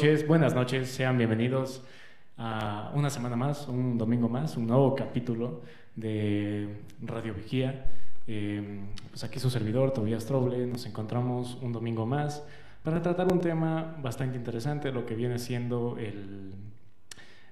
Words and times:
Noches, 0.00 0.26
buenas 0.26 0.54
noches, 0.54 0.88
sean 0.88 1.18
bienvenidos 1.18 1.82
a 2.38 2.90
una 2.94 3.10
semana 3.10 3.36
más, 3.36 3.68
un 3.68 3.98
domingo 3.98 4.30
más, 4.30 4.56
un 4.56 4.66
nuevo 4.66 4.94
capítulo 4.94 5.60
de 5.94 6.84
Radio 7.02 7.34
Vigía. 7.34 7.84
Eh, 8.26 8.80
pues 9.10 9.24
aquí 9.24 9.38
su 9.38 9.50
servidor, 9.50 9.92
Tobias 9.92 10.24
Troble, 10.24 10.66
nos 10.66 10.86
encontramos 10.86 11.58
un 11.60 11.74
domingo 11.74 12.06
más 12.06 12.42
para 12.82 13.02
tratar 13.02 13.30
un 13.30 13.40
tema 13.40 13.94
bastante 14.00 14.38
interesante, 14.38 14.90
lo 14.90 15.04
que 15.04 15.14
viene 15.14 15.38
siendo 15.38 15.98
el, 15.98 16.54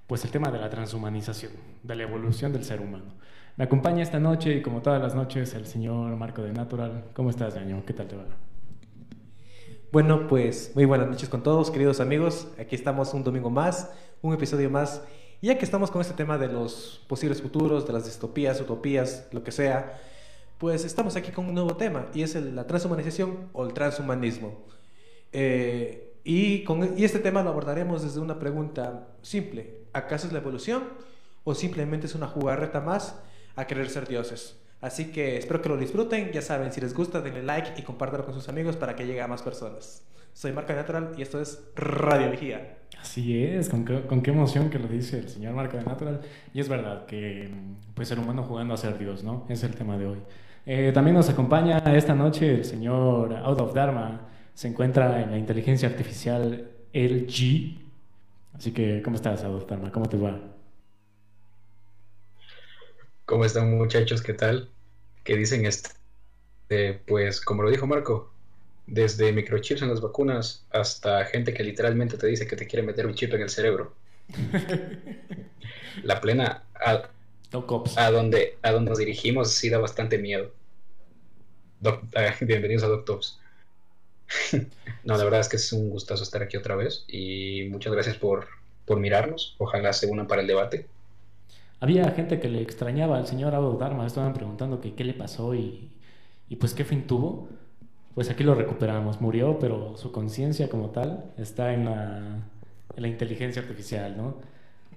pues 0.06 0.24
el 0.24 0.30
tema 0.30 0.50
de 0.50 0.58
la 0.58 0.70
transhumanización, 0.70 1.52
de 1.82 1.96
la 1.96 2.04
evolución 2.04 2.50
del 2.54 2.64
ser 2.64 2.80
humano. 2.80 3.12
Me 3.58 3.64
acompaña 3.64 4.02
esta 4.02 4.20
noche 4.20 4.54
y 4.54 4.62
como 4.62 4.80
todas 4.80 5.02
las 5.02 5.14
noches 5.14 5.52
el 5.52 5.66
señor 5.66 6.16
Marco 6.16 6.40
de 6.40 6.54
Natural. 6.54 7.10
¿Cómo 7.12 7.28
estás, 7.28 7.56
Daño? 7.56 7.84
¿Qué 7.84 7.92
tal 7.92 8.08
te 8.08 8.16
va? 8.16 8.47
Bueno, 9.90 10.28
pues 10.28 10.72
muy 10.74 10.84
buenas 10.84 11.08
noches 11.08 11.30
con 11.30 11.42
todos, 11.42 11.70
queridos 11.70 11.98
amigos. 12.00 12.48
Aquí 12.58 12.74
estamos 12.74 13.14
un 13.14 13.24
domingo 13.24 13.48
más, 13.48 13.90
un 14.20 14.34
episodio 14.34 14.68
más. 14.68 15.00
Y 15.40 15.46
ya 15.46 15.56
que 15.56 15.64
estamos 15.64 15.90
con 15.90 16.02
este 16.02 16.12
tema 16.12 16.36
de 16.36 16.46
los 16.46 17.02
posibles 17.08 17.40
futuros, 17.40 17.86
de 17.86 17.94
las 17.94 18.04
distopías, 18.04 18.60
utopías, 18.60 19.26
lo 19.32 19.42
que 19.42 19.50
sea, 19.50 19.98
pues 20.58 20.84
estamos 20.84 21.16
aquí 21.16 21.32
con 21.32 21.46
un 21.46 21.54
nuevo 21.54 21.74
tema 21.74 22.04
y 22.12 22.20
es 22.20 22.34
la 22.34 22.66
transhumanización 22.66 23.48
o 23.54 23.64
el 23.64 23.72
transhumanismo. 23.72 24.58
Eh, 25.32 26.12
y, 26.22 26.64
con, 26.64 26.98
y 26.98 27.04
este 27.04 27.18
tema 27.18 27.42
lo 27.42 27.48
abordaremos 27.48 28.02
desde 28.02 28.20
una 28.20 28.38
pregunta 28.38 29.08
simple. 29.22 29.84
¿Acaso 29.94 30.26
es 30.26 30.34
la 30.34 30.40
evolución 30.40 30.84
o 31.44 31.54
simplemente 31.54 32.08
es 32.08 32.14
una 32.14 32.26
jugarreta 32.26 32.82
más 32.82 33.18
a 33.56 33.66
querer 33.66 33.88
ser 33.88 34.06
dioses? 34.06 34.60
Así 34.80 35.06
que 35.06 35.36
espero 35.36 35.60
que 35.60 35.68
lo 35.68 35.76
disfruten. 35.76 36.30
Ya 36.32 36.42
saben, 36.42 36.72
si 36.72 36.80
les 36.80 36.94
gusta, 36.94 37.20
denle 37.20 37.42
like 37.42 37.72
y 37.76 37.82
compártanlo 37.82 38.24
con 38.24 38.34
sus 38.34 38.48
amigos 38.48 38.76
para 38.76 38.94
que 38.94 39.06
llegue 39.06 39.20
a 39.20 39.26
más 39.26 39.42
personas. 39.42 40.04
Soy 40.32 40.52
Marco 40.52 40.72
Natural 40.72 41.12
y 41.16 41.22
esto 41.22 41.40
es 41.40 41.64
Radio 41.74 42.30
Vigía. 42.30 42.76
Así 43.00 43.44
es, 43.44 43.68
con 43.68 43.84
qué, 43.84 44.02
con 44.02 44.22
qué, 44.22 44.30
emoción 44.30 44.70
que 44.70 44.78
lo 44.78 44.86
dice 44.86 45.18
el 45.18 45.28
señor 45.28 45.54
Marco 45.54 45.76
de 45.76 45.84
Natural. 45.84 46.20
Y 46.54 46.60
es 46.60 46.68
verdad 46.68 47.06
que 47.06 47.50
pues 47.94 48.10
el 48.12 48.20
humano 48.20 48.44
jugando 48.44 48.74
a 48.74 48.76
ser 48.76 48.98
Dios, 48.98 49.24
¿no? 49.24 49.46
Es 49.48 49.64
el 49.64 49.74
tema 49.74 49.98
de 49.98 50.06
hoy. 50.06 50.18
Eh, 50.64 50.92
también 50.92 51.16
nos 51.16 51.28
acompaña 51.28 51.78
esta 51.96 52.14
noche 52.14 52.56
el 52.56 52.64
señor 52.64 53.34
Out 53.34 53.60
of 53.60 53.74
Dharma. 53.74 54.28
Se 54.54 54.68
encuentra 54.68 55.22
en 55.22 55.30
la 55.30 55.38
inteligencia 55.38 55.88
artificial 55.88 56.70
LG. 56.92 57.78
Así 58.54 58.72
que, 58.72 59.02
¿cómo 59.02 59.16
estás, 59.16 59.42
Out 59.44 59.62
of 59.62 59.68
Dharma? 59.68 59.90
¿Cómo 59.90 60.08
te 60.08 60.16
va? 60.16 60.38
¿Cómo 63.28 63.44
están 63.44 63.76
muchachos? 63.76 64.22
¿Qué 64.22 64.32
tal? 64.32 64.70
¿Qué 65.22 65.36
dicen 65.36 65.66
esto? 65.66 65.90
Eh, 66.70 66.98
pues 67.06 67.42
como 67.42 67.62
lo 67.62 67.68
dijo 67.68 67.86
Marco, 67.86 68.32
desde 68.86 69.34
microchips 69.34 69.82
en 69.82 69.90
las 69.90 70.00
vacunas 70.00 70.64
hasta 70.70 71.26
gente 71.26 71.52
que 71.52 71.62
literalmente 71.62 72.16
te 72.16 72.26
dice 72.26 72.46
que 72.46 72.56
te 72.56 72.66
quiere 72.66 72.86
meter 72.86 73.06
un 73.06 73.14
chip 73.14 73.34
en 73.34 73.42
el 73.42 73.50
cerebro. 73.50 73.92
La 76.04 76.22
plena 76.22 76.64
a, 76.74 77.10
a, 77.96 78.10
donde, 78.10 78.56
a 78.62 78.72
donde 78.72 78.88
nos 78.88 78.98
dirigimos 78.98 79.52
sí 79.52 79.68
da 79.68 79.76
bastante 79.76 80.16
miedo. 80.16 80.50
Eh, 81.84 82.32
bienvenidos 82.40 82.84
a 82.84 82.88
Doctops. 82.88 83.38
no, 85.04 85.18
la 85.18 85.24
verdad 85.24 85.40
es 85.40 85.50
que 85.50 85.56
es 85.56 85.70
un 85.74 85.90
gustazo 85.90 86.22
estar 86.22 86.42
aquí 86.42 86.56
otra 86.56 86.76
vez 86.76 87.04
y 87.06 87.68
muchas 87.68 87.92
gracias 87.92 88.16
por, 88.16 88.48
por 88.86 88.98
mirarnos. 88.98 89.54
Ojalá 89.58 89.92
se 89.92 90.06
unan 90.06 90.26
para 90.26 90.40
el 90.40 90.46
debate. 90.46 90.86
Había 91.80 92.10
gente 92.10 92.40
que 92.40 92.48
le 92.48 92.60
extrañaba 92.60 93.18
al 93.18 93.26
señor 93.26 93.54
Abu 93.54 93.78
Dharma, 93.78 94.06
estaban 94.06 94.34
preguntando 94.34 94.80
qué 94.80 95.04
le 95.04 95.14
pasó 95.14 95.54
y, 95.54 95.92
y 96.48 96.56
pues 96.56 96.74
qué 96.74 96.84
fin 96.84 97.06
tuvo. 97.06 97.48
Pues 98.14 98.30
aquí 98.30 98.42
lo 98.42 98.54
recuperamos, 98.56 99.20
murió, 99.20 99.58
pero 99.60 99.96
su 99.96 100.10
conciencia 100.10 100.68
como 100.68 100.90
tal 100.90 101.32
está 101.36 101.72
en 101.72 101.84
la, 101.84 102.42
en 102.96 103.02
la, 103.02 103.08
inteligencia 103.08 103.62
artificial, 103.62 104.16
¿no? 104.16 104.38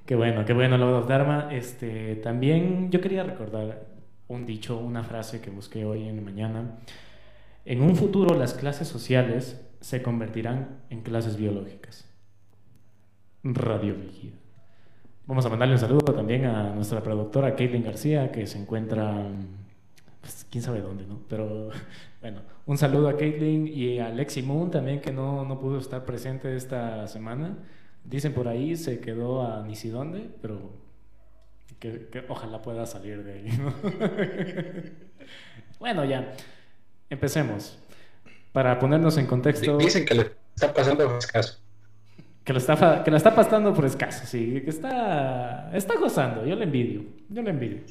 Qué 0.08 0.16
bueno, 0.16 0.44
qué 0.44 0.54
bueno, 0.54 0.76
Abu 0.76 1.08
Dharma. 1.08 1.50
Este, 1.52 2.16
también 2.16 2.90
yo 2.90 3.00
quería 3.00 3.24
recordar 3.24 3.86
un 4.28 4.48
dicho, 4.48 4.80
una 4.80 5.04
frase 5.04 5.40
que 5.40 5.52
busqué 5.52 5.86
hoy 5.86 6.08
en 6.08 6.16
la 6.16 6.22
mañana. 6.24 6.80
En 7.64 7.84
un 7.84 7.96
futuro 7.96 8.36
las 8.36 8.56
clases 8.56 8.88
sociales 8.88 9.62
se 9.82 10.02
convertirán 10.02 10.82
en 10.90 11.02
clases 11.02 11.38
biológicas. 11.38 12.10
Radio 13.44 13.96
Vigía. 13.96 14.41
Vamos 15.28 15.46
a 15.46 15.50
mandarle 15.50 15.76
un 15.76 15.80
saludo 15.80 16.14
también 16.14 16.46
a 16.46 16.74
nuestra 16.74 17.02
productora 17.02 17.56
Caitlin 17.56 17.84
García, 17.84 18.32
que 18.32 18.48
se 18.48 18.58
encuentra, 18.58 19.28
pues, 20.20 20.46
quién 20.50 20.64
sabe 20.64 20.82
dónde, 20.82 21.06
¿no? 21.06 21.22
Pero 21.30 21.70
bueno, 22.22 22.42
un 22.66 22.78
saludo 22.78 23.08
a 23.08 23.18
Caitlin 23.18 23.68
y 23.68 24.00
a 24.00 24.10
Lexi 24.10 24.42
Moon 24.42 24.72
también, 24.72 25.00
que 25.00 25.12
no, 25.12 25.46
no 25.46 25.60
pudo 25.60 25.78
estar 25.78 26.06
presente 26.06 26.56
esta 26.56 27.08
semana. 27.08 27.58
Dicen 28.04 28.34
por 28.34 28.48
ahí, 28.48 28.76
se 28.76 29.00
quedó 29.00 29.46
a 29.46 29.66
ni 29.66 29.76
si 29.76 29.90
dónde, 29.90 30.28
pero 30.42 30.72
que, 31.80 32.26
ojalá 32.28 32.62
pueda 32.62 32.86
salir 32.86 33.24
de 33.24 33.34
ahí, 33.34 33.58
¿no? 33.58 33.74
bueno, 35.80 36.04
ya, 36.04 36.34
empecemos. 37.10 37.78
Para 38.52 38.80
ponernos 38.80 39.18
en 39.18 39.28
contexto... 39.28 39.78
Dicen 39.78 40.06
que 40.06 40.16
le 40.16 40.32
está 40.56 40.74
pasando 40.74 41.18
escaso 41.18 41.61
que 42.44 42.54
lo 42.54 42.60
está, 42.60 43.04
que 43.04 43.12
está 43.16 43.36
pasando 43.36 43.74
por 43.74 43.86
escaso, 43.86 44.26
sí, 44.26 44.62
que 44.64 44.70
está, 44.70 45.70
está 45.74 45.96
gozando, 45.98 46.46
yo 46.46 46.56
le 46.56 46.64
envidio, 46.64 47.04
yo 47.30 47.42
le 47.42 47.52
envidio. 47.52 47.82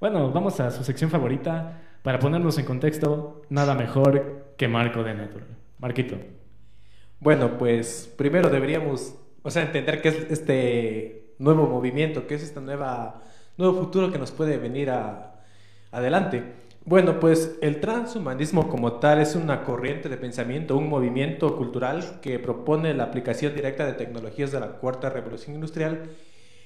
Bueno, 0.00 0.30
vamos 0.30 0.60
a 0.60 0.70
su 0.70 0.84
sección 0.84 1.10
favorita. 1.10 1.82
Para 2.02 2.20
ponernos 2.20 2.56
en 2.58 2.64
contexto, 2.64 3.42
nada 3.50 3.74
mejor 3.74 4.54
que 4.56 4.68
Marco 4.68 5.02
de 5.02 5.14
Natural. 5.14 5.48
Marquito. 5.78 6.16
Bueno, 7.18 7.58
pues 7.58 8.12
primero 8.16 8.48
deberíamos, 8.48 9.16
o 9.42 9.50
sea, 9.50 9.62
entender 9.62 10.00
qué 10.00 10.08
es 10.08 10.30
este 10.30 11.34
nuevo 11.38 11.66
movimiento, 11.66 12.28
qué 12.28 12.36
es 12.36 12.44
este 12.44 12.60
nuevo 12.60 13.74
futuro 13.74 14.12
que 14.12 14.18
nos 14.18 14.30
puede 14.30 14.56
venir 14.56 14.90
a, 14.90 15.42
adelante. 15.90 16.44
Bueno, 16.88 17.20
pues 17.20 17.58
el 17.60 17.80
transhumanismo 17.80 18.70
como 18.70 18.94
tal 18.94 19.20
es 19.20 19.34
una 19.34 19.62
corriente 19.62 20.08
de 20.08 20.16
pensamiento, 20.16 20.74
un 20.74 20.88
movimiento 20.88 21.54
cultural 21.54 22.18
que 22.22 22.38
propone 22.38 22.94
la 22.94 23.04
aplicación 23.04 23.54
directa 23.54 23.84
de 23.84 23.92
tecnologías 23.92 24.52
de 24.52 24.60
la 24.60 24.68
cuarta 24.68 25.10
revolución 25.10 25.54
industrial, 25.54 26.04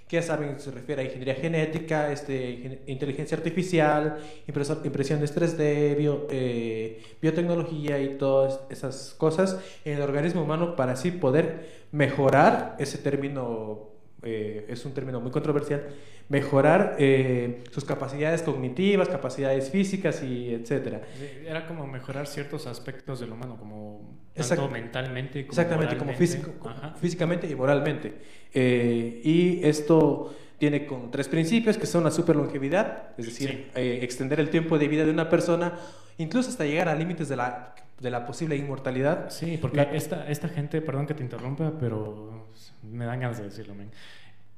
que 0.06 0.18
ya 0.18 0.22
saben, 0.22 0.60
se 0.60 0.70
refiere 0.70 1.02
a 1.02 1.04
ingeniería 1.06 1.34
genética, 1.34 2.12
este, 2.12 2.82
inteligencia 2.86 3.36
artificial, 3.36 4.18
impresiones 4.46 5.34
3D, 5.34 5.96
bio, 5.96 6.28
eh, 6.30 7.02
biotecnología 7.20 8.00
y 8.00 8.16
todas 8.16 8.60
esas 8.70 9.16
cosas 9.18 9.58
en 9.84 9.94
el 9.96 10.02
organismo 10.02 10.44
humano 10.44 10.76
para 10.76 10.92
así 10.92 11.10
poder 11.10 11.86
mejorar 11.90 12.76
ese 12.78 12.98
término 12.98 13.91
eh, 14.24 14.66
es 14.68 14.84
un 14.84 14.92
término 14.92 15.20
muy 15.20 15.32
controversial, 15.32 15.84
mejorar 16.28 16.96
eh, 16.98 17.64
sus 17.72 17.84
capacidades 17.84 18.42
cognitivas, 18.42 19.08
capacidades 19.08 19.70
físicas 19.70 20.22
y 20.22 20.54
etcétera. 20.54 21.02
Era 21.44 21.66
como 21.66 21.86
mejorar 21.86 22.28
ciertos 22.28 22.66
aspectos 22.66 23.18
del 23.18 23.32
humano, 23.32 23.56
como 23.58 24.18
tanto 24.34 24.68
mentalmente 24.68 25.46
como 25.46 25.50
Exactamente, 25.50 25.96
como 25.96 26.12
físico, 26.14 26.52
físicamente 27.00 27.48
y 27.48 27.54
moralmente. 27.56 28.14
Eh, 28.54 29.20
y 29.24 29.60
esto 29.66 30.34
tiene 30.56 30.86
con 30.86 31.10
tres 31.10 31.26
principios 31.26 31.76
que 31.76 31.86
son 31.86 32.04
la 32.04 32.12
superlongevidad, 32.12 33.10
es 33.18 33.26
decir, 33.26 33.72
extender 33.74 34.38
el 34.38 34.50
tiempo 34.50 34.78
de 34.78 34.86
vida 34.86 35.04
de 35.04 35.10
una 35.10 35.28
persona, 35.28 35.72
incluso 36.18 36.50
hasta 36.50 36.64
llegar 36.64 36.88
a 36.88 36.94
límites 36.94 37.28
de 37.28 37.34
la, 37.34 37.74
de 38.02 38.10
la 38.10 38.26
posible 38.26 38.56
inmortalidad. 38.56 39.30
Sí, 39.30 39.58
porque 39.60 39.88
esta, 39.92 40.28
esta 40.28 40.48
gente, 40.48 40.82
perdón 40.82 41.06
que 41.06 41.14
te 41.14 41.22
interrumpa, 41.22 41.72
pero 41.78 42.48
me 42.82 43.04
dan 43.04 43.20
ganas 43.20 43.38
de 43.38 43.44
decirlo, 43.44 43.74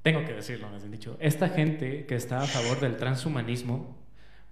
tengo 0.02 0.22
que 0.24 0.34
decirlo, 0.34 0.68
me 0.68 0.76
han 0.76 0.90
dicho. 0.90 1.16
Esta 1.18 1.48
gente 1.48 2.04
que 2.04 2.14
está 2.14 2.42
a 2.42 2.46
favor 2.46 2.78
del 2.80 2.96
transhumanismo 2.98 3.96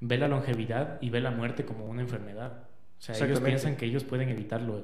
ve 0.00 0.17
la 0.17 0.27
longevidad 0.27 0.99
y 1.03 1.11
ve 1.11 1.21
la 1.21 1.31
muerte 1.31 1.67
como 1.67 1.85
una 1.85 2.00
enfermedad. 2.00 2.65
O 2.99 3.03
sea, 3.03 3.17
ellos 3.27 3.41
piensan 3.41 3.77
que 3.77 3.85
ellos 3.85 4.05
pueden 4.05 4.29
evitarlo. 4.31 4.83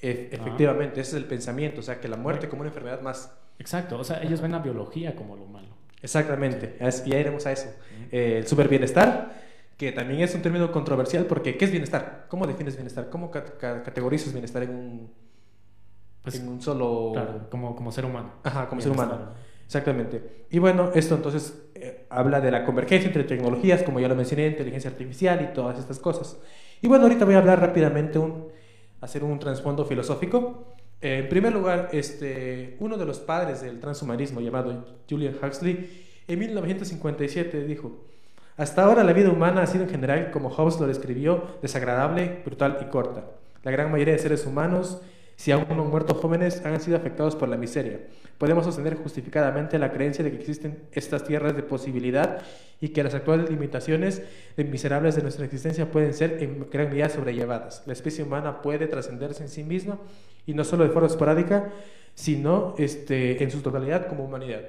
efectivamente, 0.00 1.00
ese 1.00 1.16
es 1.16 1.22
el 1.22 1.24
pensamiento, 1.24 1.80
o 1.80 1.82
sea, 1.82 2.00
que 2.00 2.08
la 2.08 2.16
muerte 2.16 2.48
como 2.48 2.60
una 2.60 2.68
enfermedad 2.68 3.00
más... 3.00 3.34
Exacto, 3.58 3.98
o 3.98 4.04
sea, 4.04 4.22
ellos 4.22 4.40
ven 4.40 4.52
la 4.52 4.58
biología 4.58 5.14
como 5.14 5.36
lo 5.36 5.46
malo. 5.46 5.68
Exactamente, 6.02 6.76
y 7.06 7.10
ya 7.10 7.18
iremos 7.18 7.46
a 7.46 7.52
eso. 7.52 7.72
Eh, 8.12 8.38
el 8.38 8.46
super 8.46 8.68
bienestar, 8.68 9.32
que 9.76 9.92
también 9.92 10.20
es 10.20 10.34
un 10.34 10.42
término 10.42 10.70
controversial 10.70 11.26
porque 11.26 11.56
¿qué 11.56 11.64
es 11.64 11.70
bienestar? 11.70 12.26
¿Cómo 12.28 12.46
defines 12.46 12.76
bienestar? 12.76 13.10
¿Cómo 13.10 13.30
categorizas 13.30 14.32
bienestar 14.32 14.62
en 14.62 14.70
un 14.70 15.10
pues, 16.24 16.36
en 16.36 16.48
un 16.48 16.60
solo... 16.60 17.10
Claro, 17.12 17.50
como, 17.50 17.76
como 17.76 17.92
ser 17.92 18.06
humano. 18.06 18.32
Ajá, 18.42 18.66
como 18.66 18.80
ser 18.80 18.92
humano. 18.92 19.34
Exactamente. 19.66 20.46
Y 20.50 20.58
bueno, 20.58 20.90
esto 20.94 21.14
entonces 21.14 21.68
eh, 21.74 22.06
habla 22.08 22.40
de 22.40 22.50
la 22.50 22.64
convergencia 22.64 23.06
entre 23.08 23.24
tecnologías, 23.24 23.82
como 23.82 24.00
ya 24.00 24.08
lo 24.08 24.16
mencioné, 24.16 24.46
inteligencia 24.46 24.90
artificial 24.90 25.42
y 25.42 25.52
todas 25.54 25.78
estas 25.78 25.98
cosas. 25.98 26.38
Y 26.80 26.88
bueno, 26.88 27.04
ahorita 27.04 27.26
voy 27.26 27.34
a 27.34 27.38
hablar 27.38 27.60
rápidamente, 27.60 28.18
un, 28.18 28.48
hacer 29.02 29.22
un 29.22 29.38
trasfondo 29.38 29.84
filosófico. 29.84 30.74
Eh, 31.02 31.18
en 31.18 31.28
primer 31.28 31.52
lugar, 31.52 31.90
este, 31.92 32.76
uno 32.80 32.96
de 32.96 33.04
los 33.04 33.18
padres 33.20 33.60
del 33.60 33.78
transhumanismo, 33.78 34.40
llamado 34.40 34.84
Julian 35.08 35.36
Huxley, 35.42 36.06
en 36.26 36.38
1957 36.38 37.64
dijo, 37.64 38.04
hasta 38.56 38.84
ahora 38.84 39.04
la 39.04 39.12
vida 39.12 39.30
humana 39.30 39.62
ha 39.62 39.66
sido 39.66 39.84
en 39.84 39.90
general, 39.90 40.30
como 40.30 40.50
Hobbes 40.50 40.78
lo 40.80 40.86
describió, 40.86 41.58
desagradable, 41.62 42.42
brutal 42.44 42.78
y 42.80 42.84
corta. 42.86 43.24
La 43.62 43.70
gran 43.70 43.90
mayoría 43.90 44.14
de 44.14 44.20
seres 44.20 44.46
humanos 44.46 45.00
si 45.36 45.50
aún 45.50 45.66
no 45.76 45.84
muertos 45.84 46.18
jóvenes 46.18 46.64
han 46.64 46.80
sido 46.80 46.96
afectados 46.96 47.34
por 47.34 47.48
la 47.48 47.56
miseria. 47.56 48.00
Podemos 48.38 48.64
sostener 48.64 48.96
justificadamente 48.96 49.78
la 49.78 49.92
creencia 49.92 50.24
de 50.24 50.30
que 50.30 50.38
existen 50.38 50.78
estas 50.92 51.24
tierras 51.24 51.56
de 51.56 51.62
posibilidad 51.62 52.42
y 52.80 52.90
que 52.90 53.02
las 53.02 53.14
actuales 53.14 53.50
limitaciones 53.50 54.22
miserables 54.56 55.16
de 55.16 55.22
nuestra 55.22 55.44
existencia 55.44 55.90
pueden 55.90 56.14
ser 56.14 56.42
en 56.42 56.68
gran 56.70 56.88
medida 56.88 57.08
sobrellevadas. 57.08 57.82
La 57.86 57.92
especie 57.92 58.24
humana 58.24 58.62
puede 58.62 58.86
trascenderse 58.86 59.42
en 59.42 59.48
sí 59.48 59.64
misma 59.64 59.98
y 60.46 60.54
no 60.54 60.64
solo 60.64 60.84
de 60.84 60.90
forma 60.90 61.08
esporádica, 61.08 61.70
sino 62.14 62.74
este, 62.78 63.42
en 63.42 63.50
su 63.50 63.60
totalidad 63.60 64.06
como 64.06 64.24
humanidad. 64.24 64.62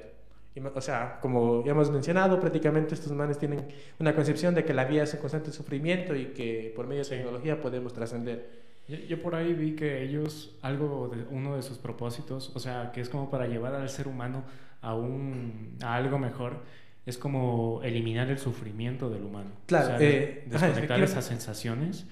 O 0.74 0.80
sea, 0.80 1.18
como 1.20 1.64
ya 1.64 1.72
hemos 1.72 1.90
mencionado, 1.90 2.40
prácticamente 2.40 2.94
estos 2.94 3.12
humanos 3.12 3.38
tienen 3.38 3.66
una 3.98 4.14
concepción 4.14 4.54
de 4.54 4.64
que 4.64 4.72
la 4.72 4.84
vida 4.84 5.02
es 5.02 5.12
un 5.14 5.20
constante 5.20 5.52
sufrimiento 5.52 6.14
y 6.14 6.26
que 6.26 6.72
por 6.74 6.86
medio 6.86 7.02
de 7.02 7.10
tecnología 7.10 7.60
podemos 7.60 7.92
trascender. 7.92 8.64
Yo, 8.88 9.20
por 9.20 9.34
ahí 9.34 9.52
vi 9.52 9.74
que 9.74 10.02
ellos, 10.02 10.56
algo 10.62 11.08
de 11.08 11.24
uno 11.30 11.56
de 11.56 11.62
sus 11.62 11.76
propósitos, 11.76 12.52
o 12.54 12.60
sea, 12.60 12.92
que 12.92 13.00
es 13.00 13.08
como 13.08 13.30
para 13.30 13.48
llevar 13.48 13.74
al 13.74 13.88
ser 13.88 14.06
humano 14.06 14.44
a, 14.80 14.94
un, 14.94 15.76
a 15.82 15.96
algo 15.96 16.18
mejor, 16.18 16.62
es 17.04 17.18
como 17.18 17.80
eliminar 17.82 18.30
el 18.30 18.38
sufrimiento 18.38 19.10
del 19.10 19.24
humano. 19.24 19.50
Claro, 19.66 19.96
eh, 20.00 20.44
desconectar 20.46 21.00
esas 21.00 21.24
sensaciones, 21.24 22.06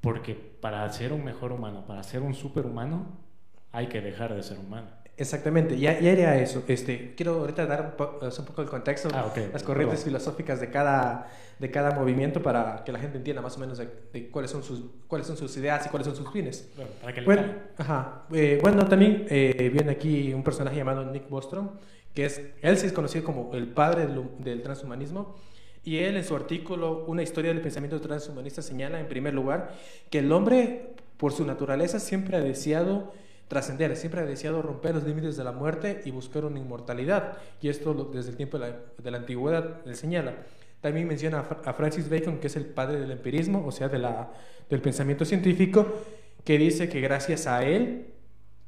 porque 0.00 0.34
para 0.34 0.88
ser 0.90 1.12
un 1.12 1.24
mejor 1.24 1.52
humano, 1.52 1.86
para 1.86 2.02
ser 2.02 2.22
un 2.22 2.34
superhumano, 2.34 3.18
hay 3.70 3.88
que 3.88 4.00
dejar 4.00 4.34
de 4.34 4.42
ser 4.42 4.58
humano. 4.58 4.88
Exactamente, 5.16 5.78
ya, 5.78 6.00
ya 6.00 6.10
era 6.10 6.38
eso. 6.38 6.64
Este, 6.66 7.14
quiero 7.14 7.34
ahorita 7.34 7.66
dar 7.66 7.94
un, 7.98 8.26
un 8.26 8.44
poco 8.44 8.62
el 8.62 8.68
contexto, 8.68 9.08
ah, 9.12 9.32
las 9.52 9.62
corrientes 9.62 10.02
filosóficas 10.02 10.60
de 10.60 10.70
cada, 10.70 11.30
de 11.58 11.70
cada 11.70 11.92
movimiento 11.92 12.42
para 12.42 12.82
que 12.84 12.90
la 12.90 12.98
gente 12.98 13.18
entienda 13.18 13.40
más 13.40 13.56
o 13.56 13.60
menos 13.60 13.78
de, 13.78 14.28
cuáles, 14.30 14.50
son 14.50 14.64
sus, 14.64 14.82
cuáles 15.06 15.28
son 15.28 15.36
sus 15.36 15.56
ideas 15.56 15.86
y 15.86 15.88
cuáles 15.88 16.06
son 16.06 16.16
sus 16.16 16.32
fines. 16.32 16.68
Bueno, 17.24 17.44
ajá, 17.78 18.24
eh, 18.32 18.58
bueno 18.60 18.88
también 18.88 19.26
eh, 19.30 19.70
viene 19.72 19.92
aquí 19.92 20.34
un 20.34 20.42
personaje 20.42 20.76
llamado 20.76 21.04
Nick 21.04 21.28
Bostrom, 21.28 21.70
que 22.12 22.24
es, 22.24 22.40
él 22.60 22.76
sí 22.76 22.86
es 22.86 22.92
conocido 22.92 23.24
como 23.24 23.54
el 23.54 23.68
padre 23.68 24.08
del, 24.08 24.30
del 24.38 24.62
transhumanismo. 24.62 25.36
Y 25.84 25.98
él 25.98 26.16
en 26.16 26.24
su 26.24 26.34
artículo 26.34 27.04
Una 27.06 27.22
historia 27.22 27.52
del 27.52 27.60
pensamiento 27.60 28.00
transhumanista 28.00 28.62
señala 28.62 28.98
en 29.00 29.06
primer 29.06 29.34
lugar 29.34 29.74
que 30.10 30.20
el 30.20 30.32
hombre 30.32 30.94
por 31.18 31.32
su 31.32 31.44
naturaleza 31.44 32.00
siempre 32.00 32.38
ha 32.38 32.40
deseado 32.40 33.12
trascender, 33.54 33.96
siempre 33.96 34.20
ha 34.20 34.24
deseado 34.24 34.62
romper 34.62 34.96
los 34.96 35.04
límites 35.04 35.36
de 35.36 35.44
la 35.44 35.52
muerte 35.52 36.02
y 36.04 36.10
buscar 36.10 36.44
una 36.44 36.58
inmortalidad. 36.58 37.38
Y 37.62 37.68
esto 37.68 37.94
desde 38.12 38.30
el 38.30 38.36
tiempo 38.36 38.58
de 38.58 39.10
la, 39.10 39.16
antigüedad 39.16 39.80
le 39.86 39.94
señala. 39.94 40.34
También 40.80 41.06
menciona 41.06 41.38
a 41.64 41.72
Francis 41.72 42.10
Bacon, 42.10 42.40
que 42.40 42.48
es 42.48 42.56
el 42.56 42.66
padre 42.66 42.98
del 42.98 43.12
empirismo, 43.12 43.64
o 43.64 43.70
sea, 43.70 43.88
de 43.88 44.00
la, 44.00 44.32
del 44.68 44.82
pensamiento 44.82 45.24
científico, 45.24 45.86
que 46.42 46.58
dice 46.58 46.88
que 46.88 47.00
gracias 47.00 47.46
a 47.46 47.64
él 47.64 48.08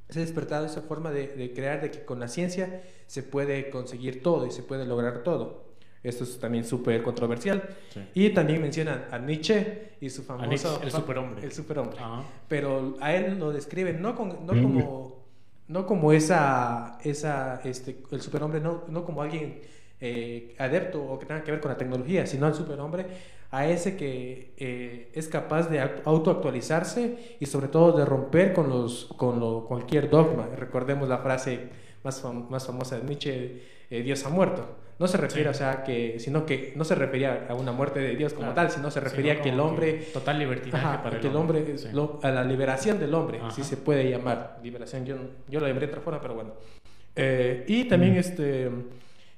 se 0.09 0.21
ha 0.21 0.23
despertado 0.23 0.67
esa 0.67 0.83
forma 0.83 1.11
de, 1.11 1.27
de 1.27 1.53
crear, 1.53 1.81
de 1.81 1.91
que 1.91 2.05
con 2.05 2.21
la 2.21 2.29
ciencia 2.29 2.83
se 3.09 3.25
puede 3.25 3.71
conseguir 3.71 4.23
todo 4.23 4.47
y 4.47 4.53
se 4.53 4.63
puede 4.63 4.87
lograr 4.87 5.25
todo. 5.25 5.67
Esto 6.09 6.25
es 6.25 6.39
también 6.39 6.65
súper 6.65 7.03
controversial. 7.03 7.63
Y 8.15 8.31
también 8.31 8.61
mencionan 8.61 9.07
a 9.11 9.19
Nietzsche 9.19 9.93
y 10.01 10.09
su 10.11 10.23
famoso... 10.23 10.81
el 10.83 10.91
superhombre. 10.91 11.45
El 11.45 11.53
superhombre. 11.53 11.99
Pero 12.49 12.97
a 13.01 13.15
él 13.15 13.39
lo 13.39 13.53
describen 13.53 14.01
no, 14.01 14.15
con, 14.15 14.47
no 14.47 14.53
como... 14.63 15.17
No 15.69 15.85
como 15.85 16.13
esa, 16.13 16.97
esa 17.03 17.61
este, 17.65 17.97
el 18.13 18.21
superhombre, 18.21 18.61
no, 18.61 18.85
no 18.87 19.05
como 19.05 19.21
alguien 19.21 19.63
eh, 20.01 20.55
adepto 20.59 21.03
o 21.03 21.19
que 21.19 21.27
tenga 21.27 21.43
que 21.43 21.51
ver 21.51 21.61
con 21.61 21.73
la 21.73 21.77
tecnología, 21.77 22.25
sino 22.25 22.47
al 22.47 22.55
superhombre, 22.55 23.07
a 23.51 23.67
ese 23.67 23.97
que 23.97 24.53
eh, 24.59 25.11
es 25.15 25.27
capaz 25.27 25.69
de 25.69 25.81
autoactualizarse 25.81 27.37
y 27.41 27.47
sobre 27.47 27.69
todo 27.69 27.97
de 27.99 28.05
romper 28.05 28.53
con, 28.53 28.69
los, 28.69 29.07
con 29.17 29.41
lo, 29.41 29.65
cualquier 29.65 30.11
dogma. 30.11 30.49
Recordemos 30.57 31.09
la 31.09 31.19
frase 31.19 31.69
más, 32.05 32.23
más 32.49 32.67
famosa 32.67 32.99
de 32.99 33.05
Nietzsche, 33.05 33.63
eh, 33.91 34.03
Dios 34.03 34.25
ha 34.25 34.29
muerto. 34.29 34.77
No 34.99 35.07
se 35.07 35.19
refiere, 35.19 35.51
o 35.51 35.55
sea, 35.55 35.85
que, 35.85 36.19
sino 36.19 36.47
que 36.47 36.73
no 36.75 36.83
se 36.85 36.95
refería 36.95 37.47
a 37.51 37.55
una 37.55 37.71
muerte 37.71 38.01
de 38.01 38.17
Dios 38.17 38.33
como 38.33 38.55
tal, 38.55 38.71
sino 38.71 38.91
se 38.91 39.01
refería 39.01 39.35
a 39.35 39.43
que 39.43 39.51
el 39.51 39.61
hombre... 39.61 40.07
total 40.11 40.39
libertinaje 40.39 40.99
para 41.03 41.19
el 41.19 41.37
hombre. 41.37 41.77
a 42.23 42.31
la 42.31 42.45
liberación 42.45 42.99
del 42.99 43.13
hombre, 43.15 43.41
así 43.43 43.63
se 43.63 43.77
puede 43.77 44.09
llamar. 44.09 44.59
Liberación, 44.63 45.05
yo, 45.05 45.17
yo 45.49 45.61
lo 45.61 45.67
llamaré 45.67 45.87
de 45.87 45.93
otra 45.93 46.03
forma, 46.03 46.21
pero 46.21 46.35
bueno. 46.35 46.55
Eh, 47.15 47.65
y 47.67 47.85
también 47.85 48.15
mm. 48.15 48.19
este, 48.19 48.71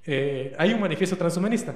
eh, 0.07 0.55
hay 0.57 0.73
un 0.73 0.81
manifiesto 0.81 1.17
transhumanista. 1.17 1.75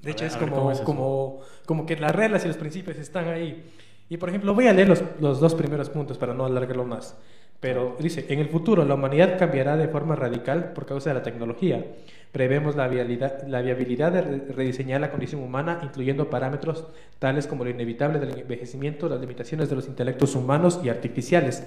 De 0.00 0.10
hecho, 0.10 0.24
es, 0.24 0.36
como, 0.36 0.72
como, 0.84 1.40
como 1.66 1.84
que 1.84 1.96
las 1.96 2.14
reglas 2.14 2.44
y 2.44 2.48
los 2.48 2.56
principios 2.56 2.96
están 2.96 3.28
ahí. 3.28 3.62
Y 4.08 4.16
por 4.16 4.30
ejemplo, 4.30 4.54
voy 4.54 4.68
a 4.68 4.72
leer 4.72 4.88
los, 4.88 5.02
los 5.20 5.40
dos 5.40 5.54
primeros 5.54 5.90
puntos 5.90 6.16
para 6.16 6.32
no 6.32 6.46
alargarlo 6.46 6.84
más. 6.84 7.16
Pero 7.64 7.96
dice, 7.98 8.26
en 8.28 8.40
el 8.40 8.50
futuro 8.50 8.84
la 8.84 8.94
humanidad 8.94 9.38
cambiará 9.38 9.78
de 9.78 9.88
forma 9.88 10.14
radical 10.14 10.74
por 10.74 10.84
causa 10.84 11.08
de 11.08 11.14
la 11.14 11.22
tecnología. 11.22 11.82
Prevemos 12.30 12.76
la 12.76 12.88
viabilidad, 12.88 13.48
la 13.48 13.62
viabilidad 13.62 14.12
de 14.12 14.52
rediseñar 14.52 15.00
la 15.00 15.10
condición 15.10 15.42
humana, 15.42 15.80
incluyendo 15.82 16.28
parámetros 16.28 16.86
tales 17.18 17.46
como 17.46 17.64
lo 17.64 17.70
inevitable 17.70 18.18
del 18.18 18.38
envejecimiento, 18.38 19.08
las 19.08 19.18
limitaciones 19.18 19.70
de 19.70 19.76
los 19.76 19.88
intelectos 19.88 20.34
humanos 20.34 20.80
y 20.84 20.90
artificiales, 20.90 21.66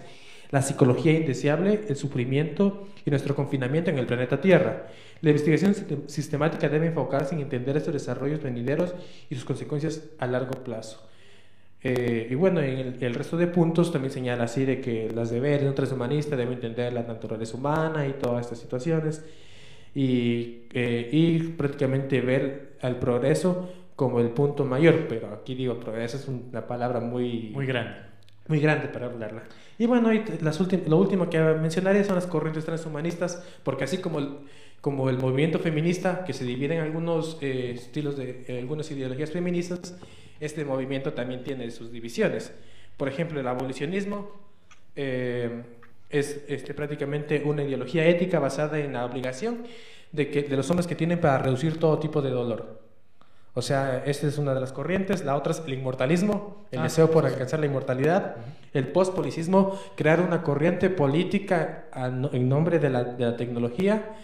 la 0.51 0.61
psicología 0.61 1.13
indeseable, 1.13 1.81
el 1.89 1.95
sufrimiento 1.95 2.85
y 3.03 3.09
nuestro 3.09 3.33
confinamiento 3.33 3.89
en 3.89 3.97
el 3.97 4.05
planeta 4.05 4.39
Tierra. 4.39 4.89
La 5.21 5.31
investigación 5.31 5.73
sistemática 6.05 6.69
debe 6.69 6.85
enfocarse 6.85 7.33
en 7.33 7.41
entender 7.41 7.75
estos 7.75 7.95
desarrollos 7.95 8.43
venideros 8.43 8.93
y 9.31 9.33
sus 9.33 9.45
consecuencias 9.45 10.03
a 10.19 10.27
largo 10.27 10.63
plazo. 10.63 11.06
Eh, 11.89 12.27
y 12.29 12.35
bueno, 12.35 12.59
en 12.59 12.97
el, 12.99 13.13
resto 13.15 13.37
de 13.37 13.47
puntos 13.47 13.93
también 13.93 14.11
señala 14.11 14.43
así 14.43 14.65
de 14.65 14.81
que 14.81 15.09
las 15.15 15.29
deberes 15.29 15.61
de 15.61 15.69
un 15.69 15.75
transhumanista 15.75 16.35
deben 16.35 16.55
entender 16.55 16.91
la 16.91 17.03
naturaleza 17.03 17.55
humana 17.55 18.05
y 18.05 18.11
todas 18.11 18.43
estas 18.43 18.59
situaciones 18.59 19.23
y, 19.95 20.63
eh, 20.73 21.07
y 21.09 21.39
prácticamente 21.39 22.19
ver 22.19 22.73
al 22.81 22.99
progreso 22.99 23.69
como 23.95 24.19
el 24.19 24.31
punto 24.31 24.65
mayor, 24.65 25.05
pero 25.07 25.33
aquí 25.33 25.55
digo, 25.55 25.79
progreso 25.79 26.17
es 26.17 26.27
una 26.27 26.67
palabra 26.67 26.99
muy... 26.99 27.51
Muy 27.53 27.65
grande. 27.65 27.95
Muy 28.49 28.59
grande 28.59 28.89
para 28.89 29.05
hablarla. 29.05 29.43
Y 29.79 29.85
bueno, 29.85 30.13
y 30.13 30.25
las 30.41 30.59
lo 30.89 30.97
último 30.97 31.29
que 31.29 31.39
mencionaré 31.39 32.03
son 32.03 32.15
las 32.15 32.27
corrientes 32.27 32.65
transhumanistas, 32.65 33.41
porque 33.63 33.85
así 33.85 33.99
como 33.99 34.19
el, 34.19 34.39
como 34.81 35.09
el 35.09 35.19
movimiento 35.19 35.57
feminista, 35.57 36.25
que 36.25 36.33
se 36.33 36.43
divide 36.43 36.75
en 36.75 36.81
algunos 36.81 37.37
eh, 37.39 37.71
estilos 37.75 38.17
de 38.17 38.45
algunas 38.61 38.91
ideologías 38.91 39.31
feministas, 39.31 39.97
este 40.39 40.65
movimiento 40.65 41.13
también 41.13 41.43
tiene 41.43 41.69
sus 41.71 41.91
divisiones. 41.91 42.53
Por 42.97 43.07
ejemplo, 43.07 43.39
el 43.39 43.47
abolicionismo 43.47 44.31
eh, 44.95 45.63
es 46.09 46.43
este, 46.47 46.73
prácticamente 46.73 47.43
una 47.45 47.63
ideología 47.63 48.05
ética 48.05 48.39
basada 48.39 48.79
en 48.79 48.93
la 48.93 49.05
obligación 49.05 49.63
de, 50.11 50.29
que, 50.29 50.43
de 50.43 50.55
los 50.55 50.69
hombres 50.69 50.87
que 50.87 50.95
tienen 50.95 51.19
para 51.19 51.37
reducir 51.37 51.79
todo 51.79 51.99
tipo 51.99 52.21
de 52.21 52.31
dolor. 52.31 52.81
O 53.53 53.61
sea, 53.63 54.03
esta 54.05 54.27
es 54.27 54.37
una 54.37 54.53
de 54.53 54.59
las 54.59 54.71
corrientes. 54.71 55.25
La 55.25 55.35
otra 55.35 55.51
es 55.51 55.63
el 55.65 55.73
inmortalismo, 55.73 56.67
el 56.71 56.79
ah, 56.79 56.83
deseo 56.83 57.09
por 57.09 57.25
alcanzar 57.25 57.59
la 57.59 57.65
inmortalidad. 57.65 58.35
El 58.71 58.89
postpolicismo, 58.89 59.79
crear 59.95 60.21
una 60.21 60.43
corriente 60.43 60.91
política 60.91 61.85
en 62.31 62.49
nombre 62.49 62.77
de 62.77 62.91
la, 62.91 63.03
de 63.03 63.25
la 63.25 63.35
tecnología. 63.35 64.15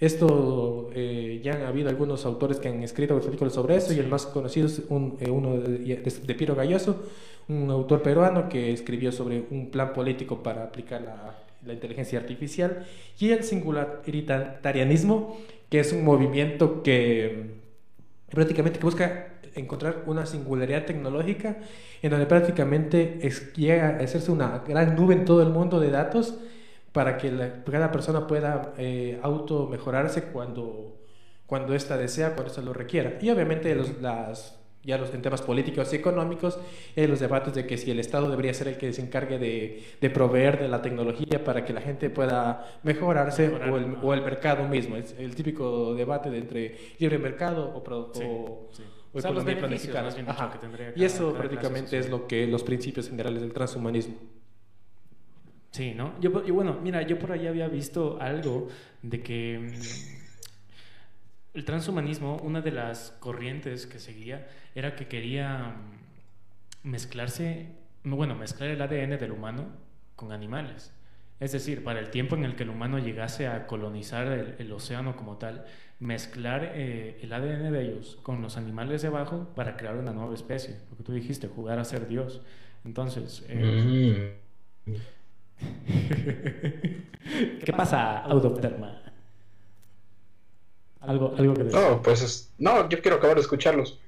Esto 0.00 0.90
eh, 0.94 1.40
ya 1.44 1.54
han 1.54 1.62
habido 1.62 1.88
algunos 1.88 2.26
autores 2.26 2.58
que 2.58 2.68
han 2.68 2.82
escrito 2.82 3.16
artículos 3.16 3.54
sobre 3.54 3.76
eso 3.76 3.92
y 3.92 3.98
el 3.98 4.08
más 4.08 4.26
conocido 4.26 4.66
es 4.66 4.82
un, 4.88 5.16
eh, 5.20 5.30
uno 5.30 5.58
de, 5.58 5.78
de, 5.78 6.34
Piero 6.34 6.56
Galloso, 6.56 7.04
un 7.48 7.70
autor 7.70 8.02
peruano 8.02 8.48
que 8.48 8.72
escribió 8.72 9.12
sobre 9.12 9.44
un 9.50 9.70
plan 9.70 9.92
político 9.92 10.42
para 10.42 10.64
aplicar 10.64 11.02
la, 11.02 11.36
la 11.64 11.72
inteligencia 11.72 12.18
artificial, 12.18 12.84
y 13.18 13.30
el 13.30 13.44
singularitarianismo, 13.44 15.38
que 15.68 15.80
es 15.80 15.92
un 15.92 16.04
movimiento 16.04 16.82
que 16.82 17.62
prácticamente 18.30 18.80
busca 18.80 19.28
encontrar 19.54 20.04
una 20.06 20.26
singularidad 20.26 20.86
tecnológica 20.86 21.58
en 22.00 22.10
donde 22.10 22.26
prácticamente 22.26 23.20
llega 23.54 23.88
a 23.88 24.02
hacerse 24.02 24.32
una 24.32 24.62
gran 24.66 24.96
nube 24.96 25.14
en 25.14 25.24
todo 25.24 25.42
el 25.42 25.50
mundo 25.50 25.78
de 25.78 25.90
datos 25.90 26.34
para 26.92 27.16
que 27.16 27.30
cada 27.70 27.90
persona 27.90 28.26
pueda 28.26 28.74
eh, 28.76 29.18
auto 29.22 29.66
mejorarse 29.66 30.24
cuando, 30.24 31.00
cuando 31.46 31.74
ésta 31.74 31.96
desea, 31.96 32.34
cuando 32.34 32.48
ésta 32.48 32.62
lo 32.62 32.72
requiera. 32.72 33.18
Y 33.20 33.30
obviamente 33.30 33.74
los, 33.74 34.00
las 34.00 34.58
ya 34.84 34.98
los, 34.98 35.14
en 35.14 35.22
temas 35.22 35.42
políticos 35.42 35.92
y 35.92 35.96
económicos, 35.96 36.58
eh, 36.96 37.06
los 37.06 37.20
debates 37.20 37.54
de 37.54 37.66
que 37.66 37.78
si 37.78 37.90
el 37.90 38.00
Estado 38.00 38.28
debería 38.28 38.52
ser 38.52 38.68
el 38.68 38.76
que 38.76 38.92
se 38.92 39.00
encargue 39.00 39.38
de, 39.38 39.84
de 40.00 40.10
proveer 40.10 40.58
de 40.58 40.68
la 40.68 40.82
tecnología 40.82 41.44
para 41.44 41.64
que 41.64 41.72
la 41.72 41.80
gente 41.80 42.10
pueda 42.10 42.80
mejorarse 42.82 43.48
o, 43.48 43.76
el, 43.76 43.96
o, 44.02 44.12
el, 44.12 44.22
mercado 44.22 44.66
mismo. 44.68 44.96
Es 44.96 45.14
el 45.18 45.34
típico 45.34 45.94
debate 45.94 46.30
de 46.30 46.38
entre 46.38 46.76
libre 46.98 47.18
mercado 47.18 47.70
o, 47.74 47.78
o, 47.78 48.68
o, 49.12 49.18
economía 49.18 49.58
planificada. 49.58 50.10
y 50.96 51.04
eso 51.04 51.32
prácticamente 51.32 51.98
es 51.98 52.10
lo 52.10 52.26
que 52.26 52.46
los 52.46 52.64
principios 52.64 53.08
generales 53.08 53.40
del 53.40 53.52
transhumanismo. 53.52 54.41
Sí, 55.72 55.94
¿no? 55.94 56.12
Yo, 56.20 56.44
yo, 56.44 56.54
bueno, 56.54 56.78
mira, 56.82 57.00
yo 57.00 57.18
por 57.18 57.32
ahí 57.32 57.46
había 57.46 57.66
visto 57.66 58.18
algo 58.20 58.68
de 59.00 59.22
que 59.22 59.58
mm, 59.58 59.72
el 61.54 61.64
transhumanismo, 61.64 62.36
una 62.36 62.60
de 62.60 62.72
las 62.72 63.16
corrientes 63.20 63.86
que 63.86 63.98
seguía 63.98 64.46
era 64.74 64.94
que 64.94 65.08
quería 65.08 65.74
mm, 66.84 66.88
mezclarse, 66.90 67.68
bueno, 68.04 68.34
mezclar 68.34 68.68
el 68.68 68.82
ADN 68.82 69.18
del 69.18 69.32
humano 69.32 69.66
con 70.14 70.32
animales. 70.32 70.92
Es 71.40 71.52
decir, 71.52 71.82
para 71.82 72.00
el 72.00 72.10
tiempo 72.10 72.36
en 72.36 72.44
el 72.44 72.54
que 72.54 72.64
el 72.64 72.70
humano 72.70 72.98
llegase 72.98 73.48
a 73.48 73.66
colonizar 73.66 74.26
el, 74.58 74.72
océano 74.72 75.16
como 75.16 75.38
tal, 75.38 75.64
mezclar 76.00 76.72
eh, 76.74 77.18
el 77.22 77.32
ADN 77.32 77.72
de 77.72 77.82
ellos 77.82 78.18
con 78.22 78.42
los 78.42 78.58
animales 78.58 79.00
de 79.00 79.08
abajo 79.08 79.48
para 79.56 79.78
crear 79.78 79.96
una 79.96 80.12
nueva 80.12 80.34
especie. 80.34 80.76
Lo 80.90 80.98
que 80.98 81.02
tú 81.02 81.12
dijiste, 81.14 81.48
jugar 81.48 81.78
a 81.78 81.84
ser 81.84 82.08
Dios. 82.08 82.42
Entonces... 82.84 83.42
Eh, 83.48 84.36
mm. 84.84 84.92
¿Qué 87.64 87.72
pasa, 87.72 88.18
Audopterma? 88.18 89.02
Algo, 91.00 91.34
algo 91.36 91.54
que 91.54 91.64
decir. 91.64 91.80
No, 91.80 92.00
pues 92.02 92.52
no, 92.58 92.88
yo 92.88 93.00
quiero 93.00 93.16
acabar 93.16 93.36
de 93.36 93.42
escucharlos. 93.42 93.98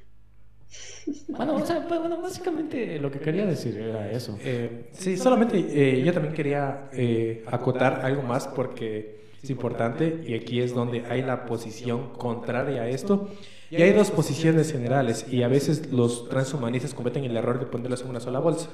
Bueno, 1.28 1.56
o 1.56 1.66
sea, 1.66 1.87
pues, 1.87 2.00
bueno, 2.00 2.20
básicamente 2.20 2.99
lo 2.99 3.11
que 3.11 3.18
quería 3.18 3.44
decir 3.46 3.76
era 3.76 4.11
eso. 4.11 4.38
Eh, 4.42 4.90
sí, 4.92 5.16
solamente 5.16 5.58
eh, 5.58 6.02
yo 6.02 6.12
también 6.12 6.34
quería 6.34 6.88
eh, 6.92 7.44
acotar 7.46 8.00
algo 8.04 8.23
más 8.23 8.49
porque 8.49 9.25
es 9.42 9.50
importante 9.50 10.23
y 10.26 10.34
aquí 10.34 10.61
es 10.61 10.75
donde 10.75 11.04
hay 11.06 11.23
la 11.23 11.46
posición 11.46 12.12
contraria 12.14 12.82
a 12.82 12.88
esto. 12.88 13.28
Y 13.70 13.82
hay 13.82 13.92
dos 13.92 14.12
posiciones 14.12 14.70
generales 14.70 15.26
y 15.28 15.42
a 15.42 15.49
veces 15.49 15.90
los 15.90 16.28
transhumanistas 16.28 16.94
cometen 16.94 17.25
el 17.25 17.37
error 17.37 17.58
de 17.58 17.66
ponerlas 17.66 18.02
en 18.02 18.11
una 18.11 18.20
sola 18.20 18.38
bolsa. 18.38 18.70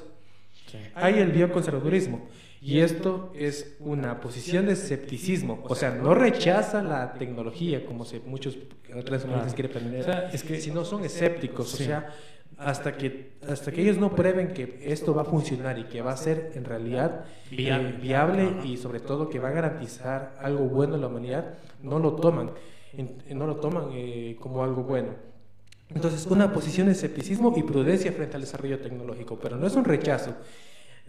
Hay 0.95 1.15
el 1.15 1.31
bioconservadurismo 1.31 2.29
y 2.61 2.79
esto 2.79 3.33
es 3.35 3.75
una 3.79 4.21
posición 4.21 4.67
de 4.67 4.73
escepticismo, 4.73 5.63
o 5.67 5.73
sea, 5.73 5.89
no 5.95 6.13
rechaza 6.13 6.83
la 6.83 7.13
tecnología 7.13 7.83
como 7.85 8.05
se, 8.05 8.19
muchos 8.19 8.55
otras 8.95 9.23
humanidades 9.25 9.55
quieren 9.55 9.71
pretender, 9.71 10.01
o 10.01 10.03
sea, 10.03 10.29
es 10.31 10.43
que 10.43 10.61
sino 10.61 10.85
son 10.85 11.03
escépticos, 11.03 11.73
o 11.73 11.77
sea, 11.77 12.13
hasta 12.59 12.95
que 12.95 13.31
hasta 13.49 13.71
que 13.71 13.81
ellos 13.81 13.97
no 13.97 14.15
prueben 14.15 14.53
que 14.53 14.79
esto 14.83 15.15
va 15.15 15.23
a 15.23 15.25
funcionar 15.25 15.79
y 15.79 15.85
que 15.85 16.03
va 16.03 16.11
a 16.11 16.17
ser 16.17 16.51
en 16.53 16.63
realidad 16.65 17.25
eh, 17.49 17.97
viable, 17.99 18.53
y 18.63 18.77
sobre 18.77 18.99
todo 18.99 19.27
que 19.27 19.39
va 19.39 19.49
a 19.49 19.53
garantizar 19.53 20.37
algo 20.39 20.65
bueno 20.65 20.93
en 20.93 21.01
la 21.01 21.07
humanidad, 21.07 21.55
no 21.81 21.97
lo 21.97 22.13
toman, 22.13 22.51
no 23.33 23.47
lo 23.47 23.55
toman 23.55 23.85
eh, 23.93 24.37
como 24.39 24.63
algo 24.63 24.83
bueno. 24.83 25.15
Entonces, 25.93 26.25
una 26.27 26.53
posición 26.53 26.87
de 26.87 26.93
escepticismo 26.93 27.53
y 27.57 27.63
prudencia 27.63 28.11
frente 28.13 28.35
al 28.35 28.41
desarrollo 28.41 28.79
tecnológico, 28.79 29.37
pero 29.39 29.57
no 29.57 29.67
es 29.67 29.75
un 29.75 29.83
rechazo, 29.83 30.35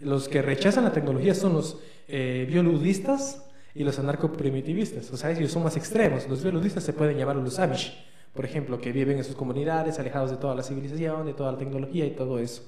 los 0.03 0.29
que 0.29 0.41
rechazan 0.41 0.83
la 0.83 0.91
tecnología 0.91 1.33
son 1.33 1.53
los 1.53 1.77
eh, 2.07 2.45
bioludistas 2.49 3.43
y 3.75 3.83
los 3.83 3.97
anarcoprimitivistas. 3.99 5.11
O 5.11 5.17
sea, 5.17 5.31
ellos 5.31 5.51
son 5.51 5.63
más 5.63 5.77
extremos. 5.77 6.27
Los 6.27 6.43
bioludistas 6.43 6.83
se 6.83 6.93
pueden 6.93 7.17
llamar 7.17 7.35
los 7.37 7.59
Amish, 7.59 7.93
por 8.33 8.45
ejemplo, 8.45 8.79
que 8.79 8.91
viven 8.91 9.17
en 9.17 9.23
sus 9.23 9.35
comunidades, 9.35 9.99
alejados 9.99 10.31
de 10.31 10.37
toda 10.37 10.55
la 10.55 10.63
civilización, 10.63 11.25
de 11.25 11.33
toda 11.33 11.51
la 11.51 11.57
tecnología 11.57 12.05
y 12.05 12.11
todo 12.11 12.39
eso. 12.39 12.63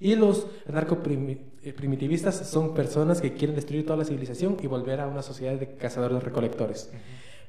Y 0.00 0.14
los 0.14 0.46
anarcoprimitivistas 0.68 2.48
son 2.48 2.72
personas 2.72 3.20
que 3.20 3.32
quieren 3.34 3.56
destruir 3.56 3.84
toda 3.84 3.98
la 3.98 4.04
civilización 4.04 4.56
y 4.62 4.68
volver 4.68 5.00
a 5.00 5.08
una 5.08 5.22
sociedad 5.22 5.54
de 5.54 5.76
cazadores-recolectores. 5.76 6.92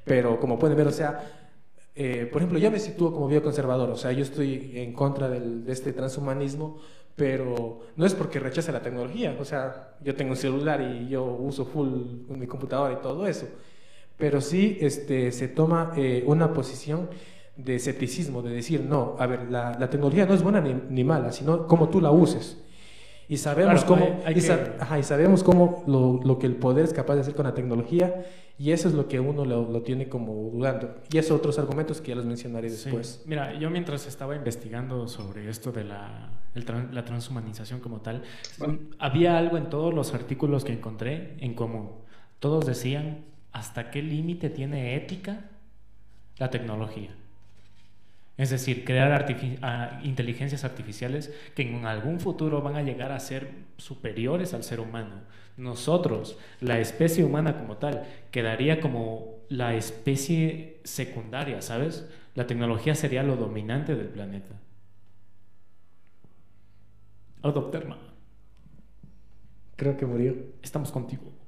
Pero 0.04 0.40
como 0.40 0.58
pueden 0.58 0.76
ver, 0.76 0.88
o 0.88 0.92
sea, 0.92 1.48
eh, 1.96 2.28
por 2.32 2.42
ejemplo, 2.42 2.58
yo 2.58 2.72
me 2.72 2.80
sitúo 2.80 3.14
como 3.14 3.28
bioconservador, 3.28 3.90
o 3.90 3.98
sea, 3.98 4.12
yo 4.14 4.24
estoy 4.24 4.72
en 4.76 4.94
contra 4.94 5.30
de 5.30 5.72
este 5.72 5.94
transhumanismo 5.94 6.78
pero 7.20 7.82
no 7.98 8.06
es 8.06 8.16
porque 8.16 8.40
rechace 8.40 8.72
la 8.72 8.82
tecnología, 8.82 9.36
o 9.38 9.44
sea, 9.44 9.98
yo 10.02 10.16
tengo 10.16 10.32
un 10.32 10.38
celular 10.38 10.80
y 10.80 11.10
yo 11.10 11.26
uso 11.26 11.66
full 11.66 11.90
mi 12.30 12.48
computadora 12.48 12.94
y 12.94 13.02
todo 13.02 13.28
eso, 13.28 13.46
pero 14.18 14.40
sí 14.40 14.78
este, 14.80 15.34
se 15.34 15.50
toma 15.50 15.92
eh, 15.98 16.24
una 16.26 16.54
posición 16.54 17.10
de 17.58 17.76
escepticismo, 17.76 18.42
de 18.42 18.52
decir, 18.52 18.86
no, 18.88 19.18
a 19.20 19.28
ver, 19.28 19.52
la, 19.52 19.90
tecnología 19.90 20.26
no 20.26 20.34
es 20.34 20.42
buena 20.42 20.62
ni, 20.62 20.74
ni, 20.90 21.04
mala, 21.04 21.34
sino 21.34 21.68
cómo 21.68 21.90
tú 21.90 22.00
la 22.00 22.10
uses. 22.10 22.58
Y 23.29 23.38
sabemos 23.38 23.86
cómo, 23.86 24.21
y, 24.36 24.41
sabemos 25.03 25.43
cómo 25.43 25.83
lo, 25.86 26.19
lo, 26.24 26.39
que 26.39 26.48
el 26.48 26.55
poder 26.55 26.83
es 26.83 26.93
capaz 26.93 27.13
de 27.13 27.21
hacer 27.21 27.36
con 27.36 27.45
la 27.45 27.53
tecnología 27.53 28.25
y 28.57 28.71
eso 28.71 28.88
es 28.88 28.95
lo 28.95 29.07
que 29.07 29.19
uno 29.19 29.45
lo, 29.45 29.71
lo 29.71 29.83
tiene 29.83 30.09
como 30.09 30.33
dudando. 30.50 30.95
Y 31.12 31.19
esos 31.19 31.38
otros 31.38 31.59
argumentos 31.59 32.01
que 32.01 32.09
ya 32.09 32.15
los 32.15 32.25
mencionaré 32.25 32.71
después. 32.71 33.21
Mira, 33.27 33.53
yo 33.53 33.69
mientras 33.69 34.07
estaba 34.07 34.36
investigando 34.36 35.07
sobre 35.07 35.48
esto 35.48 35.71
de 35.71 35.83
la, 35.83 36.31
la 36.55 37.05
transhumanización 37.05 37.79
como 37.81 38.01
tal, 38.01 38.24
había 38.98 39.38
algo 39.38 39.57
en 39.57 39.69
todos 39.69 39.93
los 39.93 40.15
artículos 40.15 40.65
que 40.65 40.74
encontré 40.74 41.38
en 41.39 41.53
común. 41.53 41.91
Todos 42.39 42.65
decían, 42.65 43.25
¿hasta 43.51 43.91
qué 43.91 44.01
límite 44.01 44.50
tiene 44.50 44.95
ética 44.95 45.45
la 46.39 46.50
tecnología? 46.50 47.12
Es 48.39 48.51
decir, 48.51 48.86
crear 48.86 49.27
inteligencias 50.01 50.63
artificiales 50.63 51.29
que 51.55 51.63
en 51.63 51.86
algún 51.86 52.22
futuro 52.22 52.62
van 52.62 52.77
a 52.77 52.81
llegar 52.81 53.12
a 53.12 53.19
ser 53.19 53.51
superiores 53.75 54.53
al 54.53 54.63
ser 54.63 54.79
humano. 54.79 55.24
Nosotros, 55.58 56.38
la 56.62 56.79
especie 56.79 57.25
humana 57.25 57.58
como 57.58 57.75
tal, 57.75 58.05
quedaría 58.31 58.79
como 58.79 59.39
la 59.50 59.75
especie 59.75 60.79
secundaria, 60.86 61.62
¿sabes? 61.62 62.10
La 62.34 62.48
tecnología 62.48 62.96
sería 62.96 63.24
lo 63.24 63.36
dominante 63.36 63.93
del 63.98 64.08
planeta. 64.08 64.55
Adopterma. 67.41 67.98
Creo 69.75 69.98
que 69.98 70.05
murió. 70.05 70.38
Estamos 70.63 70.93
contigo. 70.93 71.38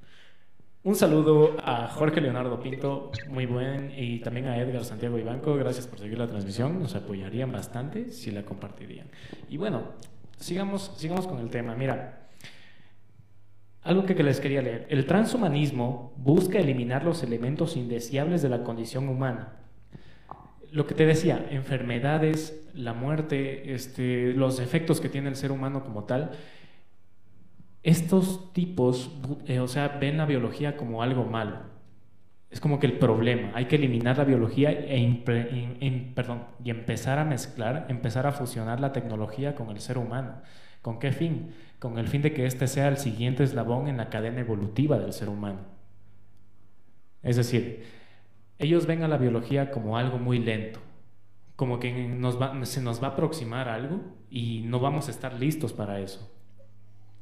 Un 0.83 0.95
saludo 0.95 1.57
a 1.63 1.89
Jorge 1.89 2.21
Leonardo 2.21 2.59
Pinto, 2.59 3.11
muy 3.29 3.45
buen, 3.45 3.93
y 3.95 4.17
también 4.17 4.47
a 4.47 4.57
Edgar 4.57 4.83
Santiago 4.83 5.19
Ibanco. 5.19 5.53
Gracias 5.53 5.85
por 5.85 5.99
seguir 5.99 6.17
la 6.17 6.25
transmisión. 6.25 6.79
Nos 6.79 6.95
apoyarían 6.95 7.51
bastante 7.51 8.09
si 8.09 8.31
la 8.31 8.41
compartirían. 8.41 9.05
Y 9.47 9.57
bueno, 9.57 9.83
sigamos, 10.39 10.91
sigamos 10.97 11.27
con 11.27 11.37
el 11.37 11.51
tema. 11.51 11.75
Mira, 11.75 12.29
algo 13.83 14.07
que 14.07 14.15
les 14.23 14.39
quería 14.39 14.63
leer. 14.63 14.87
El 14.89 15.05
transhumanismo 15.05 16.13
busca 16.17 16.57
eliminar 16.57 17.03
los 17.03 17.21
elementos 17.21 17.77
indeseables 17.77 18.41
de 18.41 18.49
la 18.49 18.63
condición 18.63 19.07
humana. 19.07 19.57
Lo 20.71 20.87
que 20.87 20.95
te 20.95 21.05
decía, 21.05 21.45
enfermedades, 21.51 22.67
la 22.73 22.93
muerte, 22.93 23.75
este, 23.75 24.33
los 24.33 24.59
efectos 24.59 24.99
que 24.99 25.09
tiene 25.09 25.29
el 25.29 25.35
ser 25.35 25.51
humano 25.51 25.83
como 25.83 26.05
tal 26.05 26.31
estos 27.83 28.53
tipos, 28.53 29.11
eh, 29.47 29.59
o 29.59 29.67
sea, 29.67 29.87
ven 29.87 30.17
la 30.17 30.25
biología 30.25 30.77
como 30.77 31.01
algo 31.01 31.25
malo. 31.25 31.71
Es 32.49 32.59
como 32.59 32.79
que 32.79 32.87
el 32.87 32.99
problema, 32.99 33.51
hay 33.55 33.65
que 33.65 33.77
eliminar 33.77 34.17
la 34.17 34.25
biología 34.25 34.71
e 34.71 34.99
y 34.99 36.69
empezar 36.69 37.17
a 37.17 37.25
mezclar, 37.25 37.85
empezar 37.89 38.27
a 38.27 38.33
fusionar 38.33 38.81
la 38.81 38.91
tecnología 38.91 39.55
con 39.55 39.69
el 39.69 39.79
ser 39.79 39.97
humano. 39.97 40.41
¿Con 40.81 40.99
qué 40.99 41.11
fin? 41.11 41.53
Con 41.79 41.97
el 41.97 42.07
fin 42.07 42.21
de 42.21 42.33
que 42.33 42.45
este 42.45 42.67
sea 42.67 42.89
el 42.89 42.97
siguiente 42.97 43.43
eslabón 43.43 43.87
en 43.87 43.97
la 43.97 44.09
cadena 44.09 44.41
evolutiva 44.41 44.97
del 44.99 45.13
ser 45.13 45.29
humano. 45.29 45.59
Es 47.23 47.37
decir, 47.37 47.85
ellos 48.59 48.85
ven 48.85 49.03
a 49.03 49.07
la 49.07 49.17
biología 49.17 49.71
como 49.71 49.97
algo 49.97 50.17
muy 50.17 50.39
lento, 50.39 50.79
como 51.55 51.79
que 51.79 51.89
se 52.63 52.81
nos 52.81 53.01
va 53.01 53.07
a 53.07 53.11
aproximar 53.11 53.69
algo 53.69 54.01
y 54.29 54.63
no 54.65 54.79
vamos 54.79 55.07
a 55.07 55.11
estar 55.11 55.33
listos 55.33 55.71
para 55.71 55.99
eso. 55.99 56.31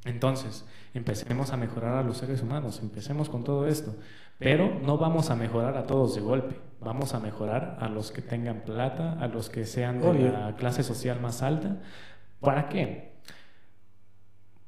Entonces, 0.06 0.65
empecemos 0.94 1.51
a 1.51 1.58
mejorar 1.58 1.96
a 1.96 2.03
los 2.03 2.18
seres 2.18 2.41
humanos, 2.41 2.79
empecemos 2.82 3.29
con 3.29 3.44
todo 3.44 3.68
esto, 3.68 3.96
pero 4.38 4.79
no 4.79 4.98
vamos 4.98 5.29
a 5.29 5.36
mejorar 5.36 5.75
a 5.77 5.86
todos 5.86 6.15
de 6.15 6.22
golpe, 6.22 6.56
vamos 6.79 7.13
a 7.13 7.20
mejorar 7.20 7.77
a 7.82 7.89
los 7.89 8.12
que 8.12 8.22
tengan 8.22 8.62
plata, 8.62 9.13
a 9.20 9.27
los 9.27 9.50
que 9.50 9.65
sean 9.65 10.01
de 10.01 10.32
la 10.32 10.56
clase 10.56 10.84
social 10.84 11.20
más 11.20 11.41
alta. 11.41 11.82
¿Para 12.39 12.70
qué? 12.70 13.15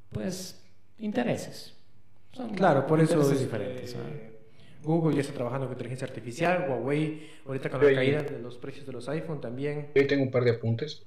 Pues 0.09 0.61
intereses. 0.97 1.77
Son 2.33 2.49
claro, 2.49 2.85
por 2.85 2.99
eso 2.99 3.21
es 3.31 3.39
diferentes. 3.39 3.95
Google 4.83 5.15
ya 5.15 5.21
está 5.21 5.33
trabajando 5.33 5.67
con 5.67 5.73
inteligencia 5.73 6.07
artificial, 6.07 6.65
Huawei, 6.67 7.29
ahorita 7.45 7.69
con 7.69 7.85
la 7.85 7.93
caída 7.93 8.23
de 8.23 8.39
los 8.39 8.57
precios 8.57 8.85
de 8.85 8.91
los 8.91 9.07
iPhone 9.09 9.39
también. 9.39 9.91
Yo 9.95 10.07
tengo 10.07 10.23
un 10.23 10.31
par 10.31 10.43
de 10.43 10.51
apuntes. 10.51 11.05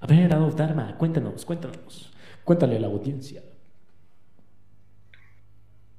A 0.00 0.06
ver, 0.06 0.32
Adolf 0.32 0.56
Dharma, 0.56 0.98
cuéntanos, 0.98 1.44
cuéntanos. 1.44 2.11
Cuéntale 2.44 2.76
a 2.76 2.80
la 2.80 2.86
audiencia. 2.88 3.42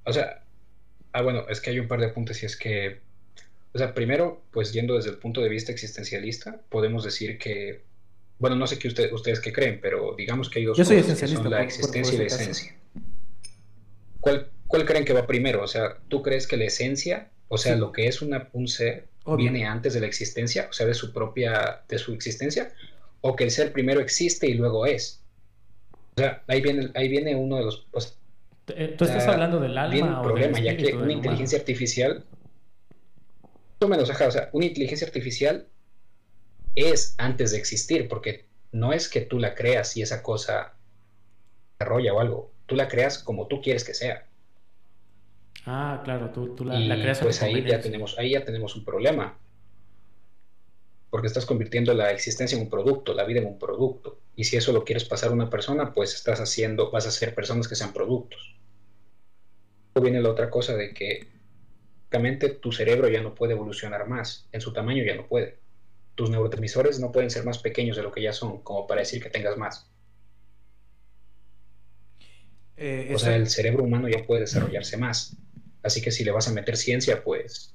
O 0.06 0.12
sea, 0.12 0.44
ah, 1.14 1.22
bueno, 1.22 1.46
es 1.50 1.62
que 1.62 1.70
hay 1.70 1.80
un 1.80 1.88
par 1.88 2.00
de 2.00 2.08
apuntes 2.08 2.44
y 2.44 2.46
es 2.46 2.58
que, 2.58 3.00
o 3.74 3.78
sea, 3.78 3.94
primero, 3.94 4.42
pues 4.52 4.74
yendo 4.74 4.96
desde 4.96 5.12
el 5.12 5.18
punto 5.18 5.42
de 5.42 5.50
vista 5.50 5.72
existencialista, 5.72 6.62
podemos 6.70 7.04
decir 7.04 7.38
que, 7.38 7.84
bueno, 8.40 8.56
no 8.56 8.68
sé 8.68 8.78
qué 8.78 8.90
usted, 8.90 9.12
ustedes 9.14 9.40
qué 9.40 9.54
creen, 9.54 9.80
pero 9.82 10.16
digamos 10.18 10.50
que 10.50 10.60
hay 10.60 10.66
dos 10.66 10.78
Yo 10.78 10.84
soy 10.84 11.02
cosas 11.02 11.20
que 11.20 11.28
son 11.28 11.50
la 11.50 11.64
existencia 11.64 12.16
y 12.16 12.18
la 12.18 12.26
esencia. 12.26 12.76
¿Cuál, 14.20 14.50
¿Cuál, 14.68 14.86
creen 14.86 15.06
que 15.06 15.14
va 15.14 15.28
primero? 15.28 15.64
O 15.64 15.68
sea, 15.68 15.98
¿tú 16.08 16.22
crees 16.22 16.48
que 16.48 16.58
la 16.58 16.66
esencia, 16.66 17.30
o 17.48 17.58
sea, 17.58 17.76
lo 17.76 17.92
que 17.92 18.08
es 18.08 18.22
una, 18.22 18.50
un 18.54 18.68
ser, 18.68 19.08
viene 19.38 19.66
antes 19.66 19.94
de 19.94 20.02
la 20.02 20.08
existencia, 20.08 20.68
o 20.70 20.74
sea, 20.74 20.86
de 20.86 20.94
su 20.94 21.14
propia, 21.14 21.84
de 21.88 21.98
su 21.98 22.14
existencia, 22.14 22.74
o 23.22 23.36
que 23.36 23.46
el 23.46 23.52
ser 23.52 23.72
primero 23.72 24.02
existe 24.02 24.48
y 24.48 24.54
luego 24.56 24.86
es? 24.86 25.23
O 26.16 26.22
sea, 26.22 26.44
ahí 26.48 26.62
viene, 26.62 26.92
ahí 26.96 27.08
viene 27.08 27.36
uno 27.36 27.58
de 27.58 27.66
los... 27.66 27.88
Eh, 28.68 28.96
¿Tú 28.98 29.06
estás 29.06 29.28
hablando 29.28 29.60
del 29.60 29.78
alma 29.78 30.20
o 30.20 30.24
problema, 30.24 30.60
ya 30.60 30.78
que 30.78 30.94
una 30.94 31.12
inteligencia 31.12 31.58
artificial... 31.58 32.26
menos, 33.88 34.10
o 34.10 34.32
sea, 34.32 34.50
una 34.54 34.66
inteligencia 34.66 35.08
artificial 35.08 35.68
es 36.76 37.16
antes 37.18 37.52
de 37.52 37.58
existir, 37.58 38.08
porque 38.08 38.48
no 38.72 38.94
es 38.94 39.10
que 39.10 39.22
tú 39.22 39.40
la 39.40 39.56
creas 39.56 39.98
y 39.98 40.02
esa 40.02 40.24
cosa 40.24 40.76
desarrolla 41.80 42.14
o 42.14 42.20
algo. 42.20 42.54
tú 42.66 42.76
la 42.76 42.88
creas 42.88 43.20
como 43.20 43.48
tú 43.48 43.62
quieres 43.62 43.84
que 43.84 43.94
sea. 43.94 44.26
Ah, 45.66 46.02
claro, 46.04 46.30
tú, 46.32 46.56
tú 46.56 46.66
la, 46.66 46.76
creas. 46.96 47.20
Pues 47.20 47.42
ahí 47.42 47.64
ya, 47.64 47.80
tenemos, 47.80 48.18
ahí 48.18 48.32
ya 48.32 48.44
tenemos 48.44 48.76
un 48.76 48.84
problema. 48.84 49.38
Porque 51.14 51.28
estás 51.28 51.46
convirtiendo 51.46 51.94
la 51.94 52.10
existencia 52.10 52.56
en 52.56 52.64
un 52.64 52.72
producto, 52.72 53.14
la 53.14 53.24
vida 53.24 53.40
en 53.40 53.46
un 53.46 53.60
producto. 53.60 54.20
Y 54.36 54.46
si 54.46 54.58
eso 54.58 54.74
lo 54.74 54.84
quieres 54.84 55.06
pasar 55.06 55.30
a 55.30 55.34
una 55.34 55.48
persona, 55.48 55.94
pues 55.94 56.16
estás 56.16 56.40
haciendo, 56.40 56.90
vas 56.90 57.06
a 57.06 57.10
hacer 57.10 57.36
personas 57.36 57.68
que 57.68 57.76
sean 57.76 57.94
productos. 57.94 58.56
Luego 59.94 60.06
viene 60.06 60.24
la 60.24 60.32
otra 60.32 60.50
cosa 60.50 60.76
de 60.76 60.92
que 60.92 61.28
tu 62.62 62.72
cerebro 62.72 63.10
ya 63.10 63.22
no 63.22 63.36
puede 63.36 63.54
evolucionar 63.54 64.08
más, 64.08 64.48
en 64.52 64.60
su 64.60 64.74
tamaño 64.74 65.04
ya 65.04 65.14
no 65.14 65.28
puede. 65.28 65.60
Tus 66.16 66.32
neurotransmisores 66.32 67.00
no 67.00 67.12
pueden 67.12 67.30
ser 67.30 67.46
más 67.46 67.60
pequeños 67.60 67.96
de 67.96 68.02
lo 68.02 68.12
que 68.12 68.24
ya 68.24 68.34
son, 68.34 68.64
como 68.64 68.88
para 68.88 69.02
decir 69.02 69.22
que 69.22 69.30
tengas 69.30 69.56
más. 69.56 69.92
Eh, 72.76 73.12
o 73.14 73.20
sea, 73.20 73.36
el 73.36 73.50
cerebro 73.50 73.84
humano 73.84 74.10
ya 74.10 74.26
puede 74.26 74.42
desarrollarse 74.42 74.98
más. 74.98 75.38
Así 75.84 76.02
que 76.02 76.10
si 76.10 76.24
le 76.24 76.32
vas 76.32 76.48
a 76.48 76.54
meter 76.54 76.76
ciencia, 76.76 77.24
pues... 77.24 77.73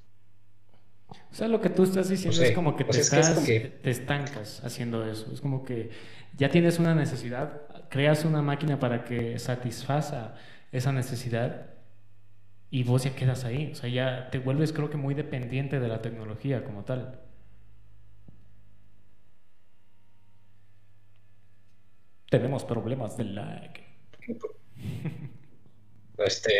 O 1.31 1.35
sea, 1.35 1.47
lo 1.47 1.61
que 1.61 1.69
tú 1.69 1.83
estás 1.83 2.09
diciendo 2.09 2.41
es 2.41 2.51
como 2.53 2.75
que, 2.75 2.83
te, 2.83 3.69
te 3.69 3.89
estancas 3.89 4.63
haciendo 4.63 5.05
eso. 5.05 5.31
Es 5.31 5.41
como 5.41 5.63
que 5.63 5.91
ya 6.37 6.49
tienes 6.49 6.79
una 6.79 6.95
necesidad, 6.95 7.61
creas 7.89 8.25
una 8.25 8.41
máquina 8.41 8.79
para 8.79 9.03
que 9.05 9.37
satisfaza 9.37 10.35
esa 10.71 10.91
necesidad 10.91 11.67
y 12.71 12.83
vos 12.83 13.03
ya 13.03 13.15
quedas 13.15 13.45
ahí. 13.45 13.71
O 13.71 13.75
sea, 13.75 13.89
ya 13.89 14.29
te 14.31 14.39
vuelves 14.39 14.73
creo 14.73 14.89
que 14.89 14.97
muy 14.97 15.13
dependiente 15.13 15.79
de 15.79 15.87
la 15.87 16.01
tecnología 16.01 16.63
como 16.63 16.83
tal. 16.83 17.19
Tenemos 22.29 22.63
problemas 22.63 23.17
de 23.17 23.23
lag. 23.23 23.71
Este, 26.17 26.51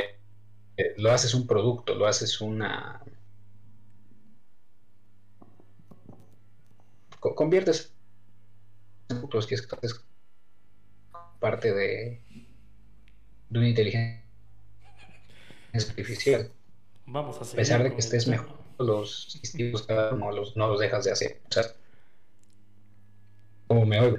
eh, 0.77 0.93
lo 0.97 1.11
haces 1.11 1.33
un 1.33 1.45
producto, 1.45 1.93
lo 1.93 2.07
haces 2.07 2.39
una... 2.39 3.01
Conviertes 7.19 7.93
en 9.09 9.22
que 9.27 9.55
es 9.55 9.67
parte 11.39 11.74
de, 11.74 12.22
de 13.50 13.59
una 13.59 13.67
inteligencia 13.67 14.24
artificial. 15.74 16.51
Vamos 17.05 17.37
a, 17.37 17.44
a 17.44 17.55
pesar 17.55 17.83
de 17.83 17.94
que 17.94 18.00
estés 18.00 18.27
mejor, 18.27 18.57
los 18.77 19.39
dispositivos 19.41 19.87
no 19.89 20.31
los, 20.31 20.55
no 20.55 20.67
los 20.67 20.79
dejas 20.79 21.05
de 21.05 21.11
hacer. 21.11 21.41
O 21.50 21.51
sea, 21.51 21.63
como 23.67 23.85
me 23.85 24.00
oigo. 24.00 24.17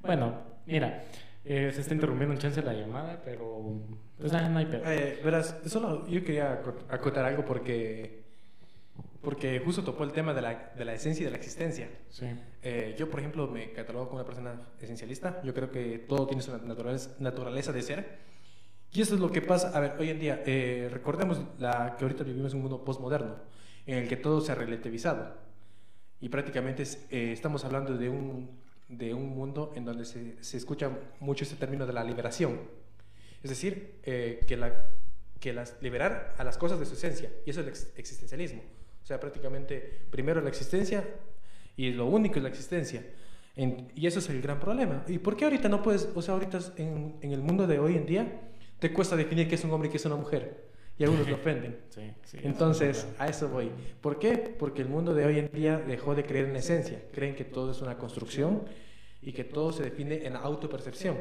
Bueno, 0.00 0.40
mira, 0.66 1.04
eh, 1.44 1.70
se 1.72 1.80
está 1.80 1.94
interrumpiendo 1.94 2.34
un 2.34 2.40
chance 2.40 2.62
la 2.62 2.72
llamada, 2.72 3.20
pero 3.24 3.80
pues, 4.18 4.32
no 4.32 4.58
hay 4.58 4.68
eh, 4.72 5.20
verás, 5.24 5.56
solo 5.66 6.06
yo 6.08 6.24
quería 6.24 6.62
acotar 6.88 7.24
algo 7.24 7.44
porque 7.44 8.19
porque 9.22 9.60
justo 9.64 9.84
topó 9.84 10.04
el 10.04 10.12
tema 10.12 10.32
de 10.32 10.42
la, 10.42 10.72
de 10.76 10.84
la 10.84 10.94
esencia 10.94 11.22
y 11.22 11.24
de 11.26 11.30
la 11.30 11.36
existencia. 11.36 11.90
Sí. 12.08 12.26
Eh, 12.62 12.94
yo, 12.98 13.10
por 13.10 13.20
ejemplo, 13.20 13.46
me 13.46 13.72
catalogo 13.72 14.06
como 14.06 14.16
una 14.16 14.26
persona 14.26 14.68
esencialista. 14.80 15.42
Yo 15.42 15.52
creo 15.52 15.70
que 15.70 15.98
todo 15.98 16.26
tiene 16.26 16.42
su 16.42 16.52
naturaleza, 16.52 17.10
naturaleza 17.18 17.72
de 17.72 17.82
ser. 17.82 18.18
Y 18.92 19.02
eso 19.02 19.14
es 19.14 19.20
lo 19.20 19.30
que 19.30 19.40
pasa, 19.40 19.70
a 19.76 19.80
ver, 19.80 19.94
hoy 19.98 20.10
en 20.10 20.18
día, 20.18 20.42
eh, 20.46 20.88
recordemos 20.90 21.40
la, 21.58 21.96
que 21.96 22.04
ahorita 22.04 22.24
vivimos 22.24 22.52
en 22.52 22.56
un 22.56 22.62
mundo 22.62 22.84
postmoderno, 22.84 23.36
en 23.86 23.98
el 23.98 24.08
que 24.08 24.16
todo 24.16 24.40
se 24.40 24.50
ha 24.50 24.56
relativizado. 24.56 25.36
Y 26.20 26.28
prácticamente 26.28 26.82
eh, 27.10 27.30
estamos 27.32 27.64
hablando 27.64 27.96
de 27.96 28.08
un, 28.08 28.58
de 28.88 29.14
un 29.14 29.28
mundo 29.28 29.72
en 29.76 29.84
donde 29.84 30.04
se, 30.04 30.42
se, 30.42 30.56
escucha 30.56 30.90
mucho 31.20 31.44
este 31.44 31.56
término 31.56 31.86
de 31.86 31.92
la 31.92 32.02
liberación. 32.02 32.60
Es 33.42 33.50
decir, 33.50 34.00
eh, 34.02 34.40
que, 34.46 34.56
la, 34.56 34.74
que 35.38 35.52
las, 35.52 35.76
liberar 35.80 36.34
a 36.36 36.42
las 36.42 36.58
cosas 36.58 36.80
de 36.80 36.86
su 36.86 36.94
esencia. 36.94 37.30
Y 37.46 37.50
eso 37.50 37.60
es 37.60 37.66
el 37.94 38.00
existencialismo. 38.00 38.62
Sea, 39.10 39.18
prácticamente 39.18 40.02
primero 40.08 40.40
la 40.40 40.50
existencia 40.50 41.04
y 41.76 41.90
lo 41.90 42.06
único 42.06 42.36
es 42.36 42.44
la 42.44 42.48
existencia. 42.48 43.04
y 43.56 44.06
eso 44.06 44.20
es 44.20 44.28
el 44.30 44.40
gran 44.40 44.60
problema. 44.60 45.04
¿Y 45.08 45.18
por 45.18 45.36
qué 45.36 45.46
ahorita 45.46 45.68
no 45.68 45.82
puedes, 45.82 46.08
o 46.14 46.22
sea, 46.22 46.34
ahorita 46.34 46.60
en, 46.76 47.16
en 47.20 47.32
el 47.32 47.40
mundo 47.40 47.66
de 47.66 47.80
hoy 47.80 47.96
en 47.96 48.06
día, 48.06 48.40
te 48.78 48.92
cuesta 48.92 49.16
definir 49.16 49.48
qué 49.48 49.56
es 49.56 49.64
un 49.64 49.72
hombre 49.72 49.88
y 49.88 49.90
qué 49.90 49.96
es 49.96 50.06
una 50.06 50.14
mujer. 50.14 50.68
Y 50.96 51.02
algunos 51.02 51.28
lo 51.28 51.34
ofenden. 51.42 51.76
Entonces, 52.34 53.08
a 53.18 53.26
eso 53.26 53.48
voy. 53.48 53.72
¿Por 54.00 54.20
qué? 54.20 54.54
Porque 54.56 54.80
el 54.80 54.88
mundo 54.88 55.12
de 55.12 55.26
hoy 55.26 55.40
en 55.40 55.50
día 55.50 55.76
dejó 55.76 56.14
de 56.14 56.24
creer 56.24 56.44
en 56.44 56.54
esencia. 56.54 57.02
Creen 57.12 57.34
que 57.34 57.44
todo 57.44 57.72
es 57.72 57.82
una 57.82 57.98
construcción 57.98 58.62
y 59.22 59.32
que 59.32 59.42
todo 59.42 59.72
se 59.72 59.82
define 59.82 60.24
en 60.24 60.36
autopercepción. 60.36 61.16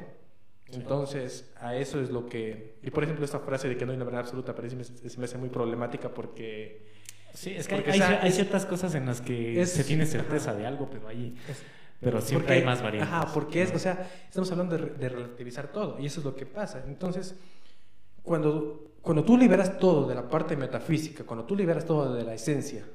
Entonces, 0.68 1.52
a 1.60 1.76
eso 1.76 2.00
es 2.00 2.12
lo 2.12 2.28
que... 2.28 2.76
Y 2.84 2.92
por 2.92 3.04
ejemplo, 3.04 3.26
esta 3.26 3.40
frase 3.40 3.68
de 3.68 3.78
que 3.78 3.88
no 3.88 3.94
hay 3.94 3.96
una 3.96 4.06
verdad 4.06 4.22
absoluta 4.22 4.54
parece 4.54 4.76
me, 4.76 4.84
me 5.18 5.26
hace 5.26 5.40
muy 5.40 5.50
problemática 5.50 6.14
porque... 6.14 7.00
Sí, 7.34 7.52
es 7.56 7.68
que 7.68 7.76
hay, 7.76 8.32
ciertas 8.32 8.66
cosas 8.66 8.96
en 8.96 9.06
las 9.06 9.22
que 9.22 9.66
se 9.66 9.84
tiene 9.84 10.06
certeza 10.06 10.54
de 10.54 10.66
algo, 10.66 10.90
pero 10.90 11.08
ahí... 11.08 11.36
Pero 12.02 12.22
siempre 12.22 12.56
hay 12.56 12.64
más 12.64 12.82
variantes. 12.82 13.14
Ajá, 13.14 13.34
porque 13.34 13.62
es, 13.62 13.74
o 13.74 13.80
sea, 13.80 14.10
estamos 14.26 14.50
hablando 14.52 14.78
de, 14.78 15.10
relativizar 15.10 15.68
todo 15.68 16.00
y 16.00 16.06
eso 16.06 16.22
es 16.22 16.26
lo 16.26 16.34
que 16.34 16.46
pasa. 16.46 16.84
Entonces, 16.88 17.36
cuando, 18.24 18.94
cuando 19.02 19.26
tú 19.26 19.38
liberas 19.38 19.78
todo 19.78 20.08
de 20.08 20.16
la 20.16 20.30
parte 20.30 20.56
metafísica, 20.56 21.26
cuando 21.26 21.46
tú 21.46 21.58
liberas 21.58 21.86
todo 21.86 22.14
de 22.14 22.24
la 22.24 22.34
esencia, 22.34 22.86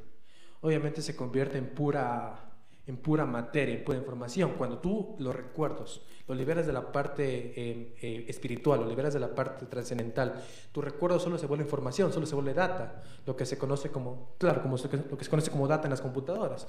obviamente 0.62 1.02
se 1.02 1.14
convierte 1.14 1.58
en 1.58 1.66
pura, 1.66 2.43
en 2.86 2.96
pura 2.98 3.24
materia, 3.24 3.74
en 3.74 3.84
pura 3.84 3.98
información. 3.98 4.52
Cuando 4.58 4.78
tú 4.78 5.16
los 5.18 5.34
recuerdos 5.34 6.02
lo 6.26 6.34
liberas 6.34 6.66
de 6.66 6.72
la 6.72 6.90
parte 6.92 7.24
eh, 7.24 7.94
eh, 8.00 8.24
espiritual, 8.28 8.80
lo 8.80 8.88
liberas 8.88 9.12
de 9.12 9.20
la 9.20 9.34
parte 9.34 9.66
trascendental, 9.66 10.42
tu 10.72 10.80
recuerdo 10.80 11.18
solo 11.18 11.36
se 11.38 11.46
vuelve 11.46 11.64
información, 11.64 12.12
solo 12.12 12.26
se 12.26 12.34
vuelve 12.34 12.54
data, 12.54 13.02
lo 13.26 13.36
que 13.36 13.44
se 13.44 13.58
conoce 13.58 13.90
como, 13.90 14.34
claro, 14.38 14.62
como 14.62 14.76
lo 14.76 15.18
que 15.18 15.24
se 15.24 15.30
conoce 15.30 15.50
como 15.50 15.68
data 15.68 15.84
en 15.84 15.90
las 15.90 16.00
computadoras. 16.00 16.66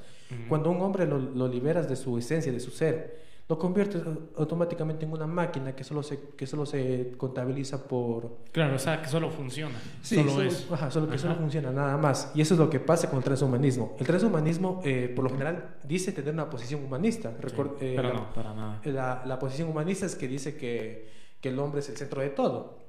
Cuando 0.49 0.71
un 0.71 0.82
hombre 0.82 1.06
lo, 1.06 1.19
lo 1.19 1.47
liberas 1.47 1.88
de 1.88 1.95
su 1.95 2.17
esencia, 2.17 2.51
de 2.51 2.60
su 2.60 2.71
ser, 2.71 3.34
lo 3.47 3.60
conviertes 3.60 4.01
automáticamente 4.38 5.05
en 5.05 5.12
una 5.12 5.27
máquina 5.27 5.75
que 5.75 5.84
solo 5.84 6.01
se, 6.01 6.31
que 6.36 6.47
solo 6.47 6.65
se 6.65 7.13
contabiliza 7.15 7.88
por... 7.88 8.39
Claro, 8.51 8.75
o 8.75 8.79
sea, 8.79 9.01
que 9.03 9.08
solo 9.08 9.29
funciona. 9.29 9.75
Sí, 10.01 10.15
solo, 10.15 10.41
es. 10.41 10.67
Ajá, 10.71 10.89
solo 10.89 11.08
que 11.08 11.19
solo 11.19 11.36
funciona, 11.36 11.71
nada 11.71 11.95
más. 11.97 12.31
Y 12.34 12.41
eso 12.41 12.55
es 12.55 12.60
lo 12.60 12.71
que 12.71 12.79
pasa 12.79 13.08
con 13.08 13.19
el 13.19 13.23
transhumanismo. 13.23 13.95
El 13.99 14.08
transhumanismo, 14.08 14.81
eh, 14.84 15.12
por 15.15 15.25
lo 15.25 15.29
general, 15.29 15.75
dice 15.84 16.12
tener 16.12 16.34
una 16.34 16.49
posición 16.49 16.84
humanista. 16.84 17.34
Eh, 17.79 17.93
pero 17.95 18.13
no, 18.13 18.34
para 18.34 18.53
nada. 18.55 18.81
La, 18.86 19.23
la, 19.27 19.38
posición 19.38 19.69
humanista 19.69 20.08
es 20.08 20.15
que 20.15 20.27
dice 20.27 20.58
que, 20.58 21.12
que 21.39 21.49
el 21.49 21.60
hombre 21.60 21.81
es 21.81 21.89
el 21.89 21.97
centro 21.97 22.21
de 22.21 22.29
todo. 22.31 22.84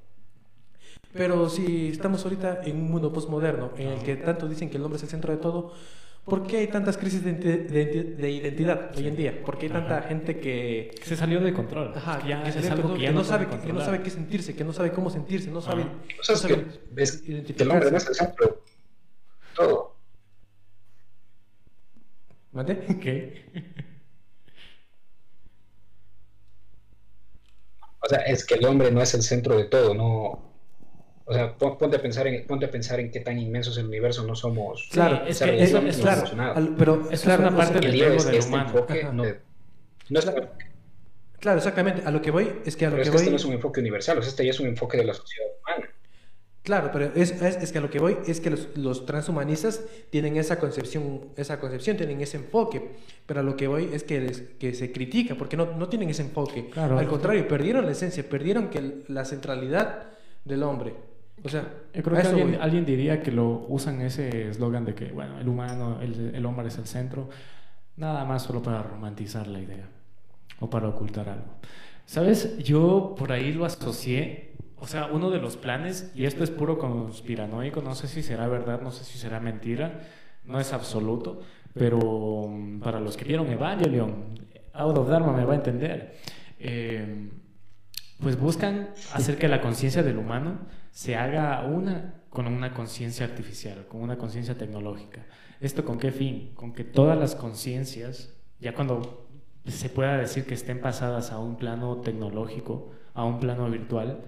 Pero 1.16 1.48
si 1.48 1.88
estamos 1.88 2.22
ahorita 2.24 2.60
en 2.64 2.76
un 2.76 2.90
mundo 2.90 3.12
postmoderno 3.12 3.72
en 3.76 3.88
el 3.88 4.02
que 4.02 4.16
tanto 4.16 4.48
dicen 4.48 4.70
que 4.70 4.76
el 4.76 4.84
hombre 4.84 4.96
es 4.96 5.02
el 5.02 5.08
centro 5.08 5.32
de 5.32 5.38
todo, 5.38 5.72
¿Por 6.26 6.44
qué 6.44 6.56
hay 6.56 6.66
tantas 6.66 6.96
crisis 6.96 7.22
de, 7.22 7.30
identidad 7.30 8.90
hoy 8.96 9.06
en 9.06 9.14
día? 9.14 9.44
¿Por 9.44 9.58
qué 9.58 9.66
hay 9.66 9.72
tanta 9.72 10.02
gente 10.02 10.40
que... 10.40 10.92
Se 11.04 11.14
salió 11.14 11.38
de 11.38 11.54
control. 11.54 11.92
Ajá, 11.94 12.18
que, 12.18 12.26
que, 12.98 13.12
no 13.12 13.22
sabe, 13.22 13.46
que, 13.46 13.72
no 13.72 13.80
sabe 13.80 14.02
qué 14.02 14.10
sentirse, 14.10 14.56
que 14.56 14.64
no 14.64 14.72
sabe 14.72 14.90
cómo 14.90 15.08
sentirse, 15.08 15.52
no 15.52 15.60
sabe... 15.60 15.84
O 16.18 16.24
sea, 16.24 16.34
es 16.34 16.42
que, 16.42 17.62
el 17.62 17.70
hombre 17.70 17.92
no 17.92 17.96
es 17.96 18.08
el 18.08 18.14
centro. 18.16 18.64
Todo. 19.54 19.96
¿Mate? 22.52 22.98
¿Qué? 23.00 23.44
O 27.98 28.08
sea, 28.08 28.20
es 28.20 28.44
que 28.44 28.54
el 28.54 28.64
hombre 28.64 28.92
no 28.92 29.02
es 29.02 29.14
el 29.14 29.22
centro 29.22 29.56
de 29.56 29.64
todo, 29.64 29.92
no 29.92 30.55
o 31.28 31.34
sea, 31.34 31.56
ponte 31.58 31.96
a 31.96 32.00
pensar 32.00 32.28
en, 32.28 32.46
ponte 32.46 32.66
a 32.66 32.70
pensar 32.70 33.00
en 33.00 33.10
qué 33.10 33.18
tan 33.18 33.36
inmenso 33.36 33.70
es 33.70 33.78
el 33.78 33.86
universo, 33.86 34.24
no 34.24 34.36
somos. 34.36 34.88
Claro, 34.92 35.26
es 35.26 35.40
que 35.40 35.60
eso 35.60 35.78
es 35.78 35.96
claro, 35.96 36.22
pero 36.78 37.10
es 37.10 37.26
una 37.26 37.54
parte 37.54 37.80
del 37.80 38.00
ego 38.00 38.22
del 38.22 38.36
este 38.36 38.48
humano. 38.48 38.70
Enfoque, 38.70 39.04
no, 39.12 39.24
no 40.08 40.18
es, 40.20 40.30
claro, 41.40 41.58
exactamente. 41.58 42.02
A 42.06 42.12
lo 42.12 42.22
que 42.22 42.30
voy 42.30 42.52
es 42.64 42.76
que 42.76 42.86
a 42.86 42.90
lo 42.90 42.96
pero 42.96 43.02
que 43.02 43.08
es 43.08 43.12
voy. 43.12 43.20
Este 43.22 43.30
no 43.30 43.36
es 43.36 43.44
un 43.44 43.54
enfoque 43.54 43.80
universal, 43.80 44.18
o 44.18 44.22
sea, 44.22 44.30
este 44.30 44.44
ya 44.44 44.50
es 44.50 44.60
un 44.60 44.68
enfoque 44.68 44.98
de 44.98 45.04
la 45.04 45.14
sociedad 45.14 45.48
humana. 45.60 45.90
Claro, 46.62 46.90
pero 46.92 47.10
es, 47.16 47.30
es, 47.30 47.56
es, 47.56 47.72
que 47.72 47.78
a 47.78 47.80
lo 47.80 47.90
que 47.90 47.98
voy 47.98 48.18
es 48.26 48.40
que 48.40 48.50
los, 48.50 48.76
los, 48.76 49.04
transhumanistas 49.06 49.82
tienen 50.10 50.36
esa 50.36 50.60
concepción, 50.60 51.28
esa 51.36 51.58
concepción, 51.58 51.96
tienen 51.96 52.20
ese 52.20 52.36
enfoque, 52.36 52.82
pero 53.24 53.40
a 53.40 53.42
lo 53.42 53.56
que 53.56 53.66
voy 53.66 53.90
es 53.92 54.02
que, 54.04 54.20
les, 54.20 54.40
que 54.60 54.74
se 54.74 54.90
critica 54.90 55.36
porque 55.36 55.56
no, 55.56 55.76
no 55.76 55.88
tienen 55.88 56.10
ese 56.10 56.22
enfoque. 56.22 56.70
Claro, 56.70 56.98
Al 56.98 57.06
contrario, 57.06 57.46
perdieron 57.48 57.84
la 57.84 57.92
esencia, 57.92 58.28
perdieron 58.28 58.68
que 58.68 59.02
la 59.08 59.24
centralidad 59.24 60.10
del 60.44 60.62
hombre. 60.62 60.94
O 61.44 61.48
sea, 61.48 61.68
yo 61.94 62.02
creo 62.02 62.20
que 62.20 62.58
alguien, 62.60 62.84
diría 62.84 63.22
que 63.22 63.30
lo 63.30 63.66
usan 63.68 64.00
ese 64.00 64.48
eslogan 64.48 64.84
de 64.84 64.94
que, 64.94 65.12
bueno, 65.12 65.38
el 65.38 65.48
humano, 65.48 66.00
el, 66.00 66.34
el, 66.34 66.46
hombre 66.46 66.68
es 66.68 66.78
el 66.78 66.86
centro, 66.86 67.28
nada 67.96 68.24
más 68.24 68.42
solo 68.42 68.62
para 68.62 68.82
romantizar 68.82 69.46
la 69.46 69.60
idea 69.60 69.86
o 70.60 70.70
para 70.70 70.88
ocultar 70.88 71.28
algo. 71.28 71.46
¿Sabes? 72.06 72.58
Yo 72.58 73.14
por 73.18 73.32
ahí 73.32 73.52
lo 73.52 73.64
asocié, 73.64 74.54
o 74.78 74.86
sea, 74.86 75.06
uno 75.06 75.30
de 75.30 75.38
los 75.38 75.56
planes, 75.56 76.12
y 76.14 76.24
esto 76.24 76.44
es 76.44 76.50
puro 76.50 76.78
conspiranoico, 76.78 77.82
no 77.82 77.94
sé 77.94 78.08
si 78.08 78.22
será 78.22 78.48
verdad, 78.48 78.80
no 78.80 78.90
sé 78.90 79.04
si 79.04 79.18
será 79.18 79.40
mentira, 79.40 80.00
no 80.44 80.60
es 80.60 80.72
absoluto, 80.72 81.40
pero 81.74 82.46
mm, 82.48 82.80
para 82.80 83.00
los 83.00 83.16
que 83.16 83.24
vieron 83.24 83.48
Evangelion, 83.48 84.34
Out 84.72 84.98
of 84.98 85.08
Dharma 85.08 85.32
me 85.32 85.44
va 85.44 85.54
a 85.54 85.56
entender. 85.56 86.16
Eh, 86.58 87.28
pues 88.20 88.38
buscan 88.38 88.90
hacer 89.12 89.38
que 89.38 89.48
la 89.48 89.60
conciencia 89.60 90.02
del 90.02 90.16
humano 90.16 90.58
se 90.96 91.14
haga 91.14 91.62
una 91.66 92.14
con 92.30 92.46
una 92.46 92.72
conciencia 92.72 93.26
artificial, 93.26 93.86
con 93.86 94.00
una 94.00 94.16
conciencia 94.16 94.56
tecnológica. 94.56 95.26
¿Esto 95.60 95.84
con 95.84 95.98
qué 95.98 96.10
fin? 96.10 96.52
Con 96.54 96.72
que 96.72 96.84
todas 96.84 97.18
las 97.18 97.34
conciencias, 97.34 98.34
ya 98.60 98.72
cuando 98.72 99.28
se 99.66 99.90
pueda 99.90 100.16
decir 100.16 100.46
que 100.46 100.54
estén 100.54 100.80
pasadas 100.80 101.32
a 101.32 101.38
un 101.38 101.56
plano 101.56 101.98
tecnológico, 101.98 102.92
a 103.12 103.26
un 103.26 103.40
plano 103.40 103.68
virtual, 103.68 104.22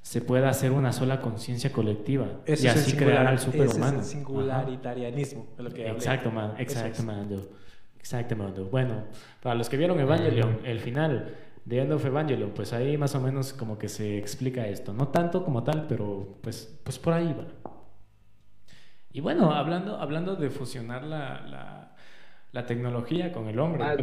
se 0.00 0.20
pueda 0.20 0.48
hacer 0.48 0.70
una 0.70 0.92
sola 0.92 1.20
conciencia 1.20 1.72
colectiva 1.72 2.42
y 2.46 2.68
así 2.68 2.96
crear 2.96 3.26
al 3.26 3.40
superhumano. 3.40 3.98
Es 3.98 4.06
el 4.06 4.18
singularitarianismo, 4.20 5.48
de 5.56 5.62
lo 5.64 5.70
que 5.70 5.88
Exacto, 5.88 6.30
man, 6.30 6.54
exacto, 6.58 7.02
man, 7.02 7.28
exacto, 7.98 8.36
man. 8.36 8.54
Bueno, 8.70 9.02
para 9.42 9.56
los 9.56 9.68
que 9.68 9.76
vieron 9.76 9.98
Evangelion, 9.98 10.60
el 10.62 10.78
final 10.78 11.34
de 11.68 11.82
End 11.82 11.92
of 11.92 12.04
Evangelion, 12.04 12.52
pues 12.52 12.72
ahí 12.72 12.96
más 12.96 13.14
o 13.14 13.20
menos 13.20 13.52
como 13.52 13.76
que 13.78 13.88
se 13.88 14.16
explica 14.16 14.66
esto. 14.66 14.94
No 14.94 15.08
tanto 15.08 15.44
como 15.44 15.62
tal, 15.64 15.86
pero 15.86 16.38
pues, 16.42 16.78
pues 16.82 16.98
por 16.98 17.12
ahí 17.12 17.34
va. 17.34 17.44
Y 19.12 19.20
bueno, 19.20 19.52
hablando, 19.52 19.96
hablando 19.98 20.36
de 20.36 20.48
fusionar 20.50 21.04
la, 21.04 21.42
la, 21.42 21.96
la 22.52 22.66
tecnología 22.66 23.32
con 23.32 23.48
el 23.48 23.58
hombre. 23.58 23.84
Ah, 23.84 23.96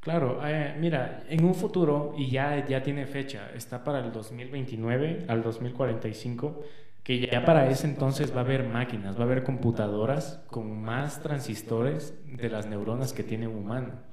claro, 0.00 0.40
eh, 0.46 0.76
mira, 0.78 1.24
en 1.28 1.44
un 1.44 1.54
futuro, 1.56 2.14
y 2.16 2.30
ya, 2.30 2.64
ya 2.64 2.82
tiene 2.82 3.06
fecha, 3.06 3.50
está 3.54 3.82
para 3.82 3.98
el 4.00 4.12
2029 4.12 5.24
al 5.28 5.42
2045, 5.42 6.62
que 7.02 7.18
ya 7.26 7.44
para 7.44 7.68
ese 7.68 7.86
entonces 7.88 8.32
va 8.34 8.40
a 8.40 8.44
haber 8.44 8.64
máquinas, 8.68 9.16
va 9.16 9.22
a 9.22 9.24
haber 9.24 9.42
computadoras 9.42 10.44
con 10.48 10.82
más 10.82 11.20
transistores 11.20 12.14
de 12.26 12.48
las 12.48 12.66
neuronas 12.66 13.12
que 13.12 13.24
tiene 13.24 13.48
un 13.48 13.56
humano. 13.56 14.05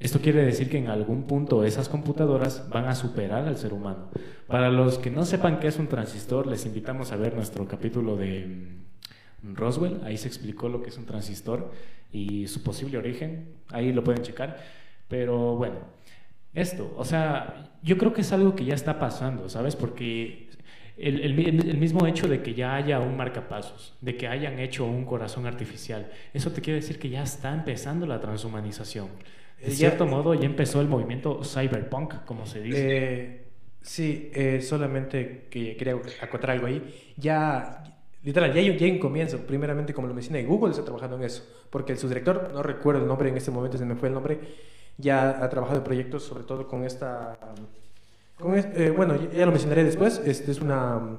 Esto 0.00 0.20
quiere 0.20 0.42
decir 0.42 0.70
que 0.70 0.78
en 0.78 0.88
algún 0.88 1.24
punto 1.24 1.62
esas 1.62 1.90
computadoras 1.90 2.70
van 2.70 2.86
a 2.86 2.94
superar 2.94 3.46
al 3.46 3.58
ser 3.58 3.74
humano. 3.74 4.08
Para 4.46 4.70
los 4.70 4.98
que 4.98 5.10
no 5.10 5.26
sepan 5.26 5.60
qué 5.60 5.68
es 5.68 5.78
un 5.78 5.88
transistor, 5.88 6.46
les 6.46 6.64
invitamos 6.64 7.12
a 7.12 7.16
ver 7.16 7.34
nuestro 7.34 7.68
capítulo 7.68 8.16
de 8.16 8.46
mm, 9.42 9.54
Roswell. 9.54 10.00
Ahí 10.02 10.16
se 10.16 10.26
explicó 10.26 10.70
lo 10.70 10.82
que 10.82 10.88
es 10.88 10.96
un 10.96 11.04
transistor 11.04 11.70
y 12.10 12.46
su 12.46 12.62
posible 12.62 12.96
origen. 12.96 13.50
Ahí 13.68 13.92
lo 13.92 14.02
pueden 14.02 14.22
checar. 14.22 14.56
Pero 15.06 15.56
bueno, 15.56 15.76
esto, 16.54 16.94
o 16.96 17.04
sea, 17.04 17.70
yo 17.82 17.98
creo 17.98 18.14
que 18.14 18.22
es 18.22 18.32
algo 18.32 18.54
que 18.54 18.64
ya 18.64 18.74
está 18.74 18.98
pasando, 18.98 19.50
¿sabes? 19.50 19.76
Porque 19.76 20.48
el, 20.96 21.20
el, 21.20 21.76
mismo 21.76 22.06
hecho 22.06 22.26
de 22.26 22.42
que 22.42 22.54
ya 22.54 22.74
haya 22.74 23.00
un 23.00 23.18
marcapasos, 23.18 23.94
de 24.00 24.16
que 24.16 24.28
hayan 24.28 24.58
hecho 24.60 24.86
un 24.86 25.04
corazón 25.04 25.46
artificial, 25.46 26.10
eso 26.32 26.52
te 26.52 26.62
quiere 26.62 26.80
decir 26.80 26.98
que 26.98 27.10
ya 27.10 27.22
está 27.22 27.52
empezando 27.52 28.06
la 28.06 28.18
transhumanización. 28.18 29.08
De 29.64 29.70
cierto 29.72 30.06
modo 30.06 30.34
ya 30.34 30.46
empezó 30.46 30.80
el 30.80 30.88
movimiento 30.88 31.42
cyberpunk, 31.44 32.24
como 32.24 32.46
se 32.46 32.62
dice. 32.62 32.78
Eh, 32.80 33.44
sí, 33.82 34.30
eh, 34.34 34.60
solamente 34.62 35.46
que 35.50 35.76
quería 35.76 35.96
acotar 36.22 36.52
algo 36.52 36.66
ahí. 36.66 37.12
Ya, 37.16 37.84
literal, 38.22 38.52
ya 38.54 38.60
hay, 38.60 38.78
ya 38.78 38.86
un 38.86 38.98
comienzo. 38.98 39.38
Primeramente, 39.38 39.92
como 39.92 40.08
lo 40.08 40.14
mencioné, 40.14 40.44
Google 40.44 40.70
está 40.70 40.84
trabajando 40.84 41.16
en 41.16 41.24
eso. 41.24 41.46
Porque 41.68 41.92
el 41.92 41.98
subdirector, 41.98 42.52
no 42.54 42.62
recuerdo 42.62 43.02
el 43.02 43.08
nombre 43.08 43.28
en 43.28 43.36
este 43.36 43.50
momento, 43.50 43.76
se 43.76 43.84
me 43.84 43.96
fue 43.96 44.08
el 44.08 44.14
nombre, 44.14 44.40
ya 44.96 45.44
ha 45.44 45.48
trabajado 45.50 45.78
en 45.78 45.84
proyectos, 45.84 46.24
sobre 46.24 46.44
todo 46.44 46.66
con 46.66 46.84
esta. 46.84 47.38
Con 48.38 48.56
eh, 48.56 48.92
bueno, 48.96 49.16
ya 49.30 49.44
lo 49.44 49.52
mencionaré 49.52 49.84
después. 49.84 50.22
Este 50.24 50.50
es 50.52 50.60
una, 50.62 51.18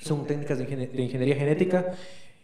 son 0.00 0.24
técnicas 0.24 0.58
de, 0.58 0.66
de 0.66 1.02
ingeniería 1.02 1.34
genética 1.34 1.96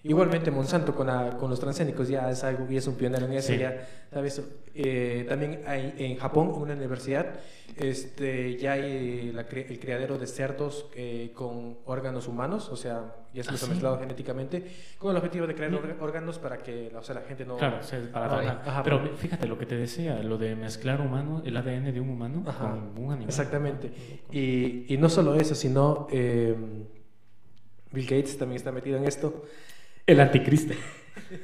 Igualmente 0.05 0.51
Monsanto 0.51 0.97
con, 0.97 1.07
con 1.39 1.49
los 1.49 1.61
transgénicos 1.61 2.09
ya 2.09 2.29
es 2.29 2.43
algo 2.43 2.67
y 2.69 2.77
es 2.77 2.87
un 2.89 2.97
pionero 2.97 3.27
en 3.27 3.35
eso. 3.35 3.55
Ya, 3.55 3.87
¿sabes? 4.13 4.43
Eh, 4.75 5.25
también 5.29 5.61
hay 5.65 5.95
en 5.97 6.17
Japón, 6.17 6.51
una 6.57 6.75
universidad, 6.75 7.39
este, 7.77 8.57
ya 8.57 8.73
hay 8.73 9.33
el 9.33 9.79
criadero 9.79 10.19
de 10.19 10.27
cerdos 10.27 10.87
eh, 10.97 11.31
con 11.35 11.79
órganos 11.85 12.27
humanos, 12.27 12.69
o 12.71 12.77
sea, 12.77 13.15
ya 13.33 13.45
se 13.45 13.53
los 13.53 13.63
¿Ah, 13.63 13.67
mezclado 13.69 13.99
genéticamente, 14.01 14.67
con 14.99 15.13
el 15.13 15.19
objetivo 15.19 15.47
de 15.47 15.55
crear 15.55 15.73
órganos 16.01 16.41
para 16.41 16.59
que 16.59 16.93
o 16.97 17.03
sea, 17.05 17.15
la 17.15 17.21
gente 17.23 17.45
no... 17.45 17.57
Claro, 17.57 17.79
para 18.13 18.83
Pero 18.83 19.07
fíjate 19.17 19.47
lo 19.47 19.57
que 19.57 19.67
te 19.67 19.77
decía, 19.77 20.21
lo 20.23 20.37
de 20.37 20.57
mezclar 20.57 21.01
humano, 21.01 21.43
el 21.45 21.57
ADN 21.57 21.93
de 21.93 22.01
un 22.01 22.11
humano 22.11 22.43
con 22.45 23.05
un 23.05 23.13
animal. 23.13 23.29
Exactamente. 23.29 23.93
Y, 24.33 24.93
y 24.93 24.97
no 24.99 25.09
solo 25.09 25.37
eso, 25.37 25.55
sino... 25.55 26.09
Eh, 26.11 26.57
Bill 27.93 28.07
Gates 28.07 28.39
también 28.39 28.57
está 28.57 28.73
metido 28.73 28.97
en 28.97 29.05
esto. 29.05 29.45
El 30.07 30.21
anticristo. 30.21 30.75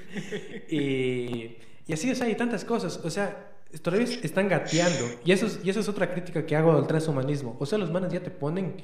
y, 0.68 1.56
y, 1.86 1.92
así, 1.92 2.10
o 2.10 2.14
sea, 2.14 2.26
hay 2.26 2.34
tantas 2.34 2.64
cosas. 2.64 3.00
O 3.04 3.10
sea, 3.10 3.52
todavía 3.82 4.06
están 4.22 4.48
gateando. 4.48 5.04
Y 5.24 5.32
eso, 5.32 5.46
es, 5.46 5.60
y 5.62 5.70
eso 5.70 5.80
es 5.80 5.88
otra 5.88 6.10
crítica 6.10 6.44
que 6.44 6.56
hago 6.56 6.72
al 6.72 6.86
transhumanismo. 6.86 7.56
O 7.58 7.66
sea, 7.66 7.78
los 7.78 7.90
manos 7.90 8.12
ya 8.12 8.20
te 8.20 8.30
ponen. 8.30 8.76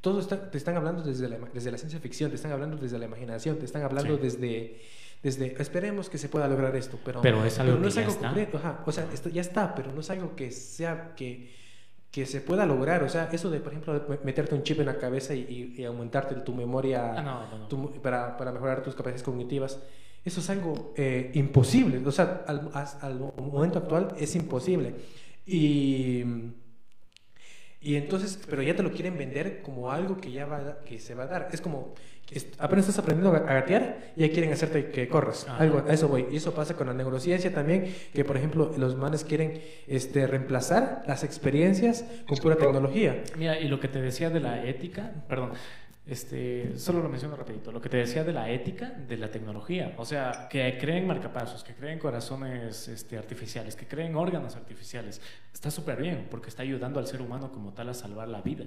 Todos 0.00 0.28
te 0.28 0.58
están 0.58 0.76
hablando 0.76 1.02
desde 1.02 1.28
la, 1.28 1.38
desde 1.54 1.70
la 1.70 1.78
ciencia 1.78 2.00
ficción, 2.00 2.30
te 2.30 2.36
están 2.36 2.50
hablando 2.50 2.76
desde 2.76 2.98
la 2.98 3.04
imaginación, 3.04 3.58
te 3.58 3.66
están 3.66 3.82
hablando 3.82 4.16
desde, 4.16 4.80
desde. 5.22 5.54
Esperemos 5.62 6.10
que 6.10 6.18
se 6.18 6.28
pueda 6.28 6.48
lograr 6.48 6.74
esto, 6.74 6.98
pero, 7.04 7.22
pero 7.22 7.44
es 7.44 7.56
algo 7.60 7.78
no 7.78 7.86
es 7.86 7.96
algo 7.96 8.16
concreto. 8.16 8.60
o 8.84 8.90
sea, 8.90 9.06
esto 9.12 9.28
ya 9.28 9.42
está, 9.42 9.76
pero 9.76 9.92
no 9.92 10.00
es 10.00 10.10
algo 10.10 10.34
que 10.34 10.50
sea. 10.50 11.14
que 11.14 11.61
que 12.12 12.26
se 12.26 12.42
pueda 12.42 12.66
lograr. 12.66 13.02
O 13.02 13.08
sea, 13.08 13.30
eso 13.32 13.50
de, 13.50 13.58
por 13.58 13.72
ejemplo, 13.72 14.18
meterte 14.22 14.54
un 14.54 14.62
chip 14.62 14.78
en 14.78 14.86
la 14.86 14.98
cabeza 14.98 15.34
y, 15.34 15.82
aumentarte 15.84 16.36
tu 16.36 16.54
memoria 16.54 17.14
ah, 17.16 17.66
para, 18.02 18.36
para, 18.36 18.52
mejorar 18.52 18.82
tus 18.82 18.94
capacidades 18.94 19.22
cognitivas, 19.22 19.80
eso 20.24 20.40
es 20.40 20.50
algo 20.50 20.92
eh, 20.96 21.32
imposible. 21.34 22.06
O 22.06 22.12
sea, 22.12 22.44
al, 22.46 22.70
al, 23.00 23.18
momento 23.18 23.78
actual 23.78 24.14
es 24.20 24.36
imposible. 24.36 24.94
Y, 25.46 26.22
y 27.80 27.96
entonces, 27.96 28.38
pero 28.48 28.62
ya 28.62 28.76
te 28.76 28.82
lo 28.82 28.92
quieren 28.92 29.16
vender 29.16 29.62
como 29.62 29.90
algo 29.90 30.18
que 30.18 30.30
ya 30.30 30.44
va, 30.44 30.80
que 30.84 31.00
se 31.00 31.14
va 31.14 31.24
a 31.24 31.28
dar. 31.28 31.48
Es 31.50 31.62
como 31.62 31.94
apenas 32.58 32.88
estás 32.88 33.02
aprendiendo 33.02 33.36
a 33.36 33.40
gatear 33.40 34.12
y 34.16 34.22
ya 34.22 34.32
quieren 34.32 34.52
hacerte 34.52 34.90
que 34.90 35.08
corras. 35.08 35.46
Algo, 35.48 35.84
a 35.86 35.92
eso 35.92 36.08
voy. 36.08 36.26
Y 36.30 36.36
eso 36.36 36.54
pasa 36.54 36.74
con 36.74 36.86
la 36.86 36.94
neurociencia 36.94 37.52
también, 37.52 37.94
que 38.12 38.24
por 38.24 38.36
ejemplo 38.36 38.72
los 38.76 38.96
manes 38.96 39.24
quieren 39.24 39.60
este, 39.86 40.26
reemplazar 40.26 41.02
las 41.06 41.24
experiencias 41.24 42.04
con 42.26 42.38
pura 42.38 42.56
tecnología. 42.56 43.22
Mira, 43.36 43.58
y 43.58 43.68
lo 43.68 43.80
que 43.80 43.88
te 43.88 44.00
decía 44.00 44.30
de 44.30 44.40
la 44.40 44.64
ética, 44.64 45.12
perdón, 45.28 45.52
este, 46.04 46.76
solo 46.78 47.00
lo 47.00 47.08
menciono 47.08 47.36
rapidito, 47.36 47.70
lo 47.70 47.80
que 47.80 47.88
te 47.88 47.98
decía 47.98 48.24
de 48.24 48.32
la 48.32 48.50
ética 48.50 48.90
de 48.90 49.16
la 49.16 49.30
tecnología, 49.30 49.94
o 49.96 50.04
sea, 50.04 50.48
que 50.50 50.76
creen 50.80 51.06
marcapasos, 51.06 51.62
que 51.62 51.74
creen 51.74 52.00
corazones 52.00 52.88
este, 52.88 53.16
artificiales, 53.16 53.76
que 53.76 53.86
creen 53.86 54.16
órganos 54.16 54.56
artificiales, 54.56 55.20
está 55.52 55.70
súper 55.70 56.02
bien 56.02 56.26
porque 56.28 56.48
está 56.48 56.62
ayudando 56.62 56.98
al 56.98 57.06
ser 57.06 57.22
humano 57.22 57.52
como 57.52 57.72
tal 57.72 57.88
a 57.88 57.94
salvar 57.94 58.28
la 58.28 58.42
vida. 58.42 58.64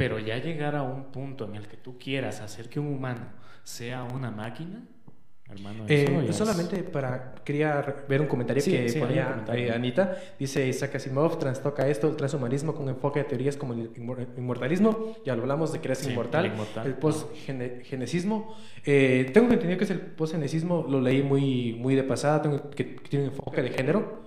Pero 0.00 0.18
ya 0.18 0.38
llegar 0.38 0.76
a 0.76 0.82
un 0.82 1.12
punto 1.12 1.44
en 1.44 1.56
el 1.56 1.68
que 1.68 1.76
tú 1.76 1.98
quieras 1.98 2.40
hacer 2.40 2.70
que 2.70 2.80
un 2.80 2.86
humano 2.86 3.20
sea 3.62 4.02
una 4.04 4.30
máquina, 4.30 4.82
hermano, 5.46 5.84
eh, 5.88 6.26
Solamente 6.32 6.82
para, 6.84 7.34
quería 7.44 7.84
ver 8.08 8.22
un 8.22 8.26
comentario 8.26 8.64
que 8.64 8.96
ponía 8.98 9.44
eh, 9.52 9.70
Anita. 9.70 10.16
Dice 10.38 10.66
Isaac 10.66 10.94
Asimov, 10.94 11.38
trastoca 11.38 11.86
esto, 11.86 12.08
el 12.08 12.16
transhumanismo 12.16 12.74
con 12.74 12.88
enfoque 12.88 13.18
de 13.18 13.24
teorías 13.26 13.58
como 13.58 13.74
el 13.74 13.90
inmortalismo, 14.38 15.16
ya 15.22 15.36
lo 15.36 15.42
hablamos 15.42 15.70
de 15.70 15.80
que 15.80 15.88
eres 15.88 16.06
inmortal, 16.06 16.50
el, 16.82 16.94
post-genesismo. 16.94 18.56
Eh, 18.86 19.30
tengo 19.34 19.52
entendido 19.52 19.76
que 19.76 19.84
es 19.84 19.90
el 19.90 20.00
post-genesismo, 20.00 20.86
lo 20.88 21.02
leí 21.02 21.22
muy, 21.22 21.74
muy 21.74 21.94
de 21.94 22.04
pasada, 22.04 22.40
tengo 22.40 22.70
que, 22.70 22.84
tiene 22.84 23.26
un 23.26 23.32
enfoque 23.32 23.60
de 23.60 23.68
género, 23.68 24.22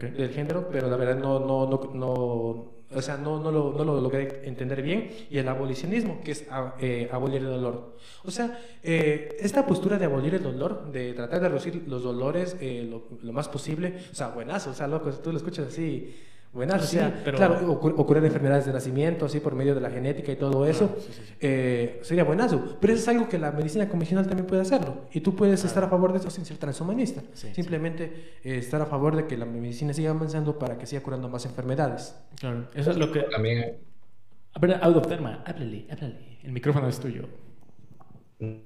del 0.00 0.30
género, 0.30 0.68
pero 0.70 0.88
la 0.88 0.96
verdad 0.96 1.16
no, 1.16 1.40
no, 1.40 1.66
no, 1.66 1.90
no 1.92 2.77
o 2.94 3.02
sea, 3.02 3.18
no, 3.18 3.38
no, 3.40 3.50
lo, 3.50 3.74
no 3.76 3.84
lo 3.84 4.00
logré 4.00 4.42
entender 4.44 4.80
bien, 4.82 5.10
y 5.30 5.38
el 5.38 5.48
abolicionismo, 5.48 6.20
que 6.24 6.32
es 6.32 6.46
eh, 6.80 7.08
abolir 7.12 7.42
el 7.42 7.48
dolor. 7.48 7.96
O 8.24 8.30
sea, 8.30 8.58
eh, 8.82 9.36
esta 9.40 9.66
postura 9.66 9.98
de 9.98 10.06
abolir 10.06 10.34
el 10.34 10.42
dolor, 10.42 10.90
de 10.90 11.12
tratar 11.12 11.40
de 11.40 11.48
reducir 11.48 11.84
los 11.86 12.02
dolores 12.02 12.56
eh, 12.60 12.86
lo, 12.88 13.04
lo, 13.22 13.32
más 13.32 13.48
posible, 13.48 13.94
o 14.10 14.14
sea, 14.14 14.28
buenazo, 14.28 14.70
o 14.70 14.74
sea, 14.74 14.86
loco, 14.86 15.10
tú 15.10 15.32
lo 15.32 15.36
escuchas 15.38 15.68
así, 15.68 16.14
Buenas, 16.52 16.88
sí, 16.88 16.98
pero... 17.24 17.36
claro, 17.36 17.72
o, 17.72 18.16
enfermedades 18.16 18.64
de 18.64 18.72
nacimiento, 18.72 19.26
así 19.26 19.38
por 19.38 19.54
medio 19.54 19.74
de 19.74 19.82
la 19.82 19.90
genética 19.90 20.32
y 20.32 20.36
todo 20.36 20.66
eso, 20.66 20.96
eh, 21.40 22.00
sería 22.02 22.24
buenazo. 22.24 22.78
Pero 22.80 22.94
eso 22.94 23.02
es 23.02 23.08
algo 23.08 23.28
que 23.28 23.38
la 23.38 23.52
medicina 23.52 23.88
convencional 23.88 24.26
también 24.26 24.46
puede 24.46 24.62
hacerlo. 24.62 25.04
Y 25.12 25.20
tú 25.20 25.36
puedes 25.36 25.62
estar 25.64 25.84
a 25.84 25.88
favor 25.88 26.12
de 26.12 26.18
eso 26.18 26.30
sin 26.30 26.46
ser 26.46 26.56
transhumanista. 26.56 27.22
Simplemente 27.34 28.38
eh, 28.42 28.56
estar 28.56 28.80
a 28.80 28.86
favor 28.86 29.14
de 29.14 29.26
que 29.26 29.36
la 29.36 29.44
medicina 29.44 29.92
siga 29.92 30.10
avanzando 30.10 30.58
para 30.58 30.78
que 30.78 30.86
siga 30.86 31.02
curando 31.02 31.28
más 31.28 31.44
enfermedades. 31.44 32.18
Claro, 32.40 32.68
eso 32.74 32.90
es 32.90 32.96
lo 32.96 33.12
que... 33.12 33.20
También... 33.24 33.76
A 34.54 34.58
ver, 34.58 34.78
Audopterma, 34.82 35.42
háblale, 35.44 35.86
háblale. 35.90 36.38
El 36.42 36.52
micrófono 36.52 36.88
es 36.88 36.98
tuyo. 36.98 37.28
Mm, 38.38 38.56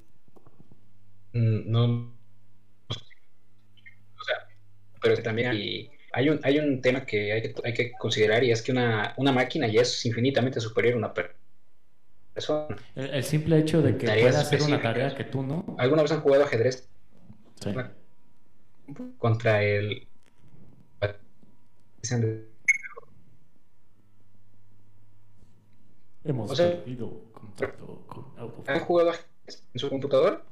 no... 1.32 2.14
O 2.88 4.24
sea, 4.24 4.36
pero 5.00 5.16
también 5.22 5.48
hay 5.48 5.90
hay 6.12 6.28
un, 6.28 6.40
hay 6.42 6.58
un 6.58 6.80
tema 6.80 7.04
que 7.04 7.32
hay, 7.32 7.42
que 7.42 7.54
hay 7.64 7.72
que 7.72 7.92
considerar 7.92 8.44
y 8.44 8.50
es 8.50 8.62
que 8.62 8.72
una, 8.72 9.14
una 9.16 9.32
máquina 9.32 9.66
ya 9.66 9.80
es 9.82 10.04
infinitamente 10.04 10.60
superior 10.60 10.94
a 10.94 10.98
una 10.98 11.14
persona. 11.14 12.76
El, 12.94 13.24
simple 13.24 13.58
hecho 13.58 13.82
de 13.82 13.96
que 13.96 14.06
pueda 14.06 14.40
hacer 14.40 14.62
una 14.62 14.80
tarea 14.80 15.14
que 15.14 15.24
tú 15.24 15.42
no. 15.42 15.76
¿Alguna 15.78 16.02
vez 16.02 16.12
han 16.12 16.20
jugado 16.20 16.44
ajedrez? 16.44 16.88
Contra 19.18 19.62
el. 19.62 20.08
Hemos 26.24 26.56
perdido 26.56 27.24
contacto 27.32 28.04
con 28.06 28.26
¿Han 28.66 28.80
jugado 28.80 29.12
en 29.46 29.80
su 29.80 29.88
computador? 29.88 30.44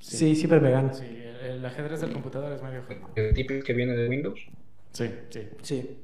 Sí, 0.00 0.36
siempre 0.36 0.60
me 0.60 0.70
gana. 0.70 0.92
Sí, 0.92 1.23
el, 1.44 1.64
ajedrez 1.64 2.00
del 2.00 2.12
computador 2.12 2.52
es 2.52 2.62
medio 2.62 2.82
juego. 2.82 3.10
¿El 3.14 3.34
tipo 3.34 3.54
que 3.64 3.72
viene 3.72 3.94
de 3.94 4.08
Windows? 4.08 4.46
Sí, 4.92 5.10
sí. 5.30 5.48
Sí. 5.62 5.98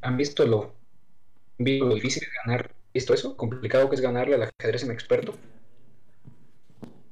¿Han 0.00 0.16
visto 0.16 0.46
lo, 0.46 0.74
lo 1.58 1.94
difícil 1.94 2.22
de 2.22 2.28
ganar? 2.44 2.70
¿Visto 2.94 3.14
eso? 3.14 3.36
¿Complicado 3.36 3.88
que 3.88 3.96
es 3.96 4.00
ganarle 4.00 4.34
al 4.34 4.42
ajedrez 4.42 4.84
en 4.84 4.90
experto? 4.90 5.34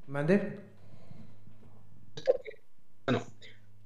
¿Mande? 0.07 0.59
Bueno, 3.05 3.23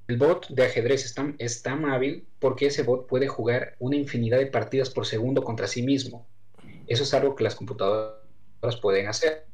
el 0.08 0.18
bot 0.18 0.48
de 0.50 0.66
ajedrez 0.66 1.06
es 1.40 1.64
tan, 1.64 1.86
hábil 1.86 2.28
porque 2.40 2.68
ese 2.68 2.84
bot 2.84 3.08
puede 3.08 3.28
jugar 3.28 3.76
una 3.80 3.96
infinidad 3.96 4.38
de 4.38 4.48
partidas 4.48 4.90
por 4.90 5.06
segundo 5.06 5.44
contra 5.44 5.68
sí 5.68 5.84
mismo. 5.84 6.28
Eso 6.88 7.04
es 7.04 7.14
algo 7.14 7.36
que 7.36 7.44
las 7.44 7.56
computadoras 7.56 8.78
pueden 8.82 9.08
hacer. 9.08 9.48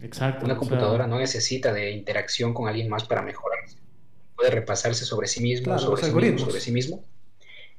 Exacto. 0.00 0.44
Una 0.44 0.56
computadora 0.56 1.06
no 1.06 1.18
necesita 1.18 1.72
de 1.72 1.90
interacción 1.90 2.52
con 2.52 2.68
alguien 2.68 2.88
más 2.88 3.04
para 3.04 3.22
mejorar. 3.22 3.60
Puede 4.34 4.50
repasarse 4.50 5.04
sobre 5.04 5.28
sí 5.28 5.40
mismo, 5.40 5.78
sobre, 5.78 6.02
sí 6.02 6.12
mismo 6.12 6.38
sobre 6.38 6.60
sí 6.60 6.72
mismo. 6.72 7.04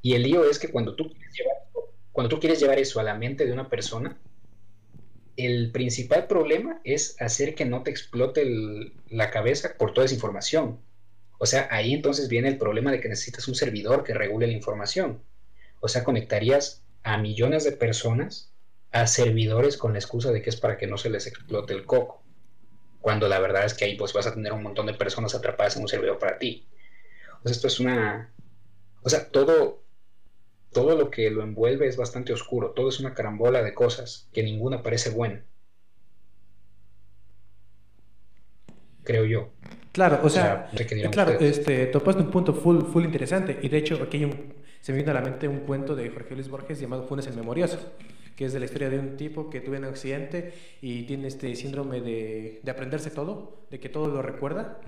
Y 0.01 0.13
el 0.13 0.23
lío 0.23 0.49
es 0.49 0.57
que 0.57 0.69
cuando 0.69 0.95
tú, 0.95 1.13
cuando 2.11 2.29
tú 2.29 2.39
quieres 2.39 2.59
llevar 2.59 2.79
eso 2.79 2.99
a 2.99 3.03
la 3.03 3.15
mente 3.15 3.45
de 3.45 3.53
una 3.53 3.69
persona, 3.69 4.17
el 5.35 5.71
principal 5.71 6.25
problema 6.25 6.81
es 6.83 7.15
hacer 7.21 7.53
que 7.53 7.65
no 7.65 7.83
te 7.83 7.91
explote 7.91 8.43
la 9.09 9.29
cabeza 9.29 9.75
por 9.77 9.93
toda 9.93 10.05
esa 10.05 10.15
información. 10.15 10.79
O 11.37 11.45
sea, 11.45 11.67
ahí 11.69 11.93
entonces 11.93 12.27
viene 12.27 12.47
el 12.47 12.57
problema 12.57 12.91
de 12.91 12.99
que 12.99 13.09
necesitas 13.09 13.47
un 13.47 13.53
servidor 13.53 14.03
que 14.03 14.15
regule 14.15 14.47
la 14.47 14.53
información. 14.53 15.21
O 15.79 15.87
sea, 15.87 16.03
conectarías 16.03 16.81
a 17.03 17.17
millones 17.19 17.63
de 17.63 17.71
personas 17.73 18.51
a 18.91 19.07
servidores 19.07 19.77
con 19.77 19.93
la 19.93 19.99
excusa 19.99 20.31
de 20.31 20.41
que 20.41 20.49
es 20.49 20.55
para 20.55 20.77
que 20.77 20.87
no 20.87 20.97
se 20.97 21.09
les 21.09 21.27
explote 21.27 21.73
el 21.73 21.85
coco. 21.85 22.23
Cuando 22.99 23.27
la 23.27 23.39
verdad 23.39 23.65
es 23.65 23.73
que 23.73 23.85
ahí 23.85 23.95
pues 23.95 24.13
vas 24.13 24.27
a 24.27 24.33
tener 24.33 24.53
un 24.53 24.63
montón 24.63 24.85
de 24.85 24.93
personas 24.93 25.35
atrapadas 25.35 25.75
en 25.75 25.83
un 25.83 25.87
servidor 25.87 26.19
para 26.19 26.37
ti. 26.37 26.67
O 27.39 27.43
sea, 27.43 27.51
esto 27.51 27.67
es 27.67 27.79
una... 27.79 28.33
O 29.03 29.09
sea, 29.09 29.29
todo, 29.29 29.83
todo 30.71 30.97
lo 30.97 31.09
que 31.09 31.29
lo 31.29 31.43
envuelve 31.43 31.87
es 31.87 31.97
bastante 31.97 32.33
oscuro, 32.33 32.71
todo 32.71 32.89
es 32.89 32.99
una 32.99 33.13
carambola 33.13 33.61
de 33.61 33.73
cosas 33.73 34.27
que 34.33 34.43
ninguna 34.43 34.83
parece 34.83 35.09
buena. 35.09 35.43
Creo 39.03 39.25
yo. 39.25 39.53
Claro, 39.93 40.19
o 40.21 40.29
sea, 40.29 40.69
claro, 41.11 41.31
este, 41.39 41.87
topaste 41.87 42.21
un 42.21 42.29
punto 42.29 42.53
full, 42.53 42.83
full 42.83 43.03
interesante 43.03 43.57
y 43.63 43.69
de 43.69 43.77
hecho 43.79 43.99
aquí 44.03 44.23
un, 44.23 44.53
se 44.79 44.91
me 44.91 44.97
viene 44.97 45.09
a 45.09 45.15
la 45.15 45.21
mente 45.21 45.47
un 45.47 45.61
cuento 45.61 45.95
de 45.95 46.09
Jorge 46.09 46.35
Luis 46.35 46.49
Borges 46.49 46.79
llamado 46.79 47.07
Funes 47.07 47.25
el 47.25 47.35
Memorioso, 47.35 47.79
que 48.37 48.45
es 48.45 48.53
de 48.53 48.59
la 48.59 48.65
historia 48.65 48.89
de 48.89 48.99
un 48.99 49.17
tipo 49.17 49.49
que 49.49 49.59
tuvo 49.59 49.75
un 49.75 49.83
accidente 49.83 50.53
y 50.79 51.03
tiene 51.03 51.27
este 51.27 51.53
síndrome 51.55 52.01
de, 52.01 52.61
de 52.63 52.71
aprenderse 52.71 53.09
todo, 53.09 53.65
de 53.71 53.79
que 53.79 53.89
todo 53.89 54.07
lo 54.07 54.21
recuerda. 54.21 54.79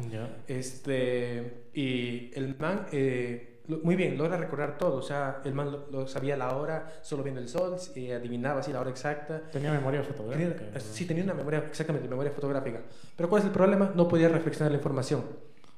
Este, 0.48 1.66
y 1.74 2.32
el 2.36 2.56
man 2.58 2.86
eh, 2.92 3.60
muy 3.84 3.96
bien, 3.96 4.18
logra 4.18 4.38
recordar 4.38 4.78
todo. 4.78 4.98
O 4.98 5.02
sea, 5.02 5.42
el 5.46 5.54
man 5.54 5.76
lo, 5.92 6.08
sabía 6.08 6.36
la 6.36 6.56
hora, 6.56 6.92
solo 7.02 7.24
viendo 7.24 7.42
el 7.42 7.48
sol, 7.48 7.76
y 7.96 8.12
adivinaba 8.12 8.60
así 8.62 8.72
la 8.72 8.82
hora 8.82 8.90
exacta. 8.90 9.42
Tenía 9.52 9.72
memoria 9.72 10.04
fotográfica. 10.04 10.80
sí, 10.80 11.06
tenía 11.06 11.24
una 11.24 11.34
memoria, 11.34 11.60
exactamente, 11.68 12.08
memoria 12.08 12.32
fotográfica. 12.32 12.82
Pero 13.16 13.30
¿cuál 13.30 13.42
es 13.42 13.46
el 13.48 13.52
problema? 13.52 13.92
No 13.96 14.08
podía 14.08 14.30
reflexionar 14.30 14.72
la 14.72 14.78
información. 14.78 15.24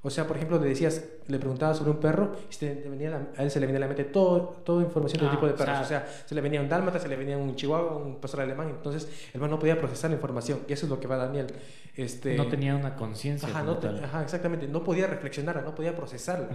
O 0.04 0.10
sea, 0.10 0.26
por 0.26 0.36
ejemplo, 0.36 0.60
le 0.60 0.68
decías, 0.68 1.04
le 1.28 1.38
preguntabas 1.38 1.78
sobre 1.78 1.92
un 1.92 1.98
perro 1.98 2.36
y 2.50 2.66
venía 2.66 3.30
a 3.38 3.44
él 3.44 3.52
se 3.52 3.60
le 3.60 3.68
venía 3.68 3.78
a 3.78 3.82
la 3.82 3.88
mente 3.88 4.04
todo, 4.06 4.62
toda 4.66 4.84
información 4.84 5.20
del 5.20 5.30
ah, 5.30 5.32
tipo 5.34 5.46
de 5.46 5.54
perros. 5.54 5.80
O 5.82 5.86
sea, 5.86 6.08
se 6.26 6.34
le 6.34 6.42
venía 6.42 6.60
un 6.60 6.68
dálmata, 6.68 7.00
se 7.00 7.08
le 7.08 7.16
venía 7.16 7.38
un 7.38 7.56
chihuahua, 7.56 7.98
un 7.98 8.16
pastor 8.16 8.42
alemán. 8.42 8.70
Entonces, 8.70 9.08
el 9.32 9.40
man 9.40 9.52
no 9.52 9.60
podía 9.60 9.78
procesar 9.78 10.10
la 10.10 10.16
información. 10.16 10.62
Y 10.68 10.74
eso 10.74 10.88
es 10.88 10.90
lo 10.90 11.00
que 11.00 11.08
va 11.08 11.18
Daniel. 11.18 11.48
Este, 11.96 12.36
no 12.36 12.48
tenía 12.48 12.76
una 12.76 12.96
conciencia. 12.96 13.48
Ajá, 13.48 13.62
no 13.62 13.78
ajá, 14.04 14.24
exactamente. 14.24 14.68
No 14.68 14.84
podía 14.84 15.06
reflexionarla, 15.06 15.62
no 15.62 15.76
podía 15.76 15.96
procesarla. 15.96 16.50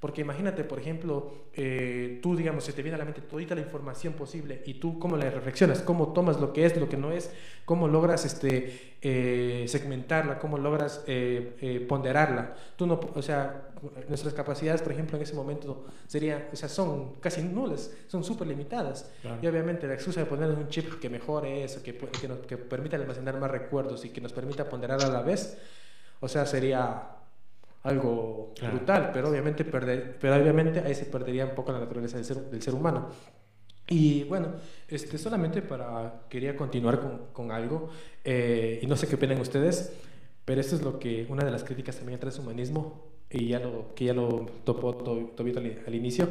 Porque 0.00 0.22
imagínate, 0.22 0.64
por 0.64 0.78
ejemplo, 0.78 1.30
eh, 1.52 2.20
tú, 2.22 2.34
digamos, 2.34 2.64
se 2.64 2.72
te 2.72 2.82
viene 2.82 2.94
a 2.94 2.98
la 2.98 3.04
mente 3.04 3.20
toda 3.20 3.54
la 3.54 3.60
información 3.60 4.14
posible 4.14 4.62
y 4.64 4.74
tú 4.74 4.98
cómo 4.98 5.14
la 5.14 5.28
reflexionas, 5.28 5.82
cómo 5.82 6.14
tomas 6.14 6.40
lo 6.40 6.54
que 6.54 6.64
es, 6.64 6.74
lo 6.78 6.88
que 6.88 6.96
no 6.96 7.12
es, 7.12 7.30
cómo 7.66 7.86
logras 7.86 8.24
este, 8.24 8.96
eh, 9.02 9.66
segmentarla, 9.68 10.38
cómo 10.38 10.56
logras 10.56 11.04
eh, 11.06 11.84
ponderarla. 11.86 12.54
Tú 12.76 12.86
no, 12.86 12.98
o 13.14 13.20
sea, 13.20 13.68
nuestras 14.08 14.32
capacidades, 14.32 14.80
por 14.80 14.92
ejemplo, 14.92 15.18
en 15.18 15.22
ese 15.22 15.34
momento 15.34 15.84
serían, 16.06 16.46
o 16.50 16.56
sea, 16.56 16.70
son 16.70 17.16
casi 17.20 17.42
nulas, 17.42 17.92
son 18.06 18.24
súper 18.24 18.48
limitadas. 18.48 19.12
Y 19.42 19.46
obviamente 19.46 19.86
la 19.86 19.94
excusa 19.94 20.20
de 20.20 20.26
ponernos 20.26 20.56
un 20.56 20.68
chip 20.68 20.98
que 20.98 21.10
mejore 21.10 21.62
eso, 21.62 21.82
que, 21.82 21.94
que, 21.94 22.26
nos, 22.26 22.38
que 22.38 22.56
permita 22.56 22.96
almacenar 22.96 23.38
más 23.38 23.50
recuerdos 23.50 24.02
y 24.06 24.08
que 24.08 24.22
nos 24.22 24.32
permita 24.32 24.66
ponderar 24.66 25.02
a 25.02 25.08
la 25.08 25.20
vez, 25.20 25.58
o 26.20 26.28
sea, 26.28 26.46
sería 26.46 27.19
algo 27.82 28.52
brutal, 28.60 29.10
pero 29.12 29.30
obviamente, 29.30 29.64
perder, 29.64 30.18
pero 30.20 30.36
obviamente 30.36 30.80
ahí 30.80 30.94
se 30.94 31.06
perdería 31.06 31.46
un 31.46 31.54
poco 31.54 31.72
la 31.72 31.80
naturaleza 31.80 32.16
del 32.16 32.24
ser, 32.24 32.36
del 32.50 32.62
ser 32.62 32.74
humano. 32.74 33.08
Y 33.88 34.24
bueno, 34.24 34.52
este, 34.86 35.18
solamente 35.18 35.62
para, 35.62 36.22
quería 36.28 36.56
continuar 36.56 37.00
con, 37.00 37.26
con 37.32 37.50
algo, 37.50 37.88
eh, 38.22 38.78
y 38.82 38.86
no 38.86 38.96
sé 38.96 39.08
qué 39.08 39.16
opinan 39.16 39.40
ustedes, 39.40 39.92
pero 40.44 40.60
esto 40.60 40.76
es 40.76 40.82
lo 40.82 40.98
que, 40.98 41.26
una 41.28 41.44
de 41.44 41.50
las 41.50 41.64
críticas 41.64 41.96
también 41.96 42.14
al 42.14 42.20
transhumanismo, 42.20 43.10
y 43.30 43.48
ya 43.48 43.60
lo, 43.60 43.94
que 43.94 44.06
ya 44.06 44.14
lo 44.14 44.46
topó 44.64 44.94
Tobito 44.94 45.60
al, 45.60 45.94
inicio, 45.94 46.28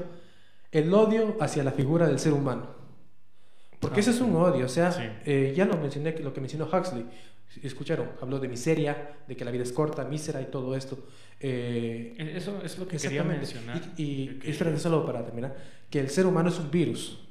el 0.72 0.94
odio 0.94 1.38
hacia 1.40 1.64
la 1.64 1.72
figura 1.72 2.08
del 2.08 2.20
ser 2.20 2.34
humano. 2.34 2.68
Porque 3.80 4.02
ese 4.02 4.12
es 4.12 4.20
un 4.20 4.36
odio, 4.36 4.66
o 4.66 4.70
sea, 4.70 5.22
eh, 5.26 5.54
ya 5.56 5.66
lo 5.66 5.78
mencioné, 5.78 6.18
lo 6.20 6.34
que 6.34 6.42
mencionó 6.42 6.66
Huxley, 6.66 7.06
escucharon, 7.64 8.10
habló 8.22 8.40
de 8.40 8.48
miseria, 8.48 9.18
de 9.28 9.36
que 9.36 9.46
la 9.46 9.52
vida 9.52 9.64
es 9.64 9.72
corta, 9.72 10.04
mísera 10.06 10.42
y 10.42 10.46
todo 10.46 10.76
esto. 10.76 10.98
Eh, 11.40 12.16
e-, 12.18 12.38
eso 12.38 12.62
es 12.64 12.78
lo 12.78 12.88
que 12.88 12.98
quería 12.98 13.24
mencionar. 13.24 13.82
Y, 13.98 14.40
y 14.44 14.50
espérate, 14.50 14.80
solo 14.80 15.06
para 15.06 15.24
terminar, 15.24 15.56
que 15.90 16.00
el 16.00 16.10
ser 16.10 16.26
humano 16.26 16.50
es 16.50 16.60
un 16.60 16.70
virus. 16.70 17.26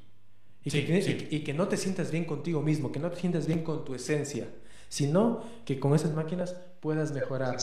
Y, 0.64 0.70
que, 0.70 1.28
y, 1.30 1.40
que 1.40 1.54
no 1.54 1.68
te 1.68 1.76
sientas 1.76 2.10
bien 2.10 2.24
contigo 2.24 2.60
mismo, 2.60 2.92
que 2.92 2.98
no 2.98 3.10
te 3.10 3.18
sientas 3.18 3.46
bien 3.46 3.62
con 3.62 3.86
tu 3.86 3.94
esencia, 3.94 4.48
sino 4.88 5.42
que 5.64 5.80
con 5.80 5.94
esas 5.94 6.12
máquinas 6.12 6.56
puedas 6.80 7.12
mejorar. 7.12 7.56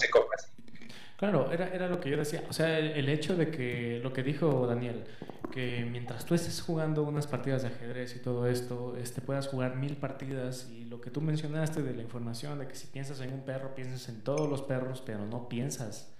Claro, 1.17 1.51
era, 1.51 1.67
era 1.67 1.87
lo 1.87 1.99
que 1.99 2.09
yo 2.09 2.17
decía. 2.17 2.43
O 2.49 2.53
sea, 2.53 2.79
el, 2.79 3.07
hecho 3.09 3.35
de 3.35 3.51
que 3.51 3.99
lo 4.01 4.11
que 4.11 4.23
dijo 4.23 4.65
Daniel, 4.65 5.03
que 5.51 5.85
mientras 5.89 6.25
tú 6.25 6.33
estés 6.33 6.61
jugando 6.61 7.03
unas 7.03 7.27
partidas 7.27 7.61
de 7.61 7.67
ajedrez 7.67 8.15
y 8.15 8.19
todo 8.19 8.47
esto, 8.47 8.97
este, 8.97 9.21
puedas 9.21 9.47
jugar 9.47 9.75
mil 9.75 9.97
partidas 9.97 10.69
y 10.71 10.85
lo 10.85 10.99
que 10.99 11.11
tú 11.11 11.21
mencionaste 11.21 11.83
de 11.83 11.93
la 11.93 12.01
información, 12.01 12.57
de 12.57 12.67
que 12.67 12.75
si 12.75 12.87
piensas 12.87 13.21
en 13.21 13.33
un 13.33 13.41
perro, 13.41 13.75
piensas 13.75 14.09
en 14.09 14.21
todos 14.21 14.49
los 14.49 14.63
perros, 14.63 15.03
pero 15.05 15.25
no 15.25 15.47
piensas 15.47 16.14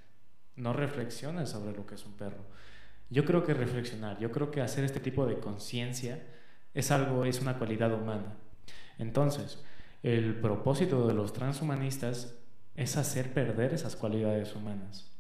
no 0.56 0.74
reflexionas 0.74 1.50
sobre 1.50 1.76
lo 1.76 1.86
que 1.86 1.96
es 1.96 2.06
un 2.06 2.14
perro. 2.14 2.46
Yo 3.10 3.26
creo 3.26 3.44
que 3.44 3.54
reflexionar, 3.54 4.20
yo 4.20 4.32
creo 4.32 4.52
que 4.52 4.62
hacer 4.62 4.84
este 4.84 5.00
tipo 5.00 5.26
de 5.26 5.40
conciencia 5.40 6.24
es 6.74 6.92
algo, 6.92 7.26
es 7.26 7.42
una 7.42 7.58
cualidad 7.58 7.94
humana. 7.94 8.36
Entonces, 8.98 9.64
el 10.04 10.36
propósito 10.36 11.08
de 11.08 11.14
los 11.14 11.34
transhumanistas 11.34 12.36
es 12.76 12.98
hacer 12.98 13.34
perder 13.34 13.74
esas 13.74 13.96
cualidades 13.96 14.56
humanas. 14.56 15.12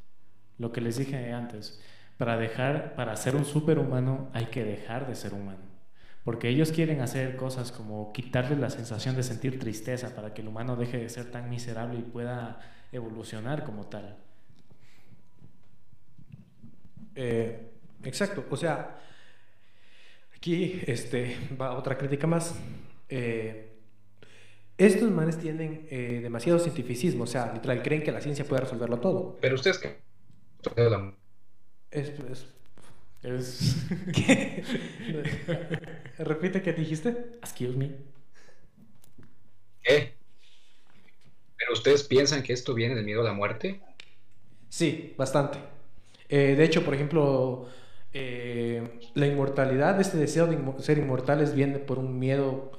Lo 0.58 0.71
que 0.71 0.82
les 0.82 0.98
dije 0.98 1.32
antes, 1.32 1.82
para 2.17 2.38
dejar, 2.38 2.95
para 2.95 3.15
ser 3.15 3.36
un 3.36 3.45
superhumano 3.45 4.30
hay 4.34 4.45
que 4.45 4.63
dejar 4.63 5.08
de 5.08 5.15
ser 5.15 5.34
humano. 5.34 5.76
Porque 6.24 6.50
ellos 6.50 6.71
quieren 6.71 7.02
hacer 7.02 7.36
cosas 7.36 7.71
como 7.71 8.12
quitarle 8.12 8.56
la 8.56 8.69
sensación 8.69 9.15
de 9.15 9.24
sentir 9.24 9.60
tristeza 9.60 10.15
para 10.15 10.34
que 10.34 10.41
el 10.41 10.48
humano 10.48 10.76
deje 10.76 10.98
de 10.98 11.10
ser 11.10 11.32
tan 11.32 11.50
miserable 11.50 12.00
y 12.00 12.02
pueda 12.02 12.60
evolucionar 12.91 13.63
como 13.63 13.88
tal. 13.88 14.17
Eh, 17.15 17.71
exacto, 18.04 18.45
o 18.49 18.58
sea, 18.58 18.99
aquí 20.36 20.82
este, 20.86 21.38
va 21.60 21.78
otra 21.78 21.97
crítica 21.97 22.28
más. 22.28 22.56
Eh, 23.10 23.71
estos 24.78 25.10
manes 25.10 25.39
tienen 25.39 25.88
eh, 25.89 26.19
demasiado 26.21 26.60
cientificismo, 26.60 27.23
o 27.23 27.28
sea, 27.28 27.54
literal, 27.54 27.82
creen 27.82 28.04
que 28.04 28.12
la 28.12 28.21
ciencia 28.21 28.45
puede 28.45 28.62
resolverlo 28.62 28.99
todo. 28.99 29.38
Pero 29.39 29.56
ustedes 29.56 29.80
qué? 29.80 29.97
Es, 31.91 32.10
es, 32.10 32.45
es... 33.23 33.86
¿Qué? 34.13 34.63
Repite 36.17 36.62
qué 36.62 36.73
dijiste. 36.73 37.38
Excuse 37.41 37.78
me. 37.78 37.91
¿Qué? 39.82 40.13
¿Pero 41.58 41.73
ustedes 41.73 42.04
piensan 42.04 42.43
que 42.43 42.54
esto 42.54 42.73
viene 42.73 42.95
del 42.95 43.06
miedo 43.06 43.21
a 43.21 43.25
la 43.25 43.34
muerte? 43.34 43.82
Sí, 44.69 45.13
bastante. 45.17 45.74
Eh, 46.29 46.55
de 46.55 46.63
hecho, 46.63 46.83
por 46.83 46.93
ejemplo, 46.93 47.65
eh, 48.13 48.99
la 49.13 49.27
inmortalidad, 49.27 49.99
este 49.99 50.17
deseo 50.17 50.47
de 50.47 50.57
ser 50.81 50.97
inmortales 50.97 51.53
viene 51.53 51.79
por 51.79 51.99
un 51.99 52.17
miedo 52.17 52.71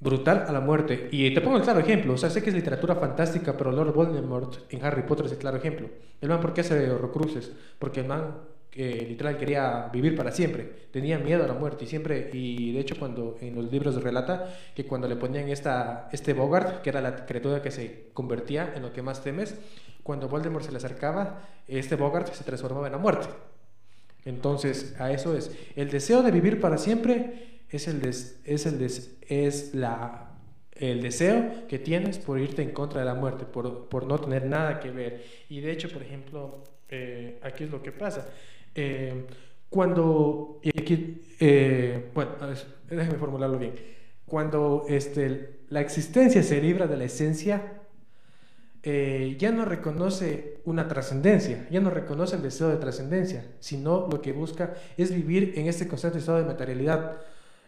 brutal 0.00 0.44
a 0.48 0.52
la 0.52 0.60
muerte. 0.60 1.08
Y 1.12 1.32
te 1.32 1.40
pongo 1.40 1.58
el 1.58 1.62
claro 1.62 1.80
ejemplo, 1.80 2.14
o 2.14 2.16
sea, 2.16 2.30
sé 2.30 2.42
que 2.42 2.50
es 2.50 2.56
literatura 2.56 2.96
fantástica, 2.96 3.56
pero 3.56 3.70
Lord 3.70 3.92
Voldemort 3.92 4.72
en 4.72 4.84
Harry 4.84 5.02
Potter 5.02 5.26
es 5.26 5.32
el 5.32 5.38
claro 5.38 5.58
ejemplo. 5.58 5.88
El 6.20 6.28
man, 6.28 6.40
¿por 6.40 6.52
qué 6.54 6.62
hace 6.62 6.90
horrocruces? 6.90 7.52
Porque 7.78 8.00
el 8.00 8.06
man 8.06 8.34
que 8.70 9.04
literal 9.08 9.36
quería 9.36 9.88
vivir 9.92 10.16
para 10.16 10.30
siempre, 10.30 10.62
tenía 10.92 11.18
miedo 11.18 11.42
a 11.42 11.46
la 11.48 11.54
muerte 11.54 11.84
y 11.84 11.88
siempre, 11.88 12.30
y 12.32 12.72
de 12.72 12.80
hecho 12.80 12.96
cuando 12.98 13.36
en 13.40 13.56
los 13.56 13.70
libros 13.70 14.00
relata 14.00 14.54
que 14.76 14.86
cuando 14.86 15.08
le 15.08 15.16
ponían 15.16 15.48
esta, 15.48 16.08
este 16.12 16.34
Bogart, 16.34 16.80
que 16.80 16.90
era 16.90 17.00
la 17.00 17.26
criatura 17.26 17.62
que 17.62 17.72
se 17.72 18.10
convertía 18.14 18.72
en 18.76 18.82
lo 18.82 18.92
que 18.92 19.02
más 19.02 19.24
temes, 19.24 19.56
cuando 20.02 20.28
Voldemort 20.28 20.64
se 20.64 20.70
le 20.70 20.78
acercaba, 20.78 21.48
este 21.66 21.96
Bogart 21.96 22.32
se 22.32 22.44
transformaba 22.44 22.86
en 22.86 22.92
la 22.92 22.98
muerte. 22.98 23.28
Entonces, 24.24 24.94
a 24.98 25.10
eso 25.10 25.36
es. 25.36 25.50
El 25.76 25.90
deseo 25.90 26.22
de 26.22 26.30
vivir 26.30 26.60
para 26.60 26.78
siempre 26.78 27.62
es 27.68 27.88
el, 27.88 28.04
es 28.06 28.66
el, 28.66 28.82
es 29.28 29.74
la, 29.74 30.32
el 30.72 31.02
deseo 31.02 31.66
que 31.68 31.78
tienes 31.78 32.18
por 32.18 32.38
irte 32.38 32.62
en 32.62 32.72
contra 32.72 33.00
de 33.00 33.06
la 33.06 33.14
muerte, 33.14 33.44
por, 33.44 33.88
por 33.88 34.06
no 34.06 34.18
tener 34.18 34.46
nada 34.46 34.80
que 34.80 34.90
ver. 34.90 35.24
Y 35.48 35.60
de 35.60 35.72
hecho, 35.72 35.88
por 35.90 36.02
ejemplo, 36.02 36.64
eh, 36.88 37.38
aquí 37.42 37.64
es 37.64 37.70
lo 37.70 37.82
que 37.82 37.92
pasa. 37.92 38.28
Eh, 38.74 39.26
cuando, 39.68 40.60
aquí, 40.76 41.22
eh, 41.38 42.10
bueno, 42.12 42.32
déjame 42.88 43.18
formularlo 43.18 43.58
bien. 43.58 43.74
Cuando 44.26 44.84
este, 44.88 45.60
la 45.68 45.80
existencia 45.80 46.42
se 46.42 46.60
libra 46.60 46.86
de 46.86 46.96
la 46.96 47.04
esencia, 47.04 47.79
ya 48.82 49.52
no 49.52 49.64
reconoce 49.64 50.60
una 50.64 50.88
trascendencia, 50.88 51.68
ya 51.70 51.80
no 51.80 51.90
reconoce 51.90 52.36
el 52.36 52.42
deseo 52.42 52.68
de 52.68 52.76
trascendencia, 52.76 53.44
sino 53.60 54.08
lo 54.10 54.22
que 54.22 54.32
busca 54.32 54.74
es 54.96 55.14
vivir 55.14 55.54
en 55.56 55.66
este 55.66 55.86
constante 55.86 56.18
estado 56.18 56.38
de 56.38 56.44
materialidad 56.44 57.18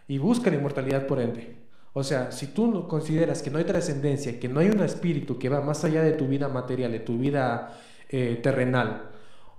y 0.09 0.19
busca 0.19 0.51
la 0.51 0.57
inmortalidad 0.57 1.07
por 1.07 1.21
ende. 1.21 1.57
O 1.93 2.03
sea, 2.03 2.33
si 2.33 2.47
tú 2.49 2.89
consideras 2.89 3.43
que 3.43 3.51
no 3.51 3.59
hay 3.59 3.65
trascendencia, 3.65 4.41
que 4.41 4.49
no 4.49 4.61
hay 4.61 4.69
un 4.69 4.81
espíritu 4.81 5.39
que 5.39 5.51
va 5.51 5.61
más 5.61 5.85
allá 5.85 6.03
de 6.03 6.13
tu 6.13 6.27
vida 6.27 6.49
material, 6.49 6.93
de 6.93 7.01
tu 7.01 7.19
vida 7.19 7.79
terrenal, 8.09 9.11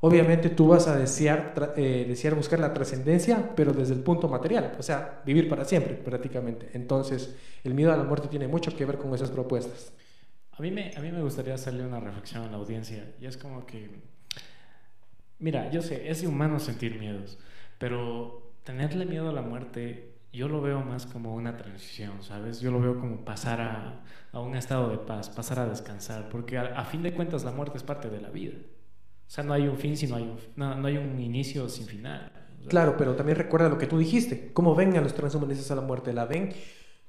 obviamente 0.04 0.50
tú 0.50 0.68
vas 0.68 0.88
a 0.90 0.98
desear, 0.98 1.74
eh, 1.78 2.06
desear 2.06 2.36
buscar 2.36 2.60
la 2.60 2.74
trascendencia, 2.74 3.52
pero 3.56 3.72
desde 3.72 3.94
el 3.94 4.02
punto 4.02 4.28
material, 4.28 4.76
o 4.78 4.84
sea, 4.84 5.22
vivir 5.26 5.48
para 5.48 5.64
siempre 5.64 5.94
prácticamente. 5.94 6.70
Entonces, 6.74 7.36
el 7.64 7.74
miedo 7.74 7.94
a 7.94 7.96
la 7.98 8.04
muerte 8.04 8.28
tiene 8.28 8.50
mucho 8.50 8.76
que 8.76 8.84
ver 8.84 8.98
con 8.98 9.14
esas 9.16 9.32
propuestas. 9.32 9.94
A 10.58 10.62
mí 10.62 10.72
me, 10.72 10.92
a 10.96 11.00
mí 11.00 11.12
me 11.12 11.22
gustaría 11.22 11.56
hacerle 11.56 11.86
una 11.86 12.00
reflexión 12.00 12.44
a 12.44 12.52
la 12.52 12.58
audiencia, 12.58 13.14
y 13.20 13.26
es 13.26 13.38
como 13.38 13.66
que, 13.66 13.90
mira, 15.40 15.70
yo 15.72 15.82
sé, 15.82 16.10
es 16.10 16.24
humano 16.24 16.60
sentir 16.60 17.00
miedos, 17.00 17.40
pero 17.80 18.54
tenerle 18.64 19.06
miedo 19.06 19.30
a 19.30 19.34
la 19.34 19.42
muerte, 19.42 20.14
yo 20.32 20.48
lo 20.48 20.62
veo 20.62 20.82
más 20.82 21.06
como 21.06 21.34
una 21.36 21.58
transición, 21.58 22.24
¿sabes? 22.24 22.60
Yo 22.60 22.72
lo 22.72 22.80
veo 22.80 23.00
como 23.00 23.26
pasar 23.26 23.62
a, 23.62 24.04
a 24.32 24.40
un 24.40 24.56
estado 24.56 24.90
de 24.90 24.98
paz, 24.98 25.30
pasar 25.30 25.60
a 25.60 25.68
descansar, 25.68 26.30
porque 26.30 26.58
a 26.58 26.84
fin 26.86 27.04
de 27.04 27.14
cuentas 27.14 27.44
la 27.44 27.52
muerte 27.52 27.78
es 27.78 27.84
parte 27.84 28.10
de 28.10 28.22
la 28.22 28.30
vida. 28.30 28.54
O 29.28 29.32
sea, 29.36 29.44
no 29.44 29.54
hay 29.54 29.68
un 29.68 29.78
fin 29.78 29.98
si 29.98 30.08
no 30.08 30.16
hay 30.16 30.24
un, 30.24 30.38
no, 30.56 30.88
hay 30.88 30.98
un 30.98 31.20
inicio 31.20 31.68
sin 31.68 31.88
final. 31.88 32.32
Claro, 32.68 32.96
pero 32.98 33.16
también 33.16 33.38
recuerda 33.38 33.70
lo 33.70 33.78
que 33.78 33.88
tú 33.88 33.98
dijiste. 33.98 34.54
¿Cómo 34.54 34.76
ven 34.76 34.96
a 34.96 35.02
los 35.02 35.16
transhumanistas 35.16 35.72
a 35.72 35.76
la 35.76 35.82
muerte? 35.82 36.14
La 36.14 36.26
ven 36.26 36.54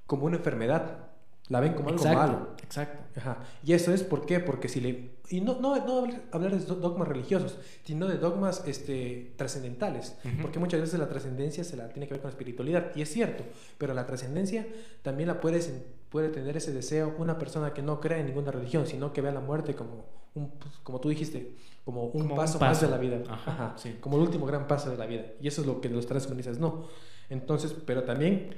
como 0.07 0.25
una 0.25 0.39
enfermedad. 0.39 1.04
La 1.49 1.61
ven 1.61 1.75
como 1.75 1.91
algo 1.91 2.05
malo. 2.05 2.49
Exacto. 2.63 3.05
Ajá. 3.17 3.39
Y 3.63 3.75
eso 3.75 3.93
es 3.93 4.03
por 4.03 4.25
qué, 4.25 4.41
porque 4.41 4.69
si 4.69 4.81
le... 4.81 5.15
Y 5.29 5.41
no, 5.41 5.61
no, 5.61 5.77
no 5.85 6.07
hablar 6.33 6.53
de 6.53 6.65
dogmas 6.65 7.07
religiosos, 7.09 7.59
sino 7.85 8.07
de 8.07 8.19
dogmas 8.19 8.63
este, 8.67 9.35
trascendentales. 9.37 10.17
Porque 10.41 10.59
muchas 10.59 10.81
veces 10.81 10.99
la 10.99 11.09
trascendencia 11.09 11.65
se 11.65 11.77
la 11.77 11.89
tiene 11.89 12.07
que 12.07 12.15
ver 12.15 12.21
con 12.21 12.29
la 12.31 12.33
espiritualidad. 12.33 12.93
Y 12.95 13.03
es 13.03 13.13
cierto, 13.13 13.45
pero 13.79 13.95
la 13.95 14.07
trascendencia 14.07 14.67
también 15.03 15.29
la 15.29 15.41
puedes, 15.41 15.73
puede 16.09 16.29
tener 16.29 16.57
ese 16.57 16.73
deseo 16.73 17.15
una 17.19 17.39
persona 17.39 17.73
que 17.75 17.83
no 17.83 18.01
cree 18.01 18.21
en 18.21 18.27
ninguna 18.27 18.51
religión, 18.51 18.87
sino 18.87 19.13
que 19.13 19.21
vea 19.21 19.33
la 19.33 19.41
muerte 19.41 19.75
como, 19.75 20.07
un, 20.35 20.53
como 20.83 21.01
tú 21.01 21.09
dijiste, 21.09 21.55
como 21.85 22.07
un, 22.07 22.35
paso, 22.35 22.59
más 22.59 22.81
de 22.81 22.89
la 22.89 22.99
vida, 22.99 23.23
Ajá, 23.29 23.75
sí. 23.77 23.97
como 24.01 24.17
el 24.17 24.23
último 24.23 24.47
gran 24.47 24.67
paso 24.67 24.91
de 24.91 24.97
la 24.97 25.07
vida. 25.07 25.25
Y 25.41 25.49
eso 25.49 25.61
es 25.61 25.67
lo 25.67 25.81
que 25.81 25.89
los 25.91 26.07
transhumanistas 26.07 26.59
no. 26.59 26.87
Entonces, 27.29 27.75
pero 27.87 28.05
también 28.05 28.51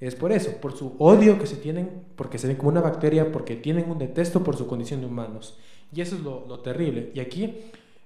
es 0.00 0.14
por 0.14 0.30
eso, 0.30 0.52
por 0.60 0.76
su 0.76 0.94
odio 0.98 1.38
que 1.38 1.46
se 1.46 1.56
tienen, 1.56 2.04
porque 2.14 2.38
se 2.38 2.46
ven 2.46 2.56
como 2.56 2.70
una 2.70 2.80
bacteria, 2.80 3.32
porque 3.32 3.56
tienen 3.56 3.90
un 3.90 3.98
detesto 3.98 4.44
por 4.44 4.56
su 4.56 4.66
condición 4.66 5.00
de 5.00 5.06
humanos. 5.06 5.58
Y 5.92 6.00
eso 6.00 6.14
es 6.16 6.22
lo, 6.22 6.46
lo 6.46 6.60
terrible. 6.60 7.10
Y 7.14 7.20
aquí, 7.20 7.58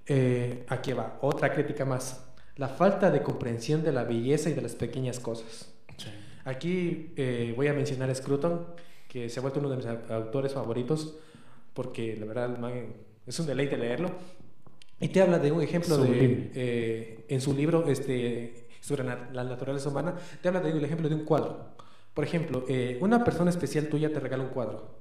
eh, 0.07 0.65
aquí 0.69 0.93
va, 0.93 1.19
otra 1.21 1.53
crítica 1.53 1.85
más. 1.85 2.25
La 2.55 2.67
falta 2.67 3.11
de 3.11 3.21
comprensión 3.21 3.83
de 3.83 3.91
la 3.91 4.03
belleza 4.03 4.49
y 4.49 4.53
de 4.53 4.61
las 4.61 4.75
pequeñas 4.75 5.19
cosas. 5.19 5.71
Aquí 6.45 7.13
eh, 7.15 7.53
voy 7.55 7.67
a 7.67 7.73
mencionar 7.73 8.09
a 8.09 8.15
Scruton, 8.15 8.65
que 9.07 9.29
se 9.29 9.39
ha 9.39 9.41
vuelto 9.41 9.59
uno 9.59 9.69
de 9.69 9.77
mis 9.77 9.85
autores 9.85 10.53
favoritos, 10.53 11.15
porque 11.73 12.17
la 12.17 12.25
verdad 12.25 12.57
es 13.25 13.39
un 13.39 13.45
deleite 13.45 13.77
leerlo. 13.77 14.11
Y 14.99 15.09
te 15.09 15.21
habla 15.21 15.37
de 15.37 15.51
un 15.51 15.61
ejemplo 15.61 15.97
de, 15.97 16.51
eh, 16.55 17.25
en 17.27 17.41
su 17.41 17.53
libro 17.53 17.87
este, 17.87 18.67
sobre 18.79 19.03
la 19.03 19.43
naturaleza 19.43 19.89
humana, 19.89 20.15
te 20.41 20.47
habla 20.47 20.61
de 20.61 20.73
un 20.73 20.83
ejemplo 20.83 21.07
de 21.07 21.15
un 21.15 21.25
cuadro. 21.25 21.72
Por 22.13 22.23
ejemplo, 22.23 22.65
eh, 22.67 22.97
una 23.01 23.23
persona 23.23 23.49
especial 23.49 23.87
tuya 23.87 24.11
te 24.11 24.19
regala 24.19 24.43
un 24.43 24.49
cuadro. 24.49 24.95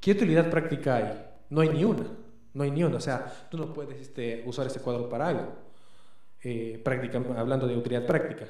¿Qué 0.00 0.12
utilidad 0.12 0.50
práctica 0.50 0.96
hay? 0.96 1.24
No 1.50 1.60
hay 1.60 1.68
ni 1.70 1.84
una. 1.84 2.06
No 2.54 2.64
hay 2.64 2.70
ni 2.70 2.82
una. 2.82 2.96
O 2.96 3.00
sea, 3.00 3.48
tú 3.50 3.58
no 3.58 3.72
puedes 3.72 4.00
este, 4.00 4.42
usar 4.46 4.66
ese 4.66 4.80
cuadro 4.80 5.08
para 5.08 5.28
algo. 5.28 5.66
Eh, 6.42 6.80
práctica, 6.84 7.20
hablando 7.36 7.66
de 7.66 7.76
utilidad 7.76 8.06
práctica. 8.06 8.46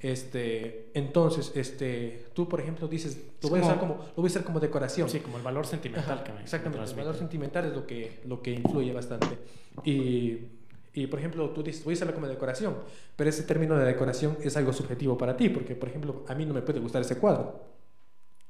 Este, 0.00 0.90
entonces, 0.94 1.50
este, 1.54 2.26
tú, 2.34 2.48
por 2.48 2.60
ejemplo, 2.60 2.86
dices, 2.86 3.20
lo 3.42 3.48
voy, 3.48 3.60
a 3.60 3.62
usar 3.62 3.78
como, 3.80 3.94
lo 3.94 4.14
voy 4.16 4.24
a 4.24 4.26
usar 4.26 4.44
como 4.44 4.60
decoración. 4.60 5.08
Sí, 5.08 5.20
como 5.20 5.38
el 5.38 5.42
valor 5.42 5.66
sentimental 5.66 6.22
que 6.22 6.32
me 6.32 6.42
Exactamente, 6.42 6.90
el 6.90 6.96
valor 6.96 7.16
sentimental 7.16 7.64
es 7.66 7.72
lo 7.72 7.86
que, 7.86 8.20
lo 8.26 8.42
que 8.42 8.52
influye 8.52 8.92
bastante. 8.92 9.38
Y, 9.84 10.57
y, 10.92 11.06
por 11.06 11.18
ejemplo, 11.18 11.50
tú 11.50 11.62
dices, 11.62 11.84
voy 11.84 11.98
a 12.00 12.12
como 12.12 12.26
decoración, 12.26 12.76
pero 13.16 13.30
ese 13.30 13.42
término 13.42 13.76
de 13.76 13.84
decoración 13.84 14.38
es 14.42 14.56
algo 14.56 14.72
subjetivo 14.72 15.16
para 15.18 15.36
ti, 15.36 15.48
porque, 15.48 15.74
por 15.74 15.88
ejemplo, 15.88 16.24
a 16.28 16.34
mí 16.34 16.44
no 16.46 16.54
me 16.54 16.62
puede 16.62 16.80
gustar 16.80 17.02
ese 17.02 17.18
cuadro. 17.18 17.60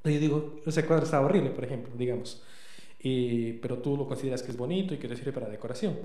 Yo 0.05 0.19
digo, 0.19 0.61
ese 0.65 0.85
cuadro 0.87 1.05
está 1.05 1.21
horrible, 1.21 1.51
por 1.51 1.65
ejemplo, 1.65 1.93
digamos. 1.97 2.43
Y, 3.01 3.55
pero 3.55 3.79
tú 3.79 3.97
lo 3.97 4.07
consideras 4.07 4.43
que 4.43 4.51
es 4.51 4.57
bonito 4.57 4.95
y 4.95 4.99
que 4.99 5.09
te 5.09 5.17
sirve 5.17 5.33
para 5.33 5.49
decoración. 5.49 5.97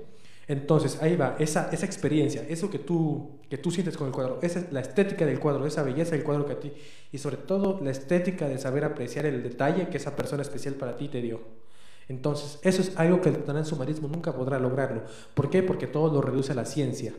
Entonces, 0.46 1.00
ahí 1.00 1.16
va, 1.16 1.36
esa, 1.38 1.70
esa 1.72 1.86
experiencia, 1.86 2.44
eso 2.48 2.70
que 2.70 2.78
tú, 2.78 3.40
que 3.48 3.56
tú 3.56 3.70
sientes 3.70 3.96
con 3.96 4.08
el 4.08 4.12
cuadro, 4.12 4.38
esa 4.42 4.60
es 4.60 4.72
la 4.72 4.80
estética 4.80 5.24
del 5.24 5.40
cuadro, 5.40 5.66
esa 5.66 5.82
belleza 5.82 6.12
del 6.12 6.24
cuadro 6.24 6.44
que 6.46 6.52
a 6.52 6.60
ti, 6.60 6.72
y 7.12 7.18
sobre 7.18 7.38
todo 7.38 7.80
la 7.82 7.90
estética 7.90 8.48
de 8.48 8.58
saber 8.58 8.84
apreciar 8.84 9.26
el 9.26 9.42
detalle 9.42 9.88
que 9.88 9.96
esa 9.96 10.14
persona 10.14 10.42
especial 10.42 10.74
para 10.74 10.96
ti 10.96 11.08
te 11.08 11.22
dio. 11.22 11.63
Entonces, 12.08 12.58
eso 12.62 12.82
es 12.82 12.96
algo 12.96 13.20
que 13.20 13.30
el 13.30 13.44
transhumanismo 13.44 14.08
nunca 14.08 14.32
podrá 14.32 14.58
lograrlo. 14.58 15.02
¿Por 15.34 15.50
qué? 15.50 15.62
Porque 15.62 15.86
todo 15.86 16.12
lo 16.12 16.20
reduce 16.20 16.52
a 16.52 16.54
la 16.54 16.64
ciencia. 16.64 17.14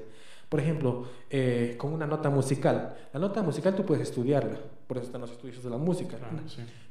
Por 0.49 0.59
ejemplo, 0.59 1.05
eh, 1.29 1.75
con 1.77 1.91
una 1.91 2.05
nota 2.05 2.29
musical. 2.29 2.95
La 3.13 3.19
nota 3.19 3.41
musical 3.41 3.75
tú 3.75 3.85
puedes 3.85 4.09
estudiarla, 4.09 4.59
por 4.87 4.97
eso 4.97 5.07
están 5.07 5.21
los 5.21 5.31
estudios 5.31 5.63
de 5.63 5.69
la 5.69 5.77
música. 5.77 6.17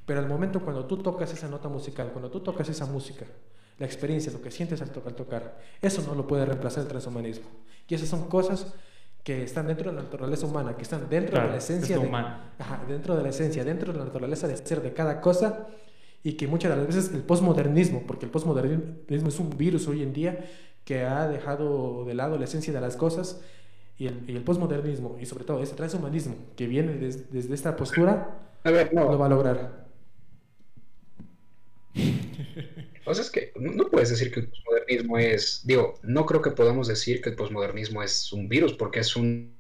Pero 0.05 0.21
al 0.21 0.29
momento 0.29 0.61
cuando 0.61 0.85
tú 0.85 0.99
tocas 0.99 1.33
esa 1.33 1.49
nota 1.49 1.69
musical, 1.69 2.11
cuando 2.13 2.31
tú 2.31 2.41
tocas 2.41 2.69
esa 2.69 2.87
música, 2.87 3.27
la 3.79 3.87
experiencia, 3.87 4.33
lo 4.33 4.43
que 4.43 4.51
sientes 4.51 4.83
al 4.83 4.91
tocar, 4.91 5.13
tocar, 5.15 5.59
eso 5.81 6.03
no 6.07 6.15
lo 6.15 6.27
puede 6.27 6.45
reemplazar 6.45 6.83
el 6.83 6.89
transhumanismo. 6.89 7.47
Y 7.89 7.95
esas 7.95 8.09
son 8.09 8.29
cosas 8.29 8.75
que 9.23 9.43
están 9.43 9.67
dentro 9.67 9.91
de 9.91 9.97
la 9.97 10.03
naturaleza 10.03 10.47
humana, 10.47 10.77
que 10.77 10.83
están 10.83 11.09
dentro 11.09 11.41
de 11.41 11.49
la 11.49 11.57
esencia 11.57 11.99
de, 11.99 12.11
dentro 12.89 13.17
de 13.17 13.23
la 13.23 13.29
esencia, 13.31 13.65
dentro 13.65 13.93
de 13.93 13.99
la 13.99 14.05
naturaleza 14.05 14.47
de 14.47 14.57
ser 14.57 14.83
de 14.83 14.93
cada 14.93 15.21
cosa 15.21 15.69
y 16.25 16.33
que 16.33 16.49
muchas 16.49 16.71
de 16.71 16.79
las 16.79 16.87
veces 16.87 17.15
el 17.15 17.23
posmodernismo, 17.23 18.05
porque 18.07 18.25
el 18.25 18.33
posmodernismo 18.33 19.29
es 19.29 19.39
un 19.39 19.57
virus 19.57 19.87
hoy 19.87 20.03
en 20.03 20.15
día 20.15 20.47
que 20.85 21.03
ha 21.03 21.29
dejado 21.29 22.05
de 22.07 22.15
lado 22.15 22.39
la 22.39 22.47
esencia 22.47 22.73
de 22.73 22.81
las 22.81 22.97
cosas 22.97 23.43
y 23.99 24.07
el, 24.07 24.29
y 24.29 24.35
el 24.35 24.43
posmodernismo 24.43 25.19
y 25.21 25.27
sobre 25.27 25.45
todo 25.45 25.63
ese 25.63 25.77
transhumanismo 25.77 26.35
que 26.57 26.67
viene 26.67 26.95
desde 26.95 27.55
esta 27.55 27.77
postura, 27.77 28.41
no. 28.65 29.13
lo 29.13 29.19
va 29.19 29.27
a 29.27 29.29
lograr. 29.29 29.85
O 33.07 33.13
sea, 33.13 33.23
es 33.23 33.31
que 33.31 33.53
no 33.57 33.91
puedes 33.91 34.09
decir 34.09 34.33
que 34.33 34.41
el 34.41 34.49
posmodernismo 34.49 35.19
es, 35.19 35.61
digo, 35.67 36.01
no 36.03 36.25
creo 36.25 36.41
que 36.41 36.53
podamos 36.53 36.89
decir 36.89 37.21
que 37.21 37.29
el 37.29 37.37
posmodernismo 37.37 38.03
es 38.03 38.33
un 38.33 38.49
virus, 38.49 38.73
porque 38.73 39.01
es 39.01 39.15
un, 39.15 39.59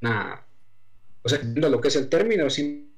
una, 0.00 0.46
o 1.22 1.28
sea, 1.28 1.40
lo 1.44 1.78
que 1.78 1.88
es 1.88 1.96
el 1.96 2.08
término, 2.08 2.48
simplemente 2.48 2.88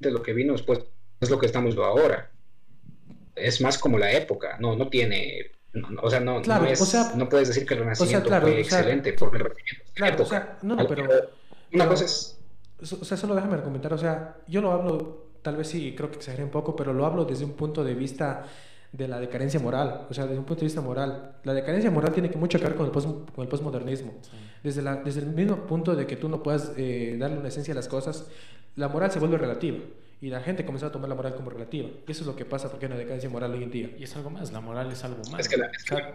lo 0.00 0.22
que 0.22 0.32
vino 0.32 0.52
después 0.52 0.80
es 1.20 1.30
lo 1.30 1.38
que 1.38 1.46
estamos 1.46 1.74
viendo 1.74 1.84
ahora. 1.84 2.30
Es 3.34 3.60
más 3.60 3.78
como 3.78 3.98
la 3.98 4.12
época, 4.12 4.56
no, 4.58 4.76
no 4.76 4.88
tiene, 4.88 5.52
o 6.02 6.10
sea, 6.10 6.20
no, 6.20 6.40
no, 6.40 6.64
es, 6.64 7.14
no 7.14 7.28
puedes 7.28 7.48
decir 7.48 7.66
que 7.66 7.74
el 7.74 7.80
Renacimiento 7.80 8.40
fue 8.40 8.60
excelente, 8.60 9.12
porque 9.12 9.36
el 9.36 9.44
Renacimiento 9.44 9.84
claro, 9.94 10.22
o 10.22 10.26
sea, 10.26 10.58
no, 10.62 10.76
pero, 10.88 11.30
una 11.72 11.86
cosa 11.88 12.04
es... 12.04 12.38
O 12.80 13.04
sea, 13.04 13.16
solo 13.16 13.34
déjame 13.34 13.60
comentar, 13.60 13.92
o 13.92 13.98
sea, 13.98 14.36
yo 14.46 14.60
lo 14.60 14.72
hablo 14.72 15.28
tal 15.42 15.56
vez 15.56 15.68
sí 15.68 15.94
creo 15.96 16.10
que 16.10 16.16
exageré 16.16 16.44
un 16.44 16.50
poco, 16.50 16.76
pero 16.76 16.92
lo 16.92 17.06
hablo 17.06 17.24
desde 17.24 17.44
un 17.44 17.52
punto 17.52 17.84
de 17.84 17.94
vista 17.94 18.44
de 18.92 19.06
la 19.06 19.20
decadencia 19.20 19.60
moral, 19.60 20.06
o 20.08 20.14
sea, 20.14 20.24
desde 20.24 20.38
un 20.38 20.44
punto 20.44 20.60
de 20.60 20.66
vista 20.66 20.80
moral. 20.80 21.36
La 21.44 21.52
decadencia 21.52 21.90
moral 21.90 22.12
tiene 22.12 22.30
que 22.30 22.38
mucho 22.38 22.58
que 22.58 22.64
ver 22.64 22.74
con 22.74 22.86
el, 22.86 22.92
post, 22.92 23.08
con 23.34 23.42
el 23.42 23.48
postmodernismo. 23.48 24.14
Desde, 24.62 24.82
la, 24.82 24.96
desde 24.96 25.20
el 25.20 25.26
mismo 25.26 25.66
punto 25.66 25.94
de 25.94 26.06
que 26.06 26.16
tú 26.16 26.28
no 26.28 26.42
puedas 26.42 26.72
eh, 26.76 27.16
darle 27.18 27.38
una 27.38 27.48
esencia 27.48 27.72
a 27.72 27.74
las 27.74 27.88
cosas, 27.88 28.26
la 28.76 28.88
moral 28.88 29.10
se 29.10 29.18
vuelve 29.18 29.36
relativa. 29.36 29.78
y 30.20 30.30
la 30.30 30.40
gente 30.40 30.64
comenzó 30.64 30.86
a 30.86 30.92
tomar 30.92 31.08
la 31.08 31.14
moral 31.14 31.34
como 31.34 31.50
relativa. 31.50 31.88
Y 32.06 32.10
eso 32.10 32.22
es 32.22 32.26
lo 32.26 32.34
que 32.34 32.46
pasa 32.46 32.70
porque 32.70 32.86
hay 32.86 32.92
una 32.92 32.98
decadencia 32.98 33.28
moral 33.28 33.52
hoy 33.52 33.62
en 33.62 33.70
día. 33.70 33.90
Y 33.98 34.04
es 34.04 34.16
algo 34.16 34.30
más, 34.30 34.52
la 34.52 34.60
moral 34.60 34.90
es 34.90 35.04
algo 35.04 35.22
más. 35.30 35.40
Es 35.40 35.48
que 35.48 35.56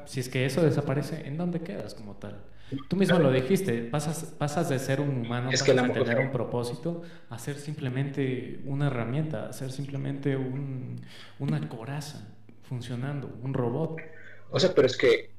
si 0.05 0.19
es 0.19 0.29
que 0.29 0.45
eso 0.45 0.63
desaparece, 0.63 1.27
¿en 1.27 1.37
dónde 1.37 1.59
quedas 1.59 1.93
como 1.93 2.15
tal? 2.15 2.41
Tú 2.87 2.95
mismo 2.95 3.19
lo 3.19 3.31
dijiste, 3.31 3.83
pasas, 3.83 4.33
pasas 4.37 4.67
de 4.69 4.79
ser 4.79 4.99
un 4.99 5.09
humano, 5.09 5.51
es 5.51 5.61
que 5.61 5.73
tener 5.73 6.17
un 6.17 6.31
propósito, 6.31 7.03
a 7.29 7.37
ser 7.37 7.57
simplemente 7.57 8.61
una 8.65 8.87
herramienta, 8.87 9.47
a 9.47 9.53
ser 9.53 9.71
simplemente 9.71 10.35
un, 10.35 10.99
una 11.37 11.69
coraza 11.69 12.32
funcionando, 12.63 13.27
un 13.41 13.53
robot. 13.53 14.01
O 14.49 14.59
sea, 14.59 14.73
pero 14.73 14.87
es 14.87 14.97
que, 14.97 15.31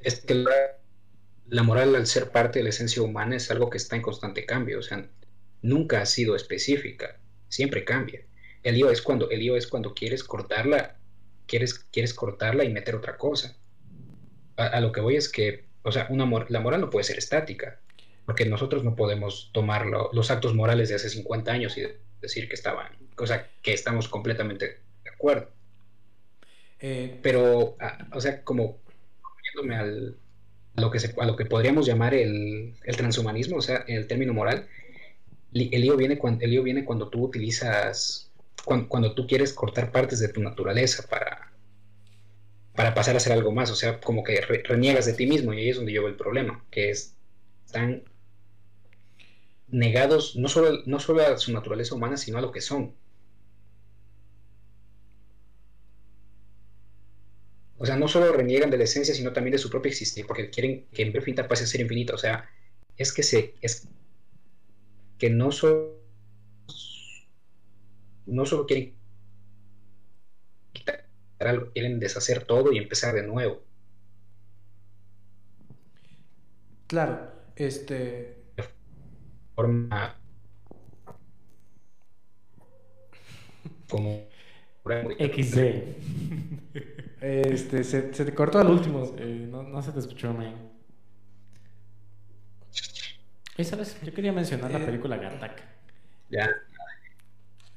es 0.00 0.20
que 0.20 0.44
la, 1.46 1.62
moral 1.62 1.94
al 1.94 2.06
ser 2.06 2.30
parte 2.30 2.58
de 2.58 2.64
la 2.64 2.70
esencia 2.70 3.02
humana 3.02 3.36
es 3.36 3.50
algo 3.50 3.70
que 3.70 3.78
está 3.78 3.96
en 3.96 4.02
constante 4.02 4.44
cambio, 4.46 4.78
o 4.78 4.82
sea, 4.82 5.08
nunca 5.62 6.02
ha 6.02 6.06
sido 6.06 6.36
específica 6.36 7.18
siempre 7.48 7.84
cambia. 7.84 8.22
El 8.62 8.74
lío 8.74 8.90
es 8.90 9.02
cuando, 9.02 9.30
el 9.30 9.40
lío 9.40 9.56
es 9.56 9.66
cuando 9.66 9.94
quieres 9.94 10.22
cortarla, 10.24 10.96
quieres, 11.46 11.78
quieres 11.78 12.14
cortarla 12.14 12.64
y 12.64 12.72
meter 12.72 12.94
otra 12.94 13.16
cosa. 13.16 13.56
A, 14.56 14.80
lo 14.80 14.92
que 14.92 15.00
voy 15.00 15.16
es 15.16 15.28
que, 15.28 15.66
o 15.82 15.92
sea, 15.92 16.06
una 16.10 16.46
la 16.48 16.60
moral 16.60 16.80
no 16.80 16.90
puede 16.90 17.04
ser 17.04 17.18
estática, 17.18 17.80
porque 18.26 18.44
nosotros 18.44 18.84
no 18.84 18.96
podemos 18.96 19.50
tomar 19.52 19.86
los 19.86 20.30
actos 20.30 20.54
morales 20.54 20.88
de 20.88 20.96
hace 20.96 21.08
50 21.08 21.52
años 21.52 21.78
y 21.78 21.86
decir 22.20 22.48
que 22.48 22.54
estaban, 22.54 22.92
o 23.16 23.26
sea, 23.26 23.48
que 23.62 23.72
estamos 23.72 24.08
completamente 24.08 24.80
de 25.04 25.10
acuerdo. 25.10 25.50
Eh, 26.80 27.18
Pero, 27.22 27.76
o 28.12 28.20
sea, 28.20 28.42
como 28.44 28.78
yéndome 29.44 29.76
al, 29.76 30.16
a, 30.76 30.80
lo 30.80 30.90
que 30.90 30.98
a 31.18 31.26
lo 31.26 31.36
que 31.36 31.46
podríamos 31.46 31.86
llamar 31.86 32.14
el, 32.14 32.74
el 32.84 32.96
transhumanismo, 32.96 33.56
o 33.58 33.62
sea, 33.62 33.84
el 33.88 34.06
término 34.06 34.32
moral, 34.34 34.68
el 35.52 35.80
lío 35.80 35.96
viene 35.96 36.18
cuando, 36.18 36.44
el 36.44 36.50
lío 36.50 36.62
viene 36.62 36.84
cuando 36.84 37.08
tú 37.08 37.24
utilizas, 37.24 38.30
cuando, 38.64 39.14
tú 39.14 39.26
quieres 39.26 39.52
cortar 39.52 39.92
partes 39.92 40.20
de 40.20 40.28
tu 40.28 40.40
naturaleza 40.42 41.06
para, 41.08 41.52
para 42.74 42.94
pasar 42.94 43.14
a 43.14 43.18
hacer 43.18 43.32
algo 43.32 43.52
más, 43.52 43.70
o 43.70 43.74
sea, 43.76 44.00
como 44.00 44.22
que 44.22 44.40
reniegas 44.40 45.06
de 45.06 45.14
ti 45.14 45.26
mismo 45.26 45.52
y 45.52 45.58
ahí 45.60 45.70
es 45.70 45.76
donde 45.76 45.92
yo 45.92 46.02
veo 46.02 46.10
el 46.10 46.16
problema, 46.16 46.64
que 46.70 46.90
es, 46.90 47.16
están 47.66 48.04
negados 49.68 50.36
no 50.36 50.48
solo, 50.48 50.82
no 50.86 50.98
solo 51.00 51.22
a 51.22 51.36
su 51.38 51.52
naturaleza 51.52 51.94
humana, 51.94 52.16
sino 52.16 52.38
a 52.38 52.40
lo 52.40 52.52
que 52.52 52.60
son. 52.60 52.94
O 57.78 57.86
sea, 57.86 57.96
no 57.96 58.08
solo 58.08 58.32
reniegan 58.32 58.70
de 58.70 58.78
la 58.78 58.84
esencia, 58.84 59.14
sino 59.14 59.32
también 59.32 59.52
de 59.52 59.58
su 59.58 59.70
propio 59.70 59.90
existir, 59.90 60.26
porque 60.26 60.50
quieren 60.50 60.86
que 60.92 61.02
en 61.02 61.12
vez 61.12 61.24
pase 61.48 61.64
a 61.64 61.66
ser 61.66 61.80
infinito. 61.80 62.14
O 62.14 62.18
sea, 62.18 62.48
es 62.96 63.12
que 63.12 63.22
se, 63.22 63.54
es, 63.60 63.88
que 65.18 65.30
no 65.30 65.52
solo, 65.52 66.00
no 68.26 68.46
solo 68.46 68.66
quieren 68.66 68.94
quitar 70.72 71.06
algo, 71.38 71.70
quieren 71.72 72.00
deshacer 72.00 72.44
todo 72.44 72.72
y 72.72 72.78
empezar 72.78 73.14
de 73.14 73.22
nuevo. 73.22 73.62
Claro, 76.88 77.30
este. 77.54 78.38
Forma. 79.54 80.16
Como. 83.88 84.27
XD. 84.88 85.58
Este, 87.20 87.82
se, 87.82 88.14
se 88.14 88.24
te 88.24 88.32
cortó 88.32 88.60
al 88.60 88.68
último. 88.68 89.12
Eh, 89.18 89.48
no, 89.50 89.64
no 89.64 89.82
se 89.82 89.90
te 89.90 89.98
escuchó, 89.98 90.32
man. 90.32 90.54
¿sabes? 93.64 93.96
Yo 94.02 94.12
quería 94.12 94.32
mencionar 94.32 94.70
la 94.70 94.78
eh, 94.78 94.84
película 94.84 95.16
Gattaca. 95.16 95.64
Ya. 96.30 96.50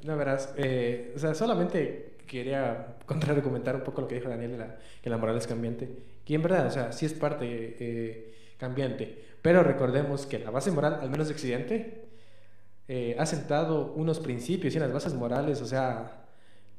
No, 0.04 0.18
verás, 0.18 0.54
eh, 0.58 1.14
o 1.16 1.20
sea, 1.20 1.34
solamente 1.34 2.18
quería 2.28 2.98
contraargumentar 3.06 3.76
un 3.76 3.84
poco 3.84 4.02
lo 4.02 4.08
que 4.08 4.16
dijo 4.16 4.30
Daniel 4.30 4.52
de 4.54 4.58
la, 4.58 4.78
que 5.02 5.10
la 5.10 5.18
moral 5.18 5.38
es 5.38 5.48
cambiante. 5.48 5.90
Que 6.26 6.36
en 6.36 6.42
verdad, 6.42 6.68
o 6.68 6.72
sea, 6.72 6.92
sí 6.92 7.06
es 7.06 7.14
parte 7.14 7.46
eh, 7.80 8.56
cambiante. 8.58 9.26
Pero 9.42 9.64
recordemos 9.64 10.26
que 10.26 10.40
la 10.40 10.52
base 10.52 10.72
moral, 10.72 11.00
al 11.02 11.10
menos 11.10 11.28
de 11.28 11.34
Occidente, 11.34 12.02
ha 13.18 13.26
sentado 13.26 13.94
unos 13.94 14.20
principios 14.20 14.76
y 14.76 14.78
unas 14.78 14.92
bases 14.92 15.14
morales, 15.14 15.62
o 15.62 15.66
sea, 15.66 16.21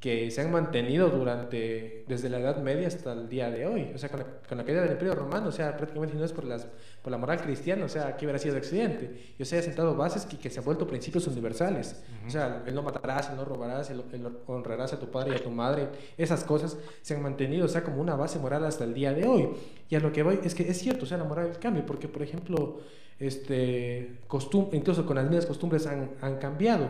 que 0.03 0.33
se 0.33 0.41
han 0.41 0.51
mantenido 0.51 1.11
durante, 1.11 2.05
desde 2.09 2.29
la 2.29 2.41
Edad 2.41 2.61
Media 2.61 2.89
hasta 2.89 3.13
el 3.13 3.29
día 3.29 3.53
de 3.53 3.67
hoy. 3.67 3.93
O 3.95 3.99
sea, 3.99 4.09
con 4.09 4.59
la, 4.59 4.65
caída 4.65 4.83
del 4.83 4.91
Imperio 4.91 5.15
Romano, 5.15 5.47
o 5.47 5.53
sea, 5.53 5.77
prácticamente 5.77 6.17
no 6.17 6.25
es 6.25 6.33
por, 6.33 6.43
las, 6.43 6.67
por 7.01 7.13
la 7.13 7.19
moral 7.19 7.41
cristiana, 7.41 7.85
o 7.85 7.89
sea, 7.89 8.09
aquí 8.09 8.25
hubiera 8.25 8.41
sido 8.41 8.57
Occidente. 8.57 9.35
Y 9.39 9.43
o 9.45 9.47
sea, 9.47 9.61
ha 9.61 9.63
sentado 9.63 9.95
bases 9.95 10.27
que, 10.27 10.37
que 10.37 10.51
se 10.51 10.59
han 10.59 10.65
vuelto 10.65 10.89
principios 10.89 11.29
universales. 11.29 12.03
O 12.27 12.31
sea, 12.31 12.65
el 12.67 12.75
no 12.75 12.83
matarás, 12.83 13.31
el 13.31 13.37
no 13.37 13.45
robarás, 13.45 13.91
el, 13.91 14.03
honrarás 14.49 14.93
a 14.93 14.99
tu 14.99 15.09
padre 15.09 15.35
y 15.35 15.37
a 15.37 15.45
tu 15.45 15.53
madre. 15.53 15.89
Esas 16.19 16.43
cosas 16.43 16.77
se 17.01 17.15
han 17.15 17.23
mantenido, 17.23 17.67
o 17.67 17.69
sea, 17.69 17.85
como 17.85 18.01
una 18.01 18.17
base 18.17 18.41
moral 18.41 18.65
hasta 18.65 18.83
el 18.83 18.95
día 18.95 19.13
de 19.13 19.25
hoy. 19.25 19.51
Y 19.89 19.95
a 19.95 20.01
lo 20.01 20.11
que 20.11 20.25
voy 20.25 20.41
es 20.43 20.57
que 20.57 20.69
es 20.69 20.79
cierto, 20.81 21.05
o 21.05 21.07
sea, 21.07 21.17
la 21.17 21.25
moral 21.25 21.57
cambia, 21.61 21.87
porque, 21.87 22.09
por 22.09 22.23
ejemplo, 22.23 22.81
este, 23.21 24.19
costum 24.27 24.69
incluso 24.73 25.07
con 25.07 25.15
las 25.15 25.27
mismas 25.27 25.47
costumbres 25.47 25.87
han, 25.87 26.11
han 26.21 26.39
cambiado. 26.39 26.89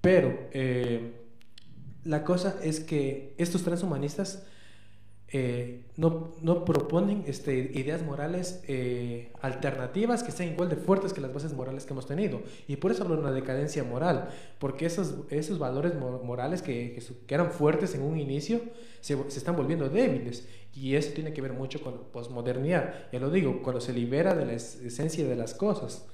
Pero... 0.00 0.48
Eh, 0.52 1.26
la 2.08 2.24
cosa 2.24 2.56
es 2.62 2.80
que 2.80 3.34
estos 3.36 3.62
transhumanistas 3.62 4.42
eh, 5.30 5.84
no, 5.98 6.32
no, 6.40 6.64
proponen 6.64 7.22
este, 7.26 7.54
ideas 7.74 8.02
morales 8.02 8.62
eh, 8.66 9.30
alternativas 9.42 10.22
que 10.22 10.32
sean 10.32 10.52
igual 10.52 10.70
de 10.70 10.76
fuertes 10.76 11.12
que 11.12 11.20
las 11.20 11.34
bases 11.34 11.52
morales 11.52 11.84
que 11.84 11.92
hemos 11.92 12.06
tenido. 12.06 12.40
Y 12.66 12.76
por 12.76 12.92
eso 12.92 13.02
hablo 13.02 13.16
de 13.16 13.20
una 13.20 13.32
decadencia 13.32 13.84
moral, 13.84 14.30
porque 14.58 14.86
esos, 14.86 15.16
esos 15.28 15.58
valores 15.58 15.92
morales 15.96 16.62
que, 16.62 16.98
que, 17.26 17.34
eran 17.34 17.50
fuertes 17.50 17.94
en 17.94 18.00
un 18.00 18.18
inicio 18.18 18.62
se, 19.02 19.14
se, 19.30 19.38
están 19.38 19.54
volviendo 19.54 19.90
débiles. 19.90 20.48
Y 20.74 20.94
eso 20.94 21.12
tiene 21.12 21.34
que 21.34 21.42
ver 21.42 21.52
mucho 21.52 21.82
con 21.82 21.92
la 21.92 22.00
posmodernidad. 22.00 22.94
Ya 23.12 23.20
lo 23.20 23.30
digo, 23.30 23.62
cuando 23.62 23.82
se 23.82 23.92
libera 23.92 24.34
de 24.34 24.46
la 24.46 24.54
esencia 24.54 25.28
de 25.28 25.36
las 25.36 25.52
cosas. 25.52 26.06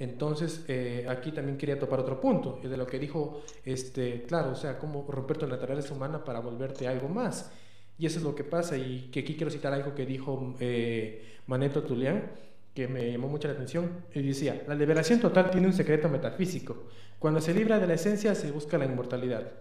Entonces, 0.00 0.64
eh, 0.66 1.04
aquí 1.10 1.30
también 1.30 1.58
quería 1.58 1.78
topar 1.78 2.00
otro 2.00 2.18
punto, 2.18 2.58
de 2.62 2.74
lo 2.78 2.86
que 2.86 2.98
dijo, 2.98 3.42
este, 3.66 4.22
claro, 4.22 4.52
o 4.52 4.54
sea, 4.54 4.78
cómo 4.78 5.04
romper 5.06 5.36
tu 5.36 5.46
naturaleza 5.46 5.92
humana 5.92 6.24
para 6.24 6.40
volverte 6.40 6.88
algo 6.88 7.06
más. 7.06 7.52
Y 7.98 8.06
eso 8.06 8.18
es 8.18 8.24
lo 8.24 8.34
que 8.34 8.42
pasa, 8.42 8.78
y 8.78 9.10
que 9.12 9.20
aquí 9.20 9.36
quiero 9.36 9.50
citar 9.50 9.74
algo 9.74 9.94
que 9.94 10.06
dijo 10.06 10.56
eh, 10.58 11.36
Maneto 11.46 11.82
Tulián, 11.82 12.30
que 12.74 12.88
me 12.88 13.12
llamó 13.12 13.28
mucho 13.28 13.46
la 13.46 13.52
atención, 13.52 13.90
y 14.14 14.22
decía, 14.22 14.64
la 14.66 14.74
liberación 14.74 15.20
total 15.20 15.50
tiene 15.50 15.66
un 15.66 15.74
secreto 15.74 16.08
metafísico. 16.08 16.84
Cuando 17.18 17.42
se 17.42 17.52
libra 17.52 17.78
de 17.78 17.86
la 17.86 17.92
esencia 17.92 18.34
se 18.34 18.50
busca 18.52 18.78
la 18.78 18.86
inmortalidad. 18.86 19.52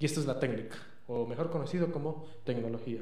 Y 0.00 0.06
esto 0.06 0.18
es 0.18 0.26
la 0.26 0.40
técnica, 0.40 0.76
o 1.06 1.24
mejor 1.24 1.50
conocido 1.50 1.92
como 1.92 2.26
tecnología. 2.42 2.98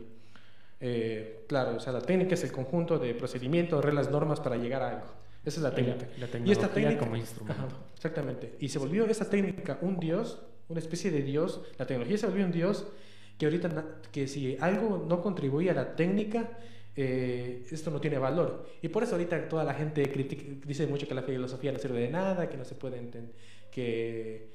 Eh, 0.79 1.47
claro, 1.49 1.77
o 1.77 1.81
sea, 1.81 1.95
la 1.95 2.03
técnica 2.03 2.35
es 2.35 2.45
el 2.45 2.53
conjunto 2.53 2.99
de 2.99 3.15
procedimientos, 3.15 3.83
reglas, 3.83 4.11
normas 4.11 4.41
para 4.41 4.59
llegar 4.59 4.83
a 4.83 4.91
algo. 4.91 5.23
Esa 5.45 5.59
es 5.59 5.63
la 5.63 5.75
técnica. 5.75 6.07
y 6.45 6.53
esta 6.53 6.69
técnica 6.69 6.99
como 6.99 7.17
instrumento. 7.17 7.65
exactamente. 7.95 8.57
Y 8.61 8.69
se 8.69 8.79
volvió 8.79 9.07
esa 9.07 9.29
técnica 9.29 9.79
un 9.83 9.99
dios, 9.99 10.41
una 10.69 10.79
especie 10.79 11.11
de 11.11 11.23
dios. 11.23 11.63
La 11.79 11.87
tecnología 11.87 12.19
se 12.19 12.27
volvió 12.27 12.45
un 12.45 12.53
dios 12.53 12.87
que 13.39 13.47
ahorita, 13.47 13.85
que 14.13 14.29
si 14.29 14.57
algo 14.61 15.05
no 15.09 15.21
contribuye 15.21 15.71
a 15.71 15.75
la 15.75 15.97
técnica, 15.97 16.59
eh, 16.95 17.67
esto 17.71 17.91
no 17.91 18.01
tiene 18.01 18.19
valor. 18.19 18.69
Y 18.83 18.89
por 18.89 19.03
eso 19.03 19.13
ahorita 19.13 19.49
toda 19.49 19.65
la 19.65 19.75
gente 19.75 20.05
dice 20.65 20.87
mucho 20.87 21.09
que 21.09 21.15
la 21.15 21.23
filosofía 21.23 21.73
no 21.73 21.79
sirve 21.79 22.01
de 22.01 22.09
nada, 22.09 22.49
que 22.49 22.57
no 22.57 22.65
se 22.65 22.77
puede 22.77 22.99
entender, 22.99 23.35
que, 23.71 24.51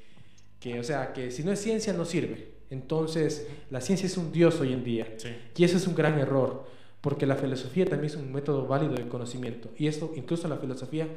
que, 0.60 0.80
o 0.80 0.84
sea, 0.84 1.12
que 1.12 1.32
si 1.32 1.44
no 1.44 1.52
es 1.52 1.60
ciencia 1.60 1.92
no 1.92 2.06
sirve. 2.06 2.56
Entonces, 2.70 3.48
la 3.70 3.82
ciencia 3.82 4.06
es 4.06 4.18
un 4.18 4.32
dios 4.32 4.60
hoy 4.60 4.74
en 4.74 4.84
día. 4.84 5.08
Y 5.56 5.64
eso 5.64 5.78
es 5.78 5.88
un 5.88 5.96
gran 5.96 6.18
error 6.20 6.77
porque 7.08 7.26
la 7.26 7.38
filosofía 7.38 7.86
también 7.86 8.12
es 8.12 8.18
un 8.18 8.34
método 8.34 8.68
válido 8.68 8.94
de 8.94 9.08
conocimiento. 9.08 9.70
Y 9.78 9.88
esto, 9.88 10.12
incluso 10.18 10.50
la 10.50 10.58
filosofía, 10.58 11.08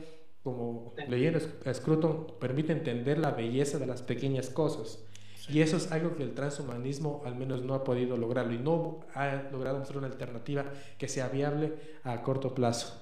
como 0.45 0.95
leyendo 1.09 1.41
a 1.67 1.75
Scruton, 1.75 2.29
permite 2.39 2.71
entender 2.71 3.19
la 3.19 3.33
belleza 3.33 3.77
de 3.77 3.89
las 3.89 4.01
pequeñas 4.01 4.51
cosas. 4.51 5.05
Y 5.49 5.63
eso 5.63 5.77
es 5.79 5.91
algo 5.91 6.15
que 6.15 6.23
el 6.23 6.33
transhumanismo 6.33 7.23
al 7.27 7.35
menos 7.35 7.65
no 7.65 7.75
ha 7.75 7.83
podido 7.83 8.17
lograrlo 8.17 8.55
y 8.55 8.59
no 8.59 9.01
ha 9.17 9.43
logrado 9.51 9.81
mostrar 9.81 9.99
una 9.99 10.07
alternativa 10.07 10.65
que 10.97 11.09
sea 11.09 11.29
viable 11.29 11.75
a 12.05 12.23
corto 12.23 12.55
plazo. 12.55 12.97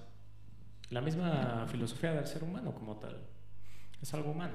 La 0.89 1.03
misma 1.03 1.67
filosofía 1.71 2.15
del 2.15 2.27
ser 2.27 2.43
humano 2.43 2.73
como 2.73 2.97
tal. 2.97 3.19
Es 4.01 4.15
algo 4.15 4.31
humano. 4.31 4.55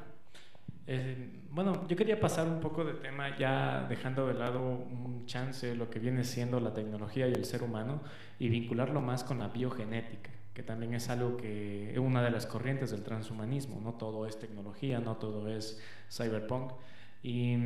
Eh, 0.85 1.43
bueno, 1.49 1.87
yo 1.87 1.95
quería 1.95 2.19
pasar 2.19 2.47
un 2.47 2.59
poco 2.59 2.83
de 2.83 2.93
tema 2.93 3.37
ya 3.37 3.85
dejando 3.87 4.27
de 4.27 4.33
lado 4.33 4.61
un 4.61 5.25
chance 5.25 5.75
lo 5.75 5.89
que 5.89 5.99
viene 5.99 6.23
siendo 6.23 6.59
la 6.59 6.73
tecnología 6.73 7.27
y 7.27 7.33
el 7.33 7.45
ser 7.45 7.63
humano 7.63 8.01
y 8.37 8.49
vincularlo 8.49 8.99
más 8.99 9.23
con 9.23 9.39
la 9.39 9.47
biogenética, 9.47 10.31
que 10.53 10.63
también 10.63 10.93
es 10.93 11.09
algo 11.09 11.37
que 11.37 11.91
es 11.93 11.97
una 11.99 12.21
de 12.21 12.31
las 12.31 12.45
corrientes 12.45 12.91
del 12.91 13.03
transhumanismo, 13.03 13.79
no 13.81 13.93
todo 13.93 14.27
es 14.27 14.37
tecnología, 14.39 14.99
no 14.99 15.15
todo 15.17 15.47
es 15.47 15.81
cyberpunk. 16.11 16.73
Y 17.21 17.57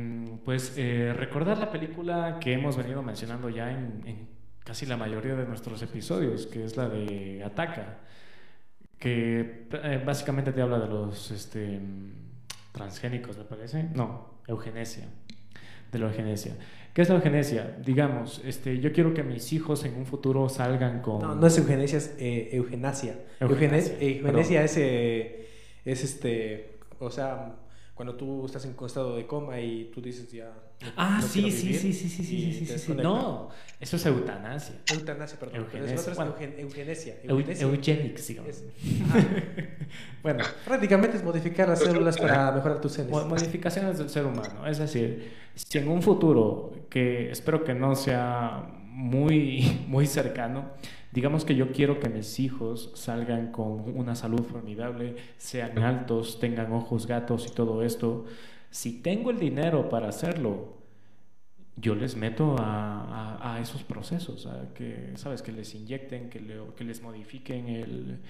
pues 0.44 0.74
eh, 0.76 1.12
recordar 1.16 1.58
la 1.58 1.72
película 1.72 2.38
que 2.40 2.52
hemos 2.52 2.76
venido 2.76 3.02
mencionando 3.02 3.48
ya 3.50 3.72
en, 3.72 4.28
casi 4.62 4.86
la 4.86 4.96
mayoría 4.96 5.34
de 5.34 5.46
nuestros 5.46 5.82
episodios, 5.82 6.46
que 6.46 6.64
es 6.64 6.76
la 6.76 6.88
de 6.88 7.42
Ataca, 7.42 7.98
que 9.00 9.66
eh, 9.72 10.02
básicamente 10.06 10.52
te 10.52 10.62
habla 10.62 10.78
de 10.78 10.86
los... 10.86 11.32
Este, 11.32 11.80
transgénicos, 12.78 13.36
me 13.36 13.44
parece. 13.44 13.84
No, 13.94 14.40
eugenesia. 14.46 15.04
De 15.92 15.98
la 15.98 16.06
eugenesia. 16.06 16.54
¿Qué 16.92 17.02
es 17.02 17.08
la 17.08 17.16
eugenesia? 17.16 17.76
Digamos, 17.84 18.42
este, 18.44 18.80
yo 18.80 18.92
quiero 18.92 19.14
que 19.14 19.22
mis 19.22 19.52
hijos 19.52 19.84
en 19.84 19.94
un 19.96 20.06
futuro 20.06 20.48
salgan 20.48 21.00
con... 21.00 21.20
No, 21.20 21.34
no 21.34 21.46
es 21.46 21.56
eugenesia, 21.58 21.98
es 21.98 22.14
eh, 22.18 22.50
eugenasia. 22.52 23.18
Eugenasia, 23.40 23.94
eugenesia 24.00 24.64
es, 24.64 24.76
eh, 24.76 25.48
es 25.84 26.04
este, 26.04 26.78
o 26.98 27.10
sea, 27.10 27.54
cuando 27.98 28.14
tú 28.14 28.46
estás 28.46 28.64
en 28.64 28.76
estado 28.86 29.16
de 29.16 29.26
coma 29.26 29.60
y 29.60 29.90
tú 29.92 30.00
dices 30.00 30.30
ya. 30.30 30.52
ah, 30.96 31.20
sí, 31.20 31.50
sí, 31.50 31.74
sí, 31.74 31.92
sí, 31.92 32.08
sí, 32.08 32.24
sí, 32.24 32.64
sí, 32.64 32.78
sí, 32.78 32.94
No, 32.94 33.48
eso 33.80 33.96
es 33.96 34.06
eutanasia. 34.06 34.76
Eutanasia, 34.92 35.36
perdón. 35.36 35.62
Eugenesia. 35.62 36.12
es 36.12 36.18
eugenesia. 36.60 37.16
Eugenics, 37.24 38.36
bueno, 40.22 40.44
prácticamente 40.64 41.16
es 41.16 41.24
modificar 41.24 41.68
las 41.68 41.80
células 41.80 42.16
para 42.18 42.52
mejorar 42.52 42.80
tus 42.80 42.94
genes. 42.94 43.10
Modificaciones 43.10 43.98
del 43.98 44.08
ser 44.08 44.26
humano. 44.26 44.64
Es 44.64 44.78
decir, 44.78 45.32
si 45.56 45.78
en 45.78 45.88
un 45.88 46.00
futuro, 46.00 46.74
que 46.88 47.32
espero 47.32 47.64
que 47.64 47.74
no 47.74 47.96
sea 47.96 48.64
muy, 48.84 49.84
muy 49.88 50.06
cercano, 50.06 50.70
Digamos 51.18 51.44
que 51.44 51.56
yo 51.56 51.72
quiero 51.72 51.98
que 51.98 52.08
mis 52.08 52.38
hijos 52.38 52.92
salgan 52.94 53.50
con 53.50 53.98
una 53.98 54.14
salud 54.14 54.44
formidable, 54.44 55.16
sean 55.36 55.76
altos, 55.80 56.38
tengan 56.38 56.72
ojos 56.72 57.08
gatos 57.08 57.48
y 57.48 57.50
todo 57.52 57.82
esto. 57.82 58.26
Si 58.70 59.02
tengo 59.02 59.32
el 59.32 59.40
dinero 59.40 59.88
para 59.88 60.10
hacerlo, 60.10 60.78
yo 61.74 61.96
les 61.96 62.14
meto 62.14 62.54
a, 62.60 63.58
esos 63.60 63.82
procesos, 63.82 64.46
a 64.46 64.72
que, 64.74 65.10
¿sabes? 65.16 65.42
Que 65.42 65.50
les 65.50 65.74
inyecten, 65.74 66.30
que, 66.30 66.40
que 66.76 66.84
les 66.84 67.02
modifiquen 67.02 67.66
el, 67.66 68.20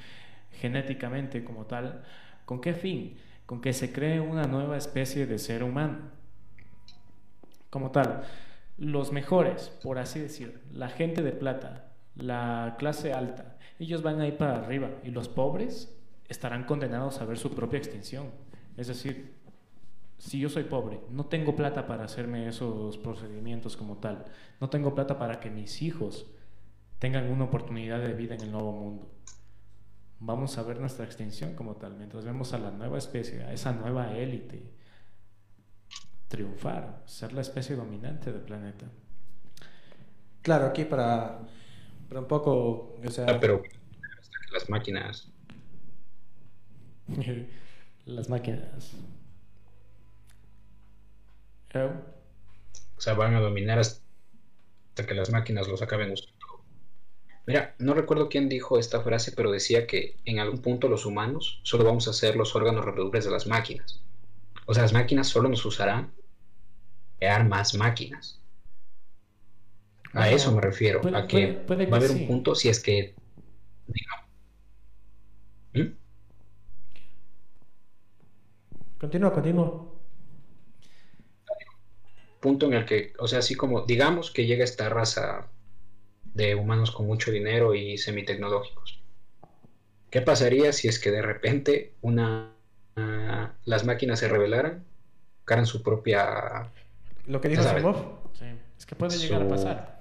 genéticamente 0.53 1.45
como 1.45 1.67
tal. 1.67 2.05
¿Con 2.47 2.63
qué 2.63 2.73
fin? 2.73 3.19
Con 3.45 3.61
que 3.61 3.75
se 3.75 3.93
cree 3.93 4.19
una 4.19 4.45
nueva 4.45 4.79
especie 4.79 5.27
de 5.27 5.39
ser 5.39 5.63
humano. 5.63 5.99
Como 7.69 7.91
tal, 7.91 8.23
los 8.79 9.13
mejores, 9.13 9.69
por 9.83 9.99
así 9.99 10.21
decir, 10.21 10.63
la 10.73 10.89
gente 10.89 11.23
de 11.23 11.33
plata, 11.33 11.88
la 12.19 12.77
clase 12.79 13.13
alta, 13.13 13.57
ellos 13.79 14.03
van 14.03 14.21
a 14.21 14.27
ir 14.27 14.37
para 14.37 14.59
arriba 14.59 14.91
y 15.05 15.11
los 15.11 15.29
pobres 15.29 15.97
estarán 16.29 16.65
condenados 16.65 17.21
a 17.21 17.25
ver 17.25 17.39
su 17.39 17.55
propia 17.55 17.79
extinción. 17.79 18.31
Es 18.77 18.89
decir, 18.89 19.35
si 20.19 20.41
yo 20.41 20.49
soy 20.49 20.65
pobre, 20.65 21.01
no 21.11 21.27
tengo 21.27 21.55
plata 21.55 21.87
para 21.87 22.05
hacerme 22.05 22.49
esos 22.49 22.99
procedimientos 22.99 23.77
como 23.77 23.99
tal, 23.99 24.25
no 24.61 24.69
tengo 24.69 24.95
plata 24.95 25.19
para 25.19 25.41
que 25.41 25.51
mis 25.51 25.81
hijos 25.83 26.27
tengan 26.99 27.31
una 27.31 27.45
oportunidad 27.45 28.01
de 28.01 28.13
vida 28.15 28.35
en 28.35 28.43
el 28.43 28.53
nuevo 28.53 28.73
mundo. 28.73 29.11
Vamos 30.21 30.59
a 30.59 30.65
ver 30.65 30.81
nuestra 30.81 31.05
extinción 31.05 31.55
como 31.55 31.77
tal, 31.77 31.95
mientras 31.95 32.25
vemos 32.25 32.53
a 32.53 32.59
la 32.59 32.73
nueva 32.73 32.99
especie, 32.99 33.45
a 33.45 33.53
esa 33.53 33.73
nueva 33.73 34.17
élite 34.17 34.73
triunfar, 36.27 37.03
ser 37.07 37.33
la 37.33 37.41
especie 37.41 37.75
dominante 37.75 38.33
del 38.33 38.43
planeta. 38.43 38.87
Claro, 40.43 40.67
aquí 40.67 40.85
para 40.85 41.41
pero 42.09 42.21
un 42.21 42.29
poco, 42.29 42.97
o 43.05 43.11
sea... 43.11 43.27
Ah, 43.29 43.39
pero 43.41 43.69
las 44.53 44.69
máquinas... 44.69 45.29
las 48.07 48.29
máquinas... 48.29 48.95
O 51.75 53.01
sea, 53.01 53.15
van 53.15 53.35
a 53.35 53.41
dominar 53.41 53.79
hasta 53.79 54.01
que 55.07 55.15
las 55.15 55.31
máquinas 55.31 55.69
los 55.69 55.83
acaben 55.83 56.13
usando. 56.13 56.35
Mira, 57.47 57.75
no 57.79 57.95
recuerdo 57.95 58.29
quién 58.29 58.49
dijo 58.49 58.79
esta 58.79 59.01
frase, 59.01 59.33
pero 59.33 59.51
decía 59.51 59.87
que 59.87 60.17
en 60.25 60.39
algún 60.39 60.61
punto 60.61 60.89
los 60.89 61.07
humanos 61.07 61.61
solo 61.63 61.85
vamos 61.85 62.09
a 62.09 62.13
ser 62.13 62.37
los 62.37 62.55
órganos 62.55 62.85
reproductores 62.85 63.25
de 63.25 63.31
las 63.31 63.47
máquinas. 63.47 64.03
O 64.67 64.75
sea, 64.75 64.83
las 64.83 64.93
máquinas 64.93 65.29
solo 65.29 65.49
nos 65.49 65.65
usarán 65.65 66.13
crear 67.19 67.47
más 67.47 67.75
máquinas. 67.75 68.41
A 70.13 70.31
eso 70.31 70.53
me 70.53 70.61
refiero, 70.61 71.01
a 71.15 71.27
que, 71.27 71.65
va 71.71 71.97
a 71.97 71.99
haber 71.99 72.11
un 72.11 72.27
punto 72.27 72.55
si 72.55 72.69
es 72.69 72.81
que... 72.81 73.15
¿Mm? 75.75 75.93
Continúa, 78.99 79.33
continúa. 79.33 79.87
Punto 82.41 82.67
en 82.67 82.75
el 82.75 82.85
que, 82.85 83.13
o 83.19 83.29
sea, 83.29 83.41
así 83.41 83.55
como, 83.55 83.83
digamos 83.83 84.31
que 84.31 84.47
llega 84.47 84.65
esta 84.65 84.89
raza 84.89 85.49
de 86.35 86.55
humanos 86.55 86.91
con 86.91 87.07
mucho 87.07 87.31
dinero 87.31 87.75
y 87.75 87.99
semitecnológicos. 87.99 89.03
¿Qué 90.11 90.23
pasaría 90.23 90.73
si 90.73 90.89
es 90.89 90.99
que 90.99 91.11
de 91.11 91.23
repente 91.23 91.95
una 92.01 92.55
las 93.65 93.85
máquinas 93.85 94.19
se 94.19 94.29
rebelaran, 94.29 94.85
su 95.65 95.83
propia... 95.83 96.71
Lo 97.27 97.41
que 97.41 97.49
dijo 97.49 97.63
Simov. 97.63 97.97
Sí, 98.33 98.47
es 98.77 98.87
que 98.87 98.95
puede 98.95 99.17
llegar 99.17 99.43
a 99.43 99.49
pasar. 99.49 99.98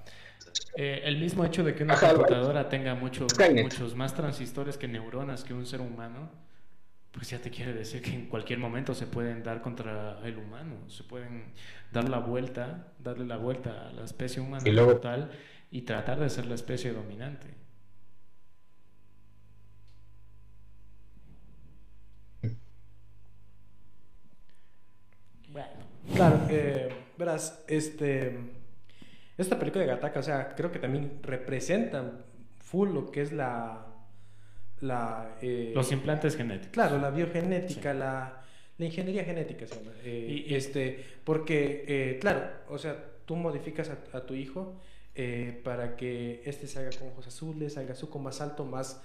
Eh, 0.76 1.02
el 1.04 1.18
mismo 1.18 1.44
hecho 1.44 1.64
de 1.64 1.74
que 1.74 1.82
una 1.82 1.98
computadora 1.98 2.68
tenga 2.68 2.94
muchos 2.94 3.96
más 3.96 4.14
transistores 4.14 4.76
que 4.76 4.86
neuronas 4.86 5.42
que 5.42 5.52
un 5.52 5.66
ser 5.66 5.80
humano, 5.80 6.30
pues 7.10 7.30
ya 7.30 7.38
te 7.38 7.50
quiere 7.50 7.72
decir 7.72 8.00
que 8.00 8.10
en 8.10 8.26
cualquier 8.26 8.58
momento 8.58 8.94
se 8.94 9.06
pueden 9.06 9.42
dar 9.42 9.60
contra 9.60 10.20
el 10.24 10.38
humano, 10.38 10.88
se 10.88 11.02
pueden 11.02 11.52
dar 11.90 12.08
la 12.08 12.18
vuelta, 12.18 12.92
darle 12.98 13.24
la 13.26 13.36
vuelta 13.36 13.88
a 13.88 13.92
la 13.92 14.04
especie 14.04 14.40
humana 14.40 14.68
y 14.68 15.00
tal 15.00 15.30
y 15.70 15.82
tratar 15.82 16.20
de 16.20 16.30
ser 16.30 16.46
la 16.46 16.54
especie 16.54 16.92
dominante. 16.92 17.48
Bueno. 25.50 25.68
Claro, 26.14 26.46
eh, 26.50 26.88
verás, 27.18 27.64
este 27.66 28.57
esta 29.38 29.58
película 29.58 29.84
de 29.84 29.90
Gataka, 29.92 30.20
o 30.20 30.22
sea, 30.22 30.54
creo 30.56 30.72
que 30.72 30.80
también 30.80 31.20
representan 31.22 32.24
full 32.58 32.90
lo 32.90 33.10
que 33.10 33.22
es 33.22 33.32
la... 33.32 33.86
la 34.80 35.36
eh, 35.40 35.72
Los 35.74 35.92
implantes 35.92 36.36
genéticos. 36.36 36.72
Claro, 36.72 36.98
la 36.98 37.10
biogenética, 37.10 37.94
la, 37.94 38.42
la, 38.76 38.84
ingeniería 38.84 39.24
genética 39.24 39.66
se 39.66 39.76
llama. 39.76 39.92
Eh, 40.02 40.44
y, 40.48 40.54
este, 40.54 41.04
porque, 41.24 41.84
eh, 41.86 42.18
claro, 42.20 42.42
o 42.68 42.78
sea, 42.78 42.96
tú 43.24 43.36
modificas 43.36 43.90
a, 44.12 44.26
tu 44.26 44.34
hijo 44.34 44.80
para 45.64 45.96
que 45.96 46.42
este 46.44 46.68
salga 46.68 46.90
con 46.96 47.08
ojos 47.08 47.26
azules, 47.26 47.72
salga 47.72 47.96
su 47.96 48.08
con 48.08 48.22
más 48.22 48.40
alto, 48.40 48.64
más... 48.64 49.02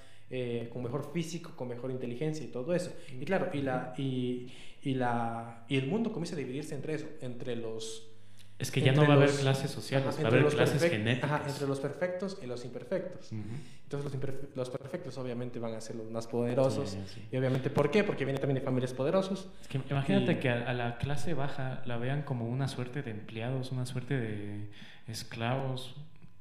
con 0.71 0.83
mejor 0.83 1.11
físico, 1.11 1.55
con 1.55 1.67
mejor 1.67 1.91
inteligencia 1.91 2.45
y 2.45 2.49
todo 2.49 2.73
eso. 2.73 2.91
Y 3.19 3.25
claro, 3.25 3.49
y, 3.51 3.61
la, 3.61 3.93
y, 3.97 4.51
y, 4.83 4.93
la, 4.93 5.65
y 5.67 5.77
el 5.77 5.87
mundo 5.87 6.11
comienza 6.11 6.35
a 6.35 6.39
dividirse 6.39 6.75
entre 6.75 6.95
eso, 6.95 7.07
entre 7.21 7.55
los 7.55 8.12
es 8.59 8.71
que 8.71 8.81
ya 8.81 8.93
no 8.93 9.01
va 9.01 9.15
a 9.15 9.17
haber 9.17 9.31
clases 9.31 9.71
sociales, 9.71 10.17
va 10.19 10.23
a 10.23 10.27
haber 10.27 10.45
clases 10.47 10.81
genéticas. 10.81 11.47
entre 11.47 11.67
los 11.67 11.79
perfectos 11.79 12.37
y 12.41 12.45
los 12.45 12.63
imperfectos. 12.63 13.31
Entonces 13.31 14.11
los, 14.55 14.69
perfectos 14.69 15.17
obviamente 15.17 15.59
van 15.59 15.73
a 15.73 15.81
ser 15.81 15.95
los 15.95 16.09
más 16.11 16.27
poderosos. 16.27 16.97
Y 17.31 17.37
obviamente, 17.37 17.69
¿por 17.69 17.91
qué? 17.91 18.03
Porque 18.03 18.25
vienen 18.25 18.39
también 18.39 18.59
de 18.59 18.65
familias 18.65 18.93
poderosas. 18.93 19.47
Es 19.61 19.67
que 19.67 19.81
imagínate 19.89 20.39
que 20.39 20.49
a, 20.49 20.73
la 20.73 20.97
clase 20.97 21.33
baja 21.33 21.81
la 21.85 21.97
vean 21.97 22.21
como 22.23 22.47
una 22.47 22.67
suerte 22.67 23.01
de 23.01 23.11
empleados, 23.11 23.71
una 23.71 23.85
suerte 23.85 24.17
de 24.17 24.69
esclavos. 25.07 25.95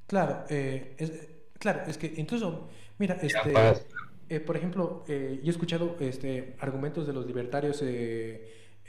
Claro, 0.07 0.45
eh, 0.49 0.95
es, 0.99 1.29
claro, 1.59 1.83
es 1.87 1.97
que 1.97 2.13
incluso, 2.17 2.69
mira, 2.99 3.17
este, 3.23 3.55
eh, 4.29 4.41
por 4.41 4.57
ejemplo, 4.57 5.05
eh, 5.09 5.41
yo 5.43 5.49
he 5.49 5.51
escuchado 5.51 5.97
este, 6.01 6.57
argumentos 6.61 7.07
de 7.07 7.13
los 7.13 7.27
libertarios 7.27 7.83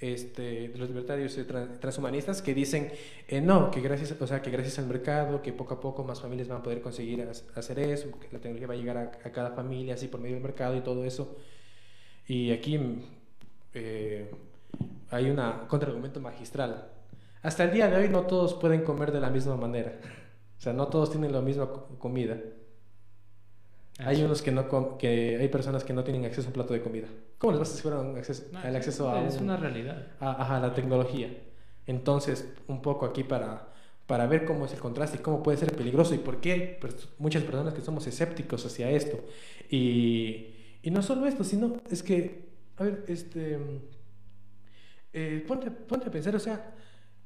este, 0.03 0.67
los 0.75 0.89
libertarios 0.89 1.39
transhumanistas 1.79 2.41
que 2.41 2.53
dicen 2.53 2.91
eh, 3.29 3.39
no, 3.39 3.71
que 3.71 3.79
gracias, 3.79 4.13
o 4.19 4.27
sea, 4.27 4.41
que 4.41 4.51
gracias 4.51 4.77
al 4.79 4.87
mercado, 4.87 5.41
que 5.41 5.53
poco 5.53 5.75
a 5.75 5.79
poco 5.79 6.03
más 6.03 6.19
familias 6.19 6.49
van 6.49 6.57
a 6.57 6.63
poder 6.63 6.81
conseguir 6.81 7.25
hacer 7.55 7.79
eso, 7.79 8.11
que 8.19 8.27
la 8.33 8.39
tecnología 8.39 8.67
va 8.67 8.73
a 8.73 8.77
llegar 8.77 8.97
a, 8.97 9.11
cada 9.31 9.51
familia 9.51 9.93
así 9.93 10.09
por 10.09 10.19
medio 10.19 10.35
del 10.35 10.43
mercado 10.43 10.75
y 10.75 10.81
todo 10.81 11.05
eso. 11.05 11.37
Y 12.27 12.51
aquí 12.51 12.77
eh, 13.73 14.29
hay 15.09 15.29
un 15.29 15.41
contraargumento 15.69 16.19
magistral. 16.19 16.89
Hasta 17.41 17.63
el 17.63 17.71
día 17.71 17.87
de 17.87 17.95
hoy 17.95 18.09
no 18.09 18.23
todos 18.23 18.55
pueden 18.55 18.83
comer 18.83 19.13
de 19.13 19.21
la 19.21 19.29
misma 19.29 19.55
manera. 19.55 19.99
O 20.55 20.61
sea, 20.63 20.71
no 20.71 20.87
todos 20.87 21.11
tienen 21.11 21.33
la 21.33 21.41
misma 21.41 21.67
comida. 21.99 22.37
Ah, 23.99 24.09
hay 24.09 24.23
unos 24.23 24.41
que 24.41 24.51
no 24.51 24.97
que 24.97 25.37
hay 25.39 25.47
personas 25.49 25.83
que 25.83 25.93
no 25.93 26.03
tienen 26.03 26.25
acceso 26.25 26.47
a 26.47 26.49
un 26.49 26.53
plato 26.53 26.73
de 26.73 26.81
comida. 26.81 27.07
¿Cómo 27.37 27.51
les 27.51 27.59
vas 27.59 27.71
a 27.71 27.73
asegurar 27.73 28.17
acceso, 28.17 28.45
el 28.63 28.75
acceso 28.75 29.09
a 29.09 29.25
es 29.25 29.39
una 29.39 29.57
realidad 29.57 30.07
a, 30.19 30.59
la 30.59 30.73
tecnología? 30.73 31.29
Entonces, 31.85 32.51
un 32.67 32.81
poco 32.81 33.05
aquí 33.05 33.23
para 33.23 33.69
para 34.07 34.27
ver 34.27 34.45
cómo 34.45 34.65
es 34.65 34.73
el 34.73 34.79
contraste 34.79 35.17
y 35.17 35.21
cómo 35.21 35.41
puede 35.41 35.57
ser 35.57 35.75
peligroso 35.75 36.13
y 36.13 36.17
por 36.17 36.41
qué 36.41 36.51
hay 36.51 36.77
muchas 37.19 37.43
personas 37.43 37.73
que 37.73 37.81
somos 37.81 38.05
escépticos 38.05 38.65
hacia 38.65 38.89
esto. 38.89 39.17
Y, 39.69 40.47
y 40.81 40.91
no 40.91 41.01
solo 41.01 41.25
esto, 41.25 41.43
sino 41.45 41.77
es 41.89 42.03
que, 42.03 42.49
a 42.77 42.83
ver, 42.83 43.05
este, 43.07 43.57
eh, 45.13 45.43
ponte, 45.47 45.71
ponte, 45.71 46.07
a 46.07 46.11
pensar, 46.11 46.35
o 46.35 46.39
sea, 46.39 46.75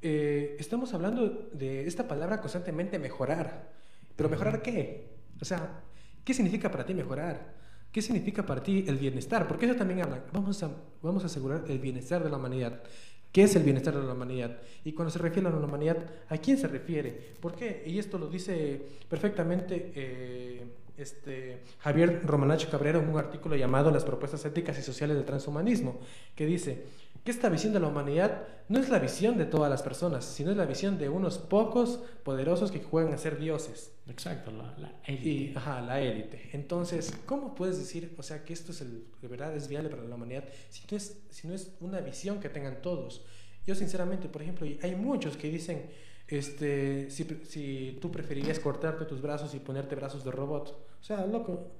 eh, 0.01 0.55
estamos 0.59 0.93
hablando 0.93 1.49
de 1.51 1.87
esta 1.87 2.07
palabra 2.07 2.39
constantemente 2.41 2.99
mejorar, 2.99 3.71
pero 4.15 4.29
mejorar 4.29 4.61
qué? 4.61 5.07
O 5.41 5.45
sea, 5.45 5.81
¿Qué 6.27 6.33
significa 6.33 6.69
para 6.69 6.85
ti 6.85 6.93
mejorar? 6.93 7.53
¿Qué 7.89 8.01
significa 8.01 8.45
para 8.45 8.61
ti 8.61 8.83
el 8.85 8.97
bienestar? 8.97 9.47
Porque 9.47 9.65
eso 9.65 9.75
también 9.75 10.01
habla, 10.01 10.25
vamos 10.33 10.61
a, 10.61 10.69
vamos 11.01 11.23
a 11.23 11.27
asegurar 11.27 11.63
el 11.69 11.79
bienestar 11.79 12.21
de 12.21 12.29
la 12.29 12.35
humanidad. 12.35 12.83
¿Qué 13.31 13.43
es 13.43 13.55
el 13.55 13.63
bienestar 13.63 13.95
de 13.95 14.05
la 14.05 14.11
humanidad? 14.11 14.57
Y 14.83 14.91
cuando 14.91 15.09
se 15.09 15.19
refiere 15.19 15.47
a 15.47 15.51
la 15.51 15.57
humanidad, 15.57 16.05
¿a 16.27 16.37
quién 16.37 16.57
se 16.57 16.67
refiere? 16.67 17.11
¿Por 17.39 17.55
qué? 17.55 17.81
Y 17.87 17.97
esto 17.97 18.17
lo 18.17 18.27
dice 18.27 18.81
perfectamente 19.07 19.93
eh, 19.95 20.63
este, 20.97 21.61
Javier 21.79 22.19
Romanach 22.25 22.69
Cabrera 22.69 22.99
en 22.99 23.07
un 23.07 23.17
artículo 23.17 23.55
llamado 23.55 23.89
Las 23.89 24.03
propuestas 24.03 24.43
éticas 24.43 24.77
y 24.77 24.81
sociales 24.81 25.15
del 25.15 25.25
transhumanismo, 25.25 25.97
que 26.35 26.45
dice 26.45 26.87
que 27.27 27.31
esta 27.31 27.49
visión 27.49 27.73
de 27.73 27.81
la 27.81 27.89
humanidad 27.89 28.43
no 28.69 28.79
es 28.79 28.87
la 28.87 28.99
visión 28.99 29.37
de 29.37 29.43
todas 29.43 29.69
las 29.69 29.83
personas, 29.83 30.23
sino 30.23 30.51
es 30.51 30.55
la 30.55 30.65
visión 30.65 30.97
de 30.97 31.09
unos 31.09 31.37
pocos 31.37 31.99
poderosos 32.23 32.71
que 32.71 32.81
juegan 32.81 33.13
a 33.13 33.17
ser 33.17 33.37
dioses. 33.37 33.91
Exacto, 34.07 34.49
la, 34.49 34.93
élite. 35.05 35.59
Ajá, 35.59 35.81
la 35.81 35.99
élite. 35.99 36.49
Entonces, 36.53 37.13
¿cómo 37.25 37.53
puedes 37.53 37.77
decir, 37.79 38.15
o 38.17 38.23
sea, 38.23 38.45
que 38.45 38.53
esto 38.53 38.71
es 38.71 38.79
el, 38.79 39.07
de 39.21 39.27
verdad 39.27 39.53
es 39.57 39.67
viable 39.67 39.89
para 39.89 40.05
la 40.05 40.15
humanidad 40.15 40.45
si 40.69 40.83
no 40.89 40.95
es, 40.95 41.21
si 41.29 41.49
no 41.49 41.53
es 41.53 41.75
una 41.81 41.99
visión 41.99 42.39
que 42.39 42.47
tengan 42.47 42.81
todos? 42.81 43.25
Yo 43.65 43.75
sinceramente, 43.75 44.29
por 44.29 44.41
ejemplo, 44.41 44.65
hay 44.81 44.95
muchos 44.95 45.35
que 45.35 45.49
dicen, 45.49 45.89
este, 46.29 47.09
si, 47.09 47.25
si 47.43 47.97
tú 48.01 48.09
preferirías 48.09 48.57
cortarte 48.61 49.03
tus 49.03 49.21
brazos 49.21 49.53
y 49.53 49.59
ponerte 49.59 49.95
brazos 49.95 50.23
de 50.23 50.31
robot. 50.31 50.69
O 51.01 51.03
sea, 51.03 51.25
loco, 51.25 51.71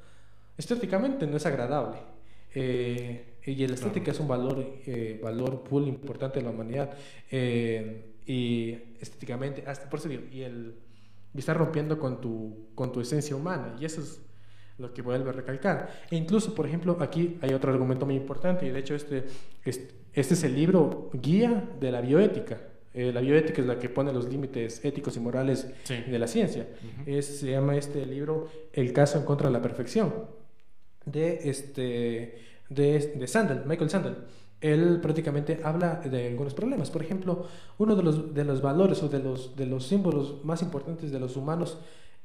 estéticamente 0.57 1.25
no 1.25 1.37
es 1.37 1.45
agradable. 1.45 2.16
Eh, 2.59 3.37
y 3.45 3.67
la 3.67 3.75
estética 3.75 4.11
es 4.11 4.19
un 4.19 4.27
valor, 4.27 4.65
eh, 4.87 5.19
valor 5.23 5.63
pool 5.63 5.87
importante 5.87 6.39
de 6.39 6.45
la 6.45 6.51
humanidad. 6.51 6.91
Eh, 7.31 8.15
y 8.25 8.75
estéticamente, 8.99 9.63
hasta 9.67 9.89
por 9.89 9.99
eso 9.99 10.09
digo, 10.09 10.23
y 10.31 10.41
el 10.41 10.73
y 11.33 11.39
está 11.39 11.53
rompiendo 11.53 11.99
con 11.99 12.19
tu, 12.19 12.69
con 12.73 12.91
tu 12.91 12.99
esencia 12.99 13.35
humana. 13.35 13.75
Y 13.79 13.85
eso 13.85 14.01
es 14.01 14.19
lo 14.79 14.91
que 14.91 15.03
vuelve 15.03 15.29
a 15.29 15.33
recalcar. 15.33 15.89
E 16.09 16.15
incluso, 16.15 16.55
por 16.55 16.65
ejemplo, 16.65 16.97
aquí 16.99 17.37
hay 17.41 17.53
otro 17.53 17.71
argumento 17.71 18.07
muy 18.07 18.15
importante, 18.15 18.65
y 18.65 18.71
de 18.71 18.79
hecho 18.79 18.95
este, 18.95 19.25
este, 19.63 19.93
este 20.13 20.33
es 20.33 20.43
el 20.43 20.55
libro 20.55 21.11
guía 21.13 21.69
de 21.79 21.91
la 21.91 22.01
bioética. 22.01 22.59
Eh, 22.93 23.11
la 23.13 23.21
bioética 23.21 23.61
es 23.61 23.67
la 23.67 23.77
que 23.77 23.89
pone 23.89 24.11
los 24.11 24.27
límites 24.27 24.83
éticos 24.83 25.15
y 25.15 25.19
morales 25.19 25.67
de 25.87 26.17
la 26.17 26.25
ciencia. 26.25 26.67
es, 27.05 27.39
se 27.39 27.51
llama 27.51 27.77
este 27.77 28.03
libro 28.07 28.47
El 28.73 28.91
caso 28.93 29.19
en 29.19 29.25
contra 29.25 29.47
de 29.47 29.53
la 29.53 29.61
perfección, 29.61 30.11
de, 31.11 31.49
este, 31.49 32.39
de, 32.69 33.13
de 33.15 33.27
Sandel, 33.27 33.65
Michael 33.65 33.89
Sandel. 33.89 34.15
Él 34.59 34.99
prácticamente 35.01 35.61
habla 35.63 36.01
de 36.03 36.27
algunos 36.27 36.53
problemas. 36.53 36.89
Por 36.89 37.03
ejemplo, 37.03 37.45
uno 37.77 37.95
de 37.95 38.03
los, 38.03 38.33
de 38.33 38.43
los 38.43 38.61
valores 38.61 39.03
o 39.03 39.09
de 39.09 39.19
los, 39.19 39.55
de 39.55 39.67
los 39.67 39.85
símbolos 39.85 40.43
más 40.43 40.61
importantes 40.61 41.11
de 41.11 41.19
los 41.19 41.37
humanos 41.37 41.77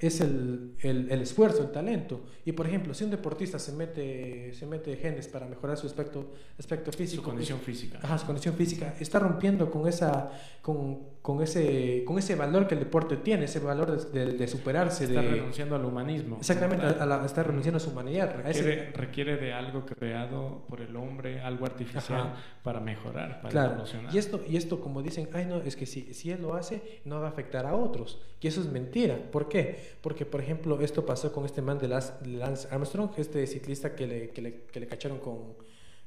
es 0.07 0.21
el, 0.21 0.75
el, 0.81 1.11
el, 1.11 1.23
esfuerzo, 1.23 1.63
el 1.63 1.71
talento. 1.71 2.23
Y 2.45 2.53
por 2.53 2.67
ejemplo, 2.67 2.93
si 2.93 3.05
un 3.05 3.11
deportista 3.11 3.59
se 3.59 3.73
mete, 3.73 4.53
se 4.53 4.67
mete 4.67 4.97
genes 4.97 5.29
para 5.29 5.47
mejorar 5.47 5.77
su 5.77 5.87
aspecto, 5.87 6.33
aspecto 6.59 6.91
físico. 6.91 7.23
Su 7.23 7.29
condición 7.29 7.61
física. 7.61 8.01
Ajá, 8.03 8.19
su 8.19 8.27
condición 8.27 8.57
física. 8.57 8.95
Está 8.99 9.21
rompiendo 9.21 9.71
con, 9.71 9.87
esa, 9.87 10.33
con, 10.61 10.99
con, 11.23 11.41
ese, 11.41 12.03
con 12.05 12.19
ese 12.19 12.35
valor 12.35 12.67
que 12.67 12.75
el 12.75 12.81
deporte 12.81 13.17
tiene, 13.19 13.45
ese 13.45 13.61
valor 13.61 14.11
de, 14.11 14.33
de, 14.33 14.49
superarse. 14.49 15.05
Está 15.05 15.23
de, 15.23 15.31
renunciando 15.31 15.77
al 15.77 15.85
humanismo. 15.85 16.39
Exactamente, 16.39 16.85
a 16.85 17.25
está 17.25 17.45
renunciando 17.45 17.77
a 17.77 17.81
su 17.81 17.91
humanidad. 17.91 18.35
Requiere, 18.35 18.91
requiere, 18.93 19.37
de 19.37 19.53
algo 19.53 19.87
creado 19.87 20.65
por 20.69 20.81
el 20.81 20.97
hombre, 20.97 21.41
algo 21.41 21.65
artificial, 21.65 22.35
para 22.65 22.81
mejorar, 22.81 23.41
para 23.41 23.51
claro. 23.51 23.73
evolucionar. 23.75 24.13
Y 24.13 24.19
esto, 24.19 24.43
y 24.49 24.57
esto, 24.57 24.81
como 24.81 25.01
dicen, 25.01 25.29
ay 25.33 25.47
no, 25.47 25.59
es 25.59 25.77
que 25.77 25.87
si, 25.87 26.13
si 26.13 26.33
él 26.33 26.43
lo 26.43 26.55
hace, 26.55 27.01
no 27.05 27.21
va 27.21 27.29
a 27.29 27.31
afectar 27.31 27.67
a 27.67 27.75
otros. 27.75 28.21
Y 28.41 28.49
eso 28.49 28.61
es 28.61 28.67
mentira. 28.67 29.17
¿Por 29.31 29.49
qué? 29.49 29.92
Porque, 30.01 30.25
por 30.25 30.41
ejemplo, 30.41 30.81
esto 30.81 31.05
pasó 31.05 31.33
con 31.33 31.45
este 31.45 31.63
man 31.63 31.79
de 31.79 31.89
Lance 31.89 32.69
Armstrong, 32.71 33.11
este 33.17 33.47
ciclista 33.47 33.95
que 33.95 34.07
le, 34.07 34.31
que 34.31 34.43
le, 34.43 34.63
que 34.65 34.81
le 34.81 34.87
cacharon 34.87 35.19
con, 35.19 35.55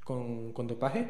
con, 0.04 0.52
con, 0.52 0.66
dopaje, 0.66 1.08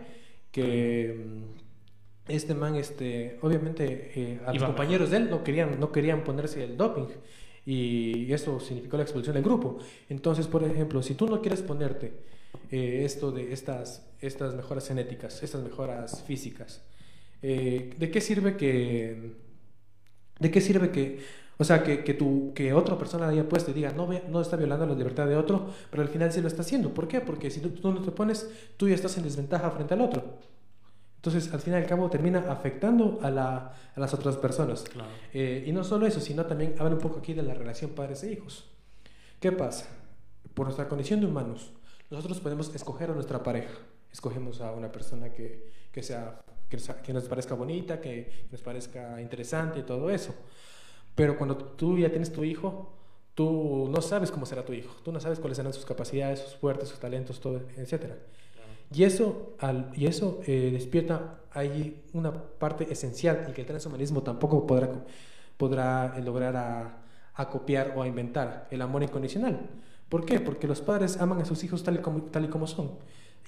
que 0.52 1.14
mm, 1.14 2.30
este 2.32 2.54
man, 2.54 2.76
este, 2.76 3.38
obviamente, 3.42 4.12
eh, 4.14 4.40
a 4.46 4.52
los 4.52 4.62
compañeros 4.64 5.10
de 5.10 5.18
él 5.18 5.30
no 5.30 5.42
querían, 5.42 5.78
no 5.80 5.92
querían 5.92 6.24
ponerse 6.24 6.62
el 6.64 6.76
doping 6.76 7.08
y 7.66 8.32
eso 8.32 8.60
significó 8.60 8.96
la 8.96 9.02
expulsión 9.02 9.34
del 9.34 9.42
grupo. 9.42 9.78
Entonces, 10.08 10.46
por 10.46 10.62
ejemplo, 10.62 11.02
si 11.02 11.14
tú 11.14 11.26
no 11.26 11.40
quieres 11.40 11.62
ponerte 11.62 12.12
eh, 12.70 13.02
esto 13.04 13.32
de 13.32 13.52
estas, 13.52 14.08
estas 14.20 14.54
mejoras 14.54 14.86
genéticas, 14.86 15.42
estas 15.42 15.62
mejoras 15.62 16.22
físicas, 16.22 16.84
eh, 17.42 17.92
¿de 17.96 18.10
qué 18.10 18.20
sirve 18.20 18.56
que... 18.56 19.44
¿De 20.38 20.50
qué 20.50 20.60
sirve 20.60 20.90
que 20.90 21.20
o 21.59 21.64
sea, 21.64 21.82
que, 21.82 22.04
que, 22.04 22.14
tu, 22.14 22.52
que 22.54 22.72
otra 22.74 22.98
persona 22.98 23.28
haya 23.28 23.48
puesto 23.48 23.70
y 23.70 23.74
diga, 23.74 23.92
no, 23.92 24.09
no 24.28 24.40
está 24.40 24.57
violando 24.57 24.84
la 24.86 24.94
libertad 24.94 25.26
de 25.26 25.36
otro, 25.36 25.68
pero 25.90 26.02
al 26.02 26.09
final 26.09 26.30
sí 26.30 26.40
lo 26.40 26.48
está 26.48 26.62
haciendo. 26.62 26.92
¿Por 26.92 27.09
qué? 27.09 27.20
Porque 27.20 27.50
si 27.50 27.61
tú, 27.61 27.70
tú 27.70 27.92
no 27.92 28.02
te 28.02 28.11
pones, 28.11 28.50
tú 28.76 28.88
ya 28.88 28.94
estás 28.94 29.16
en 29.16 29.24
desventaja 29.24 29.70
frente 29.70 29.94
al 29.94 30.02
otro. 30.02 30.38
Entonces, 31.16 31.52
al 31.52 31.61
fin 31.61 31.72
y 31.72 31.76
al 31.76 31.86
cabo, 31.86 32.09
termina 32.11 32.44
afectando 32.52 33.18
a, 33.22 33.30
la, 33.30 33.74
a 33.94 34.00
las 34.00 34.12
otras 34.14 34.36
personas. 34.36 34.84
Eh, 35.32 35.64
y 35.66 35.72
no 35.72 35.82
solo 35.82 36.07
eso, 36.07 36.20
sino 36.20 36.44
también 36.44 36.74
habla 36.78 36.94
un 36.94 37.00
poco 37.00 37.18
aquí 37.18 37.32
de 37.32 37.42
la 37.42 37.54
relación 37.54 37.92
padres 37.92 38.22
e 38.22 38.32
hijos. 38.32 38.68
¿Qué 39.40 39.50
pasa? 39.50 39.86
Por 40.54 40.66
nuestra 40.66 40.88
condición 40.88 41.20
de 41.20 41.26
humanos, 41.26 41.72
nosotros 42.11 42.38
podemos 42.38 42.72
escoger 42.74 43.11
a 43.11 43.14
nuestra 43.14 43.42
pareja. 43.42 43.74
Escogemos 44.12 44.61
a 44.61 44.72
una 44.72 44.92
persona 44.92 45.32
que, 45.32 45.72
que 45.90 46.02
sea, 46.02 46.42
que, 46.68 46.78
que 47.02 47.12
nos 47.12 47.24
parezca 47.24 47.54
bonita, 47.54 48.00
que 48.00 48.46
nos 48.52 48.61
parezca 48.62 49.20
interesante 49.20 49.80
y 49.80 49.82
todo 49.82 50.11
eso. 50.11 50.34
Pero 51.16 51.36
cuando 51.36 51.56
tú 51.56 51.98
ya 51.98 52.10
tienes 52.10 52.32
tu 52.32 52.44
hijo, 52.44 52.92
tú 53.34 53.88
no 53.90 54.00
sabes 54.00 54.30
cómo 54.30 54.46
será 54.46 54.64
tu 54.64 54.72
hijo, 54.72 54.94
tú 55.02 55.10
no 55.10 55.18
sabes 55.18 55.40
cuáles 55.40 55.56
serán 55.56 55.72
sus 55.72 55.84
capacidades, 55.84 56.40
sus 56.40 56.54
fuertes, 56.54 56.90
sus 56.90 57.00
talentos, 57.00 57.40
todo, 57.40 57.62
etc. 57.76 58.12
Y 58.92 59.02
eso, 59.02 59.54
al, 59.58 59.90
y 59.96 60.06
eso 60.06 60.40
eh, 60.46 60.70
despierta 60.72 61.40
ahí 61.50 62.04
una 62.12 62.32
parte 62.32 62.86
esencial 62.92 63.46
y 63.48 63.52
que 63.52 63.62
el 63.62 63.66
transhumanismo 63.66 64.22
tampoco 64.22 64.66
podrá, 64.66 64.90
podrá 65.56 66.18
lograr 66.20 66.54
a, 66.56 66.98
a, 67.34 67.48
copiar 67.48 67.94
o 67.96 68.02
a 68.02 68.06
inventar, 68.06 68.68
el 68.70 68.82
amor 68.82 69.02
incondicional. 69.02 69.58
¿Por 70.08 70.24
qué? 70.24 70.38
Porque 70.38 70.68
los 70.68 70.82
padres 70.82 71.20
aman 71.20 71.40
a 71.40 71.44
sus 71.44 71.64
hijos 71.64 71.82
tal 71.82 71.96
y 71.96 71.98
como, 71.98 72.22
tal 72.24 72.44
y 72.44 72.48
como 72.48 72.66
son. 72.66 72.92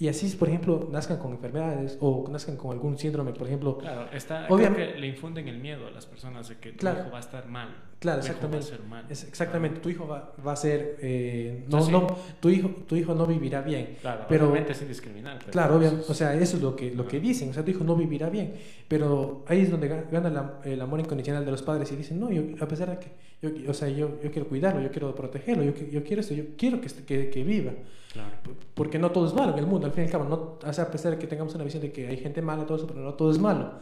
Y 0.00 0.06
así, 0.06 0.28
por 0.36 0.48
ejemplo, 0.48 0.88
nazcan 0.92 1.18
con 1.18 1.32
enfermedades 1.32 1.98
o 2.00 2.28
nazcan 2.30 2.56
con 2.56 2.70
algún 2.70 2.96
síndrome, 2.96 3.32
por 3.32 3.48
ejemplo. 3.48 3.78
Claro, 3.78 4.08
está, 4.12 4.46
obviamente 4.48 4.94
que 4.94 5.00
le 5.00 5.08
infunden 5.08 5.48
el 5.48 5.58
miedo 5.58 5.88
a 5.88 5.90
las 5.90 6.06
personas 6.06 6.48
de 6.48 6.58
que 6.58 6.72
tu 6.72 6.86
hijo 6.86 7.10
va 7.10 7.16
a 7.16 7.20
estar 7.20 7.46
mal. 7.48 7.74
Claro, 7.98 8.20
exactamente. 8.20 8.66
Es, 9.08 9.24
exactamente, 9.24 9.80
tu 9.80 9.88
hijo 9.88 10.06
va, 10.06 10.32
va 10.46 10.52
a 10.52 10.56
ser. 10.56 10.98
Eh, 11.02 11.64
no, 11.68 11.90
no, 11.90 12.06
tu, 12.38 12.48
hijo, 12.48 12.68
tu 12.86 12.94
hijo 12.94 13.12
no 13.12 13.26
vivirá 13.26 13.60
bien. 13.60 13.96
Claro, 14.00 14.26
pero, 14.28 14.44
obviamente 14.48 14.72
sin 14.74 14.86
discriminar. 14.86 15.38
claro, 15.46 15.76
obviamente, 15.76 16.04
o 16.08 16.14
sea, 16.14 16.32
eso 16.34 16.56
es 16.56 16.62
lo 16.62 16.76
que, 16.76 16.92
lo 16.94 17.08
que 17.08 17.18
dicen. 17.18 17.50
O 17.50 17.52
sea, 17.52 17.64
tu 17.64 17.72
hijo 17.72 17.82
no 17.82 17.96
vivirá 17.96 18.30
bien. 18.30 18.54
Pero 18.86 19.44
ahí 19.48 19.62
es 19.62 19.70
donde 19.70 19.88
gana 19.88 20.60
el 20.64 20.80
amor 20.80 21.00
incondicional 21.00 21.44
de 21.44 21.50
los 21.50 21.62
padres 21.62 21.90
y 21.90 21.96
dicen, 21.96 22.20
no, 22.20 22.30
yo, 22.30 22.42
a 22.60 22.68
pesar 22.68 22.90
de 22.90 22.98
que. 22.98 23.27
Yo, 23.40 23.50
o 23.70 23.74
sea, 23.74 23.88
yo, 23.88 24.20
yo 24.22 24.30
quiero 24.32 24.48
cuidarlo, 24.48 24.80
yo 24.80 24.90
quiero 24.90 25.14
protegerlo, 25.14 25.62
yo, 25.62 25.72
yo 25.72 26.02
quiero 26.02 26.20
esto, 26.20 26.34
yo 26.34 26.44
quiero 26.56 26.80
que, 26.80 26.88
que, 26.88 27.30
que 27.30 27.44
viva. 27.44 27.72
Claro. 28.12 28.30
Porque 28.74 28.98
no 28.98 29.12
todo 29.12 29.26
es 29.26 29.34
malo 29.34 29.52
en 29.52 29.58
el 29.58 29.66
mundo, 29.66 29.86
al 29.86 29.92
fin 29.92 30.04
y 30.04 30.06
al 30.06 30.12
cabo. 30.12 30.24
No, 30.24 30.58
o 30.68 30.72
sea, 30.72 30.84
a 30.84 30.90
pesar 30.90 31.12
de 31.12 31.18
que 31.18 31.26
tengamos 31.26 31.54
una 31.54 31.64
visión 31.64 31.82
de 31.82 31.92
que 31.92 32.08
hay 32.08 32.16
gente 32.16 32.42
mala, 32.42 32.66
todo 32.66 32.78
eso, 32.78 32.86
pero 32.86 33.00
no 33.00 33.14
todo 33.14 33.30
es 33.30 33.38
malo. 33.38 33.74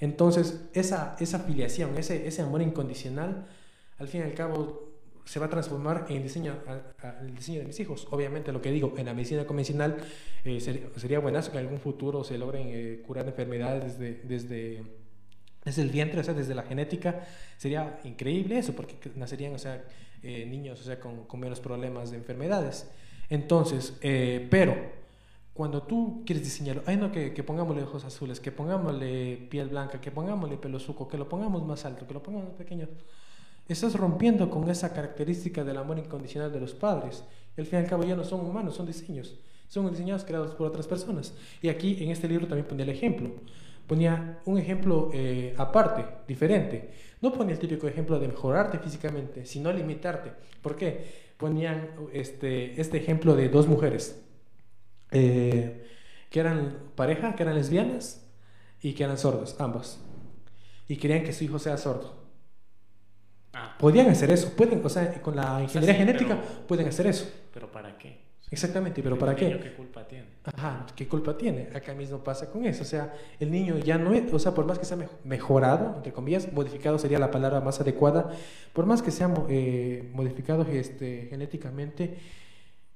Entonces, 0.00 0.68
esa, 0.72 1.16
esa 1.20 1.38
filiación, 1.40 1.96
ese, 1.96 2.26
ese 2.26 2.42
amor 2.42 2.62
incondicional, 2.62 3.46
al 3.98 4.08
fin 4.08 4.22
y 4.22 4.24
al 4.24 4.34
cabo 4.34 4.94
se 5.24 5.40
va 5.40 5.46
a 5.46 5.50
transformar 5.50 6.06
en 6.08 6.22
diseño, 6.22 6.54
el 7.22 7.34
diseño 7.34 7.60
de 7.60 7.66
mis 7.66 7.80
hijos. 7.80 8.06
Obviamente, 8.10 8.52
lo 8.52 8.60
que 8.60 8.70
digo, 8.70 8.94
en 8.96 9.06
la 9.06 9.14
medicina 9.14 9.46
convencional 9.46 9.96
eh, 10.44 10.60
sería, 10.60 10.88
sería 10.96 11.18
buenazo 11.18 11.50
que 11.50 11.58
en 11.58 11.64
algún 11.64 11.80
futuro 11.80 12.24
se 12.24 12.36
logren 12.36 12.68
eh, 12.68 13.02
curar 13.06 13.26
enfermedades 13.26 13.98
desde, 13.98 14.20
desde, 14.24 14.82
desde, 15.64 15.82
el 15.82 15.90
vientre, 15.90 16.20
o 16.20 16.24
sea, 16.24 16.34
desde 16.34 16.54
la 16.54 16.62
genética. 16.62 17.24
Sería 17.56 18.00
increíble 18.04 18.58
eso, 18.58 18.74
porque 18.74 18.96
nacerían, 19.16 19.54
o 19.54 19.58
sea, 19.58 19.84
eh, 20.22 20.46
niños, 20.46 20.80
o 20.80 20.84
sea, 20.84 21.00
con, 21.00 21.24
con, 21.24 21.40
menos 21.40 21.60
problemas 21.60 22.10
de 22.10 22.18
enfermedades. 22.18 22.88
Entonces, 23.30 23.94
pero 24.50 24.76
cuando 25.54 25.84
tú 25.84 26.24
quieres 26.26 26.44
diseñarlo, 26.44 26.82
ay 26.84 26.96
no, 26.96 27.12
que, 27.12 27.32
que 27.32 27.42
pongámosle 27.44 27.84
ojos 27.84 28.04
azules, 28.04 28.40
que 28.40 28.50
pongámosle 28.50 29.36
piel 29.48 29.68
blanca, 29.68 30.00
que 30.00 30.10
pongámosle 30.10 30.56
pelo 30.56 30.80
suco, 30.80 31.06
que 31.06 31.16
lo 31.16 31.28
pongamos 31.28 31.64
más 31.64 31.84
alto, 31.84 32.06
que 32.06 32.12
lo 32.12 32.22
pongamos 32.22 32.48
más 32.48 32.58
pequeño 32.58 32.88
Estás 33.66 33.94
rompiendo 33.94 34.50
con 34.50 34.68
esa 34.68 34.92
característica 34.92 35.64
del 35.64 35.78
amor 35.78 35.98
incondicional 35.98 36.52
de 36.52 36.60
los 36.60 36.74
padres. 36.74 37.24
Y 37.56 37.60
al 37.60 37.66
fin 37.66 37.78
y 37.78 37.82
al 37.82 37.88
cabo 37.88 38.04
ya 38.04 38.14
no 38.14 38.24
son 38.24 38.40
humanos, 38.40 38.74
son 38.74 38.86
diseños. 38.86 39.36
Son 39.68 39.90
diseñados 39.90 40.24
creados 40.24 40.54
por 40.54 40.66
otras 40.66 40.86
personas. 40.86 41.32
Y 41.62 41.68
aquí 41.68 42.02
en 42.02 42.10
este 42.10 42.28
libro 42.28 42.46
también 42.46 42.66
ponía 42.66 42.84
el 42.84 42.90
ejemplo. 42.90 43.30
Ponía 43.86 44.40
un 44.46 44.58
ejemplo 44.58 45.10
eh, 45.12 45.54
aparte, 45.58 46.04
diferente. 46.26 46.90
No 47.20 47.32
ponía 47.32 47.54
el 47.54 47.58
típico 47.58 47.86
ejemplo 47.86 48.18
de 48.18 48.28
mejorarte 48.28 48.78
físicamente, 48.78 49.44
sino 49.44 49.72
limitarte. 49.72 50.32
¿Por 50.62 50.76
qué? 50.76 51.24
Ponían 51.36 51.90
este, 52.12 52.80
este 52.80 52.96
ejemplo 52.96 53.34
de 53.34 53.48
dos 53.48 53.66
mujeres 53.66 54.24
eh, 55.10 55.86
que 56.30 56.40
eran 56.40 56.78
pareja, 56.94 57.34
que 57.34 57.42
eran 57.42 57.54
lesbianas 57.54 58.26
y 58.80 58.94
que 58.94 59.04
eran 59.04 59.18
sordas, 59.18 59.56
ambas. 59.60 60.00
Y 60.88 60.96
querían 60.96 61.22
que 61.22 61.32
su 61.32 61.44
hijo 61.44 61.58
sea 61.58 61.76
sordo. 61.76 62.24
Ah. 63.52 63.76
Podían 63.78 64.08
hacer 64.08 64.30
eso, 64.30 64.50
pueden, 64.56 64.84
o 64.84 64.88
sea, 64.88 65.22
con 65.22 65.36
la 65.36 65.62
ingeniería 65.62 65.94
genética 65.94 66.40
pueden 66.66 66.88
hacer 66.88 67.06
eso. 67.06 67.30
¿Pero 67.52 67.70
para 67.70 67.96
qué? 67.96 68.18
Exactamente, 68.50 69.02
pero 69.02 69.18
¿para 69.18 69.34
qué? 69.36 69.58
¿Qué 69.60 69.74
culpa 69.74 70.06
tiene? 70.06 70.26
Ajá, 70.44 70.86
¿qué 70.94 71.08
culpa 71.08 71.38
tiene? 71.38 71.70
Acá 71.74 71.94
mismo 71.94 72.18
pasa 72.22 72.50
con 72.50 72.66
eso, 72.66 72.82
o 72.82 72.86
sea, 72.86 73.14
el 73.40 73.50
niño 73.50 73.78
ya 73.78 73.96
no 73.96 74.12
es, 74.12 74.30
o 74.30 74.38
sea, 74.38 74.52
por 74.52 74.66
más 74.66 74.78
que 74.78 74.84
sea 74.84 74.98
mejorado, 75.24 75.94
entre 75.96 76.12
comillas, 76.12 76.52
modificado 76.52 76.98
sería 76.98 77.18
la 77.18 77.30
palabra 77.30 77.62
más 77.62 77.80
adecuada, 77.80 78.30
por 78.74 78.84
más 78.84 79.00
que 79.00 79.10
sea 79.10 79.32
eh, 79.48 80.10
modificado 80.12 80.66
este, 80.70 81.28
genéticamente, 81.30 82.18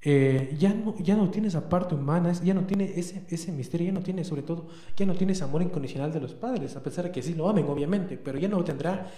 eh, 0.03 0.55
ya, 0.59 0.75
no, 0.75 0.95
ya 0.99 1.17
no 1.17 1.31
tiene 1.31 1.49
esa 1.49 1.71
parte 1.71 1.95
humana, 1.95 2.33
ya 2.33 2.53
no 2.53 2.67
tiene 2.67 2.93
ese, 2.97 3.25
ese 3.31 3.51
misterio, 3.51 3.87
ya 3.87 3.93
no 3.95 4.03
tiene, 4.03 4.25
sobre 4.25 4.43
todo, 4.43 4.69
ya 4.95 5.07
no 5.07 5.15
tiene 5.15 5.33
ese 5.33 5.45
amor 5.45 5.63
incondicional 5.63 6.13
de 6.13 6.21
los 6.21 6.35
padres, 6.35 6.77
a 6.77 6.83
pesar 6.83 7.07
de 7.07 7.13
que 7.13 7.23
sí 7.23 7.35
lo 7.35 7.49
amen, 7.49 7.65
obviamente, 7.67 8.19
pero 8.19 8.39
ya 8.39 8.49
no 8.49 8.63
tendrá 8.63 9.11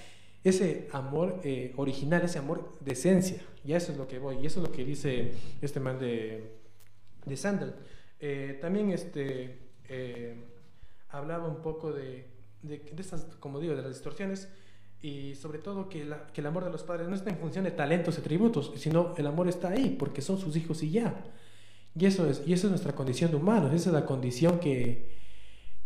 ese 0.45 0.89
amor 0.93 1.41
eh, 1.43 1.75
original, 1.77 2.23
ese 2.23 2.39
amor 2.39 2.79
de 2.81 2.93
esencia. 2.93 3.43
Y 3.65 3.73
eso 3.73 3.91
es 3.91 3.99
lo 3.99 4.07
que 4.07 4.21
voy, 4.21 4.39
y 4.41 4.47
eso 4.47 4.61
es 4.61 4.69
lo 4.69 4.73
que 4.73 4.85
dice 4.85 5.33
este 5.61 5.81
man 5.81 5.99
de, 5.99 6.55
de 7.27 7.37
Sandal. 7.37 7.75
Eh, 8.21 8.59
también 8.61 8.91
este, 8.91 9.59
eh, 9.89 10.35
hablaba 11.09 11.49
un 11.49 11.63
poco 11.63 11.93
de, 11.93 12.27
de, 12.63 12.83
estas, 12.99 13.25
como 13.41 13.61
digo, 13.61 13.75
de 13.75 13.83
las 13.83 13.93
distorsiones 13.93 14.49
y 15.03 15.35
sobre 15.35 15.59
todo 15.59 15.89
que, 15.89 16.05
la, 16.05 16.27
que, 16.27 16.43
el 16.43 16.47
amor 16.47 16.65
de 16.65 16.71
los 16.71 16.83
padres 16.83 17.09
no 17.09 17.15
está 17.15 17.31
en 17.31 17.39
función 17.39 17.65
de 17.65 17.71
talentos 17.71 18.19
y 18.19 18.21
tributos, 18.21 18.73
sino 18.77 19.15
el 19.17 19.27
amor 19.27 19.49
está 19.49 19.71
ahí 19.71 19.97
porque 19.99 20.21
son 20.21 20.39
sus 20.39 20.57
hijos 20.57 20.83
y 20.83 20.91
ya. 20.91 21.25
Y 21.99 22.07
eso 22.07 22.29
es, 22.29 22.43
y 22.47 22.53
eso 22.53 22.67
es 22.67 22.71
nuestra 22.71 22.95
condición 22.95 23.31
de 23.31 23.39
humanos, 23.39 23.73
esa 23.73 23.91
es 23.91 23.95
la 23.95 24.07
condición 24.07 24.61
que, 24.61 25.20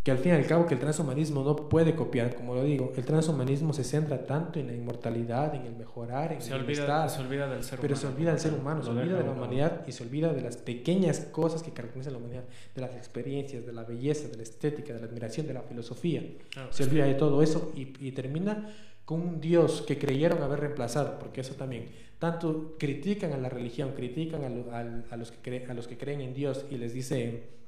que 0.04 0.10
al 0.10 0.18
fin 0.18 0.32
y 0.32 0.34
al 0.34 0.46
cabo 0.46 0.66
que 0.66 0.74
el 0.74 0.80
transhumanismo 0.80 1.42
no 1.42 1.56
puede 1.56 1.94
copiar, 1.94 2.34
como 2.34 2.54
lo 2.54 2.62
digo, 2.62 2.92
el 2.94 3.06
transhumanismo 3.06 3.72
se 3.72 3.84
centra 3.84 4.26
tanto 4.26 4.60
en 4.60 4.66
la 4.66 4.74
inmortalidad, 4.74 5.54
en 5.54 5.62
el 5.64 5.74
mejorar, 5.74 6.30
en 6.34 6.42
se 6.42 6.52
el 6.52 6.60
olvida, 6.60 7.08
se 7.08 7.22
olvida 7.22 7.48
del 7.48 7.64
ser 7.64 7.80
pero 7.80 7.96
se 7.96 8.06
olvida 8.06 8.30
del 8.32 8.38
ser 8.38 8.52
humano, 8.52 8.82
se 8.82 8.90
olvida 8.90 9.16
de 9.16 9.24
la 9.24 9.30
humanidad 9.30 9.82
y 9.86 9.92
se 9.92 10.02
olvida 10.02 10.34
de 10.34 10.42
las 10.42 10.58
pequeñas 10.58 11.20
cosas 11.20 11.62
que 11.62 11.70
caracterizan 11.70 12.12
la 12.12 12.18
humanidad, 12.18 12.44
de 12.74 12.82
las 12.82 12.94
experiencias, 12.94 13.64
de 13.64 13.72
la 13.72 13.84
belleza, 13.84 14.28
de 14.28 14.36
la 14.36 14.42
estética, 14.42 14.92
de 14.92 15.00
la 15.00 15.06
admiración, 15.06 15.46
de 15.46 15.54
la 15.54 15.62
filosofía. 15.62 16.22
se 16.68 16.84
olvida 16.84 17.06
de 17.06 17.14
todo 17.14 17.42
eso 17.42 17.72
y, 17.74 18.12
termina 18.12 18.68
con 19.06 19.22
un 19.22 19.40
Dios 19.40 19.82
que 19.86 19.98
creyeron 19.98 20.42
haber 20.42 20.60
reemplazado, 20.60 21.18
porque 21.18 21.40
eso 21.40 21.54
también, 21.54 21.88
tanto 22.18 22.74
critican 22.78 23.32
a 23.32 23.38
la 23.38 23.48
religión, 23.48 23.92
critican 23.96 24.44
a, 24.44 25.16
los, 25.16 25.30
que 25.30 25.66
a 25.66 25.72
los 25.72 25.88
que 25.88 25.96
creen 25.96 26.20
en 26.20 26.34
Dios 26.34 26.66
y 26.70 26.76
les 26.76 26.92
dice 26.92 27.63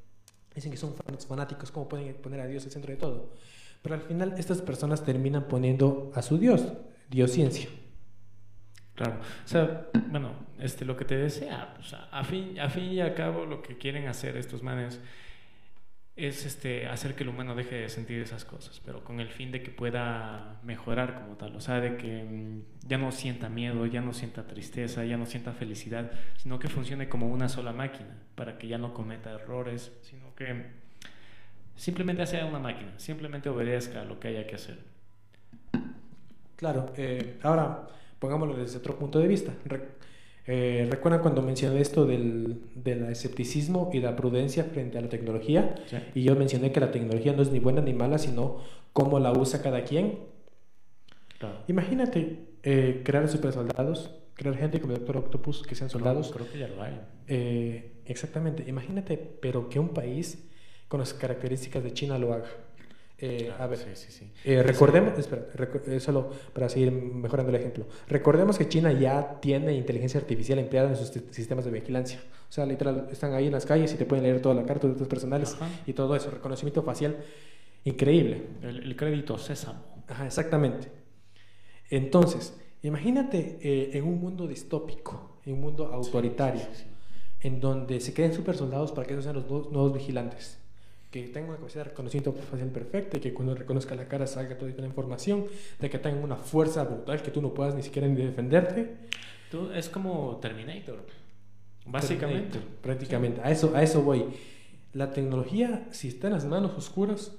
Dicen 0.57 0.73
que 0.73 0.79
son 0.79 0.95
fanáticos, 1.29 1.71
¿cómo 1.71 1.89
pueden 1.89 2.15
poner 2.15 2.41
a 2.41 2.47
Dios 2.47 2.65
al 2.65 2.73
centro 2.73 2.91
de 2.91 2.97
todo? 2.97 3.31
Pero 3.83 3.95
al 3.95 4.01
final 4.01 4.35
estas 4.39 4.63
personas 4.63 5.05
terminan 5.05 5.45
poniendo 5.49 6.11
a 6.15 6.23
su 6.23 6.39
Dios, 6.39 6.73
Dios 7.11 7.31
ciencia. 7.31 7.69
Claro, 8.95 9.21
o 9.45 9.49
sea, 9.49 9.89
bueno, 10.11 10.33
este, 10.59 10.87
lo 10.87 10.97
que 10.97 11.05
te 11.05 11.15
desea, 11.15 11.77
a, 12.11 12.25
fin, 12.25 12.59
a 12.59 12.71
fin 12.71 12.85
y 12.85 13.03
a 13.03 13.15
cabo 13.15 13.45
lo 13.45 13.61
que 13.61 13.77
quieren 13.77 14.09
hacer 14.09 14.39
estos 14.39 14.63
manes 14.63 14.99
es 16.17 16.47
este, 16.47 16.87
hacer 16.87 17.15
que 17.15 17.25
el 17.25 17.29
humano 17.29 17.55
deje 17.55 17.75
de 17.75 17.89
sentir 17.91 18.23
esas 18.23 18.47
cosas, 18.47 18.81
pero 18.85 19.05
con 19.05 19.21
el 19.21 19.29
fin 19.29 19.53
de 19.53 19.63
que 19.63 19.71
pueda 19.71 20.59
mejorar 20.63 21.15
como 21.15 21.37
tal, 21.37 21.55
o 21.55 21.61
sea, 21.61 21.79
de 21.81 21.99
que 21.99 22.25
mm, 22.25 22.89
ya 22.89 22.97
no 22.97 23.13
sienta 23.13 23.51
miedo, 23.51 23.85
ya 23.85 24.01
no 24.01 24.15
sienta 24.15 24.47
tristeza, 24.47 25.05
ya 25.05 25.19
no 25.19 25.27
sienta 25.27 25.53
felicidad, 25.53 26.11
sino 26.39 26.59
que 26.59 26.69
funcione 26.69 27.11
como 27.11 27.29
una 27.29 27.51
sola 27.51 27.73
máquina, 27.73 28.17
para 28.35 28.57
que 28.57 28.67
ya 28.67 28.79
no 28.79 28.95
cometa 28.95 29.31
errores, 29.31 29.93
sino 30.03 30.35
que 30.35 30.65
simplemente 31.77 32.27
sea 32.27 32.47
una 32.47 32.61
máquina, 32.61 32.99
simplemente 32.99 33.51
obedezca 33.51 34.01
a 34.01 34.05
lo 34.07 34.19
que 34.19 34.29
haya 34.29 34.47
que 34.47 34.55
hacer. 34.55 34.79
Claro, 36.57 36.95
eh, 36.97 37.39
ahora 37.43 37.89
pongámoslo 38.19 38.57
desde 38.57 38.79
otro 38.79 38.99
punto 38.99 39.19
de 39.19 39.29
vista. 39.29 39.53
Eh, 40.47 40.87
¿Recuerdan 40.91 41.23
cuando 41.23 41.43
mencioné 41.43 41.81
esto 41.81 42.07
del, 42.07 42.63
del, 42.75 43.05
escepticismo 43.05 43.91
y 43.93 44.01
la 44.01 44.15
prudencia 44.15 44.65
frente 44.65 44.99
a 44.99 45.01
la 45.01 45.09
tecnología? 45.09 45.75
Y 46.15 46.23
yo 46.23 46.37
mencioné 46.37 46.71
que 46.71 46.81
la 46.81 46.93
tecnología 46.93 47.33
no 47.33 47.43
es 47.43 47.51
ni 47.51 47.59
buena 47.59 47.83
ni 47.83 47.95
mala, 47.95 48.19
sino 48.19 48.63
cómo 48.93 49.19
la 49.19 49.33
usa 49.33 49.61
cada 49.63 49.83
quien. 49.85 50.19
Imagínate 51.69 52.47
eh, 52.63 53.03
crear 53.05 53.29
super 53.29 53.53
soldados, 53.53 54.15
crear 54.35 54.57
gente 54.57 54.81
como 54.81 54.95
el 54.95 55.01
Doctor 55.01 55.19
Octopus 55.19 55.63
que 55.63 55.75
sean 55.75 55.91
soldados. 55.91 56.33
creo 56.33 56.51
que 56.51 56.59
ya 56.59 56.69
lo 56.69 56.83
hay. 56.83 57.01
Eh, 57.27 58.01
exactamente. 58.07 58.65
Imagínate, 58.67 59.17
pero 59.17 59.69
que 59.69 59.79
un 59.79 59.91
país 59.91 60.49
con 60.89 61.01
las 61.01 61.13
características 61.13 61.83
de 61.83 61.93
China 61.93 62.19
lo 62.19 62.33
haga. 62.33 62.49
Eh, 63.19 63.51
a 63.59 63.67
ver, 63.67 63.79
eh, 64.45 64.63
recordemos, 64.63 65.19
espera, 65.19 65.47
eh, 65.87 66.01
solo 66.01 66.31
para 66.53 66.69
seguir 66.69 66.93
mejorando 66.93 67.49
el 67.49 67.57
ejemplo, 67.57 67.87
recordemos 68.09 68.59
que 68.59 68.69
China 68.69 68.93
ya 68.93 69.41
tiene 69.41 69.73
inteligencia 69.73 70.21
artificial 70.21 70.59
empleada 70.59 70.91
en 70.91 70.97
sus 70.97 71.11
sistemas 71.31 71.65
de 71.65 71.71
vigilancia. 71.71 72.21
O 72.47 72.53
sea, 72.53 72.67
literal, 72.67 73.09
están 73.11 73.33
ahí 73.33 73.47
en 73.47 73.53
las 73.53 73.65
calles 73.65 73.93
y 73.95 73.97
te 73.97 74.05
pueden 74.05 74.25
leer 74.25 74.43
toda 74.43 74.55
la 74.55 74.65
carta 74.65 74.87
de 74.87 74.93
datos 74.93 75.09
personales 75.09 75.57
y 75.87 75.95
todo 75.95 76.15
eso, 76.15 76.31
reconocimiento 76.31 76.83
facial 76.83 77.17
increíble. 77.85 78.43
El, 78.63 78.95
crédito 78.97 79.39
César 79.39 79.77
Ajá, 80.09 80.27
exactamente. 80.27 80.89
Entonces, 81.89 82.55
imagínate 82.83 83.97
en 83.97 84.05
un 84.05 84.21
mundo 84.21 84.47
distópico, 84.47 85.41
en 85.47 85.55
un 85.55 85.61
mundo 85.63 85.87
autoritario, 85.87 86.63
en 87.41 87.61
donde 87.61 87.99
se 88.01 88.13
creen 88.13 88.35
super 88.35 88.57
soldados 88.57 88.93
para 88.93 89.07
que 89.07 89.15
esos 89.15 89.25
sean 89.25 89.37
los 89.37 89.49
nuevos 89.49 89.95
vigilantes 89.95 90.59
que 91.23 91.29
tenga 91.29 91.49
una 91.49 91.57
capacidad 91.57 91.85
de 91.85 91.91
reconocimiento 91.91 92.33
facial 92.33 92.69
perfecta 92.71 93.17
y 93.17 93.21
que 93.21 93.33
cuando 93.33 93.55
reconozca 93.55 93.95
la 93.95 94.07
cara 94.07 94.27
salga 94.27 94.59
toda 94.59 94.71
la 94.77 94.87
información, 94.87 95.47
de 95.81 95.89
que 95.89 95.99
tenga 95.99 96.23
una 96.23 96.37
fuerza 96.37 96.85
brutal 96.85 97.23
que 97.23 97.31
tú 97.31 97.41
no 97.41 97.55
puedas 97.55 97.75
ni 97.75 97.83
siquiera 97.83 98.07
ni 98.07 98.17
defenderte. 98.17 98.97
Tú, 99.51 99.71
es 99.73 99.89
como 99.89 100.39
Terminator, 100.43 101.05
básicamente. 101.87 102.59
prácticamente, 102.83 103.41
a, 103.43 103.51
eso, 103.51 103.73
a 103.75 103.83
eso 103.83 104.03
voy. 104.03 104.25
La 104.93 105.11
tecnología, 105.11 105.87
si 105.91 106.09
está 106.09 106.27
en 106.27 106.35
las 106.35 106.45
manos 106.45 106.73
oscuras, 106.77 107.33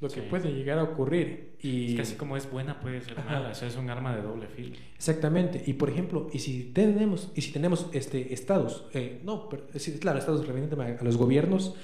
lo 0.00 0.08
que 0.08 0.22
puede 0.22 0.52
llegar 0.52 0.78
a 0.78 0.84
ocurrir. 0.84 1.56
Y... 1.60 1.90
Es 1.90 1.94
que 1.94 2.02
así 2.02 2.14
como 2.16 2.36
es 2.36 2.50
buena, 2.50 2.80
puede 2.80 3.00
ser 3.00 3.16
mala. 3.24 3.52
Eso 3.52 3.66
es 3.66 3.76
un 3.76 3.88
arma 3.88 4.14
de 4.14 4.22
doble 4.22 4.48
filo. 4.48 4.76
Exactamente. 4.96 5.62
Y 5.66 5.74
por 5.74 5.88
ejemplo, 5.88 6.28
y 6.32 6.40
si 6.40 6.64
tenemos, 6.64 7.30
y 7.34 7.40
si 7.40 7.52
tenemos 7.52 7.86
este, 7.92 8.34
estados, 8.34 8.84
eh, 8.92 9.20
no, 9.24 9.48
pero, 9.48 9.64
claro, 10.00 10.18
estados 10.18 10.46
referentes 10.46 10.78
a 10.78 11.04
los 11.04 11.16
gobiernos, 11.16 11.74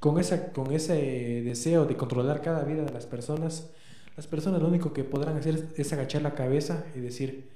con, 0.00 0.18
esa, 0.18 0.52
con 0.52 0.72
ese 0.72 1.42
deseo 1.42 1.84
de 1.84 1.96
controlar 1.96 2.40
cada 2.42 2.62
vida 2.64 2.84
de 2.84 2.92
las 2.92 3.06
personas, 3.06 3.70
las 4.16 4.26
personas 4.26 4.60
lo 4.60 4.68
único 4.68 4.92
que 4.92 5.04
podrán 5.04 5.36
hacer 5.36 5.68
es, 5.76 5.92
agachar 5.92 6.22
la 6.22 6.34
cabeza 6.34 6.86
y 6.94 7.00
decir, 7.00 7.50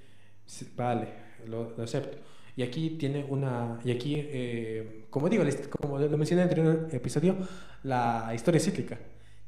vale, 0.76 1.08
lo, 1.46 1.74
acepto. 1.82 2.18
Y 2.56 2.62
aquí 2.62 2.90
tiene 2.90 3.24
una, 3.28 3.80
y 3.84 3.90
aquí, 3.90 4.14
eh, 4.16 5.06
como 5.10 5.28
digo, 5.28 5.44
como 5.70 5.98
lo 5.98 6.18
mencioné 6.18 6.42
en 6.42 6.66
el 6.66 6.88
episodio, 6.92 7.36
la 7.82 8.32
historia 8.34 8.60
cíclica. 8.60 8.98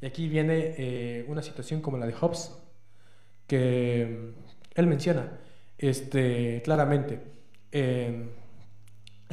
Y 0.00 0.06
aquí 0.06 0.28
viene 0.28 0.74
eh, 0.78 1.24
una 1.28 1.42
situación 1.42 1.80
como 1.80 1.98
la 1.98 2.06
de 2.06 2.14
Hobbes, 2.14 2.52
que 3.46 4.32
él 4.74 4.86
menciona 4.86 5.38
este, 5.78 6.62
claramente. 6.64 7.20
Eh, 7.72 8.28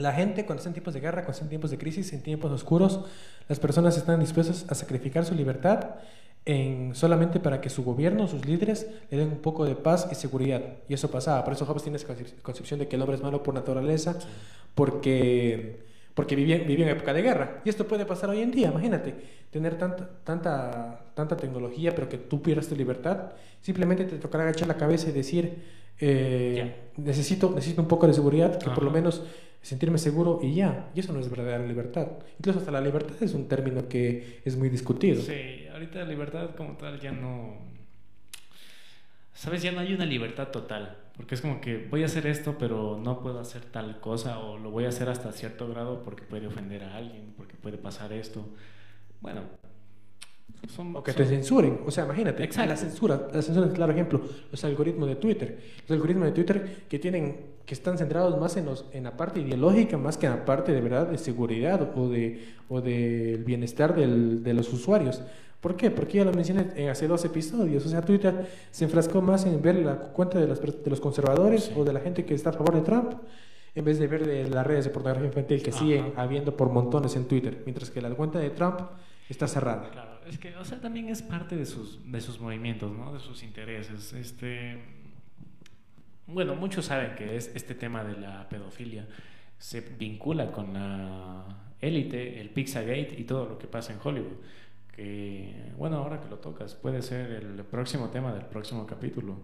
la 0.01 0.13
gente 0.13 0.45
cuando 0.45 0.59
está 0.59 0.69
en 0.69 0.73
tiempos 0.73 0.93
de 0.93 0.99
guerra, 0.99 1.21
cuando 1.21 1.31
está 1.33 1.45
en 1.45 1.49
tiempos 1.49 1.71
de 1.71 1.77
crisis, 1.77 2.13
en 2.13 2.21
tiempos 2.21 2.51
oscuros, 2.51 3.01
las 3.47 3.59
personas 3.59 3.97
están 3.97 4.19
dispuestas 4.19 4.65
a 4.69 4.75
sacrificar 4.75 5.25
su 5.25 5.35
libertad 5.35 5.95
en, 6.45 6.95
solamente 6.95 7.39
para 7.39 7.61
que 7.61 7.69
su 7.69 7.83
gobierno, 7.83 8.27
sus 8.27 8.45
líderes, 8.45 8.87
le 9.09 9.17
den 9.17 9.27
un 9.29 9.39
poco 9.39 9.65
de 9.65 9.75
paz 9.75 10.07
y 10.11 10.15
seguridad. 10.15 10.61
Y 10.89 10.93
eso 10.93 11.11
pasaba. 11.11 11.43
Por 11.43 11.53
eso 11.53 11.65
Hobbes 11.65 11.83
tiene 11.83 11.97
esa 11.97 12.07
concepción 12.41 12.79
de 12.79 12.87
que 12.87 12.95
el 12.95 13.01
hombre 13.01 13.17
es 13.17 13.23
malo 13.23 13.43
por 13.43 13.53
naturaleza, 13.53 14.17
porque, 14.73 15.83
porque 16.15 16.35
vivía, 16.35 16.57
vivía, 16.59 16.85
en 16.85 16.97
época 16.97 17.13
de 17.13 17.21
guerra. 17.21 17.61
Y 17.63 17.69
esto 17.69 17.87
puede 17.87 18.05
pasar 18.05 18.29
hoy 18.29 18.41
en 18.41 18.51
día, 18.51 18.69
imagínate, 18.69 19.13
tener 19.51 19.77
tanta, 19.77 20.09
tanta, 20.23 21.05
tanta 21.13 21.37
tecnología, 21.37 21.93
pero 21.93 22.09
que 22.09 22.17
tú 22.17 22.41
pierdas 22.41 22.67
tu 22.67 22.75
libertad. 22.75 23.33
Simplemente 23.61 24.05
te 24.05 24.17
tocará 24.17 24.45
agachar 24.45 24.67
la 24.67 24.77
cabeza 24.77 25.09
y 25.09 25.11
decir, 25.11 25.61
eh, 25.99 26.73
necesito, 26.97 27.51
necesito 27.53 27.81
un 27.81 27.87
poco 27.87 28.07
de 28.07 28.13
seguridad, 28.13 28.57
que 28.57 28.71
por 28.71 28.83
lo 28.83 28.89
menos 28.89 29.23
sentirme 29.61 29.97
seguro 29.97 30.39
y 30.41 30.55
ya. 30.55 30.89
Y 30.95 30.99
eso 30.99 31.13
no 31.13 31.19
es 31.19 31.29
verdadera 31.29 31.65
libertad. 31.65 32.07
Incluso 32.39 32.59
hasta 32.59 32.71
la 32.71 32.81
libertad 32.81 33.15
es 33.21 33.33
un 33.33 33.47
término 33.47 33.87
que 33.87 34.41
es 34.43 34.55
muy 34.57 34.69
discutido. 34.69 35.21
Sí, 35.21 35.65
ahorita 35.71 35.99
la 35.99 36.05
libertad 36.05 36.55
como 36.55 36.77
tal 36.77 36.99
ya 36.99 37.11
no... 37.11 37.69
Sabes, 39.33 39.63
ya 39.63 39.71
no 39.71 39.79
hay 39.79 39.93
una 39.93 40.05
libertad 40.05 40.49
total, 40.49 40.97
porque 41.15 41.35
es 41.35 41.41
como 41.41 41.61
que 41.61 41.87
voy 41.89 42.03
a 42.03 42.05
hacer 42.05 42.27
esto, 42.27 42.57
pero 42.59 42.99
no 43.01 43.21
puedo 43.21 43.39
hacer 43.39 43.63
tal 43.63 43.99
cosa, 43.99 44.39
o 44.39 44.57
lo 44.57 44.69
voy 44.69 44.85
a 44.85 44.89
hacer 44.89 45.09
hasta 45.09 45.31
cierto 45.31 45.67
grado 45.67 46.03
porque 46.03 46.23
puede 46.23 46.47
ofender 46.47 46.83
a 46.83 46.97
alguien, 46.97 47.33
porque 47.37 47.55
puede 47.55 47.77
pasar 47.77 48.13
esto. 48.13 48.45
Bueno, 49.19 49.41
o 50.93 51.03
que 51.03 51.13
te 51.13 51.25
censuren. 51.25 51.79
O 51.85 51.91
sea, 51.91 52.05
imagínate, 52.05 52.47
la 52.47 52.77
censura, 52.77 53.27
la 53.33 53.41
censura 53.41 53.67
es 53.67 53.73
claro 53.73 53.91
ejemplo. 53.91 54.21
Los 54.51 54.63
algoritmos 54.63 55.09
de 55.09 55.15
Twitter. 55.15 55.59
Los 55.87 55.91
algoritmos 55.91 56.25
de 56.25 56.31
Twitter 56.31 56.85
que 56.87 56.99
tienen, 56.99 57.37
que 57.71 57.75
están 57.75 57.97
centrados 57.97 58.37
más 58.37 58.57
en, 58.57 58.65
los, 58.65 58.83
en 58.91 59.05
la 59.05 59.15
parte 59.15 59.39
ideológica, 59.39 59.97
más 59.97 60.17
que 60.17 60.25
en 60.25 60.33
la 60.33 60.43
parte 60.43 60.73
de 60.73 60.81
verdad 60.81 61.07
de 61.07 61.17
seguridad 61.17 61.97
o 61.97 62.09
de 62.09 62.43
o 62.67 62.81
del 62.81 63.45
bienestar 63.45 63.95
del, 63.95 64.43
de 64.43 64.53
los 64.53 64.73
usuarios. 64.73 65.21
¿Por 65.61 65.77
qué? 65.77 65.89
Porque 65.89 66.17
ya 66.17 66.25
lo 66.25 66.33
mencioné 66.33 66.89
hace 66.89 67.07
dos 67.07 67.23
episodios. 67.23 67.85
O 67.85 67.87
sea, 67.87 68.01
Twitter 68.01 68.45
se 68.71 68.83
enfrascó 68.83 69.21
más 69.21 69.45
en 69.45 69.61
ver 69.61 69.75
la 69.75 69.95
cuenta 69.95 70.37
de, 70.37 70.47
de 70.47 70.89
los 70.89 70.99
conservadores 70.99 71.71
o 71.73 71.85
de 71.85 71.93
la 71.93 72.01
gente 72.01 72.25
que 72.25 72.33
está 72.33 72.49
a 72.49 72.53
favor 72.53 72.75
de 72.75 72.81
Trump, 72.81 73.13
en 73.73 73.85
vez 73.85 73.99
de 73.99 74.07
ver 74.07 74.27
de 74.27 74.49
las 74.49 74.67
redes 74.67 74.83
de 74.83 74.91
pornografía 74.91 75.27
infantil 75.27 75.63
que 75.63 75.71
siguen 75.71 76.11
habiendo 76.17 76.57
por 76.57 76.69
montones 76.71 77.15
en 77.15 77.23
Twitter, 77.23 77.61
mientras 77.63 77.89
que 77.89 78.01
la 78.01 78.09
cuenta 78.09 78.37
de 78.39 78.49
Trump 78.49 78.81
está 79.29 79.47
cerrada. 79.47 79.89
Claro, 79.91 80.19
es 80.27 80.37
que, 80.37 80.53
o 80.57 80.65
sea, 80.65 80.81
también 80.81 81.07
es 81.07 81.21
parte 81.21 81.55
de 81.55 81.65
sus, 81.65 82.01
de 82.11 82.19
sus 82.19 82.37
movimientos, 82.37 82.91
¿no? 82.91 83.13
De 83.13 83.21
sus 83.21 83.41
intereses. 83.43 84.11
Este, 84.11 84.77
bueno, 86.33 86.55
muchos 86.55 86.85
saben 86.85 87.15
que 87.15 87.35
es 87.35 87.51
este 87.55 87.75
tema 87.75 88.03
de 88.03 88.19
la 88.19 88.47
pedofilia 88.49 89.07
se 89.57 89.81
vincula 89.81 90.51
con 90.51 90.73
la 90.73 91.45
élite, 91.79 92.41
el 92.41 92.49
Pizzagate 92.49 93.15
y 93.17 93.23
todo 93.25 93.45
lo 93.45 93.57
que 93.59 93.67
pasa 93.67 93.93
en 93.93 93.99
Hollywood 94.03 94.37
que, 94.91 95.71
bueno, 95.77 95.97
ahora 95.97 96.19
que 96.19 96.29
lo 96.29 96.37
tocas, 96.37 96.75
puede 96.75 97.01
ser 97.01 97.31
el 97.31 97.63
próximo 97.63 98.09
tema 98.09 98.33
del 98.33 98.45
próximo 98.45 98.85
capítulo. 98.85 99.37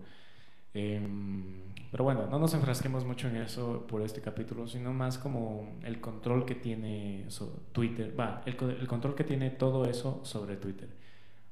Em, 0.74 1.62
pero 1.90 2.04
bueno, 2.04 2.28
no 2.28 2.38
nos 2.38 2.54
enfrasquemos 2.54 3.06
mucho 3.06 3.30
en 3.30 3.38
eso 3.38 3.88
por 3.88 4.02
este 4.02 4.22
capítulo, 4.22 4.68
sino 4.68 4.94
más 4.94 5.18
como 5.18 5.80
el 5.84 6.02
control 6.02 6.46
que 6.46 6.56
tiene 6.56 7.28
Twitter, 7.72 8.14
va, 8.20 8.42
el, 8.46 8.58
el 8.80 8.88
control 8.88 9.16
que 9.16 9.24
tiene 9.24 9.52
todo 9.52 9.86
eso 9.86 10.22
sobre 10.24 10.58
Twitter. 10.58 10.90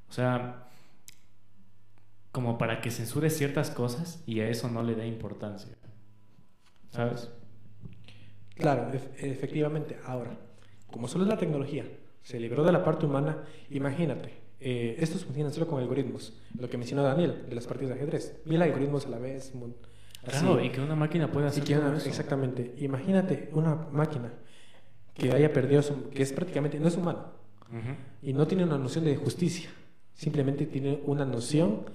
O 0.09 0.11
sea, 0.13 0.67
como 2.35 2.57
para 2.57 2.81
que 2.81 2.91
censure 2.91 3.29
ciertas 3.29 3.71
cosas 3.71 4.21
y 4.27 4.41
a 4.41 4.49
eso 4.49 4.69
no 4.69 4.83
le 4.83 4.93
dé 4.93 5.07
importancia. 5.07 5.71
¿Sabes? 6.89 7.29
Claro, 8.55 8.91
efectivamente. 8.91 9.97
Ahora, 10.05 10.37
como 10.91 11.07
solo 11.07 11.23
es 11.23 11.29
la 11.29 11.37
tecnología, 11.37 11.85
se 12.23 12.37
libró 12.37 12.65
de 12.65 12.73
la 12.73 12.83
parte 12.83 13.05
humana, 13.05 13.45
imagínate, 13.69 14.33
eh, 14.59 14.97
estos 14.99 15.23
funcionan 15.23 15.53
solo 15.53 15.65
con 15.65 15.79
algoritmos, 15.79 16.33
lo 16.59 16.69
que 16.69 16.77
mencionó 16.77 17.03
Daniel, 17.03 17.45
de 17.47 17.55
las 17.55 17.67
partidas 17.67 17.91
de 17.91 18.01
ajedrez, 18.01 18.41
mil 18.43 18.61
algoritmos 18.61 19.05
a 19.05 19.11
la 19.11 19.19
vez. 19.19 19.53
Claro, 20.25 20.61
y 20.61 20.69
que 20.71 20.81
una 20.81 20.95
máquina 20.95 21.31
pueda 21.31 21.47
hacer 21.47 21.63
eso. 21.63 22.05
Exactamente, 22.05 22.75
imagínate 22.79 23.49
una 23.53 23.75
máquina 23.75 24.33
que 25.13 25.31
haya 25.31 25.53
perdido, 25.53 25.81
que 26.11 26.21
es 26.21 26.33
prácticamente, 26.33 26.81
no 26.81 26.89
es 26.89 26.97
humano, 26.97 27.31
y 28.21 28.33
no 28.33 28.45
tiene 28.45 28.65
una 28.65 28.77
noción 28.77 29.05
de 29.05 29.15
justicia, 29.15 29.69
simplemente 30.13 30.65
tiene 30.65 30.99
una 31.05 31.23
noción 31.23 31.85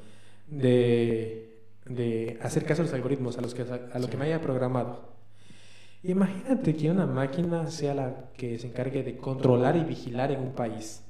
de, 0.51 1.63
de 1.87 2.39
hacer 2.43 2.65
caso 2.65 2.83
a 2.83 2.85
los 2.85 2.95
algoritmos, 2.95 3.39
a, 3.39 3.41
los 3.41 3.55
que, 3.55 3.63
a 3.63 3.99
lo 3.99 4.11
que 4.11 4.17
me 4.17 4.27
haya 4.27 4.41
programado. 4.41 5.11
Imagínate 6.03 6.75
que 6.77 6.91
una 6.91 7.07
máquina 7.07 7.71
sea 7.71 7.95
la 7.95 8.31
que 8.37 8.59
se 8.59 8.69
encargue 8.69 9.03
de 9.03 9.17
controlar 9.17 9.77
y 9.77 9.85
vigilar 9.85 10.33
en 10.33 10.41
un 10.41 10.53
país. 10.53 11.03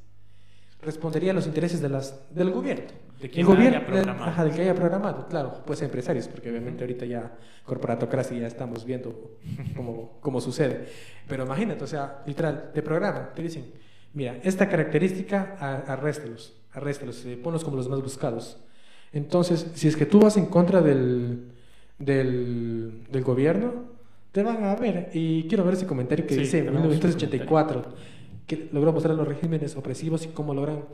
Respondería 0.82 1.30
a 1.30 1.34
los 1.34 1.46
intereses 1.46 1.80
de 1.80 1.88
las, 1.88 2.34
del 2.34 2.50
gobierno. 2.50 2.90
De 3.20 3.28
quien 3.28 3.46
haya 3.46 3.86
programado. 3.86 4.24
Ajá, 4.24 4.44
del 4.44 4.54
que 4.54 4.62
haya 4.62 4.74
programado, 4.74 5.28
claro. 5.28 5.62
Pues 5.66 5.82
empresarios, 5.82 6.26
porque 6.26 6.50
obviamente 6.50 6.82
ahorita 6.82 7.04
ya 7.04 7.36
corporatocracia 7.64 8.36
ya 8.38 8.46
estamos 8.46 8.84
viendo 8.84 9.36
cómo, 9.76 10.18
cómo 10.20 10.40
sucede. 10.40 10.88
Pero 11.28 11.44
imagínate, 11.44 11.84
o 11.84 11.86
sea, 11.86 12.22
literal, 12.26 12.70
te 12.72 12.82
programan, 12.82 13.34
te 13.34 13.42
dicen, 13.42 13.70
mira, 14.14 14.38
esta 14.42 14.68
característica, 14.68 15.56
arréstelos, 15.86 16.56
arréstelos, 16.72 17.24
eh, 17.26 17.36
ponlos 17.36 17.62
como 17.62 17.76
los 17.76 17.88
más 17.88 18.00
buscados. 18.00 18.58
Entonces, 19.12 19.66
si 19.74 19.88
es 19.88 19.96
que 19.96 20.06
tú 20.06 20.20
vas 20.20 20.36
en 20.36 20.46
contra 20.46 20.80
del, 20.80 21.52
del, 21.98 23.04
del 23.10 23.24
gobierno, 23.24 23.90
te 24.32 24.42
van 24.42 24.64
a 24.64 24.76
ver. 24.76 25.10
Y 25.12 25.44
quiero 25.48 25.64
ver 25.64 25.74
ese 25.74 25.86
comentario 25.86 26.26
que 26.26 26.36
dice 26.36 26.58
en 26.58 26.72
1984, 26.72 27.94
que 28.46 28.68
logró 28.72 28.92
mostrar 28.92 29.14
los 29.16 29.26
regímenes 29.26 29.76
opresivos 29.76 30.24
y 30.24 30.28
cómo 30.28 30.54
logran 30.54 30.84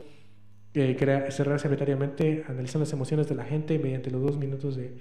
eh, 0.73 0.95
crear, 0.97 1.31
cerrar 1.31 1.59
secretariamente, 1.59 2.43
analizando 2.47 2.85
las 2.85 2.93
emociones 2.93 3.27
de 3.27 3.35
la 3.35 3.45
gente 3.45 3.79
mediante 3.79 4.11
los 4.11 4.21
dos 4.21 4.37
minutos 4.37 4.75
de... 4.75 4.97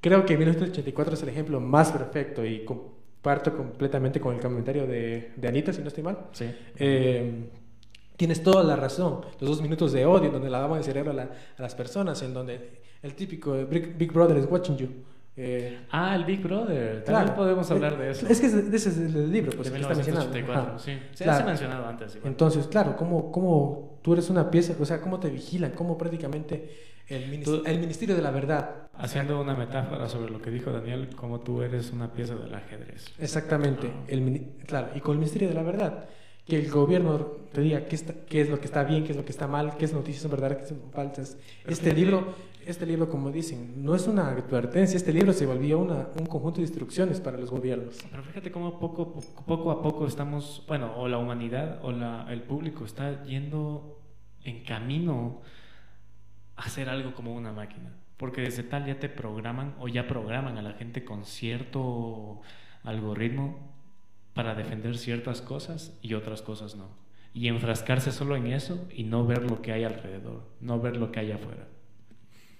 Creo 0.00 0.24
que 0.24 0.36
1984 0.36 1.14
es 1.14 1.22
el 1.24 1.28
ejemplo 1.28 1.60
más 1.60 1.90
perfecto 1.90 2.44
y 2.44 2.64
comparto 2.64 3.56
completamente 3.56 4.20
con 4.20 4.36
el 4.36 4.40
comentario 4.40 4.86
de, 4.86 5.32
de 5.36 5.48
Anita, 5.48 5.72
si 5.72 5.82
no 5.82 5.88
estoy 5.88 6.04
mal. 6.04 6.18
Sí. 6.32 6.46
Eh, 6.76 7.48
tienes 8.18 8.42
toda 8.42 8.62
la 8.64 8.76
razón. 8.76 9.22
Los 9.40 9.48
dos 9.48 9.62
minutos 9.62 9.92
de 9.92 10.04
odio, 10.04 10.30
donde 10.30 10.50
la 10.50 10.58
daban 10.58 10.78
el 10.78 10.84
cerebro 10.84 11.18
a, 11.18 11.22
a, 11.22 11.62
las 11.62 11.74
personas, 11.74 12.20
en 12.22 12.34
donde 12.34 12.82
el 13.00 13.14
típico 13.14 13.54
Big 13.66 14.12
Brother 14.12 14.36
is 14.36 14.46
watching 14.50 14.76
you. 14.76 14.88
Eh, 15.40 15.86
ah, 15.92 16.16
el 16.16 16.24
Big 16.24 16.42
Brother. 16.42 17.04
También 17.04 17.36
podemos 17.36 17.70
hablar 17.70 17.96
de 17.96 18.10
eso. 18.10 18.26
Es 18.26 18.40
que 18.40 18.46
ese 18.46 18.88
es 18.88 18.98
el 18.98 19.30
libro, 19.30 19.52
pues, 19.52 19.70
de 19.70 19.78
1984, 19.78 20.78
sí. 20.80 20.98
Se 21.14 21.30
ha 21.30 21.44
mencionado 21.44 21.86
antes. 21.86 22.18
Entonces, 22.24 22.66
claro, 22.66 22.96
¿cómo, 22.96 23.30
¿cómo 23.30 24.00
tú 24.02 24.14
eres 24.14 24.28
una 24.30 24.50
pieza? 24.50 24.74
O 24.80 24.84
sea, 24.84 25.00
¿cómo 25.00 25.20
te 25.20 25.30
vigilan? 25.30 25.70
¿Cómo 25.70 25.96
prácticamente 25.96 26.68
el, 27.06 27.28
Ministerio 27.78 28.16
de 28.16 28.22
la 28.22 28.32
Verdad? 28.32 28.88
Haciendo 28.94 29.40
una 29.40 29.54
metáfora 29.54 30.08
sobre 30.08 30.32
lo 30.32 30.42
que 30.42 30.50
dijo 30.50 30.72
Daniel, 30.72 31.14
como 31.14 31.38
tú 31.38 31.62
eres 31.62 31.92
una 31.92 32.12
pieza 32.12 32.34
del 32.34 32.52
ajedrez. 32.52 33.06
Exactamente. 33.20 33.92
Ah. 33.94 34.04
El, 34.08 34.54
claro, 34.66 34.88
y 34.96 35.00
con 35.00 35.12
el 35.12 35.18
Ministerio 35.18 35.46
de 35.46 35.54
la 35.54 35.62
Verdad 35.62 36.08
que 36.48 36.56
el 36.56 36.70
gobierno 36.70 37.18
te 37.52 37.60
diga 37.60 37.86
qué, 37.86 37.94
está, 37.94 38.14
qué 38.26 38.40
es 38.40 38.48
lo 38.48 38.58
que 38.58 38.64
está 38.64 38.82
bien, 38.82 39.04
qué 39.04 39.12
es 39.12 39.16
lo 39.16 39.24
que 39.24 39.32
está 39.32 39.46
mal, 39.46 39.76
qué 39.76 39.84
es 39.84 39.92
noticias 39.92 40.22
son 40.22 40.30
verdaderas, 40.30 40.62
qué 40.62 40.68
son 40.68 40.80
falsas. 40.92 41.36
Este 41.66 41.92
libro, 41.92 42.34
este 42.64 42.86
libro, 42.86 43.10
como 43.10 43.30
dicen, 43.30 43.84
no 43.84 43.94
es 43.94 44.06
una 44.06 44.28
advertencia, 44.28 44.96
este 44.96 45.12
libro 45.12 45.34
se 45.34 45.44
volvió 45.44 45.78
una, 45.78 46.08
un 46.18 46.24
conjunto 46.24 46.56
de 46.56 46.62
instrucciones 46.62 47.20
para 47.20 47.36
los 47.36 47.50
gobiernos. 47.50 47.98
Pero 48.10 48.22
fíjate 48.22 48.50
cómo 48.50 48.80
poco, 48.80 49.20
poco 49.46 49.70
a 49.70 49.82
poco 49.82 50.06
estamos, 50.06 50.64
bueno, 50.66 50.94
o 50.96 51.06
la 51.06 51.18
humanidad 51.18 51.80
o 51.82 51.92
la, 51.92 52.26
el 52.30 52.42
público 52.42 52.86
está 52.86 53.22
yendo 53.24 54.00
en 54.42 54.64
camino 54.64 55.42
a 56.56 56.62
hacer 56.62 56.88
algo 56.88 57.14
como 57.14 57.34
una 57.34 57.52
máquina. 57.52 57.92
Porque 58.16 58.40
desde 58.40 58.62
tal 58.62 58.86
ya 58.86 58.98
te 58.98 59.10
programan 59.10 59.74
o 59.78 59.86
ya 59.86 60.08
programan 60.08 60.56
a 60.56 60.62
la 60.62 60.72
gente 60.72 61.04
con 61.04 61.24
cierto 61.26 62.40
algoritmo 62.84 63.77
para 64.38 64.54
defender 64.54 64.96
ciertas 64.96 65.42
cosas 65.42 65.98
y 66.00 66.14
otras 66.14 66.42
cosas 66.42 66.76
no. 66.76 66.90
Y 67.34 67.48
enfrascarse 67.48 68.12
solo 68.12 68.36
en 68.36 68.46
eso 68.46 68.86
y 68.88 69.02
no 69.02 69.26
ver 69.26 69.42
lo 69.42 69.60
que 69.60 69.72
hay 69.72 69.82
alrededor, 69.82 70.44
no 70.60 70.78
ver 70.78 70.96
lo 70.96 71.10
que 71.10 71.18
hay 71.18 71.32
afuera. 71.32 71.66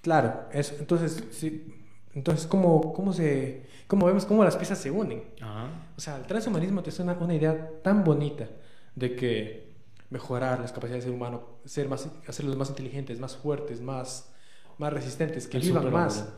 Claro, 0.03 0.49
eso, 0.51 0.75
entonces, 0.81 1.23
sí, 1.31 1.73
entonces 2.15 2.49
¿cómo, 2.49 2.93
cómo, 2.93 3.13
se, 3.13 3.69
cómo 3.87 4.07
vemos 4.07 4.27
cómo 4.27 4.43
las 4.43 4.57
piezas 4.57 4.77
se 4.77 4.91
unen? 4.91 5.23
O 5.97 6.01
sea, 6.01 6.17
el 6.17 6.25
transhumanismo 6.25 6.83
te 6.83 6.91
suena 6.91 7.13
una 7.13 7.37
idea 7.37 7.71
tan 7.81 8.03
bonita 8.03 8.49
de 8.97 9.15
que 9.15 9.77
mejorar 10.11 10.59
las 10.59 10.73
capacidades 10.73 11.05
del 11.05 11.13
ser 11.13 11.17
humano, 11.17 11.61
ser 11.65 11.89
más, 11.89 12.09
hacerlos 12.27 12.57
más 12.57 12.71
inteligentes, 12.71 13.21
más 13.21 13.37
fuertes, 13.37 13.81
más, 13.81 14.35
más 14.79 14.93
resistentes, 14.93 15.47
que 15.47 15.61
vivan 15.61 15.93
más. 15.93 16.29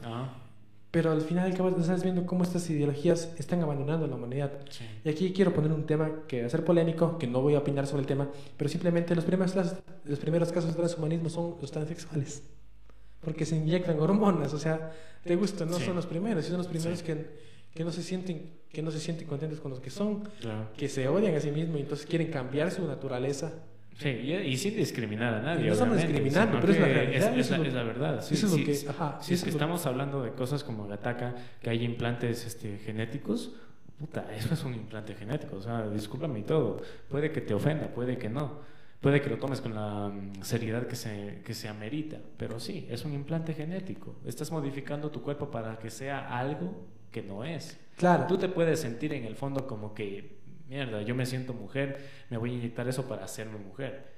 Pero 0.90 1.12
al 1.12 1.20
final 1.20 1.52
estás 1.52 2.02
viendo 2.02 2.26
cómo 2.26 2.42
estas 2.42 2.68
ideologías 2.68 3.32
están 3.38 3.62
abandonando 3.62 4.08
la 4.08 4.16
humanidad. 4.16 4.50
Y 5.04 5.08
aquí 5.08 5.32
quiero 5.32 5.52
poner 5.52 5.70
un 5.72 5.86
tema 5.86 6.22
que 6.26 6.40
va 6.40 6.46
a 6.48 6.50
ser 6.50 6.64
polémico, 6.64 7.16
que 7.16 7.28
no 7.28 7.40
voy 7.40 7.54
a 7.54 7.58
opinar 7.58 7.86
sobre 7.86 8.02
el 8.02 8.06
tema, 8.08 8.28
pero 8.56 8.68
simplemente 8.68 9.14
los 9.14 9.24
primeros, 9.24 9.54
los 10.04 10.18
primeros 10.18 10.50
casos 10.50 10.70
de 10.70 10.76
transhumanismo 10.76 11.28
son 11.28 11.56
los 11.60 11.70
transexuales. 11.70 12.42
Porque 13.20 13.46
se 13.46 13.56
inyectan 13.56 14.00
hormonas, 14.00 14.52
o 14.52 14.58
sea, 14.58 14.92
te 15.22 15.36
gusta, 15.36 15.64
no 15.64 15.78
son 15.78 15.94
los 15.94 16.06
primeros, 16.06 16.44
son 16.46 16.56
los 16.56 16.66
primeros 16.66 17.02
que, 17.02 17.26
que, 17.72 17.84
no 17.84 17.92
se 17.92 18.02
sienten, 18.02 18.50
que 18.72 18.82
no 18.82 18.90
se 18.90 18.98
sienten 18.98 19.28
contentos 19.28 19.60
con 19.60 19.70
los 19.70 19.80
que 19.80 19.90
son, 19.90 20.28
que 20.76 20.88
se 20.88 21.06
odian 21.06 21.36
a 21.36 21.40
sí 21.40 21.52
mismos 21.52 21.78
y 21.78 21.82
entonces 21.82 22.06
quieren 22.06 22.30
cambiar 22.32 22.72
su 22.72 22.84
naturaleza 22.84 23.52
Sí, 24.00 24.08
y, 24.08 24.56
sin 24.56 24.76
discriminar 24.76 25.34
a 25.34 25.42
nadie. 25.42 25.66
no 25.66 25.72
estamos 25.74 25.98
discriminando, 25.98 26.58
pero 26.58 26.72
es 26.72 26.80
la 26.80 26.86
realidad. 26.86 27.38
Es, 27.38 27.50
la, 27.50 27.82
verdad. 27.82 28.22
Sí, 28.22 28.34
es 28.34 28.44
que, 28.44 28.74
si 29.20 29.34
es 29.34 29.44
que 29.44 29.50
estamos 29.50 29.84
hablando 29.84 30.22
de 30.22 30.32
cosas 30.32 30.64
como 30.64 30.88
la 30.88 30.96
TACA, 30.96 31.34
que 31.60 31.68
hay 31.68 31.84
implantes 31.84 32.46
este, 32.46 32.78
genéticos, 32.78 33.52
puta, 33.98 34.26
eso 34.34 34.54
es 34.54 34.64
un 34.64 34.74
implante 34.74 35.14
genético. 35.14 35.56
O 35.56 35.60
sea, 35.60 35.86
discúlpame 35.90 36.38
y 36.38 36.42
todo. 36.44 36.80
Puede 37.10 37.30
que 37.30 37.42
te 37.42 37.52
ofenda, 37.52 37.88
puede 37.88 38.16
que 38.16 38.30
no. 38.30 38.70
Puede 39.02 39.20
que 39.20 39.28
lo 39.28 39.36
tomes 39.36 39.60
con 39.60 39.74
la 39.74 40.08
mm, 40.08 40.42
seriedad 40.42 40.86
que 40.86 40.96
se, 40.96 41.42
que 41.44 41.52
se 41.52 41.68
amerita, 41.68 42.18
pero 42.38 42.58
sí, 42.58 42.86
es 42.90 43.04
un 43.04 43.12
implante 43.12 43.52
genético. 43.52 44.16
Estás 44.24 44.50
modificando 44.50 45.10
tu 45.10 45.20
cuerpo 45.20 45.50
para 45.50 45.78
que 45.78 45.90
sea 45.90 46.38
algo 46.38 46.86
que 47.10 47.22
no 47.22 47.44
es. 47.44 47.78
Claro. 47.96 48.26
Tú 48.26 48.38
te 48.38 48.48
puedes 48.48 48.80
sentir 48.80 49.12
en 49.12 49.24
el 49.24 49.36
fondo 49.36 49.66
como 49.66 49.92
que 49.92 50.39
mierda, 50.70 51.02
yo 51.02 51.16
me 51.16 51.26
siento 51.26 51.52
mujer, 51.52 51.98
me 52.30 52.38
voy 52.38 52.52
a 52.52 52.54
inyectar 52.54 52.88
eso 52.88 53.08
para 53.08 53.24
hacerme 53.24 53.58
mujer. 53.58 54.14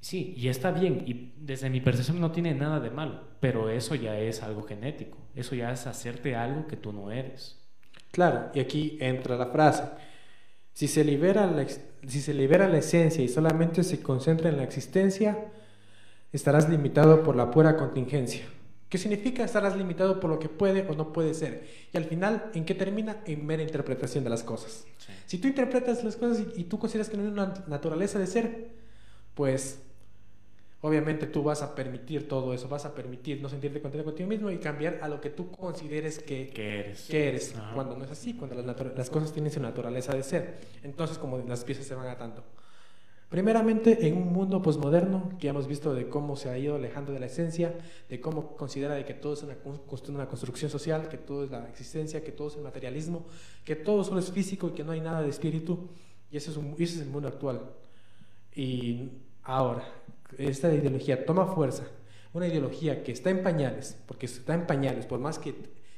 Sí, 0.00 0.34
y 0.36 0.48
está 0.48 0.72
bien, 0.72 1.04
y 1.06 1.34
desde 1.36 1.68
mi 1.68 1.82
percepción 1.82 2.18
no 2.18 2.32
tiene 2.32 2.54
nada 2.54 2.80
de 2.80 2.90
malo, 2.90 3.20
pero 3.40 3.68
eso 3.68 3.94
ya 3.94 4.18
es 4.18 4.42
algo 4.42 4.62
genético, 4.62 5.18
eso 5.36 5.54
ya 5.54 5.70
es 5.70 5.86
hacerte 5.86 6.34
algo 6.34 6.66
que 6.66 6.76
tú 6.76 6.92
no 6.92 7.12
eres. 7.12 7.60
Claro, 8.10 8.50
y 8.54 8.60
aquí 8.60 8.96
entra 9.00 9.36
la 9.36 9.46
frase, 9.46 9.84
si 10.72 10.88
se 10.88 11.04
libera 11.04 11.46
la, 11.46 11.66
si 11.68 12.20
se 12.20 12.32
libera 12.32 12.68
la 12.68 12.78
esencia 12.78 13.22
y 13.22 13.28
solamente 13.28 13.84
se 13.84 14.02
concentra 14.02 14.48
en 14.48 14.56
la 14.56 14.64
existencia, 14.64 15.52
estarás 16.32 16.70
limitado 16.70 17.22
por 17.22 17.36
la 17.36 17.50
pura 17.50 17.76
contingencia. 17.76 18.44
¿Qué 18.92 18.98
significa 18.98 19.42
estarás 19.42 19.74
limitado 19.74 20.20
por 20.20 20.28
lo 20.28 20.38
que 20.38 20.50
puede 20.50 20.86
o 20.86 20.94
no 20.94 21.14
puede 21.14 21.32
ser. 21.32 21.66
Y 21.94 21.96
al 21.96 22.04
final, 22.04 22.50
¿en 22.52 22.66
qué 22.66 22.74
termina? 22.74 23.22
En 23.24 23.46
mera 23.46 23.62
interpretación 23.62 24.22
de 24.22 24.28
las 24.28 24.42
cosas. 24.42 24.84
Si 25.24 25.38
tú 25.38 25.48
interpretas 25.48 26.04
las 26.04 26.14
cosas 26.16 26.44
y, 26.54 26.64
tú 26.64 26.78
consideras 26.78 27.08
que 27.08 27.16
no 27.16 27.22
hay 27.22 27.30
una 27.30 27.64
naturaleza 27.68 28.18
de 28.18 28.26
ser, 28.26 28.68
pues 29.34 29.80
obviamente 30.82 31.26
tú 31.26 31.42
vas 31.42 31.62
a 31.62 31.74
permitir 31.74 32.28
todo 32.28 32.52
eso, 32.52 32.68
vas 32.68 32.84
a 32.84 32.94
permitir 32.94 33.40
no 33.40 33.48
sentirte 33.48 33.80
contento 33.80 34.04
contigo 34.04 34.28
mismo 34.28 34.50
y 34.50 34.58
cambiar 34.58 34.98
a 35.00 35.08
lo 35.08 35.22
que 35.22 35.30
tú 35.30 35.50
consideres 35.50 36.18
que, 36.18 36.52
eres. 36.54 37.06
Que 37.08 37.28
eres 37.28 37.54
cuando 37.72 37.96
no 37.96 38.04
es 38.04 38.10
así, 38.10 38.34
cuando 38.34 38.56
las, 38.56 38.94
las, 38.94 39.08
cosas 39.08 39.32
tienen 39.32 39.50
su 39.50 39.60
naturaleza 39.60 40.12
de 40.12 40.22
ser. 40.22 40.58
Entonces, 40.82 41.16
como 41.16 41.38
las 41.38 41.64
piezas 41.64 41.86
se 41.86 41.94
van 41.94 42.08
a 42.08 42.18
tanto. 42.18 42.44
Primeramente, 43.32 44.06
en 44.06 44.18
un 44.18 44.30
mundo 44.30 44.60
posmoderno 44.60 45.32
que 45.38 45.48
hemos 45.48 45.66
visto 45.66 45.94
de 45.94 46.06
cómo 46.06 46.36
se 46.36 46.50
ha 46.50 46.58
ido 46.58 46.74
alejando 46.74 47.14
de 47.14 47.18
la 47.18 47.24
esencia, 47.24 47.74
de 48.10 48.20
cómo 48.20 48.54
considera 48.58 48.94
de 48.94 49.06
que 49.06 49.14
todo 49.14 49.32
es 49.32 49.42
una, 49.42 49.56
una 50.08 50.28
construcción 50.28 50.70
social, 50.70 51.08
que 51.08 51.16
todo 51.16 51.42
es 51.44 51.50
la 51.50 51.66
existencia, 51.66 52.22
que 52.22 52.30
todo 52.30 52.48
es 52.48 52.56
el 52.56 52.62
materialismo, 52.62 53.24
que 53.64 53.74
todo 53.74 54.04
solo 54.04 54.20
es 54.20 54.30
físico 54.30 54.68
y 54.68 54.72
que 54.72 54.84
no 54.84 54.92
hay 54.92 55.00
nada 55.00 55.22
de 55.22 55.30
espíritu. 55.30 55.88
Y 56.30 56.36
ese 56.36 56.50
es, 56.50 56.58
un, 56.58 56.74
ese 56.74 56.96
es 56.96 57.00
el 57.00 57.08
mundo 57.08 57.26
actual. 57.26 57.70
Y 58.54 59.08
ahora, 59.44 59.88
esta 60.36 60.70
ideología 60.70 61.24
toma 61.24 61.46
fuerza, 61.46 61.84
una 62.34 62.46
ideología 62.46 63.02
que 63.02 63.12
está 63.12 63.30
en 63.30 63.42
pañales, 63.42 63.98
porque 64.04 64.26
está 64.26 64.52
en 64.52 64.66
pañales, 64.66 65.06
por 65.06 65.20
más 65.20 65.38
que, 65.38 65.54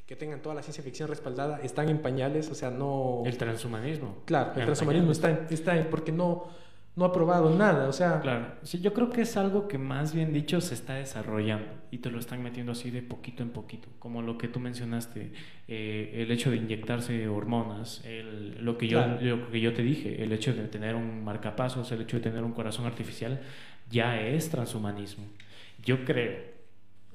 que 0.07 0.15
tengan 0.15 0.41
toda 0.41 0.55
la 0.55 0.63
ciencia 0.63 0.85
ficción 0.85 1.09
respaldada, 1.09 1.59
están 1.63 1.89
en 1.89 2.01
pañales, 2.01 2.49
o 2.49 2.55
sea, 2.55 2.71
no... 2.71 3.25
El 3.27 3.37
transhumanismo. 3.39 4.19
Claro, 4.25 4.53
el 4.55 4.67
transhumanismo 4.67 5.11
está 5.11 5.31
en, 5.31 5.47
está 5.51 5.77
en, 5.77 5.91
porque 5.91 6.13
no 6.13 6.63
no 6.97 7.05
ha 7.05 7.13
probado 7.13 7.51
nada, 7.51 7.89
o 7.89 7.93
sea... 7.93 8.21
Claro, 8.21 8.47
sí, 8.63 8.81
yo 8.81 8.95
creo 8.95 9.11
que 9.11 9.23
es 9.23 9.37
algo 9.37 9.67
que 9.67 9.79
más 9.79 10.15
bien 10.15 10.33
dicho 10.33 10.61
se 10.61 10.75
está 10.75 10.95
desarrollando 10.95 11.67
y 11.91 11.99
te 11.99 12.11
lo 12.11 12.21
están 12.21 12.43
metiendo 12.43 12.73
así 12.73 12.91
de 12.91 13.03
poquito 13.03 13.43
en 13.43 13.51
poquito, 13.51 13.89
como 13.99 14.23
lo 14.23 14.39
que 14.39 14.47
tú 14.47 14.61
mencionaste, 14.61 15.33
eh, 15.67 16.13
el 16.15 16.31
hecho 16.31 16.51
de 16.53 16.59
inyectarse 16.59 17.27
hormonas, 17.27 18.05
el, 18.05 18.65
lo, 18.65 18.79
que 18.79 18.87
yo, 18.87 19.05
lo 19.21 19.51
que 19.51 19.61
yo 19.61 19.75
te 19.75 19.83
dije, 19.83 20.23
el 20.23 20.33
hecho 20.33 20.55
de 20.55 20.69
tener 20.69 20.95
un 20.95 21.25
marcapasos, 21.25 21.91
el 21.91 22.03
hecho 22.03 22.19
de 22.19 22.23
tener 22.23 22.45
un 22.45 22.53
corazón 22.53 22.87
artificial, 22.87 23.41
ya 23.91 24.21
es 24.21 24.49
transhumanismo. 24.51 25.25
Yo 25.83 26.05
creo, 26.05 26.55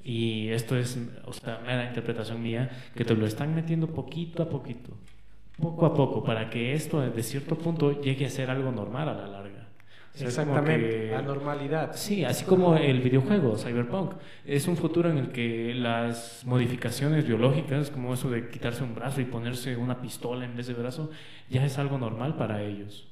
y 0.03 0.49
esto 0.49 0.77
es, 0.77 0.99
o 1.25 1.31
sea, 1.31 1.59
mera 1.65 1.85
interpretación 1.85 2.41
mía, 2.43 2.69
que 2.95 3.05
te 3.05 3.15
lo 3.15 3.25
están 3.25 3.55
metiendo 3.55 3.87
poquito 3.87 4.43
a 4.43 4.49
poquito, 4.49 4.97
poco 5.57 5.85
a 5.85 5.93
poco, 5.93 6.23
para 6.23 6.49
que 6.49 6.73
esto 6.73 6.99
de 7.01 7.23
cierto 7.23 7.57
punto 7.57 8.01
llegue 8.01 8.25
a 8.25 8.29
ser 8.29 8.49
algo 8.49 8.71
normal 8.71 9.07
a 9.07 9.13
la 9.13 9.27
larga. 9.27 9.58
Exactamente, 10.21 11.11
la 11.11 11.21
normalidad. 11.21 11.91
Sí, 11.95 12.23
así 12.25 12.45
como 12.45 12.75
el 12.75 13.01
videojuego 13.01 13.57
Cyberpunk. 13.57 14.13
Es 14.45 14.67
un 14.67 14.77
futuro 14.77 15.09
en 15.09 15.17
el 15.17 15.31
que 15.31 15.73
las 15.73 16.43
modificaciones 16.45 17.25
biológicas, 17.25 17.89
como 17.89 18.13
eso 18.13 18.29
de 18.29 18.49
quitarse 18.49 18.83
un 18.83 18.95
brazo 18.95 19.21
y 19.21 19.25
ponerse 19.25 19.75
una 19.77 20.01
pistola 20.01 20.45
en 20.45 20.55
vez 20.55 20.67
de 20.67 20.73
brazo, 20.73 21.09
ya 21.49 21.65
es 21.65 21.77
algo 21.77 21.97
normal 21.97 22.35
para 22.35 22.61
ellos. 22.63 23.07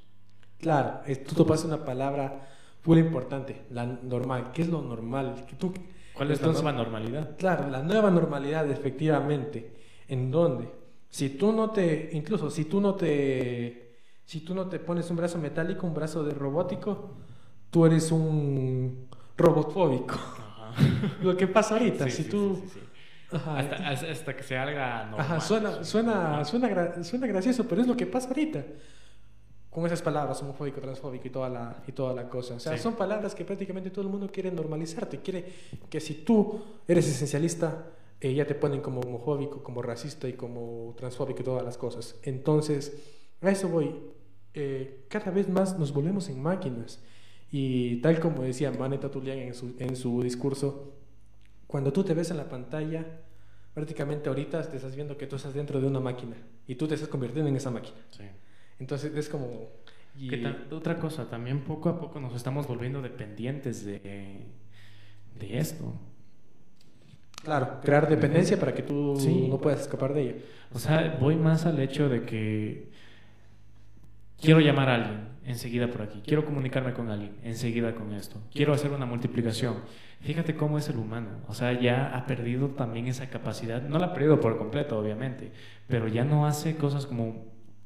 Claro, 0.59 1.01
tú 1.27 1.35
topas 1.35 1.63
una 1.65 1.85
palabra 1.85 2.47
muy 2.85 2.99
importante, 2.99 3.63
la 3.69 3.85
normal. 3.85 4.51
¿Qué 4.53 4.61
es 4.61 4.69
lo 4.69 4.81
normal? 4.81 5.45
¿Tú, 5.57 5.73
¿Cuál 6.13 6.31
es 6.31 6.41
la 6.41 6.51
nueva 6.51 6.71
normalidad? 6.71 7.37
Claro, 7.37 7.69
la 7.69 7.83
nueva 7.83 8.09
normalidad, 8.09 8.69
efectivamente. 8.71 9.75
¿En 10.07 10.31
dónde? 10.31 10.69
Si 11.09 11.29
tú 11.31 11.51
no 11.51 11.69
te, 11.71 12.09
incluso 12.13 12.49
si 12.49 12.65
tú 12.65 12.81
no 12.81 12.95
te 12.95 13.86
si 14.27 14.41
tú 14.41 14.53
no 14.53 14.67
te 14.67 14.77
pones 14.77 15.09
un 15.09 15.15
brazo 15.15 15.37
metálico, 15.37 15.87
un 15.87 15.93
brazo 15.93 16.21
de 16.21 16.33
robótico, 16.33 17.11
tú 17.71 17.85
eres 17.85 18.11
un 18.11 19.07
robotfóbico. 19.37 20.15
Lo 21.23 21.37
que 21.37 21.47
pasa 21.47 21.75
ahorita, 21.75 22.09
si 22.09 22.25
tú... 22.25 22.61
hasta, 23.31 24.35
que 24.35 24.43
se 24.43 24.57
haga 24.57 25.05
normal. 25.05 25.19
Ajá, 25.21 25.39
suena, 25.39 25.83
suena, 25.83 26.43
suena, 26.43 27.03
suena 27.03 27.25
gracioso, 27.25 27.65
pero 27.69 27.81
es 27.81 27.87
lo 27.87 27.95
que 27.95 28.05
pasa 28.05 28.27
ahorita 28.27 28.65
con 29.69 29.85
esas 29.85 30.01
palabras, 30.01 30.41
homofóbico, 30.41 30.81
transfóbico 30.81 31.27
y 31.27 31.29
toda 31.29 31.49
la, 31.49 31.83
y 31.87 31.91
toda 31.93 32.13
la 32.13 32.27
cosa. 32.27 32.55
O 32.55 32.59
sea, 32.59 32.77
son 32.77 32.95
palabras 32.95 33.33
que 33.33 33.45
prácticamente 33.45 33.91
todo 33.91 34.01
el 34.01 34.09
mundo 34.09 34.29
quiere 34.31 34.51
normalizarte. 34.51 35.21
Quiere 35.21 35.53
que 35.89 35.99
si 35.99 36.15
tú 36.15 36.59
eres 36.87 37.07
esencialista, 37.07 37.85
eh, 38.19 38.33
ya 38.33 38.45
te 38.45 38.55
ponen 38.55 38.81
como 38.81 38.99
homofóbico, 39.01 39.63
como 39.63 39.81
racista 39.81 40.27
y 40.27 40.33
como 40.33 40.95
transfóbico 40.97 41.41
y 41.41 41.45
todas 41.45 41.63
las 41.63 41.77
cosas. 41.77 42.15
Entonces, 42.23 42.91
a 43.41 43.51
eso 43.51 43.69
voy. 43.69 43.93
Eh, 44.59 45.05
cada 45.07 45.29
vez 45.29 45.47
más 45.47 45.77
nos 45.77 45.93
volvemos 45.93 46.29
en 46.29 46.41
máquinas. 46.41 46.99
Y 47.51 47.97
tal 47.97 48.19
como 48.19 48.41
decía 48.41 48.71
Maneta 48.71 49.11
Tulian 49.11 49.37
en 49.37 49.53
su, 49.53 49.75
en 49.77 49.95
su 49.95 50.23
discurso, 50.23 50.95
cuando 51.67 51.93
tú 51.93 52.03
te 52.03 52.15
ves 52.15 52.31
en 52.31 52.37
la 52.37 52.49
pantalla, 52.49 53.05
prácticamente 53.75 54.29
ahorita 54.29 54.63
te 54.63 54.77
estás 54.77 54.95
viendo 54.95 55.15
que 55.15 55.27
tú 55.27 55.35
estás 55.35 55.53
dentro 55.53 55.79
de 55.79 55.85
una 55.85 55.99
máquina 55.99 56.35
y 56.67 56.73
tú 56.73 56.87
te 56.87 56.95
estás 56.95 57.07
convirtiendo 57.07 57.49
en 57.49 57.55
esa 57.55 57.69
máquina. 57.69 57.97
Entonces 58.79 59.15
es 59.15 59.29
como... 59.29 59.69
otra 60.71 60.97
cosa, 60.97 61.29
también 61.29 61.63
poco 61.63 61.89
a 61.89 61.99
poco 61.99 62.19
nos 62.19 62.35
estamos 62.35 62.65
volviendo 62.67 63.03
dependientes 63.03 63.85
de, 63.85 64.47
de 65.39 65.57
esto. 65.59 65.93
Claro, 67.43 67.79
crear 67.83 68.09
dependencia 68.09 68.59
para 68.59 68.73
que 68.73 68.81
tú 68.81 69.15
no 69.47 69.59
puedas 69.59 69.81
escapar 69.81 70.15
de 70.15 70.21
ella. 70.21 70.35
O 70.73 70.79
sea, 70.79 71.15
voy 71.21 71.35
más 71.35 71.67
al 71.67 71.79
hecho 71.79 72.09
de 72.09 72.25
que 72.25 72.89
Quiero 74.39 74.59
llamar 74.59 74.89
a 74.89 74.95
alguien 74.95 75.27
enseguida 75.45 75.87
por 75.87 76.03
aquí. 76.03 76.21
Quiero 76.25 76.45
comunicarme 76.45 76.93
con 76.93 77.09
alguien 77.09 77.37
enseguida 77.43 77.95
con 77.95 78.13
esto. 78.13 78.39
Quiero 78.53 78.73
hacer 78.73 78.91
una 78.91 79.05
multiplicación. 79.05 79.75
Fíjate 80.21 80.55
cómo 80.55 80.77
es 80.77 80.89
el 80.89 80.97
humano. 80.97 81.29
O 81.47 81.53
sea, 81.53 81.79
ya 81.79 82.15
ha 82.15 82.25
perdido 82.27 82.67
también 82.69 83.07
esa 83.07 83.29
capacidad. 83.29 83.81
No 83.81 83.97
la 83.97 84.07
ha 84.07 84.13
perdido 84.13 84.39
por 84.39 84.57
completo, 84.57 84.99
obviamente, 84.99 85.51
pero 85.87 86.07
ya 86.07 86.23
no 86.23 86.45
hace 86.45 86.75
cosas 86.75 87.07
como 87.07 87.45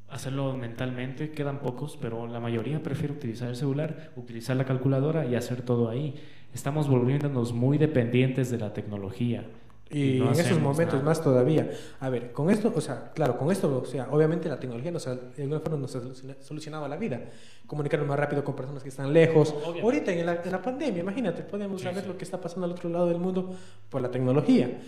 hacerlo 0.09 0.57
mentalmente. 0.57 1.31
Quedan 1.31 1.59
pocos, 1.59 1.97
pero 2.01 2.27
la 2.27 2.39
mayoría 2.39 2.83
prefiere 2.83 3.13
utilizar 3.13 3.49
el 3.49 3.55
celular, 3.55 4.11
utilizar 4.15 4.57
la 4.57 4.65
calculadora 4.65 5.25
y 5.25 5.35
hacer 5.35 5.61
todo 5.61 5.89
ahí. 5.89 6.15
Estamos 6.53 6.89
volviéndonos 6.89 7.53
muy 7.53 7.77
dependientes 7.77 8.51
de 8.51 8.57
la 8.57 8.73
tecnología. 8.73 9.45
Y 9.91 10.21
en 10.21 10.29
esos 10.29 10.59
momentos 10.59 11.03
más 11.03 11.21
todavía. 11.21 11.69
A 11.99 12.09
ver, 12.09 12.31
con 12.31 12.49
esto, 12.49 12.71
o 12.75 12.81
sea, 12.81 13.11
claro, 13.13 13.37
con 13.37 13.51
esto, 13.51 13.81
o 13.81 13.85
sea, 13.85 14.07
obviamente 14.11 14.47
la 14.47 14.59
tecnología 14.59 14.91
nos 14.91 15.07
ha, 15.07 15.15
de 15.15 15.43
alguna 15.43 15.59
forma 15.59 15.77
nos 15.77 15.95
ha 15.95 16.01
solucionado 16.41 16.87
la 16.87 16.97
vida. 16.97 17.21
Comunicarnos 17.67 18.07
más 18.07 18.19
rápido 18.19 18.43
con 18.43 18.55
personas 18.55 18.83
que 18.83 18.89
están 18.89 19.11
lejos. 19.11 19.53
Ahorita 19.81 20.11
en 20.11 20.25
la, 20.25 20.41
en 20.43 20.51
la, 20.51 20.61
pandemia, 20.61 21.01
imagínate, 21.01 21.43
podemos 21.43 21.81
saber 21.81 22.07
lo 22.07 22.17
que 22.17 22.23
está 22.23 22.39
pasando 22.39 22.65
al 22.65 22.71
otro 22.71 22.89
lado 22.89 23.07
del 23.07 23.19
mundo 23.19 23.53
por 23.89 24.01
la 24.01 24.09
tecnología. 24.09 24.79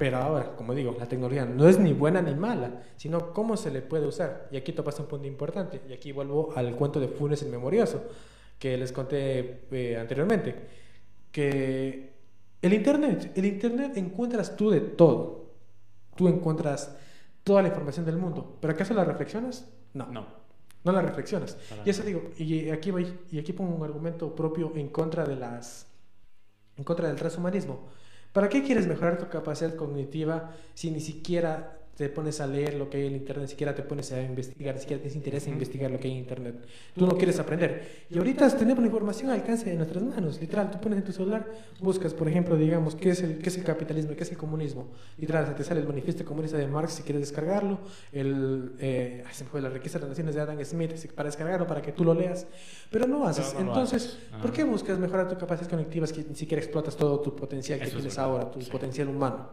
Pero 0.00 0.16
ahora, 0.16 0.56
como 0.56 0.74
digo, 0.74 0.96
la 0.98 1.04
tecnología 1.04 1.44
no 1.44 1.68
es 1.68 1.78
ni 1.78 1.92
buena 1.92 2.22
ni 2.22 2.34
mala, 2.34 2.84
sino 2.96 3.34
cómo 3.34 3.58
se 3.58 3.70
le 3.70 3.82
puede 3.82 4.06
usar. 4.06 4.48
Y 4.50 4.56
aquí 4.56 4.72
topas 4.72 4.98
un 4.98 5.04
punto 5.04 5.26
importante. 5.26 5.82
Y 5.90 5.92
aquí 5.92 6.10
vuelvo 6.10 6.54
al 6.56 6.74
cuento 6.74 6.98
de 6.98 7.08
Funes 7.08 7.42
el 7.42 7.50
Memorioso, 7.50 8.02
que 8.58 8.78
les 8.78 8.92
conté 8.92 9.64
eh, 9.70 9.98
anteriormente. 10.00 10.56
Que 11.30 12.09
el 12.62 12.72
Internet, 12.74 13.32
el 13.34 13.44
Internet 13.46 13.96
encuentras 13.96 14.56
tú 14.56 14.70
de 14.70 14.80
todo. 14.80 15.50
Tú 16.16 16.28
encuentras 16.28 16.96
toda 17.44 17.62
la 17.62 17.68
información 17.68 18.04
del 18.04 18.16
mundo. 18.16 18.58
¿Pero 18.60 18.74
acaso 18.74 18.94
la 18.94 19.04
reflexionas? 19.04 19.68
No. 19.94 20.06
No. 20.06 20.26
No 20.82 20.92
la 20.92 21.02
reflexionas. 21.02 21.56
y 21.84 21.90
eso 21.90 22.02
digo, 22.02 22.30
y 22.38 22.70
aquí 22.70 22.90
voy, 22.90 23.12
y 23.30 23.38
aquí 23.38 23.52
pongo 23.52 23.74
un 23.74 23.82
argumento 23.82 24.34
propio 24.34 24.72
en 24.74 24.88
contra 24.88 25.24
de 25.24 25.36
las 25.36 25.86
en 26.76 26.84
contra 26.84 27.08
del 27.08 27.16
transhumanismo. 27.16 27.88
¿Para 28.32 28.48
qué 28.48 28.62
quieres 28.62 28.86
mejorar 28.86 29.18
tu 29.18 29.28
capacidad 29.28 29.74
cognitiva 29.74 30.54
si 30.72 30.90
ni 30.90 31.00
siquiera 31.00 31.79
te 32.00 32.08
pones 32.08 32.40
a 32.40 32.46
leer 32.46 32.76
lo 32.76 32.88
que 32.88 32.96
hay 32.96 33.08
en 33.08 33.16
Internet, 33.16 33.42
ni 33.42 33.50
siquiera 33.50 33.74
te 33.74 33.82
pones 33.82 34.10
a 34.10 34.22
investigar, 34.22 34.74
ni 34.74 34.80
siquiera 34.80 35.02
te 35.02 35.10
interesa 35.10 35.50
investigar 35.50 35.90
lo 35.90 36.00
que 36.00 36.08
hay 36.08 36.14
en 36.14 36.20
Internet. 36.20 36.54
Tú 36.96 37.06
no 37.06 37.14
quieres 37.14 37.38
aprender. 37.38 38.06
Y 38.08 38.16
ahorita 38.16 38.48
tenemos 38.56 38.78
la 38.78 38.86
información 38.86 39.28
al 39.28 39.40
alcance 39.40 39.68
de 39.68 39.76
nuestras 39.76 40.02
manos. 40.02 40.40
Literal, 40.40 40.70
tú 40.70 40.80
pones 40.80 41.00
en 41.00 41.04
tu 41.04 41.12
celular, 41.12 41.46
buscas, 41.78 42.14
por 42.14 42.26
ejemplo, 42.26 42.56
digamos, 42.56 42.94
qué 42.94 43.10
es 43.10 43.22
el, 43.22 43.36
qué 43.36 43.50
es 43.50 43.58
el 43.58 43.64
capitalismo, 43.64 44.16
qué 44.16 44.22
es 44.22 44.30
el 44.30 44.38
comunismo. 44.38 44.88
Literal, 45.18 45.54
te 45.54 45.62
sale 45.62 45.80
el 45.80 45.86
manifiesto 45.86 46.24
comunista 46.24 46.56
de 46.56 46.66
Marx 46.66 46.94
si 46.94 47.02
quieres 47.02 47.20
descargarlo, 47.20 47.80
el, 48.12 48.72
eh, 48.78 49.22
se 49.32 49.44
me 49.44 49.50
fue 49.50 49.60
la 49.60 49.68
riqueza 49.68 49.98
de 49.98 50.04
las 50.04 50.08
naciones 50.08 50.34
de 50.34 50.40
Adam 50.40 50.64
Smith 50.64 51.12
para 51.12 51.28
descargarlo, 51.28 51.66
para 51.66 51.82
que 51.82 51.92
tú 51.92 52.02
lo 52.02 52.14
leas. 52.14 52.46
Pero 52.90 53.06
no 53.06 53.26
haces. 53.26 53.54
Entonces, 53.58 54.18
¿por 54.40 54.52
qué 54.54 54.64
buscas 54.64 54.98
mejorar 54.98 55.28
tu 55.28 55.36
capacidad 55.36 55.68
cognitiva 55.68 56.06
si 56.06 56.24
ni 56.26 56.34
siquiera 56.34 56.62
explotas 56.62 56.96
todo 56.96 57.20
tu 57.20 57.36
potencial 57.36 57.78
que 57.78 57.88
tienes 57.88 58.18
ahora, 58.18 58.50
tu 58.50 58.58
potencial 58.70 59.08
humano? 59.08 59.50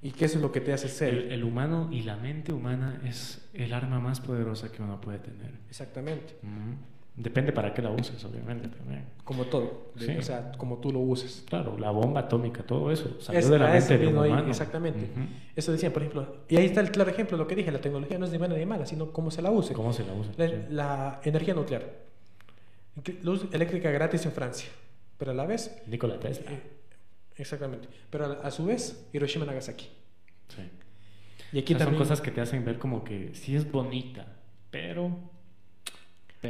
¿Y 0.00 0.12
qué 0.12 0.26
es 0.26 0.36
lo 0.36 0.52
que 0.52 0.60
te 0.60 0.72
hace 0.72 0.88
ser? 0.88 1.32
El, 1.32 1.42
humano 1.42 1.88
y 1.90 2.02
la 2.02 2.16
mente 2.16 2.52
humana 2.52 3.00
es 3.04 3.48
el 3.52 3.72
arma 3.72 3.98
más 3.98 4.20
poderosa 4.20 4.70
que 4.70 4.82
uno 4.82 5.00
puede 5.00 5.18
tener. 5.18 5.50
Exactamente. 5.68 6.36
Depende 7.16 7.52
para 7.52 7.74
qué 7.74 7.82
la 7.82 7.90
uses, 7.90 8.24
obviamente, 8.24 8.68
también. 8.68 9.04
Como 9.24 9.46
todo. 9.46 9.90
O 9.96 10.22
sea, 10.22 10.52
como 10.56 10.78
tú 10.78 10.92
lo 10.92 11.00
uses. 11.00 11.44
Claro, 11.48 11.76
la 11.76 11.90
bomba 11.90 12.20
atómica, 12.20 12.62
todo 12.62 12.92
eso. 12.92 13.20
Salió 13.20 13.48
de 13.48 13.58
la 13.58 13.72
mente 13.72 13.98
del 13.98 14.16
humano. 14.16 14.48
exactamente. 14.48 15.08
Eso 15.56 15.72
decían, 15.72 15.92
por 15.92 16.02
ejemplo. 16.02 16.36
Y 16.48 16.56
ahí 16.56 16.66
está 16.66 16.80
el 16.80 16.92
claro 16.92 17.10
ejemplo, 17.10 17.36
lo 17.36 17.48
que 17.48 17.56
dije. 17.56 17.72
La 17.72 17.80
tecnología 17.80 18.18
no 18.18 18.26
es 18.26 18.30
ni 18.30 18.38
buena 18.38 18.56
ni 18.56 18.66
mala, 18.66 18.86
sino 18.86 19.10
cómo 19.12 19.32
se 19.32 19.42
la 19.42 19.50
use. 19.50 19.74
Cómo 19.74 19.92
se 19.92 20.04
la 20.04 20.12
usa. 20.12 20.32
La, 20.70 21.20
energía 21.24 21.54
nuclear. 21.54 22.06
Luz 23.22 23.46
eléctrica 23.50 23.90
gratis 23.90 24.24
en 24.24 24.32
Francia. 24.32 24.68
Pero 25.18 25.32
a 25.32 25.34
la 25.34 25.44
vez... 25.44 25.76
Nikola 25.88 26.20
Tesla. 26.20 26.52
Eh, 26.52 26.77
Exactamente. 27.38 27.88
Pero 28.10 28.40
a, 28.42 28.50
su 28.50 28.66
vez, 28.66 29.06
Hiroshima 29.12 29.46
Nagasaki. 29.46 29.88
Sí. 30.48 30.62
Y 31.52 31.58
aquí 31.60 31.74
también... 31.74 31.96
Son 31.96 31.98
cosas 31.98 32.20
que 32.20 32.30
te 32.30 32.40
hacen 32.40 32.64
ver 32.64 32.78
como 32.78 33.04
que 33.04 33.30
sí 33.34 33.56
es 33.56 33.70
bonita, 33.70 34.26
pero... 34.70 35.16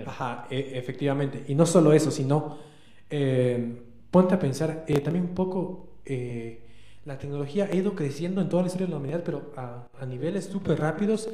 Ajá, 0.07 0.47
e, 0.51 0.79
efectivamente. 0.79 1.45
Y 1.49 1.55
no 1.55 1.67
solo 1.67 1.93
eso, 1.93 2.11
sino... 2.11 2.59
Eh, 3.11 3.83
ponte 4.11 4.35
a 4.35 4.39
pensar 4.39 4.85
eh, 4.87 5.01
también 5.01 5.27
un 5.27 5.35
poco, 5.35 5.99
eh, 6.05 6.61
la 7.05 7.19
tecnología 7.19 7.69
ha 7.71 7.75
ido 7.75 7.95
creciendo 7.95 8.41
en 8.41 8.49
toda 8.49 8.63
la 8.63 8.67
historia 8.69 8.87
de 8.87 8.93
la 8.93 8.99
humanidad, 8.99 9.23
pero 9.25 9.53
a, 9.57 9.89
a 9.99 10.07
niveles 10.07 10.47
súper 10.47 10.79
rápidos 10.79 11.29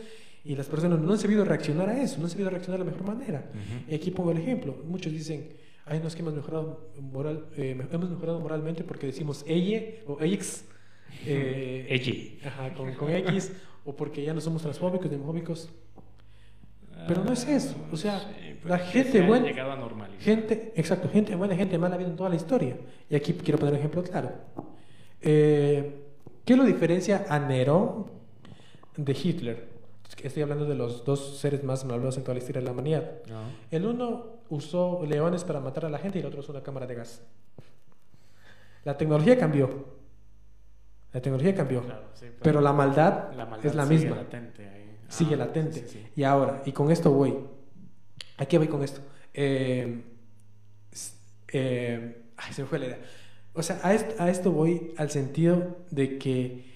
y 0.44 0.55
las 0.57 0.66
personas 0.66 1.00
no 1.00 1.12
han 1.12 1.18
sabido 1.18 1.44
reaccionar 1.44 1.88
a 1.88 2.02
eso, 2.02 2.18
no 2.18 2.24
han 2.24 2.30
sabido 2.30 2.50
reaccionar 2.50 2.80
de 2.80 2.84
la 2.84 2.90
mejor 2.90 3.07
manera. 3.07 3.50
Y 3.88 3.94
aquí 3.94 4.11
pongo 4.11 4.30
el 4.30 4.38
ejemplo, 4.38 4.76
muchos 4.86 5.12
dicen, 5.12 5.48
ay, 5.87 6.01
no 6.01 6.09
es 6.09 6.14
que 6.14 6.22
hemos 6.22 6.35
mejorado, 6.35 6.89
moral, 7.01 7.47
eh, 7.57 7.76
hemos 7.91 8.11
mejorado 8.11 8.41
moralmente 8.41 8.85
porque 8.85 9.07
decimos 9.07 9.45
ella 9.47 9.82
o 10.07 10.18
ex, 10.22 10.64
eh, 11.26 12.41
ajá, 12.45 12.74
con, 12.74 12.93
con 12.95 13.11
X, 13.11 13.53
o 13.85 13.95
porque 13.95 14.22
ya 14.22 14.35
no 14.35 14.41
somos 14.41 14.62
transfóbicos, 14.62 15.11
demofóbicos. 15.11 15.68
Pero 17.07 17.24
no 17.24 17.32
es 17.32 17.47
eso. 17.47 17.74
O 17.93 17.97
sea, 17.97 18.30
la 18.64 18.78
gente 18.78 19.20
buena. 19.20 19.49
Gente, 20.20 20.72
exacto, 20.76 21.09
gente 21.09 21.35
buena, 21.35 21.55
gente 21.55 21.76
mala 21.76 21.97
viene 21.97 22.12
en 22.12 22.16
toda 22.16 22.30
la 22.30 22.37
historia. 22.37 22.78
Y 23.11 23.14
aquí 23.14 23.35
quiero 23.35 23.59
poner 23.59 23.74
un 23.74 23.78
ejemplo 23.80 24.03
claro. 24.03 24.32
Eh, 25.20 26.01
¿Qué 26.45 26.57
lo 26.57 26.64
diferencia 26.64 27.26
a 27.28 27.39
Nerón 27.39 28.07
de 28.97 29.12
Hitler? 29.12 29.68
Estoy 30.22 30.43
hablando 30.43 30.64
de 30.64 30.74
los 30.74 31.05
dos 31.05 31.39
seres 31.39 31.64
más 31.64 31.85
malvados 31.85 32.16
en 32.16 32.22
toda 32.22 32.35
la 32.35 32.39
historia 32.39 32.61
de 32.61 32.66
la 32.66 32.72
humanidad. 32.72 33.11
El 33.70 33.87
uno 33.87 34.34
usó 34.49 35.05
leones 35.07 35.45
para 35.45 35.61
matar 35.61 35.86
a 35.86 35.90
la 35.90 35.99
gente 35.99 36.18
y 36.18 36.20
el 36.20 36.26
otro 36.26 36.40
usó 36.40 36.53
una 36.53 36.62
cámara 36.62 36.86
de 36.86 36.95
gas. 36.95 37.22
La 38.84 38.97
tecnología 38.97 39.38
cambió. 39.38 39.95
La 41.12 41.20
tecnología 41.20 41.55
cambió. 41.55 41.82
pero, 42.42 42.61
la 42.61 42.72
maldad, 42.72 43.30
es 43.62 43.74
la 43.74 43.86
misma. 43.86 44.16
Latente 44.16 44.84
sigue 45.09 45.34
ah, 45.34 45.38
latente. 45.38 45.84
Y 46.16 46.22
ahora, 46.24 46.62
y 46.64 46.72
con 46.72 46.90
esto 46.90 47.11
voy. 47.11 47.36
Aquí 48.36 48.57
voy 48.57 48.68
con 48.68 48.82
esto? 48.82 49.01
Eh, 49.32 50.03
eh, 51.49 52.22
ay, 52.36 52.53
se 52.53 52.62
me 52.62 52.68
fue 52.68 52.78
la 52.78 52.86
idea. 52.86 53.01
O 53.55 53.62
sea, 53.62 53.80
a 53.82 53.95
esto, 53.95 54.22
a 54.22 54.30
esto, 54.30 54.51
voy 54.51 54.92
al 54.97 55.11
sentido 55.11 55.76
de 55.90 56.18
que 56.18 56.74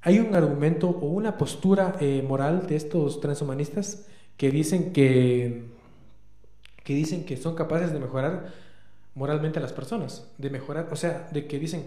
hay 0.00 0.20
un 0.20 0.34
argumento 0.34 0.88
o 0.88 1.06
una 1.06 1.36
postura 1.36 1.96
eh, 2.00 2.22
moral 2.26 2.66
de 2.66 2.76
estos 2.76 3.20
transhumanistas 3.20 4.06
que 4.36 4.50
dicen 4.50 4.92
que, 4.92 5.64
que 6.84 6.94
dicen 6.94 7.24
que 7.24 7.36
son 7.36 7.56
capaces 7.56 7.92
de 7.92 7.98
mejorar 7.98 8.52
moralmente 9.14 9.58
a 9.58 9.62
las 9.62 9.72
personas, 9.72 10.30
de 10.38 10.50
mejorar, 10.50 10.88
o 10.92 10.96
sea, 10.96 11.28
de 11.32 11.46
que 11.46 11.58
dicen, 11.58 11.86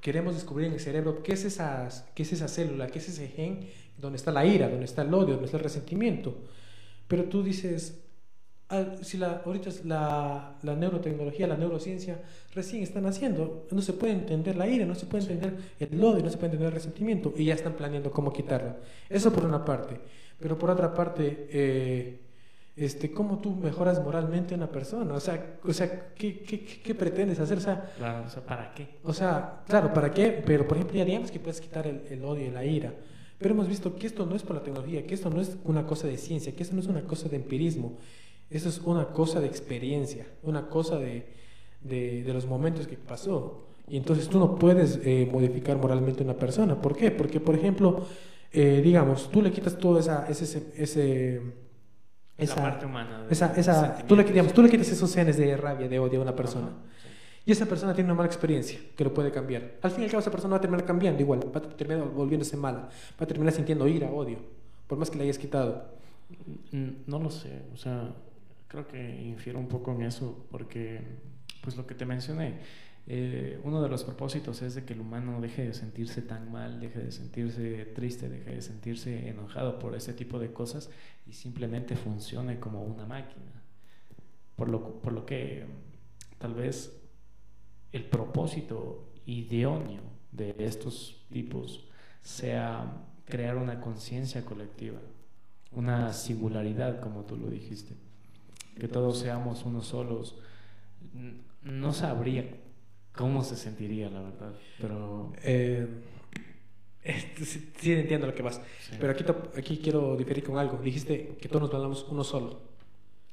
queremos 0.00 0.34
descubrir 0.34 0.68
en 0.68 0.74
el 0.74 0.80
cerebro 0.80 1.22
qué 1.22 1.32
es, 1.32 1.44
esas, 1.44 2.06
qué 2.14 2.22
es 2.22 2.32
esa 2.32 2.48
célula, 2.48 2.86
qué 2.86 2.98
es 2.98 3.08
ese 3.08 3.28
gen 3.28 3.68
donde 3.98 4.16
está 4.16 4.32
la 4.32 4.46
ira, 4.46 4.68
donde 4.68 4.84
está 4.84 5.02
el 5.02 5.12
odio, 5.12 5.34
donde 5.34 5.46
está 5.46 5.58
el 5.58 5.64
resentimiento. 5.64 6.34
Pero 7.08 7.24
tú 7.24 7.42
dices, 7.42 8.00
ah, 8.68 8.84
si 9.02 9.18
la, 9.18 9.42
ahorita 9.44 9.70
la, 9.84 10.56
la, 10.62 10.76
neurotecnología, 10.76 11.46
la 11.46 11.56
neurociencia 11.56 12.22
recién 12.54 12.82
están 12.82 13.04
haciendo, 13.06 13.66
no 13.70 13.82
se 13.82 13.92
puede 13.92 14.14
entender 14.14 14.56
la 14.56 14.68
ira, 14.68 14.86
no 14.86 14.94
se 14.94 15.06
puede 15.06 15.24
entender 15.24 15.56
el 15.78 16.02
odio, 16.02 16.22
no 16.22 16.30
se 16.30 16.36
puede 16.36 16.46
entender 16.46 16.68
el 16.68 16.74
resentimiento 16.74 17.34
y 17.36 17.46
ya 17.46 17.54
están 17.54 17.74
planeando 17.74 18.10
cómo 18.10 18.32
quitarla. 18.32 18.76
Eso 19.08 19.32
por 19.32 19.44
una 19.44 19.64
parte. 19.64 20.00
Pero 20.38 20.58
por 20.58 20.70
otra 20.70 20.94
parte, 20.94 21.48
eh, 21.50 22.20
este, 22.76 23.12
¿cómo 23.12 23.38
tú 23.38 23.54
mejoras 23.54 24.02
moralmente 24.02 24.54
a 24.54 24.56
una 24.56 24.70
persona? 24.70 25.14
O 25.14 25.20
sea, 25.20 25.58
o 25.64 25.72
sea 25.72 26.12
¿qué, 26.14 26.40
qué, 26.40 26.64
qué 26.64 26.94
pretendes 26.94 27.38
hacer? 27.40 27.58
O 27.58 27.60
sea, 27.60 27.92
claro, 27.96 28.26
o 28.26 28.30
sea, 28.30 28.44
¿para 28.44 28.72
qué? 28.74 28.88
O 29.02 29.12
sea, 29.12 29.62
claro, 29.66 29.92
¿para 29.92 30.10
qué? 30.12 30.42
Pero, 30.44 30.66
por 30.66 30.76
ejemplo, 30.76 30.96
ya 30.96 31.04
digamos 31.04 31.30
que 31.30 31.40
puedes 31.40 31.60
quitar 31.60 31.86
el, 31.86 32.02
el 32.10 32.24
odio 32.24 32.46
y 32.46 32.50
la 32.50 32.64
ira. 32.64 32.94
Pero 33.38 33.54
hemos 33.54 33.68
visto 33.68 33.96
que 33.96 34.06
esto 34.06 34.26
no 34.26 34.36
es 34.36 34.42
por 34.42 34.56
la 34.56 34.62
tecnología, 34.62 35.06
que 35.06 35.14
esto 35.14 35.30
no 35.30 35.40
es 35.40 35.56
una 35.64 35.86
cosa 35.86 36.06
de 36.06 36.18
ciencia, 36.18 36.54
que 36.54 36.62
esto 36.62 36.74
no 36.74 36.82
es 36.82 36.88
una 36.88 37.02
cosa 37.02 37.28
de 37.28 37.36
empirismo, 37.36 37.96
esto 38.50 38.68
es 38.68 38.80
una 38.80 39.08
cosa 39.08 39.40
de 39.40 39.46
experiencia, 39.46 40.26
una 40.42 40.68
cosa 40.68 40.98
de, 40.98 41.26
de, 41.80 42.30
los 42.32 42.46
momentos 42.46 42.86
que 42.86 42.96
pasó. 42.96 43.66
Y 43.88 43.96
entonces 43.96 44.28
tú 44.28 44.38
no 44.38 44.56
puedes 44.56 45.00
eh, 45.04 45.28
modificar 45.30 45.78
moralmente 45.78 46.22
a 46.22 46.24
una 46.24 46.36
persona. 46.36 46.80
¿Por 46.80 46.94
qué? 46.94 47.10
Porque, 47.10 47.40
por 47.40 47.54
ejemplo, 47.54 48.06
eh, 48.52 48.82
digamos, 48.84 49.30
tú 49.30 49.40
le 49.40 49.50
quitas 49.50 49.78
todo 49.78 49.98
esa, 49.98 50.26
ese, 50.28 50.72
ese 50.76 51.40
esa 52.44 52.56
parte 52.56 52.86
humana. 52.86 53.26
Esa, 53.30 53.54
esa, 53.56 53.96
tú, 54.06 54.16
le, 54.16 54.24
digamos, 54.24 54.52
tú 54.52 54.62
le 54.62 54.70
quitas 54.70 54.88
esos 54.88 55.14
genes 55.14 55.36
de 55.36 55.56
rabia, 55.56 55.88
de 55.88 55.98
odio 55.98 56.20
a 56.20 56.22
una 56.22 56.36
persona. 56.36 56.70
Y 57.44 57.52
esa 57.52 57.66
persona 57.66 57.94
tiene 57.94 58.08
una 58.08 58.16
mala 58.16 58.26
experiencia 58.26 58.78
que 58.96 59.04
lo 59.04 59.14
puede 59.14 59.30
cambiar. 59.30 59.78
Al 59.82 59.90
fin 59.90 60.02
y 60.02 60.04
al 60.04 60.10
cabo, 60.10 60.20
esa 60.20 60.30
persona 60.30 60.52
va 60.52 60.58
a 60.58 60.60
terminar 60.60 60.84
cambiando 60.84 61.20
igual, 61.20 61.40
va 61.54 61.58
a 61.58 61.62
terminar 61.62 62.08
volviéndose 62.08 62.56
mala, 62.56 62.88
va 63.20 63.24
a 63.24 63.26
terminar 63.26 63.52
sintiendo 63.52 63.88
ira, 63.88 64.10
odio, 64.10 64.38
por 64.86 64.98
más 64.98 65.10
que 65.10 65.16
le 65.16 65.24
hayas 65.24 65.38
quitado. 65.38 65.84
No 66.72 67.18
lo 67.18 67.30
sé, 67.30 67.62
o 67.72 67.76
sea, 67.76 68.14
creo 68.68 68.86
que 68.86 69.22
infiero 69.22 69.58
un 69.58 69.68
poco 69.68 69.92
en 69.92 70.02
eso, 70.02 70.46
porque, 70.50 71.00
pues 71.62 71.76
lo 71.76 71.86
que 71.86 71.94
te 71.94 72.06
mencioné, 72.06 72.58
eh, 73.06 73.58
uno 73.64 73.82
de 73.82 73.88
los 73.88 74.04
propósitos 74.04 74.62
es 74.62 74.76
de 74.76 74.84
que 74.84 74.92
el 74.92 75.00
humano 75.00 75.40
deje 75.40 75.66
de 75.66 75.74
sentirse 75.74 76.22
tan 76.22 76.52
mal, 76.52 76.78
deje 76.78 77.00
de 77.00 77.10
sentirse 77.10 77.86
triste, 77.86 78.28
deje 78.28 78.54
de 78.54 78.62
sentirse 78.62 79.28
enojado 79.28 79.80
por 79.80 79.96
ese 79.96 80.12
tipo 80.12 80.38
de 80.38 80.52
cosas 80.52 80.90
y 81.30 81.32
simplemente 81.32 81.94
funcione 81.94 82.58
como 82.58 82.82
una 82.82 83.06
máquina. 83.06 83.62
Por 84.56 84.68
lo, 84.68 85.00
por 85.00 85.12
lo 85.12 85.24
que 85.24 85.64
tal 86.38 86.54
vez 86.54 87.00
el 87.92 88.04
propósito 88.04 89.12
idóneo 89.26 90.02
de 90.32 90.54
estos 90.58 91.24
tipos 91.30 91.88
sea 92.22 93.06
crear 93.26 93.56
una 93.56 93.80
conciencia 93.80 94.44
colectiva, 94.44 94.98
una 95.70 96.12
singularidad, 96.12 97.00
como 97.00 97.22
tú 97.22 97.36
lo 97.36 97.48
dijiste, 97.48 97.94
que 98.78 98.88
todos 98.88 99.20
seamos 99.20 99.64
unos 99.64 99.86
solos. 99.86 100.36
No 101.62 101.92
sabría 101.92 102.44
cómo 103.14 103.44
se 103.44 103.54
sentiría, 103.54 104.10
la 104.10 104.22
verdad, 104.22 104.54
pero... 104.80 105.32
Eh, 105.44 105.86
sí, 107.02 107.92
entiendo 107.92 108.26
lo 108.26 108.34
que 108.34 108.42
vas, 108.42 108.60
pero 108.98 109.12
aquí, 109.12 109.24
aquí 109.56 109.78
quiero 109.78 110.16
diferir 110.16 110.44
con 110.44 110.58
algo. 110.58 110.78
Dijiste 110.78 111.36
que 111.40 111.48
todos 111.48 111.62
nos 111.62 111.74
hablamos 111.74 112.06
uno 112.10 112.24
solo. 112.24 112.60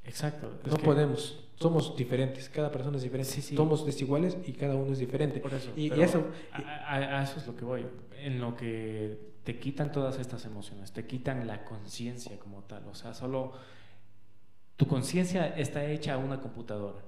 Exacto. 0.04 0.52
No 0.66 0.78
podemos 0.78 1.48
somos 1.60 1.96
diferentes, 1.98 2.50
cada 2.50 2.72
persona 2.72 2.98
es 2.98 3.04
diferente, 3.04 3.42
somos 3.42 3.86
desiguales 3.86 4.38
y 4.46 4.54
cada 4.54 4.76
uno 4.76 4.94
es 4.94 5.00
diferente. 5.00 5.40
Por 5.40 5.54
eso, 5.54 5.72
y, 5.76 5.92
eso 6.00 6.28
a, 6.52 7.24
eso 7.24 7.40
es 7.40 7.48
lo 7.48 7.56
que 7.56 7.66
voy, 7.66 7.86
en 8.20 8.40
lo 8.40 8.56
que 8.56 9.18
te 9.44 9.58
quitan 9.58 9.92
todas 9.92 10.20
estas 10.20 10.46
emociones, 10.46 10.92
te 10.92 11.08
quitan 11.08 11.48
la 11.48 11.66
conciencia 11.66 12.38
como 12.38 12.62
tal, 12.64 12.88
o 12.88 12.94
sea, 12.94 13.14
solo 13.14 13.54
tu 14.76 14.88
conciencia 14.88 15.48
está 15.58 15.86
hecha 15.90 16.14
a 16.14 16.18
una 16.18 16.42
computadora 16.42 17.00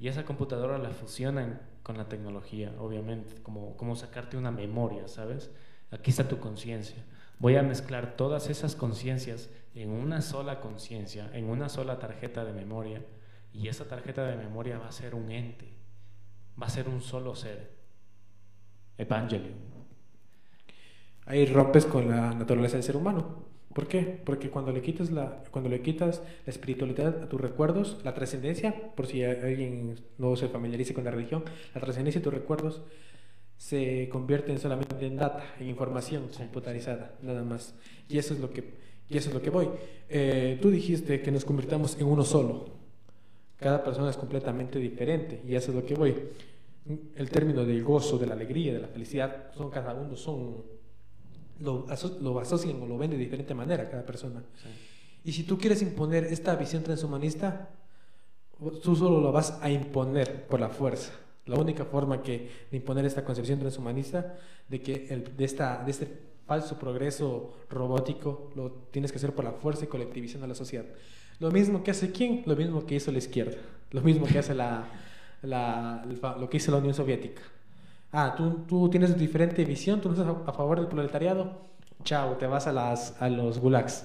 y 0.00 0.08
esa 0.08 0.24
computadora 0.24 0.78
la 0.78 0.90
fusionan 0.90 1.60
con 1.84 1.96
la 1.96 2.08
tecnología, 2.08 2.72
obviamente, 2.80 3.40
como, 3.42 3.76
como 3.76 3.94
sacarte 3.94 4.36
una 4.36 4.50
memoria, 4.50 5.06
¿sabes? 5.06 5.50
Aquí 5.92 6.10
está 6.10 6.26
tu 6.26 6.38
conciencia. 6.40 6.96
Voy 7.38 7.56
a 7.56 7.62
mezclar 7.62 8.16
todas 8.16 8.48
esas 8.48 8.74
conciencias 8.74 9.50
en 9.74 9.90
una 9.90 10.22
sola 10.22 10.60
conciencia, 10.60 11.30
en 11.34 11.48
una 11.48 11.68
sola 11.68 11.98
tarjeta 11.98 12.44
de 12.44 12.52
memoria 12.52 13.04
y 13.52 13.68
esa 13.68 13.86
tarjeta 13.86 14.26
de 14.26 14.36
memoria 14.36 14.78
va 14.78 14.88
a 14.88 14.92
ser 14.92 15.14
un 15.14 15.30
ente, 15.30 15.68
va 16.60 16.66
a 16.66 16.70
ser 16.70 16.88
un 16.88 17.02
solo 17.02 17.34
ser. 17.34 17.72
Evangelion. 18.96 19.72
Ahí 21.26 21.46
rompes 21.46 21.84
con 21.84 22.08
la 22.08 22.34
naturaleza 22.34 22.76
del 22.76 22.84
ser 22.84 22.96
humano. 22.96 23.46
¿Por 23.74 23.88
qué? 23.88 24.20
Porque 24.24 24.50
cuando 24.50 24.72
le 24.72 24.82
quitas 24.82 25.10
la, 25.10 25.42
cuando 25.50 25.70
le 25.70 25.80
quitas 25.80 26.22
la 26.44 26.50
espiritualidad 26.50 27.22
a 27.22 27.28
tus 27.28 27.40
recuerdos, 27.40 28.00
la 28.04 28.14
trascendencia, 28.14 28.92
por 28.94 29.06
si 29.06 29.24
alguien 29.24 29.98
no 30.18 30.36
se 30.36 30.48
familiarice 30.48 30.92
con 30.94 31.04
la 31.04 31.10
religión, 31.10 31.44
la 31.74 31.80
trascendencia 31.80 32.20
de 32.20 32.24
tus 32.24 32.34
recuerdos 32.34 32.82
se 33.62 34.08
convierte 34.10 34.58
solamente 34.58 35.06
en 35.06 35.16
data, 35.16 35.54
en 35.60 35.68
información 35.68 36.28
computarizada, 36.36 37.14
nada 37.22 37.44
más. 37.44 37.74
Y 38.08 38.18
eso 38.18 38.34
es 38.34 38.40
lo 38.40 38.50
que, 38.50 38.74
y 39.08 39.16
eso 39.16 39.28
es 39.28 39.34
lo 39.34 39.40
que 39.40 39.50
voy. 39.50 39.68
Eh, 40.08 40.58
tú 40.60 40.68
dijiste 40.68 41.22
que 41.22 41.30
nos 41.30 41.44
convirtamos 41.44 41.96
en 41.96 42.06
uno 42.06 42.24
solo. 42.24 42.70
Cada 43.56 43.84
persona 43.84 44.10
es 44.10 44.16
completamente 44.16 44.80
diferente 44.80 45.42
y 45.46 45.54
eso 45.54 45.70
es 45.70 45.76
lo 45.76 45.86
que 45.86 45.94
voy. 45.94 46.12
El 47.14 47.30
término 47.30 47.64
del 47.64 47.84
gozo, 47.84 48.18
de 48.18 48.26
la 48.26 48.34
alegría, 48.34 48.72
de 48.72 48.80
la 48.80 48.88
felicidad, 48.88 49.52
son 49.54 49.70
cada 49.70 49.94
uno, 49.94 50.16
son 50.16 50.64
lo, 51.60 51.86
lo 52.20 52.40
asocian 52.40 52.82
o 52.82 52.86
lo 52.86 52.98
ven 52.98 53.12
de 53.12 53.16
diferente 53.16 53.54
manera 53.54 53.88
cada 53.88 54.04
persona. 54.04 54.42
Y 55.24 55.30
si 55.30 55.44
tú 55.44 55.56
quieres 55.56 55.82
imponer 55.82 56.24
esta 56.24 56.56
visión 56.56 56.82
transhumanista, 56.82 57.70
tú 58.82 58.96
solo 58.96 59.20
lo 59.20 59.30
vas 59.30 59.56
a 59.62 59.70
imponer 59.70 60.48
por 60.48 60.58
la 60.58 60.68
fuerza. 60.68 61.12
La 61.46 61.56
única 61.56 61.84
forma 61.84 62.22
que 62.22 62.50
de 62.70 62.76
imponer 62.76 63.04
esta 63.04 63.24
concepción 63.24 63.58
transhumanista 63.58 64.36
de 64.68 64.80
que 64.80 65.08
el, 65.10 65.36
de, 65.36 65.44
esta, 65.44 65.82
de 65.84 65.90
este 65.90 66.08
falso 66.46 66.78
progreso 66.78 67.54
robótico 67.70 68.50
lo 68.54 68.70
tienes 68.90 69.10
que 69.10 69.18
hacer 69.18 69.34
por 69.34 69.44
la 69.44 69.52
fuerza 69.52 69.84
y 69.84 69.88
colectivizando 69.88 70.44
a 70.44 70.48
la 70.48 70.54
sociedad. 70.54 70.84
Lo 71.40 71.50
mismo 71.50 71.82
que 71.82 71.90
hace 71.90 72.12
quién, 72.12 72.42
lo 72.46 72.54
mismo 72.54 72.86
que 72.86 72.96
hizo 72.96 73.10
la 73.10 73.18
izquierda, 73.18 73.56
lo 73.90 74.02
mismo 74.02 74.26
que 74.26 74.38
hace 74.38 74.54
la, 74.54 74.84
la, 75.42 76.04
lo 76.38 76.48
que 76.48 76.58
hizo 76.58 76.70
la 76.70 76.78
Unión 76.78 76.94
Soviética. 76.94 77.42
Ah, 78.12 78.34
tú, 78.36 78.64
tú 78.68 78.90
tienes 78.90 79.16
diferente 79.18 79.64
visión, 79.64 80.00
tú 80.00 80.10
no 80.10 80.14
estás 80.14 80.36
a, 80.46 80.52
favor 80.52 80.78
del 80.78 80.88
proletariado, 80.88 81.62
chao, 82.04 82.36
te 82.36 82.46
vas 82.46 82.66
a, 82.66 82.72
las, 82.72 83.20
a 83.20 83.28
los 83.28 83.58
gulags. 83.58 84.04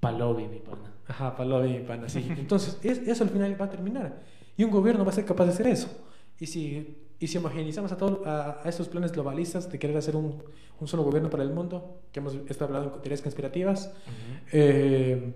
Palovi, 0.00 0.46
mi 0.46 0.58
pana. 0.58 0.92
Ajá, 1.08 1.34
palovi, 1.36 1.68
mi 1.68 1.80
pana, 1.80 2.08
sí. 2.08 2.26
Entonces, 2.36 2.78
eso 2.82 3.24
al 3.24 3.30
final 3.30 3.60
va 3.60 3.66
a 3.66 3.70
terminar. 3.70 4.20
Y 4.56 4.64
un 4.64 4.70
gobierno 4.70 5.04
va 5.04 5.10
a 5.10 5.14
ser 5.14 5.24
capaz 5.24 5.46
de 5.46 5.50
hacer 5.52 5.66
eso. 5.66 5.88
Y 6.42 6.46
si, 6.48 6.96
y 7.20 7.28
si 7.28 7.38
homogenizamos 7.38 7.92
a, 7.92 7.96
todo, 7.96 8.22
a, 8.26 8.62
estos 8.64 8.88
planes 8.88 9.12
globalistas 9.12 9.70
de 9.70 9.78
querer 9.78 9.96
hacer 9.96 10.16
un, 10.16 10.42
un, 10.80 10.88
solo 10.88 11.04
gobierno 11.04 11.30
para 11.30 11.44
el 11.44 11.50
mundo, 11.50 12.00
que 12.10 12.18
hemos 12.18 12.34
estado 12.34 12.64
hablando 12.64 12.96
en 12.96 13.00
teorías 13.00 13.22
conspirativas, 13.22 13.92
eh, 14.50 15.32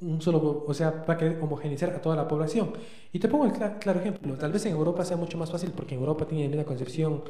un 0.00 0.20
solo, 0.20 0.64
o 0.66 0.74
sea, 0.74 1.02
va 1.08 1.14
a 1.14 1.16
querer 1.16 1.40
homogenizar 1.40 1.88
a 1.94 2.02
toda 2.02 2.14
la 2.14 2.28
población. 2.28 2.74
Y 3.10 3.18
te 3.18 3.26
pongo 3.28 3.46
el 3.46 3.52
claro 3.52 4.00
ejemplo, 4.00 4.34
tal 4.36 4.52
vez 4.52 4.66
en 4.66 4.72
Europa 4.72 5.02
sea 5.02 5.16
mucho 5.16 5.38
más 5.38 5.50
fácil 5.50 5.70
porque 5.74 5.94
en 5.94 6.00
Europa 6.00 6.26
tienen 6.26 6.52
una 6.52 6.64
concepción 6.64 7.24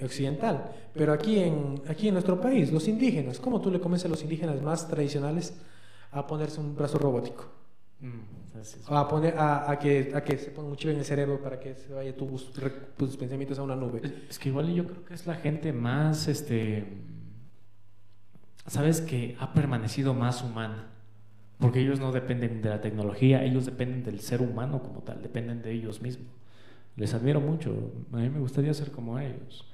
occidental, 0.00 0.70
pero 0.94 1.12
aquí 1.12 1.40
en, 1.40 1.82
aquí 1.88 2.06
en 2.06 2.14
nuestro 2.14 2.40
país, 2.40 2.70
los 2.70 2.86
indígenas, 2.86 3.40
¿cómo 3.40 3.60
tú 3.60 3.68
le 3.68 3.80
convences 3.80 4.06
a 4.06 4.10
los 4.10 4.22
indígenas 4.22 4.62
más 4.62 4.86
tradicionales 4.86 5.54
a 6.12 6.24
ponerse 6.24 6.60
un 6.60 6.76
brazo 6.76 6.98
robótico? 6.98 7.46
Mm, 8.00 8.45
a, 8.88 9.08
poner, 9.08 9.34
a, 9.38 9.78
que, 9.78 10.12
a 10.14 10.22
que 10.22 10.38
se 10.38 10.50
ponga 10.50 10.68
un 10.68 10.76
chip 10.76 10.90
en 10.90 10.98
el 10.98 11.04
cerebro 11.04 11.40
para 11.40 11.58
que 11.58 11.74
se 11.74 11.92
vaya 11.92 12.16
tus, 12.16 12.52
tus 12.96 13.16
pensamientos 13.16 13.58
a 13.58 13.62
una 13.62 13.76
nube. 13.76 14.00
Es 14.28 14.38
que 14.38 14.48
igual 14.48 14.72
yo 14.72 14.86
creo 14.86 15.04
que 15.04 15.14
es 15.14 15.26
la 15.26 15.34
gente 15.34 15.72
más, 15.72 16.28
este, 16.28 16.98
sabes 18.66 19.00
que 19.00 19.36
ha 19.38 19.52
permanecido 19.52 20.14
más 20.14 20.42
humana 20.42 20.90
porque 21.58 21.80
ellos 21.80 22.00
no 22.00 22.12
dependen 22.12 22.60
de 22.60 22.68
la 22.68 22.80
tecnología, 22.80 23.42
ellos 23.42 23.64
dependen 23.64 24.04
del 24.04 24.20
ser 24.20 24.42
humano 24.42 24.82
como 24.82 25.00
tal, 25.00 25.22
dependen 25.22 25.62
de 25.62 25.72
ellos 25.72 26.02
mismos. 26.02 26.28
Les 26.96 27.14
admiro 27.14 27.40
mucho, 27.40 27.92
a 28.12 28.16
mí 28.16 28.28
me 28.28 28.40
gustaría 28.40 28.72
ser 28.74 28.90
como 28.90 29.18
ellos. 29.18 29.66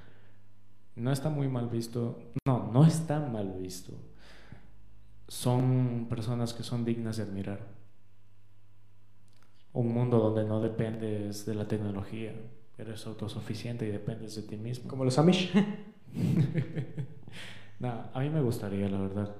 No 0.94 1.10
está 1.10 1.28
muy 1.28 1.48
mal 1.48 1.68
visto, 1.68 2.20
no, 2.46 2.70
no 2.72 2.84
está 2.86 3.20
mal 3.20 3.52
visto. 3.58 3.92
Son 5.26 6.06
personas 6.08 6.52
que 6.52 6.62
son 6.62 6.84
dignas 6.84 7.16
de 7.16 7.22
admirar. 7.24 7.60
Un 9.72 9.92
mundo 9.92 10.18
donde 10.18 10.44
no 10.44 10.60
dependes 10.60 11.46
de 11.46 11.54
la 11.54 11.66
tecnología, 11.66 12.32
eres 12.78 13.06
autosuficiente 13.06 13.86
y 13.86 13.90
dependes 13.90 14.36
de 14.36 14.42
ti 14.42 14.56
mismo. 14.56 14.88
Como 14.88 15.04
los 15.04 15.18
Amish. 15.18 15.52
no, 17.80 18.04
a 18.12 18.20
mí 18.20 18.28
me 18.28 18.40
gustaría, 18.40 18.88
la 18.88 19.00
verdad. 19.00 19.34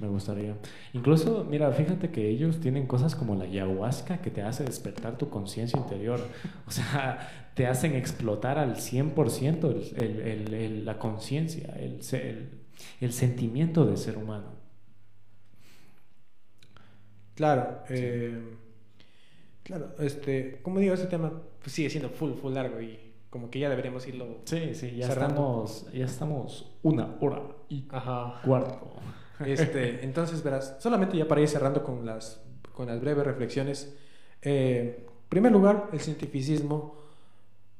Me 0.00 0.08
gustaría. 0.08 0.56
Incluso, 0.92 1.46
mira, 1.48 1.70
fíjate 1.70 2.10
que 2.10 2.28
ellos 2.28 2.60
tienen 2.60 2.86
cosas 2.86 3.14
como 3.14 3.36
la 3.36 3.44
ayahuasca 3.44 4.18
que 4.18 4.30
te 4.30 4.42
hace 4.42 4.64
despertar 4.64 5.16
tu 5.16 5.30
conciencia 5.30 5.78
interior. 5.78 6.20
O 6.66 6.70
sea, 6.70 7.50
te 7.54 7.66
hacen 7.68 7.94
explotar 7.94 8.58
al 8.58 8.76
100% 8.76 9.94
el, 9.96 10.20
el, 10.20 10.54
el, 10.54 10.84
la 10.84 10.98
conciencia, 10.98 11.76
el, 11.76 13.12
sentimiento 13.12 13.86
de 13.86 13.96
ser 13.96 14.18
humano. 14.18 14.48
Claro. 17.36 17.84
Eh, 17.88 18.40
claro, 19.64 19.94
este, 19.98 20.60
como 20.62 20.78
digo, 20.78 20.94
ese 20.94 21.06
tema 21.06 21.32
pues, 21.60 21.72
sigue 21.72 21.90
siendo 21.90 22.10
full, 22.10 22.34
full 22.34 22.54
largo 22.54 22.80
y 22.80 22.98
como 23.30 23.50
que 23.50 23.58
ya 23.58 23.68
deberíamos 23.68 24.06
irlo. 24.06 24.38
Sí, 24.44 24.76
sí, 24.76 24.94
ya 24.94 25.08
estamos, 25.08 25.86
ya 25.92 26.04
estamos 26.04 26.70
una 26.84 27.16
hora 27.20 27.42
y 27.68 27.82
cuarto. 27.82 28.92
Este, 29.44 30.04
entonces, 30.04 30.40
verás, 30.44 30.76
solamente 30.78 31.16
ya 31.16 31.26
para 31.26 31.40
ir 31.40 31.48
cerrando 31.48 31.82
con 31.82 32.06
las, 32.06 32.40
con 32.72 32.86
las 32.86 33.00
breves 33.00 33.24
reflexiones. 33.24 33.96
Eh, 34.40 35.04
en 35.04 35.28
primer 35.28 35.50
lugar, 35.50 35.88
el 35.92 35.98
cientificismo. 35.98 36.94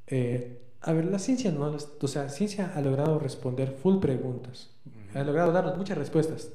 Eh, 0.08 0.60
a 0.80 0.92
ver, 0.92 1.04
la 1.06 1.18
ciencia 1.18 1.50
no, 1.50 1.76
o 2.00 2.08
sea, 2.08 2.28
ciencia 2.28 2.72
ha 2.74 2.80
logrado 2.80 3.18
responder 3.18 3.70
full 3.70 4.00
preguntas, 4.00 4.70
ha 5.14 5.22
logrado 5.22 5.50
darnos 5.50 5.78
muchas 5.78 5.96
respuestas, 5.96 6.50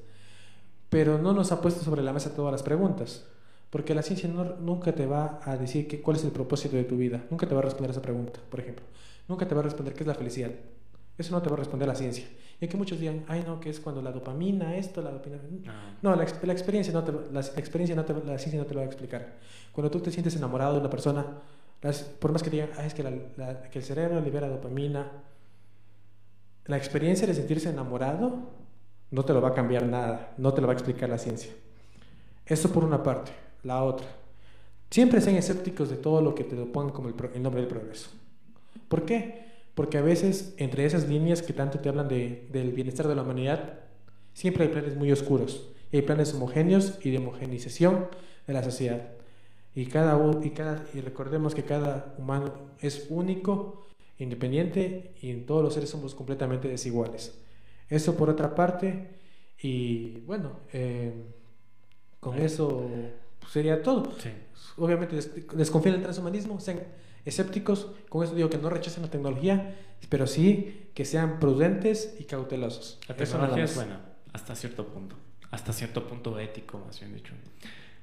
pero 0.89 1.18
no 1.18 1.34
nos 1.34 1.51
ha 1.51 1.61
puesto 1.61 1.84
sobre 1.84 2.03
la 2.03 2.14
mesa 2.14 2.35
todas 2.35 2.51
las 2.51 2.61
preguntas, 2.61 3.26
porque 3.70 3.94
la 3.94 4.02
ciencia 4.02 4.30
nunca 4.30 4.94
te 4.94 5.06
va 5.06 5.40
a 5.44 5.58
decir 5.58 5.88
que, 5.88 6.02
cuál 6.02 6.18
es 6.18 6.24
el 6.24 6.32
propósito 6.32 6.76
de 6.76 6.84
tu 6.84 6.98
vida, 6.98 7.24
nunca 7.30 7.48
te 7.48 7.54
va 7.54 7.62
a 7.62 7.64
responder 7.64 7.91
esa 7.91 8.02
pregunta, 8.02 8.40
por 8.50 8.60
ejemplo, 8.60 8.86
nunca 9.28 9.48
te 9.48 9.54
va 9.54 9.62
a 9.62 9.64
responder 9.64 9.94
qué 9.94 10.02
es 10.02 10.08
la 10.08 10.16
felicidad, 10.16 10.52
eso 11.18 11.32
no 11.34 11.41
te 11.41 11.50
va 11.50 11.56
a 11.56 11.60
responder 11.60 11.88
la 11.88 11.96
ciencia. 11.96 12.26
Y 12.62 12.68
que 12.68 12.76
muchos 12.76 13.00
digan, 13.00 13.24
ay 13.28 13.44
no, 13.46 13.60
que 13.60 13.70
es 13.70 13.80
cuando 13.80 14.02
la 14.02 14.12
dopamina, 14.12 14.76
esto, 14.76 15.02
la 15.02 15.12
dopamina. 15.12 15.40
Ah. 15.68 15.98
No, 16.02 16.16
la, 16.16 16.26
la, 16.44 16.54
experiencia 16.54 16.94
no 16.94 17.04
te, 17.04 17.14
la, 17.32 17.40
experiencia 17.40 17.96
no 17.96 18.04
te, 18.04 18.14
la 18.14 18.38
ciencia 18.38 18.60
no 18.60 18.66
te 18.66 18.74
lo 18.74 18.82
va 18.82 18.86
a 18.86 18.88
explicar. 18.88 19.36
Cuando 19.72 19.90
tú 19.90 20.02
te 20.02 20.12
sientes 20.12 20.36
enamorado 20.36 20.74
de 20.74 20.80
una 20.82 20.90
persona, 20.90 21.26
por 22.20 22.32
más 22.34 22.44
que 22.44 22.50
digan, 22.50 22.70
ay, 22.78 22.88
es 22.88 22.94
que, 22.94 23.04
que 23.72 23.80
el 23.80 23.86
cerebro 23.86 24.20
libera 24.20 24.50
dopamina, 24.50 25.10
la 26.66 26.78
experiencia 26.78 27.26
de 27.26 27.34
sentirse 27.34 27.70
enamorado 27.70 28.40
no 29.12 29.24
te 29.24 29.34
lo 29.34 29.41
va 29.41 29.50
a 29.50 29.54
cambiar 29.54 29.84
nada, 29.84 30.34
no 30.38 30.54
te 30.54 30.62
lo 30.62 30.68
va 30.68 30.74
a 30.74 30.76
explicar 30.76 31.10
la 31.10 31.18
ciencia. 31.18 31.52
Eso 32.46 32.72
por 32.72 32.84
una 32.84 33.02
parte. 33.02 33.32
La 33.64 33.84
otra, 33.84 34.07
siempre 34.90 35.22
sean 35.22 35.36
escépticos 35.36 35.90
de 35.90 35.98
todo 35.98 36.22
lo 36.22 36.36
que 36.36 36.44
te 36.44 36.56
lo 36.56 36.72
pongan 36.72 36.94
como 36.94 37.10
el, 37.10 37.41
nombre 37.41 37.61
del 37.61 37.69
progreso. 37.69 38.10
¿Por 38.88 39.06
qué? 39.06 39.45
Porque 39.76 39.98
a 39.98 40.02
veces 40.02 40.53
entre 40.57 40.86
esas 40.86 41.07
líneas 41.07 41.41
que 41.41 41.53
tanto 41.53 41.80
te 41.80 41.90
hablan 41.90 42.07
de, 42.07 42.48
del 42.52 42.72
bienestar 42.72 43.07
de 43.07 43.15
la 43.15 43.23
humanidad, 43.23 43.80
siempre 44.34 44.65
hay 44.65 44.69
planes 44.69 44.95
muy 44.95 45.11
oscuros. 45.11 45.69
Y 45.91 45.98
hay 45.98 46.02
planes 46.03 46.34
homogéneos 46.34 46.99
y 47.03 47.11
de 47.11 47.18
homogenización 47.18 48.07
de 48.45 48.53
la 48.53 48.64
sociedad. 48.64 49.10
Y, 49.76 49.86
cada, 49.86 50.19
y, 50.44 50.49
cada, 50.52 50.86
y 50.94 51.02
recordemos 51.02 51.56
que 51.56 51.64
cada 51.64 52.15
humano 52.18 52.53
es 52.80 53.07
único, 53.10 53.88
independiente 54.18 55.14
y 55.22 55.34
todos 55.41 55.64
los 55.64 55.73
seres 55.73 55.90
somos 55.90 56.14
completamente 56.14 56.68
desiguales. 56.68 57.40
Eso 57.88 58.15
por 58.15 58.30
otra 58.30 58.53
parte. 58.56 59.19
Y 59.61 60.22
bueno, 60.22 60.60
eh, 60.73 61.14
con 62.19 62.38
eso 62.40 62.90
sería 63.49 63.81
todo. 63.81 64.11
Obviamente 64.77 65.19
desconfíen 65.55 65.95
del 65.95 66.03
transhumanismo, 66.03 66.59
sean 66.59 66.81
escépticos, 67.26 67.88
con 68.07 68.23
eso 68.23 68.34
digo 68.35 68.49
que 68.49 68.57
no 68.57 68.69
rechacen 68.69 69.03
la 69.03 69.09
tecnología, 69.09 69.76
pero 70.07 70.27
sí 70.27 70.89
que 70.93 71.05
sean 71.05 71.39
prudentes 71.39 72.15
y 72.19 72.23
cautelosos. 72.23 72.99
La 73.07 73.15
tecnología 73.15 73.63
es 73.65 73.76
buena, 73.76 74.01
hasta 74.34 74.55
cierto 74.55 74.88
punto, 74.88 75.15
hasta 75.51 75.73
cierto 75.73 76.07
punto 76.07 76.39
ético, 76.39 76.81
más 76.85 76.99
bien 76.99 77.13
dicho. 77.13 77.34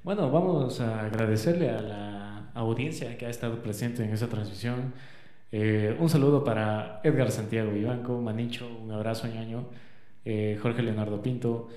Bueno, 0.03 0.31
vamos 0.31 0.79
a 0.79 1.05
agradecerle 1.05 1.69
a 1.69 1.81
la 1.81 2.51
audiencia 2.53 3.17
que 3.17 3.25
ha 3.25 3.29
estado 3.29 3.61
presente 3.61 4.03
en 4.03 4.11
esta 4.11 4.27
transmisión. 4.27 4.93
Eh, 5.51 5.95
un 5.99 6.09
saludo 6.09 6.43
para 6.43 7.01
Edgar 7.03 7.31
Santiago 7.31 7.71
Vivanco, 7.71 8.21
Manicho, 8.21 8.67
un 8.67 8.91
abrazo 8.91 9.27
ñaño, 9.27 9.65
eh, 10.25 10.59
Jorge 10.61 10.83
Leonardo 10.83 11.21
Pinto, 11.21 11.69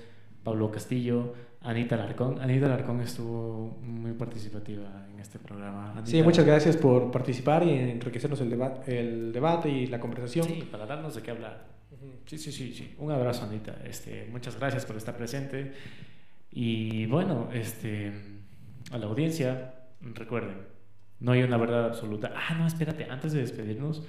Pablo 0.43 0.71
Castillo, 0.71 1.33
Anita 1.63 1.95
Larcón. 1.95 2.41
Anita 2.41 2.67
Larcón 2.67 3.01
estuvo 3.01 3.77
muy 3.83 4.13
participativa 4.13 5.05
en 5.11 5.19
este 5.19 5.37
programa. 5.37 6.01
sí, 6.05 6.21
muchas 6.23 6.45
gracias 6.45 6.75
por 6.75 7.11
participar 7.11 7.63
y 7.63 7.71
enriquecernos 7.71 8.41
el, 8.41 8.59
el 8.87 9.31
debate 9.31 9.69
y 9.69 9.87
la 9.87 9.99
conversación. 9.99 10.45
Sí, 10.45 10.67
para 10.71 10.85
darnos 10.85 11.15
de 11.15 11.21
qué 11.21 11.31
hablar. 11.31 11.65
Sí, 12.25 12.37
sí, 12.37 12.51
sí, 12.51 12.73
sí. 12.73 12.95
Un 12.97 13.11
abrazo, 13.11 13.45
Anita. 13.45 13.75
Este, 13.85 14.27
muchas 14.31 14.57
gracias 14.57 14.85
por 14.85 14.95
estar 14.95 15.15
presente. 15.15 15.73
Y 16.51 17.05
bueno, 17.05 17.49
este, 17.53 18.11
a 18.91 18.97
la 18.97 19.05
audiencia, 19.05 19.75
recuerden, 20.01 20.57
no 21.19 21.33
hay 21.33 21.43
una 21.43 21.57
verdad 21.57 21.85
absoluta. 21.85 22.33
Ah, 22.35 22.55
no, 22.55 22.65
espérate, 22.65 23.05
antes 23.05 23.33
de 23.33 23.41
despedirnos, 23.41 24.03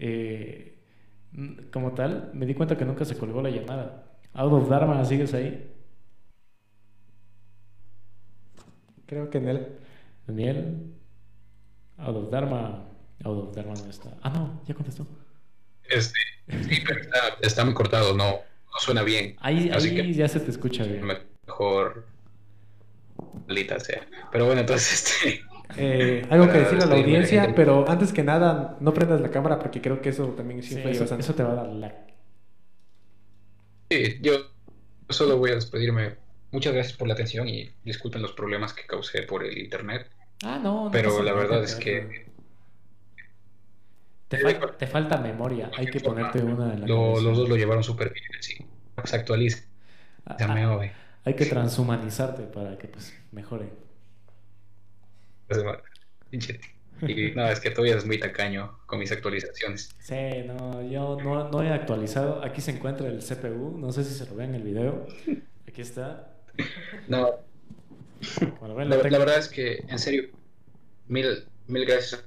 eh, 0.00 0.78
como 1.72 1.92
tal, 1.92 2.30
me 2.34 2.46
di 2.46 2.54
cuenta 2.54 2.76
que 2.76 2.84
nunca 2.84 3.04
se 3.04 3.16
colgó 3.16 3.42
la 3.42 3.50
llamada. 3.50 4.04
Out 4.34 4.52
of 4.52 4.68
Dharma, 4.68 5.04
¿sigues 5.04 5.32
ahí? 5.34 5.75
Creo 9.06 9.30
que 9.30 9.38
en 9.38 9.48
él. 9.48 9.66
Daniel. 10.26 10.92
Out 11.98 12.16
of 12.16 12.30
Dharma. 12.30 12.84
Out 13.24 13.48
of 13.48 13.54
Dharma 13.54 13.74
no 13.74 13.90
está. 13.90 14.10
Ah, 14.22 14.30
no, 14.30 14.62
ya 14.66 14.74
contestó. 14.74 15.06
Este, 15.84 16.18
sí, 16.68 16.82
pero 16.86 17.00
está, 17.40 17.64
muy 17.64 17.74
cortado, 17.74 18.14
no, 18.14 18.30
no 18.32 18.78
suena 18.80 19.02
bien. 19.02 19.36
Ahí, 19.40 19.70
ahí 19.72 20.12
ya 20.12 20.28
se 20.28 20.40
te 20.40 20.50
escucha 20.50 20.84
bien. 20.84 21.06
Mejor. 21.46 22.06
Lita 23.48 23.78
sea. 23.80 24.06
Pero 24.32 24.46
bueno, 24.46 24.60
entonces 24.60 24.92
este. 24.92 25.40
Eh, 25.76 26.24
algo 26.30 26.46
que 26.46 26.58
decirle 26.58 26.84
a 26.84 26.86
la 26.86 26.94
audiencia, 26.94 27.52
pero 27.56 27.90
antes 27.90 28.12
que 28.12 28.22
nada, 28.22 28.76
no 28.78 28.94
prendas 28.94 29.20
la 29.20 29.32
cámara 29.32 29.58
porque 29.58 29.82
creo 29.82 30.00
que 30.00 30.10
eso 30.10 30.28
también 30.28 30.62
sí, 30.62 30.80
eso, 30.82 31.04
eso, 31.16 31.34
te 31.34 31.42
va 31.42 31.52
a 31.52 31.54
dar 31.56 31.66
la. 31.66 32.06
Sí, 33.90 34.18
yo 34.22 34.52
solo 35.08 35.38
voy 35.38 35.50
a 35.50 35.54
despedirme 35.56 36.14
Muchas 36.52 36.72
gracias 36.72 36.96
por 36.96 37.08
la 37.08 37.14
atención 37.14 37.48
y 37.48 37.70
disculpen 37.84 38.22
los 38.22 38.32
problemas 38.32 38.72
que 38.72 38.86
causé 38.86 39.22
por 39.22 39.44
el 39.44 39.58
internet. 39.58 40.10
Ah, 40.44 40.60
no. 40.62 40.90
pero 40.92 41.22
la 41.22 41.32
verdad 41.32 41.62
es 41.62 41.74
que... 41.74 42.26
Te, 44.28 44.86
falta 44.86 45.18
memoria, 45.18 45.70
hay 45.76 45.86
que 45.86 46.00
ponerte 46.00 46.42
una 46.42 46.74
de 46.74 46.86
Los 46.86 47.22
dos 47.22 47.48
lo 47.48 47.56
llevaron 47.56 47.84
súper 47.84 48.12
bien, 48.12 48.26
sí. 48.40 48.56
Se 49.04 49.16
actualiza. 49.16 49.64
Ah, 50.24 50.36
ah, 50.40 50.80
hay 51.24 51.34
que 51.34 51.46
transhumanizarte 51.46 52.42
para 52.44 52.76
que 52.76 52.88
pues 52.88 53.16
mejore. 53.30 53.68
Pues, 55.46 55.62
y 57.02 57.32
no, 57.32 57.46
es 57.48 57.60
que 57.60 57.70
todavía 57.70 57.96
es 57.96 58.06
muy 58.06 58.18
tacaño 58.18 58.78
con 58.86 58.98
mis 58.98 59.12
actualizaciones. 59.12 59.94
Sí, 59.98 60.42
no, 60.46 60.82
yo 60.88 61.18
no, 61.22 61.48
no 61.50 61.62
he 61.62 61.70
actualizado. 61.70 62.42
Aquí 62.42 62.60
se 62.60 62.72
encuentra 62.72 63.06
el 63.06 63.18
CPU, 63.18 63.76
no 63.78 63.92
sé 63.92 64.02
si 64.02 64.14
se 64.14 64.26
lo 64.26 64.34
ve 64.34 64.44
en 64.44 64.54
el 64.54 64.62
video. 64.62 65.06
Aquí 65.68 65.82
está. 65.82 66.35
No. 67.08 67.36
la, 68.62 69.18
verdad 69.18 69.38
es 69.38 69.48
que, 69.48 69.84
en 69.88 69.98
serio, 69.98 70.30
mil, 71.06 71.46
mil 71.66 71.84
gracias 71.84 72.24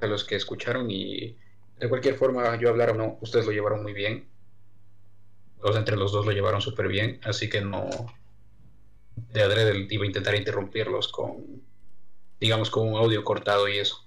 a 0.00 0.06
los 0.06 0.24
que 0.24 0.36
escucharon 0.36 0.90
y 0.90 1.36
de 1.78 1.88
cualquier 1.88 2.14
forma 2.14 2.56
yo 2.58 2.68
hablar 2.68 2.90
o 2.90 2.94
no, 2.94 3.18
ustedes 3.20 3.46
lo 3.46 3.52
llevaron 3.52 3.82
muy 3.82 3.92
bien. 3.92 4.28
Los 5.62 5.76
entre 5.76 5.96
los 5.96 6.12
dos 6.12 6.24
lo 6.24 6.32
llevaron 6.32 6.60
súper 6.60 6.88
bien, 6.88 7.20
así 7.24 7.48
que 7.50 7.60
no 7.60 7.88
de 9.32 9.42
adrede 9.42 9.86
iba 9.90 10.04
a 10.04 10.06
intentar 10.06 10.34
interrumpirlos 10.34 11.08
con 11.08 11.62
digamos 12.40 12.70
con 12.70 12.88
un 12.88 12.94
audio 12.94 13.22
cortado 13.22 13.68
y 13.68 13.78
eso. 13.78 14.06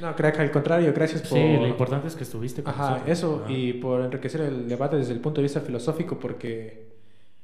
No, 0.00 0.14
creo 0.16 0.32
que 0.32 0.42
al 0.42 0.50
contrario, 0.50 0.92
gracias 0.92 1.22
por... 1.22 1.38
Sí, 1.38 1.56
lo 1.56 1.68
importante 1.68 2.08
es 2.08 2.16
que 2.16 2.24
estuviste 2.24 2.64
con 2.64 2.74
Ajá, 2.74 3.04
eso, 3.06 3.44
y 3.48 3.74
por 3.74 4.00
enriquecer 4.00 4.40
el 4.40 4.68
debate 4.68 4.96
desde 4.96 5.12
el 5.12 5.20
punto 5.20 5.40
de 5.40 5.44
vista 5.44 5.60
filosófico, 5.60 6.18
porque... 6.18 6.83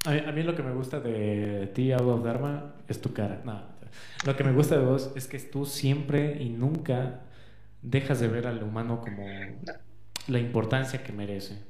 A 0.05 0.33
mí, 0.33 0.43
lo 0.43 0.55
que 0.55 0.63
me 0.63 0.73
gusta 0.73 1.01
de 1.01 1.71
ti, 1.75 1.93
Out 1.93 2.25
Dharma, 2.25 2.75
es 2.89 3.01
tu 3.01 3.13
cara. 3.13 3.43
No, 3.45 3.63
lo 4.25 4.37
que 4.37 4.45
me 4.45 4.53
gusta 4.53 4.79
de 4.79 4.85
vos 4.85 5.13
es 5.15 5.27
que 5.27 5.39
tú 5.39 5.67
siempre 5.67 6.43
y 6.43 6.49
nunca 6.49 7.21
dejas 7.83 8.21
de 8.21 8.29
ver 8.29 8.47
al 8.47 8.63
humano 8.63 9.01
como 9.01 9.27
la 10.29 10.39
importancia 10.39 11.03
que 11.03 11.13
merece. 11.13 11.63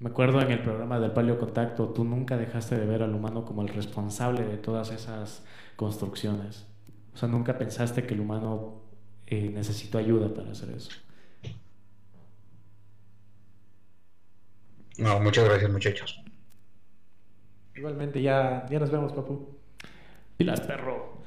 Me 0.00 0.10
acuerdo 0.10 0.40
en 0.40 0.50
el 0.50 0.62
programa 0.62 1.00
del 1.00 1.12
Paleo 1.12 1.38
Contacto, 1.38 1.88
tú 1.88 2.04
nunca 2.04 2.36
dejaste 2.36 2.78
de 2.78 2.86
ver 2.86 3.02
al 3.02 3.14
humano 3.14 3.44
como 3.44 3.62
el 3.62 3.68
responsable 3.68 4.44
de 4.44 4.56
todas 4.56 4.90
esas 4.90 5.44
construcciones. 5.76 6.66
O 7.14 7.16
sea, 7.16 7.28
nunca 7.28 7.58
pensaste 7.58 8.04
que 8.06 8.14
el 8.14 8.20
humano 8.20 8.82
eh, 9.26 9.50
necesito 9.52 9.98
ayuda 9.98 10.32
para 10.32 10.52
hacer 10.52 10.70
eso. 10.70 10.90
No, 14.98 15.20
muchas 15.20 15.44
gracias 15.44 15.70
muchachos. 15.70 16.27
Igualmente, 17.78 18.20
ya, 18.20 18.66
ya 18.68 18.80
nos 18.80 18.90
vemos, 18.90 19.12
papu. 19.12 19.50
Pilas, 20.36 20.60
perro. 20.62 21.18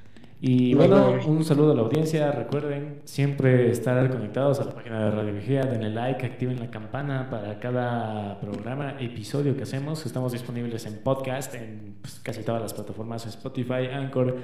Y 0.41 0.73
bueno, 0.73 1.17
un 1.25 1.45
saludo 1.45 1.71
a 1.71 1.75
la 1.75 1.81
audiencia. 1.83 2.29
Recuerden 2.33 3.03
siempre 3.05 3.71
estar 3.71 4.09
conectados 4.09 4.59
a 4.59 4.65
la 4.65 4.71
página 4.73 5.05
de 5.05 5.11
Radio 5.11 5.33
Vigía. 5.33 5.61
Denle 5.61 5.91
like, 5.91 6.25
activen 6.25 6.59
la 6.59 6.69
campana 6.69 7.29
para 7.29 7.57
cada 7.61 8.37
programa, 8.41 8.97
episodio 8.99 9.55
que 9.55 9.63
hacemos. 9.63 10.05
Estamos 10.05 10.33
disponibles 10.33 10.85
en 10.87 10.97
podcast, 10.97 11.55
en 11.55 11.95
pues, 12.01 12.19
casi 12.19 12.43
todas 12.43 12.61
las 12.61 12.73
plataformas: 12.73 13.25
Spotify, 13.27 13.87
Anchor, 13.93 14.35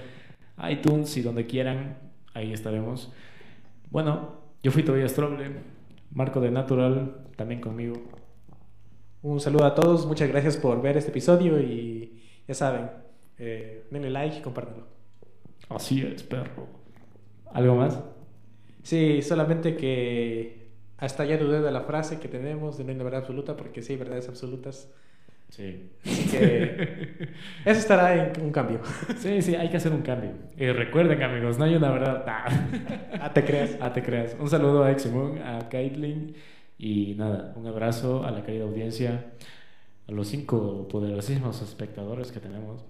iTunes 0.70 1.18
y 1.18 1.22
donde 1.24 1.46
quieran. 1.46 1.98
Ahí 2.34 2.54
estaremos. 2.54 3.12
Bueno, 3.92 4.36
yo 4.64 4.72
fui 4.72 4.84
Tobias 4.84 5.12
Stroble, 5.12 5.52
Marco 6.12 6.40
de 6.40 6.52
Natural, 6.52 7.18
también 7.36 7.60
conmigo. 7.60 7.96
Un 9.28 9.41
saludo 9.41 9.66
a 9.66 9.76
todos, 9.76 10.06
muchas 10.06 10.30
gracias 10.30 10.56
por 10.56 10.82
ver 10.82 10.95
este 10.95 11.10
episodio 11.12 11.60
y 11.60 12.18
ya 12.48 12.54
saben, 12.54 12.90
eh, 13.38 13.84
denle 13.91 14.10
like 14.10 14.38
y 14.38 14.41
compártanlo. 14.41 14.88
Así 15.68 16.02
es, 16.02 16.24
perro. 16.24 16.66
¿Algo 17.52 17.76
más? 17.76 18.02
Sí, 18.84 19.22
solamente 19.22 19.76
que 19.76 20.70
hasta 20.95 21.26
ya 21.26 21.38
dudé 21.38 21.60
de 21.60 21.72
la 21.72 21.82
frase 21.82 22.22
que 22.22 22.30
tenemos 22.30 22.78
de 22.78 22.86
no 22.86 22.91
hay 22.91 22.98
verdad 22.99 23.20
absoluta, 23.20 23.58
porque 23.58 23.82
sí 23.82 23.91
hay 23.91 23.99
verdades 23.99 24.30
absolutas. 24.30 24.90
Sí. 25.49 25.91
Así 26.06 26.30
que 26.30 27.28
eso 27.66 27.80
estará 27.82 28.32
en 28.32 28.41
un 28.41 28.54
cambio. 28.54 28.80
Sí, 29.18 29.41
sí, 29.41 29.56
hay 29.56 29.70
que 29.70 29.76
hacer 29.76 29.91
un 29.91 30.04
cambio. 30.04 30.32
Y 30.56 30.72
recuerden, 30.72 31.22
amigos, 31.22 31.60
no 31.60 31.66
hay 31.66 31.76
una 31.76 31.91
verdad. 31.91 32.24
Ah, 33.20 33.34
te 33.34 33.44
creas. 33.44 33.78
Ah, 33.82 33.91
te 33.91 34.02
creas. 34.02 34.38
Un 34.40 34.49
saludo 34.49 34.86
a 34.86 34.91
Eximon, 34.91 35.40
a 35.40 35.68
Caitlin 35.68 36.34
y 36.78 37.16
nada, 37.16 37.54
un 37.56 37.68
abrazo 37.68 38.24
a 38.26 38.32
la 38.32 38.44
querida 38.44 38.64
audiencia, 38.64 39.34
a 40.08 40.12
los 40.12 40.28
cinco 40.28 40.88
poderosísimos 40.88 41.62
espectadores 41.62 42.32
que 42.32 42.40
tenemos. 42.40 42.84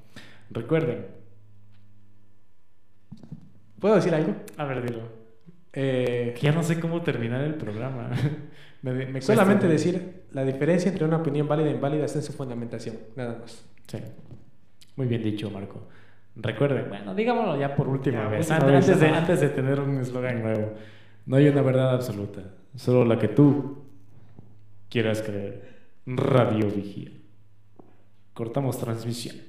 Recuerden. 0.49 1.05
¿Puedo 3.79 3.95
decir 3.95 4.13
algo? 4.13 4.35
A 4.57 4.65
ver, 4.65 4.81
dilo. 4.83 5.01
Eh, 5.73 6.35
ya 6.41 6.51
no 6.51 6.63
sé 6.63 6.79
cómo 6.79 7.01
terminar 7.01 7.41
el 7.41 7.55
programa. 7.55 8.09
Solamente 9.19 9.67
decir 9.67 10.23
la 10.31 10.43
diferencia 10.43 10.91
entre 10.91 11.05
una 11.05 11.17
opinión 11.17 11.47
válida 11.47 11.69
e 11.69 11.73
inválida 11.73 12.05
está 12.05 12.19
en 12.19 12.25
su 12.25 12.33
fundamentación, 12.33 12.97
nada 13.15 13.39
más. 13.39 13.65
Sí. 13.87 13.97
Muy 14.95 15.07
bien 15.07 15.23
dicho, 15.23 15.49
Marco. 15.49 15.87
Recuerden, 16.35 16.89
bueno, 16.89 17.15
digámoslo 17.15 17.59
ya 17.59 17.75
por 17.75 17.87
última 17.87 18.27
vez, 18.27 18.49
antes, 18.51 18.99
de, 18.99 19.07
antes 19.07 19.41
de 19.41 19.49
tener 19.49 19.79
un 19.79 19.99
eslogan 19.99 20.41
nuevo. 20.41 20.73
No 21.25 21.37
hay 21.37 21.47
una 21.47 21.61
verdad 21.61 21.93
absoluta, 21.93 22.41
solo 22.77 23.03
la 23.03 23.19
que 23.19 23.27
tú 23.27 23.83
quieras 24.89 25.21
creer. 25.21 25.75
Radio 26.05 26.71
Vigía. 26.71 27.11
Cortamos 28.33 28.77
transmisión. 28.77 29.46